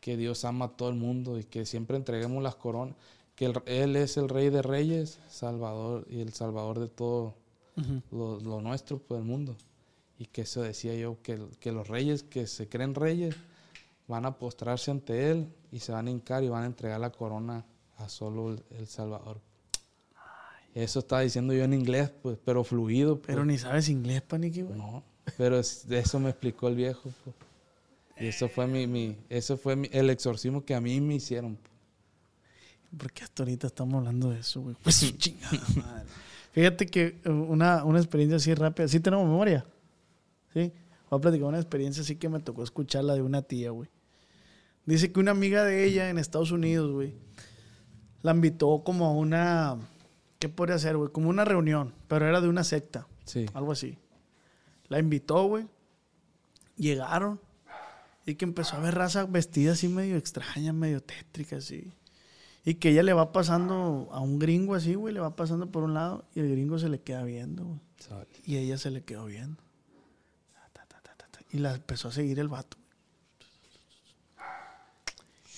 que 0.00 0.16
Dios 0.16 0.44
ama 0.44 0.66
a 0.66 0.68
todo 0.76 0.88
el 0.90 0.96
mundo 0.96 1.38
y 1.38 1.44
que 1.44 1.64
siempre 1.66 1.96
entreguemos 1.96 2.42
las 2.42 2.54
coronas. 2.56 2.94
que 3.34 3.44
el- 3.44 3.62
él 3.66 3.96
es 3.96 4.16
el 4.16 4.30
rey 4.30 4.48
de 4.48 4.62
reyes, 4.62 5.18
salvador 5.28 6.06
y 6.08 6.20
el 6.20 6.32
salvador 6.32 6.78
de 6.78 6.88
todo 6.88 7.34
Ujú. 7.76 8.00
lo, 8.10 8.40
lo 8.40 8.60
nuestro, 8.62 8.96
pues, 8.98 9.20
el 9.20 9.26
mundo. 9.26 9.56
Y 10.18 10.24
que 10.24 10.40
eso 10.42 10.62
decía 10.62 10.94
yo, 10.94 11.18
que, 11.22 11.38
que 11.60 11.70
los 11.70 11.86
reyes 11.88 12.22
que 12.22 12.46
se 12.46 12.66
creen 12.66 12.94
reyes 12.94 13.36
van 14.08 14.24
a 14.26 14.36
postrarse 14.38 14.90
ante 14.90 15.30
él 15.30 15.48
y 15.72 15.80
se 15.80 15.92
van 15.92 16.06
a 16.06 16.10
hincar 16.10 16.42
y 16.44 16.48
van 16.48 16.62
a 16.62 16.66
entregar 16.66 17.00
la 17.00 17.10
corona 17.10 17.64
a 17.96 18.08
solo 18.08 18.50
el, 18.50 18.62
el 18.78 18.86
Salvador. 18.86 19.40
Eso 20.74 20.98
estaba 20.98 21.22
diciendo 21.22 21.54
yo 21.54 21.64
en 21.64 21.72
inglés, 21.72 22.10
pues, 22.22 22.38
pero 22.44 22.62
fluido. 22.62 23.16
pues. 23.16 23.28
Pero 23.28 23.44
ni 23.46 23.56
sabes 23.56 23.88
inglés, 23.88 24.20
Paniqui, 24.22 24.62
güey. 24.62 24.78
No, 24.78 25.02
pero 25.38 25.58
es- 25.58 25.90
eso 25.90 26.20
me 26.20 26.28
explicó 26.30 26.68
el 26.68 26.74
viejo. 26.74 27.10
pues. 27.24 27.36
Y 28.18 28.26
eso 28.26 28.48
fue 28.48 28.66
mi, 28.66 28.86
mi, 28.86 29.16
eso 29.30 29.56
fue 29.56 29.74
mi- 29.76 29.88
el 29.92 30.10
exorcismo 30.10 30.64
que 30.64 30.74
a 30.74 30.80
mí 30.80 31.00
me 31.00 31.14
hicieron. 31.14 31.56
pues. 31.56 31.72
Porque 32.98 33.24
hasta 33.24 33.42
ahorita 33.42 33.66
estamos 33.68 33.94
hablando 33.96 34.30
de 34.30 34.40
eso, 34.40 34.60
güey. 34.60 34.76
Pues 34.82 34.96
su 34.96 35.10
chingada 35.16 35.58
madre. 35.76 36.06
Fíjate 36.52 36.86
que 36.86 37.20
eh, 37.24 37.28
una, 37.30 37.82
una 37.84 37.98
experiencia 37.98 38.36
así 38.36 38.54
rápida. 38.54 38.86
¿Sí 38.88 39.00
tenemos 39.00 39.26
memoria? 39.26 39.64
Sí. 40.52 40.72
Voy 41.10 41.18
a 41.18 41.20
platicar 41.20 41.48
una 41.48 41.58
experiencia 41.58 42.02
así 42.02 42.16
que 42.16 42.28
me 42.28 42.40
tocó 42.40 42.62
escucharla 42.62 43.14
de 43.14 43.22
una 43.22 43.40
tía, 43.42 43.70
güey. 43.70 43.88
Dice 44.86 45.10
que 45.12 45.20
una 45.20 45.32
amiga 45.32 45.64
de 45.64 45.84
ella 45.84 46.08
en 46.08 46.18
Estados 46.18 46.52
Unidos, 46.52 46.92
güey, 46.92 47.14
la 48.22 48.32
invitó 48.32 48.82
como 48.84 49.06
a 49.06 49.12
una. 49.12 49.76
¿Qué 50.38 50.48
podría 50.48 50.78
ser, 50.78 50.96
güey? 50.96 51.10
Como 51.10 51.28
una 51.28 51.44
reunión, 51.44 51.92
pero 52.08 52.26
era 52.26 52.40
de 52.40 52.48
una 52.48 52.64
secta. 52.64 53.08
Sí. 53.24 53.46
Algo 53.52 53.72
así. 53.72 53.98
La 54.88 55.00
invitó, 55.00 55.44
güey. 55.46 55.66
Llegaron. 56.76 57.40
Y 58.24 58.36
que 58.36 58.44
empezó 58.44 58.76
a 58.76 58.80
ver 58.80 58.94
raza 58.94 59.24
vestida 59.26 59.72
así 59.72 59.88
medio 59.88 60.16
extraña, 60.16 60.72
medio 60.72 61.02
tétrica, 61.02 61.56
así. 61.56 61.92
Y 62.64 62.74
que 62.74 62.90
ella 62.90 63.02
le 63.04 63.12
va 63.12 63.32
pasando 63.32 64.08
a 64.10 64.20
un 64.20 64.38
gringo 64.38 64.74
así, 64.74 64.94
güey, 64.94 65.14
le 65.14 65.20
va 65.20 65.36
pasando 65.36 65.70
por 65.70 65.84
un 65.84 65.94
lado 65.94 66.24
y 66.34 66.40
el 66.40 66.50
gringo 66.50 66.78
se 66.80 66.88
le 66.88 67.00
queda 67.00 67.22
viendo, 67.22 67.64
güey. 67.64 67.80
Y 68.44 68.56
ella 68.56 68.78
se 68.78 68.90
le 68.90 69.02
quedó 69.02 69.26
viendo. 69.26 69.62
Y 71.50 71.58
la 71.58 71.74
empezó 71.74 72.08
a 72.08 72.12
seguir 72.12 72.40
el 72.40 72.48
vato. 72.48 72.76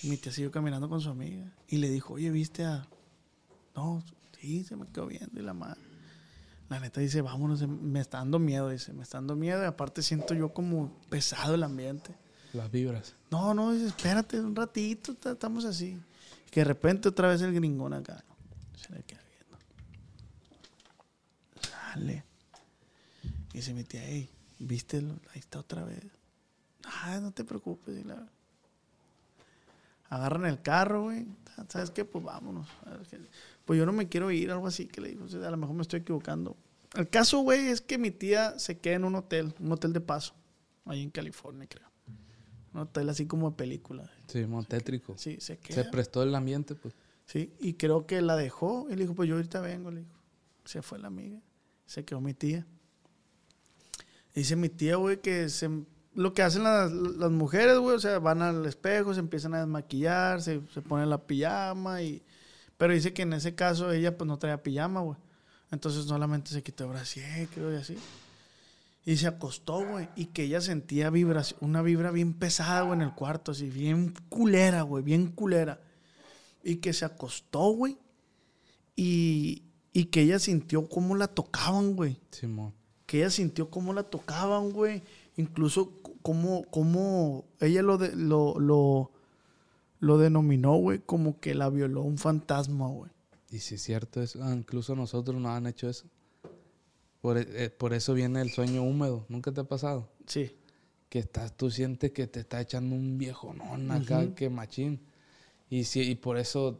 Mi 0.04 0.16
tía 0.16 0.32
siguió 0.32 0.50
caminando 0.50 0.88
con 0.88 1.00
su 1.00 1.10
amiga. 1.10 1.52
Y 1.68 1.78
le 1.78 1.90
dijo, 1.90 2.14
oye, 2.14 2.30
¿viste 2.30 2.64
a...? 2.64 2.86
No, 3.74 4.02
sí, 4.40 4.64
se 4.64 4.76
me 4.76 4.86
quedó 4.86 5.06
viendo. 5.06 5.38
Y 5.40 5.42
la 5.42 5.54
madre... 5.54 5.80
La 6.68 6.78
neta 6.80 7.00
dice, 7.00 7.22
vámonos, 7.22 7.66
me 7.66 7.98
está 8.00 8.18
dando 8.18 8.38
miedo, 8.38 8.68
dice, 8.68 8.92
me 8.92 9.02
está 9.02 9.16
dando 9.16 9.34
miedo. 9.34 9.62
Y 9.62 9.66
aparte 9.66 10.02
siento 10.02 10.34
yo 10.34 10.52
como 10.52 10.92
pesado 11.08 11.54
el 11.54 11.62
ambiente. 11.62 12.14
Las 12.52 12.70
vibras. 12.70 13.14
No, 13.30 13.54
no, 13.54 13.72
dice, 13.72 13.86
espérate 13.86 14.38
un 14.38 14.54
ratito, 14.54 15.14
ta- 15.14 15.32
estamos 15.32 15.64
así. 15.64 15.98
Que 16.50 16.60
de 16.60 16.64
repente 16.64 17.08
otra 17.08 17.28
vez 17.28 17.40
el 17.40 17.54
gringón 17.54 17.94
acá. 17.94 18.22
¿no? 18.28 18.78
Se 18.78 18.92
le 18.92 19.02
queda 19.02 19.20
viendo. 19.30 19.58
Sale. 21.62 22.24
Y 23.54 23.56
dice 23.58 23.72
mi 23.72 23.84
tía, 23.84 24.02
hey, 24.04 24.28
¿viste? 24.58 24.98
Ahí 24.98 25.38
está 25.40 25.60
otra 25.60 25.84
vez. 25.84 26.04
Ah, 26.84 27.18
no 27.22 27.32
te 27.32 27.44
preocupes. 27.44 27.98
y 27.98 28.04
la- 28.04 28.28
Agarran 30.09 30.47
el 30.47 30.60
carro, 30.62 31.05
güey. 31.05 31.26
¿Sabes 31.68 31.90
qué? 31.90 32.05
Pues 32.05 32.24
vámonos. 32.24 32.66
Pues 33.64 33.78
yo 33.78 33.85
no 33.85 33.93
me 33.93 34.09
quiero 34.09 34.30
ir, 34.30 34.51
algo 34.51 34.66
así 34.66 34.86
que 34.86 35.01
le 35.01 35.09
digo. 35.10 35.24
O 35.24 35.28
sea, 35.28 35.47
a 35.47 35.51
lo 35.51 35.56
mejor 35.56 35.74
me 35.74 35.82
estoy 35.82 36.01
equivocando. 36.01 36.56
El 36.94 37.09
caso, 37.10 37.40
güey, 37.40 37.66
es 37.68 37.80
que 37.82 37.98
mi 37.98 38.10
tía 38.10 38.59
se 38.59 38.78
queda 38.78 38.94
en 38.94 39.05
un 39.05 39.14
hotel, 39.14 39.55
un 39.60 39.70
hotel 39.72 39.93
de 39.93 40.01
paso, 40.01 40.35
ahí 40.86 41.02
en 41.02 41.10
California, 41.10 41.66
creo. 41.68 41.86
Un 42.72 42.80
hotel 42.80 43.09
así 43.10 43.26
como 43.26 43.51
de 43.51 43.56
película. 43.56 44.10
Sí, 44.28 44.47
montétrico. 44.47 45.16
Sí, 45.18 45.35
se 45.40 45.55
Se 45.55 45.59
queda. 45.59 45.90
prestó 45.90 46.22
el 46.22 46.35
ambiente, 46.35 46.74
pues. 46.74 46.94
Sí, 47.26 47.52
y 47.60 47.74
creo 47.74 48.06
que 48.06 48.22
la 48.22 48.36
dejó 48.36 48.86
y 48.89 48.94
le 48.94 49.02
dijo, 49.02 49.14
pues 49.14 49.28
yo 49.28 49.35
ahorita 49.36 49.60
vengo, 49.60 49.90
le 49.90 50.01
dijo. 50.01 50.14
Se 50.64 50.80
fue 50.80 50.98
la 50.98 51.09
amiga, 51.09 51.40
se 51.85 52.05
quedó 52.05 52.20
mi 52.22 52.32
tía. 52.32 52.66
Dice 54.35 54.56
mi 54.56 54.68
tía, 54.68 54.97
güey, 54.97 55.20
que 55.20 55.48
se, 55.48 55.68
lo 56.19 56.35
que 56.35 56.43
hacen 56.43 56.65
las, 56.65 56.90
las 56.90 57.31
mujeres, 57.31 57.78
güey, 57.78 57.95
o 57.95 58.01
sea, 58.01 58.19
van 58.19 58.43
al 58.43 58.66
espejo, 58.66 59.15
se 59.15 59.20
empiezan 59.20 59.55
a 59.55 59.61
desmaquillar, 59.61 60.43
se, 60.43 60.61
se 60.74 60.82
ponen 60.82 61.11
la 61.11 61.28
pijama 61.28 62.03
y... 62.03 62.24
Pero 62.77 62.93
dice 62.93 63.12
que 63.12 63.23
en 63.23 63.35
ese 63.35 63.55
caso 63.55 63.93
ella 63.93 64.19
pues 64.19 64.27
no 64.27 64.36
traía 64.36 64.61
pijama, 64.61 65.01
güey. 65.01 65.16
Entonces 65.70 66.07
solamente 66.07 66.51
se 66.51 66.65
quitó 66.65 66.85
el 66.85 66.90
brasier, 66.90 67.47
creo, 67.47 67.73
y 67.73 67.77
así. 67.77 67.97
Y 69.05 69.16
se 69.16 69.28
acostó, 69.28 69.86
güey. 69.86 70.09
Y 70.16 70.27
que 70.27 70.43
ella 70.43 70.61
sentía 70.61 71.09
vibración, 71.11 71.61
una 71.62 71.82
vibra 71.82 72.11
bien 72.11 72.35
pesada, 72.35 72.82
güey, 72.82 72.95
en 72.95 73.03
el 73.03 73.15
cuarto, 73.15 73.53
así, 73.53 73.70
bien 73.70 74.12
culera, 74.28 74.82
güey, 74.82 75.05
bien 75.05 75.28
culera. 75.28 75.81
Y 76.65 76.77
que 76.78 76.95
se 76.95 77.05
acostó, 77.05 77.70
güey. 77.70 77.97
Y, 78.97 79.62
y 79.93 80.07
que 80.07 80.23
ella 80.23 80.40
sintió 80.40 80.89
cómo 80.89 81.15
la 81.15 81.28
tocaban, 81.28 81.95
güey. 81.95 82.19
Simón. 82.32 82.74
Que 83.07 83.19
ella 83.19 83.31
sintió 83.31 83.70
cómo 83.70 83.93
la 83.93 84.03
tocaban, 84.03 84.73
güey. 84.73 85.05
Incluso 85.39 85.97
cómo, 86.28 86.64
cómo 86.70 87.46
ella 87.59 87.80
lo, 87.80 87.96
de- 87.96 88.14
lo, 88.14 88.60
lo, 88.60 89.10
lo 89.98 90.18
denominó, 90.18 90.76
güey, 90.76 90.98
como 90.98 91.40
que 91.40 91.55
la 91.55 91.70
violó 91.70 92.02
un 92.02 92.18
fantasma, 92.18 92.86
güey. 92.86 93.10
Y 93.50 93.60
si 93.60 93.76
es 93.76 93.82
cierto 93.82 94.20
eso, 94.20 94.40
ah, 94.44 94.52
incluso 94.55 94.94
nosotros 94.94 95.40
nos 95.40 95.52
han 95.52 95.66
hecho 95.66 95.88
eso. 95.88 96.05
Por, 97.22 97.38
e- 97.38 97.64
eh, 97.64 97.70
por 97.70 97.94
eso 97.94 98.12
viene 98.12 98.42
el 98.42 98.50
sueño 98.50 98.82
húmedo. 98.82 99.24
¿Nunca 99.30 99.52
te 99.52 99.62
ha 99.62 99.64
pasado? 99.64 100.10
Sí. 100.26 100.50
Que 101.09 101.20
estás, 101.20 101.56
tú 101.56 101.70
sientes 101.70 102.10
que 102.12 102.26
te 102.26 102.40
está 102.40 102.60
echando 102.60 102.94
un 102.94 103.16
viejo 103.16 103.55
acá, 103.90 104.18
Ujú. 104.20 104.34
que 104.34 104.50
machín. 104.50 105.00
Y, 105.70 105.84
si, 105.84 106.02
y 106.02 106.14
por 106.14 106.36
eso, 106.36 106.78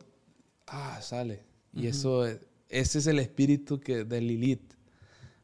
ah, 0.67 1.01
sale. 1.01 1.43
Y 1.73 1.87
eso, 1.87 2.27
eh, 2.29 2.39
ese 2.69 2.99
es 2.99 3.07
el 3.07 3.19
espíritu 3.19 3.81
que, 3.81 4.05
de 4.05 4.21
Lilith. 4.21 4.75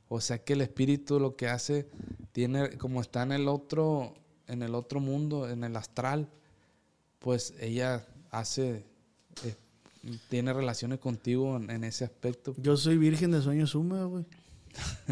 O 0.08 0.20
sea 0.20 0.38
que 0.38 0.52
el 0.52 0.60
espíritu 0.60 1.18
lo 1.18 1.36
que 1.36 1.48
hace, 1.48 1.88
tiene, 2.32 2.76
como 2.78 3.00
está 3.00 3.22
en 3.22 3.32
el 3.32 3.48
otro, 3.48 4.14
en 4.46 4.62
el 4.62 4.74
otro 4.74 5.00
mundo, 5.00 5.48
en 5.48 5.64
el 5.64 5.76
astral, 5.76 6.28
pues 7.18 7.54
ella 7.60 8.06
hace, 8.30 8.84
eh, 9.44 9.54
tiene 10.28 10.52
relaciones 10.52 10.98
contigo 10.98 11.56
en, 11.56 11.70
en 11.70 11.84
ese 11.84 12.04
aspecto. 12.04 12.54
Yo 12.58 12.76
soy 12.76 12.98
virgen 12.98 13.30
de 13.30 13.40
sueños 13.40 13.74
húmedos, 13.74 14.10
güey. 14.10 14.24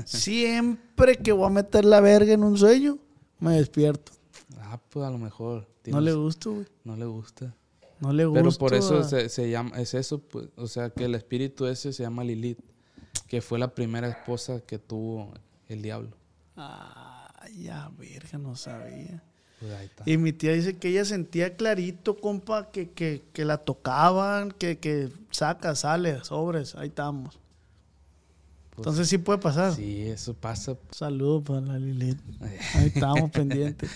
Siempre 0.05 1.17
que 1.17 1.33
voy 1.33 1.47
a 1.47 1.51
meter 1.51 1.85
la 1.85 2.01
verga 2.01 2.33
en 2.33 2.43
un 2.43 2.57
sueño, 2.59 2.99
me 3.39 3.57
despierto. 3.57 4.13
Ah, 4.59 4.81
pues 4.89 5.05
a 5.05 5.11
lo 5.11 5.19
mejor. 5.19 5.69
No 5.87 6.01
le 6.01 6.13
gusto, 6.13 6.53
güey. 6.53 6.67
no 6.85 6.97
le 6.97 7.07
gusta. 7.07 7.55
No 8.01 8.13
le 8.13 8.25
gusta. 8.25 8.41
Pero 8.41 8.59
por 8.59 8.75
eso 8.75 9.03
se, 9.05 9.29
se 9.29 9.51
llama, 9.51 9.81
es 9.81 9.95
eso, 9.95 10.19
pues, 10.21 10.49
o 10.57 10.67
sea, 10.67 10.91
que 10.91 11.05
el 11.05 11.15
espíritu 11.15 11.67
ese 11.67 11.93
se 11.93 12.03
llama 12.03 12.25
Lilith, 12.25 12.59
que 13.29 13.41
fue 13.41 13.59
la 13.59 13.75
primera 13.75 14.09
esposa 14.09 14.61
que 14.61 14.79
tuvo 14.79 15.33
el 15.69 15.83
diablo. 15.83 16.17
Ah, 16.57 17.33
ya, 17.57 17.91
verga, 17.97 18.39
no 18.39 18.57
sabía. 18.57 19.23
Pues 19.61 19.73
ahí 19.73 19.87
está. 19.87 20.03
Y 20.07 20.17
mi 20.17 20.33
tía 20.33 20.53
dice 20.53 20.77
que 20.77 20.89
ella 20.89 21.05
sentía 21.05 21.57
clarito, 21.57 22.17
compa, 22.17 22.71
que, 22.71 22.91
que, 22.91 23.23
que 23.33 23.45
la 23.45 23.59
tocaban, 23.59 24.51
que, 24.51 24.79
que 24.79 25.11
saca, 25.31 25.75
sale, 25.75 26.23
sobres, 26.25 26.75
ahí 26.75 26.89
estamos. 26.89 27.39
Pues, 28.75 28.87
Entonces 28.87 29.09
sí 29.09 29.19
puede 29.19 29.39
pasar. 29.39 29.75
Sí, 29.75 30.01
eso 30.01 30.33
pasa. 30.33 30.79
Saludos 30.93 31.43
para 31.47 31.61
la 31.61 31.79
Lilith. 31.79 32.19
Ahí 32.41 32.87
estamos 32.87 33.31
pendientes. 33.33 33.91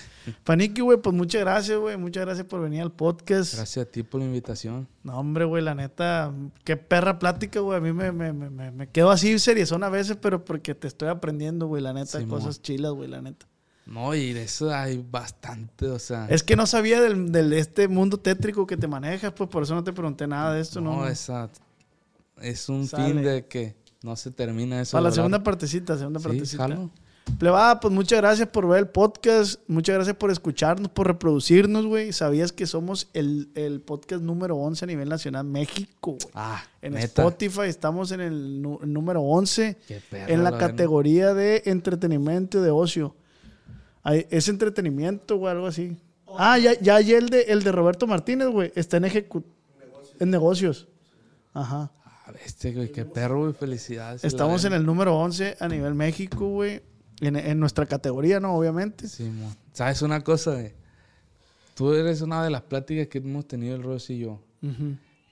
Paniki, 0.44 0.82
güey, 0.82 0.98
pues 1.00 1.16
muchas 1.16 1.40
gracias, 1.40 1.78
güey. 1.78 1.96
Muchas 1.96 2.26
gracias 2.26 2.46
por 2.46 2.60
venir 2.60 2.82
al 2.82 2.92
podcast. 2.92 3.54
Gracias 3.54 3.86
a 3.86 3.90
ti 3.90 4.02
por 4.02 4.20
la 4.20 4.26
invitación. 4.26 4.86
No, 5.02 5.18
hombre, 5.18 5.46
güey, 5.46 5.62
la 5.64 5.74
neta, 5.74 6.30
qué 6.62 6.76
perra 6.76 7.18
plática, 7.18 7.60
güey. 7.60 7.78
A 7.78 7.80
mí 7.80 7.94
me, 7.94 8.12
me, 8.12 8.34
me, 8.34 8.70
me- 8.70 8.88
quedo 8.90 9.10
así 9.10 9.38
seriezón 9.38 9.82
a 9.82 9.88
veces, 9.88 10.18
pero 10.20 10.44
porque 10.44 10.74
te 10.74 10.88
estoy 10.88 11.08
aprendiendo, 11.08 11.66
güey, 11.68 11.82
la 11.82 11.94
neta, 11.94 12.22
cosas 12.26 12.60
chilas, 12.60 12.92
güey, 12.92 13.08
la 13.08 13.22
neta. 13.22 13.46
No, 13.86 14.14
y 14.14 14.34
de 14.34 14.42
eso 14.42 14.74
hay 14.74 15.02
bastante, 15.10 15.86
o 15.86 15.98
sea. 15.98 16.26
Es 16.28 16.42
que 16.42 16.54
no 16.54 16.66
sabía 16.66 17.00
del, 17.00 17.32
del 17.32 17.52
este 17.54 17.88
mundo 17.88 18.18
tétrico 18.18 18.66
que 18.66 18.76
te 18.76 18.88
manejas, 18.88 19.32
pues 19.32 19.48
por 19.48 19.62
eso 19.62 19.74
no 19.74 19.82
te 19.84 19.94
pregunté 19.94 20.26
nada 20.26 20.52
de 20.52 20.60
esto, 20.60 20.82
¿no? 20.82 20.96
no, 20.96 21.08
esa, 21.08 21.48
es 22.42 22.68
un 22.68 22.86
Sale. 22.88 23.14
fin 23.14 23.22
de 23.22 23.46
que 23.46 23.76
no 24.06 24.16
se 24.16 24.30
termina 24.30 24.80
eso. 24.80 24.92
Para 24.92 25.02
de 25.04 25.10
la 25.10 25.14
segunda 25.14 25.42
partecita, 25.42 25.98
segunda 25.98 26.20
Sí, 26.20 26.28
partecita. 26.28 26.62
jalo. 26.62 26.90
Plebada, 27.40 27.80
pues 27.80 27.92
muchas 27.92 28.20
gracias 28.20 28.48
por 28.48 28.68
ver 28.68 28.78
el 28.78 28.86
podcast. 28.88 29.60
Muchas 29.66 29.96
gracias 29.96 30.16
por 30.16 30.30
escucharnos, 30.30 30.88
por 30.92 31.08
reproducirnos, 31.08 31.84
güey. 31.84 32.12
Sabías 32.12 32.52
que 32.52 32.66
somos 32.66 33.08
el, 33.14 33.50
el 33.56 33.80
podcast 33.80 34.22
número 34.22 34.56
11 34.56 34.84
a 34.84 34.86
nivel 34.86 35.08
nacional 35.08 35.44
México, 35.44 36.12
güey. 36.12 36.32
Ah, 36.34 36.62
En 36.80 36.92
neta. 36.94 37.22
Spotify 37.22 37.62
estamos 37.68 38.12
en 38.12 38.20
el 38.20 38.62
número 38.62 39.22
11 39.22 39.76
Qué 39.88 40.00
perro, 40.08 40.32
en 40.32 40.44
la 40.44 40.56
categoría 40.56 41.34
de 41.34 41.62
entretenimiento 41.66 42.58
y 42.60 42.62
de 42.62 42.70
ocio. 42.70 43.16
Hay- 44.04 44.28
es 44.30 44.48
entretenimiento, 44.48 45.36
güey, 45.36 45.50
algo 45.50 45.66
así. 45.66 45.96
Ah, 46.38 46.58
ya, 46.58 46.78
ya 46.80 46.94
hay 46.94 47.12
el 47.12 47.28
de, 47.28 47.40
el 47.48 47.64
de 47.64 47.72
Roberto 47.72 48.06
Martínez, 48.06 48.46
güey. 48.48 48.70
Está 48.76 48.98
en 48.98 49.04
ejecu 49.06 49.42
en 50.20 50.30
negocios. 50.30 50.86
Ajá. 51.52 51.90
Güey, 52.62 52.92
qué 52.92 53.04
perro, 53.04 53.40
güey, 53.40 53.52
felicidades. 53.52 54.24
Estamos 54.24 54.64
en 54.64 54.72
el 54.72 54.84
número 54.84 55.16
11 55.16 55.56
a 55.60 55.68
nivel 55.68 55.94
México, 55.94 56.48
güey. 56.48 56.82
En, 57.20 57.36
en 57.36 57.58
nuestra 57.58 57.86
categoría, 57.86 58.40
¿no? 58.40 58.54
Obviamente. 58.54 59.08
Sí. 59.08 59.30
¿Sabes 59.72 60.02
una 60.02 60.22
cosa? 60.22 60.52
güey? 60.52 60.74
Tú 61.74 61.92
eres 61.92 62.22
una 62.22 62.42
de 62.42 62.50
las 62.50 62.62
pláticas 62.62 63.06
que 63.08 63.18
hemos 63.18 63.46
tenido 63.46 63.76
el 63.76 63.82
Ross 63.82 64.10
y 64.10 64.18
yo. 64.18 64.42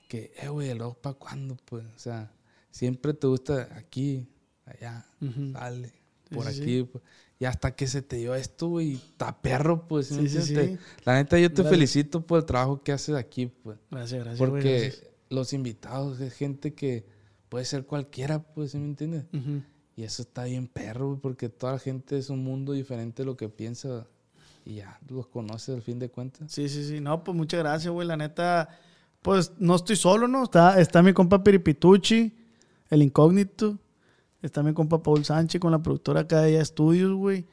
Que, 0.07 0.31
eh, 0.37 0.47
güey, 0.47 0.69
el 0.69 0.79
para 1.01 1.15
cuándo, 1.15 1.57
pues. 1.65 1.83
O 1.83 1.99
sea, 1.99 2.31
siempre 2.71 3.13
te 3.13 3.27
gusta 3.27 3.69
aquí, 3.75 4.27
allá, 4.65 5.05
dale, 5.19 5.93
por 6.31 6.45
sí, 6.51 6.61
aquí. 6.61 6.83
pues. 6.83 7.03
Y 7.39 7.45
hasta 7.45 7.75
que 7.75 7.87
se 7.87 8.01
te 8.01 8.17
dio 8.17 8.33
esto, 8.35 8.69
güey, 8.69 8.93
está 8.93 9.41
perro, 9.41 9.87
pues. 9.87 10.07
¿sí 10.07 10.29
Sí. 10.29 10.77
La 11.03 11.15
neta, 11.15 11.37
yo 11.39 11.51
te 11.51 11.63
felicito 11.63 12.25
por 12.25 12.39
el 12.39 12.45
trabajo 12.45 12.81
que 12.81 12.91
haces 12.91 13.15
aquí, 13.15 13.47
pues. 13.47 13.77
Gracias, 13.91 14.23
gracias. 14.23 14.39
güey, 14.39 14.51
Porque 14.51 14.79
gracias. 14.79 15.03
Los 15.29 15.53
invitados 15.53 16.19
es 16.19 16.33
gente 16.33 16.73
que 16.73 17.05
puede 17.49 17.65
ser 17.65 17.85
cualquiera, 17.85 18.39
pues, 18.39 18.71
¿sí 18.71 18.77
me 18.77 18.85
entiendes? 18.85 19.25
Y 19.95 20.03
eso 20.03 20.23
está 20.23 20.43
bien 20.43 20.67
perro, 20.67 21.19
porque 21.21 21.49
toda 21.49 21.73
la 21.73 21.79
gente 21.79 22.17
es 22.17 22.29
un 22.29 22.43
mundo 22.43 22.73
diferente 22.73 23.23
de 23.23 23.27
lo 23.27 23.37
que 23.37 23.49
piensa. 23.49 24.07
Y 24.65 24.75
ya 24.75 24.99
los 25.07 25.27
conoces 25.27 25.75
al 25.75 25.83
fin 25.83 25.99
de 25.99 26.09
cuentas. 26.09 26.51
Sí, 26.51 26.67
sí, 26.69 26.83
sí. 26.83 26.99
No, 26.99 27.23
pues 27.23 27.37
muchas 27.37 27.59
gracias, 27.59 27.93
güey. 27.93 28.07
La 28.07 28.17
neta, 28.17 28.67
pues 29.21 29.51
no 29.59 29.75
estoy 29.75 29.95
solo, 29.95 30.27
¿no? 30.27 30.43
Está, 30.43 30.79
está 30.79 31.03
mi 31.03 31.13
compa 31.13 31.43
Piripitucci, 31.43 32.35
el 32.89 33.01
incógnito. 33.03 33.77
Está 34.41 34.63
mi 34.63 34.73
compa 34.73 35.01
Paul 35.01 35.23
Sánchez 35.23 35.61
con 35.61 35.71
la 35.71 35.81
productora 35.81 36.21
acá 36.21 36.41
de 36.41 36.53
Ya 36.53 36.61
Estudios, 36.61 37.13
güey. 37.13 37.45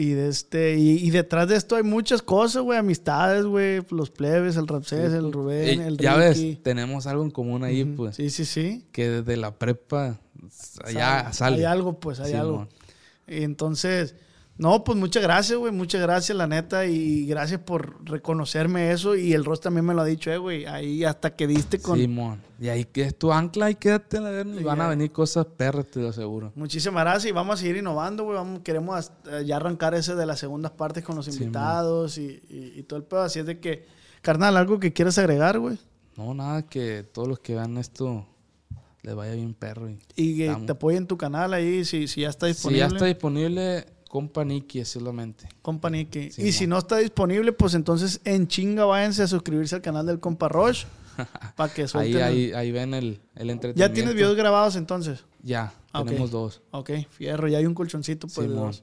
Y, 0.00 0.12
de 0.12 0.28
este, 0.28 0.78
y, 0.78 0.96
y 0.96 1.10
detrás 1.10 1.46
de 1.46 1.56
esto 1.56 1.76
hay 1.76 1.82
muchas 1.82 2.22
cosas, 2.22 2.62
güey. 2.62 2.78
Amistades, 2.78 3.44
güey. 3.44 3.82
Los 3.90 4.10
plebes, 4.10 4.56
el 4.56 4.66
Rapsés, 4.66 5.12
el 5.12 5.30
Rubén, 5.30 5.82
el 5.82 5.98
ya 5.98 6.16
Ricky. 6.16 6.50
ves, 6.52 6.62
tenemos 6.62 7.06
algo 7.06 7.22
en 7.22 7.30
común 7.30 7.64
ahí, 7.64 7.84
pues. 7.84 8.16
Sí, 8.16 8.30
sí, 8.30 8.46
sí. 8.46 8.86
Que 8.92 9.10
desde 9.10 9.36
la 9.36 9.58
prepa 9.58 10.18
ya 10.90 11.30
sale. 11.34 11.58
Hay 11.58 11.64
algo, 11.64 12.00
pues, 12.00 12.18
hay 12.18 12.32
algo. 12.32 12.66
Y 13.28 13.42
entonces, 13.42 14.14
no, 14.60 14.84
pues 14.84 14.98
muchas 14.98 15.22
gracias, 15.22 15.58
güey, 15.58 15.72
muchas 15.72 16.00
gracias, 16.02 16.36
la 16.36 16.46
neta, 16.46 16.84
y 16.86 17.24
gracias 17.26 17.60
por 17.60 18.04
reconocerme 18.08 18.92
eso. 18.92 19.16
Y 19.16 19.32
el 19.32 19.44
Ross 19.44 19.60
también 19.60 19.86
me 19.86 19.94
lo 19.94 20.02
ha 20.02 20.04
dicho, 20.04 20.30
eh, 20.30 20.36
güey, 20.36 20.66
ahí 20.66 21.02
hasta 21.02 21.34
que 21.34 21.46
diste 21.46 21.80
con... 21.80 21.98
Simón. 21.98 22.42
Y 22.60 22.68
ahí 22.68 22.84
que 22.84 23.02
es 23.02 23.16
tu 23.16 23.32
ancla 23.32 23.70
y 23.70 23.74
quédate 23.76 24.18
a 24.18 24.20
ver. 24.20 24.46
y 24.46 24.62
Van 24.62 24.80
a 24.82 24.88
venir 24.88 25.10
cosas 25.12 25.46
perras, 25.46 25.86
te 25.86 26.00
lo 26.00 26.10
aseguro. 26.10 26.52
Muchísimas 26.54 27.02
gracias 27.04 27.30
y 27.30 27.32
vamos 27.32 27.54
a 27.54 27.56
seguir 27.62 27.78
innovando, 27.78 28.24
güey. 28.24 28.36
Vamos, 28.36 28.60
queremos 28.60 28.96
hasta- 28.96 29.40
ya 29.42 29.56
arrancar 29.56 29.94
ese 29.94 30.14
de 30.14 30.26
las 30.26 30.38
segundas 30.38 30.72
partes 30.72 31.02
con 31.02 31.16
los 31.16 31.24
Sí, 31.24 31.32
invitados 31.42 32.18
y, 32.18 32.42
y- 32.50 32.72
y 32.76 32.82
todo 32.82 32.98
el 32.98 33.04
pedo. 33.04 33.22
Así 33.22 33.38
es 33.38 33.46
de 33.46 33.58
que, 33.60 33.86
carnal, 34.20 34.56
algo 34.58 34.78
que 34.78 34.92
quieras 34.92 35.16
agregar, 35.16 35.58
güey. 35.58 35.78
No, 36.18 36.34
nada, 36.34 36.62
que 36.66 37.02
todos 37.02 37.26
los 37.28 37.38
que 37.40 37.54
vean 37.54 37.78
esto 37.78 38.26
les 39.02 39.14
vaya 39.14 39.32
bien 39.32 39.54
perro. 39.54 39.88
Y, 39.88 39.98
Y 40.16 40.36
que 40.36 40.54
te 40.66 40.72
apoyen 40.72 41.06
tu 41.06 41.16
canal 41.16 41.54
ahí 41.54 41.82
si, 41.86 42.06
si 42.08 42.20
ya 42.20 42.28
está 42.28 42.44
si 42.46 42.52
disponible. 42.52 42.78
ya 42.80 42.86
está 42.88 43.06
disponible, 43.06 43.86
compa 44.10 44.44
Nicky 44.44 44.84
solamente. 44.84 45.48
Compa 45.62 45.88
Nicky. 45.88 46.32
Sí, 46.32 46.42
y 46.48 46.52
si 46.52 46.66
no 46.66 46.78
está 46.78 46.96
disponible, 46.96 47.52
pues 47.52 47.74
entonces 47.74 48.20
en 48.24 48.48
chinga 48.48 48.84
váyanse 48.84 49.22
a 49.22 49.28
suscribirse 49.28 49.76
al 49.76 49.82
canal 49.82 50.04
del 50.04 50.18
Compa 50.18 50.48
Roche 50.48 50.88
para 51.56 51.72
que 51.72 51.86
Ahí, 51.94 52.12
el- 52.14 52.22
ahí, 52.22 52.52
ahí 52.52 52.72
ven 52.72 52.92
el, 52.94 53.20
el 53.36 53.46
¿Ya 53.46 53.52
entretenimiento. 53.52 53.94
tienes 53.94 54.14
videos 54.14 54.34
grabados 54.34 54.74
entonces? 54.74 55.24
Ya, 55.44 55.72
Ah, 55.92 56.02
tenemos 56.04 56.32
dos. 56.32 56.60
Ok, 56.72 56.90
fierro, 57.08 57.46
ya 57.46 57.58
hay 57.58 57.66
un 57.66 57.74
colchoncito 57.74 58.26
pues. 58.26 58.48
de 58.48 58.52
Simón. 58.52 58.66
dos. 58.72 58.82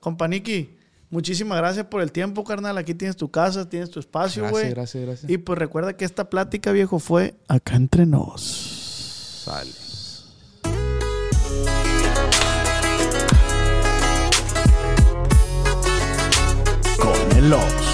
Compa 0.00 0.28
Nicky, 0.28 0.76
muchísimas 1.10 1.58
gracias 1.58 1.84
por 1.86 2.00
el 2.00 2.10
tiempo, 2.10 2.42
carnal. 2.42 2.78
Aquí 2.78 2.94
tienes 2.94 3.16
tu 3.16 3.30
casa, 3.30 3.68
tienes 3.68 3.90
tu 3.90 4.00
espacio, 4.00 4.44
Gracias, 4.44 4.62
güey. 4.62 4.74
gracias, 4.74 5.04
gracias. 5.04 5.30
Y 5.30 5.36
pues 5.38 5.58
recuerda 5.58 5.94
que 5.96 6.06
esta 6.06 6.30
plática, 6.30 6.72
viejo, 6.72 6.98
fue 6.98 7.34
acá 7.48 7.76
entre 7.76 8.06
nos. 8.06 8.40
Sale. 9.44 9.83
Con 17.44 17.93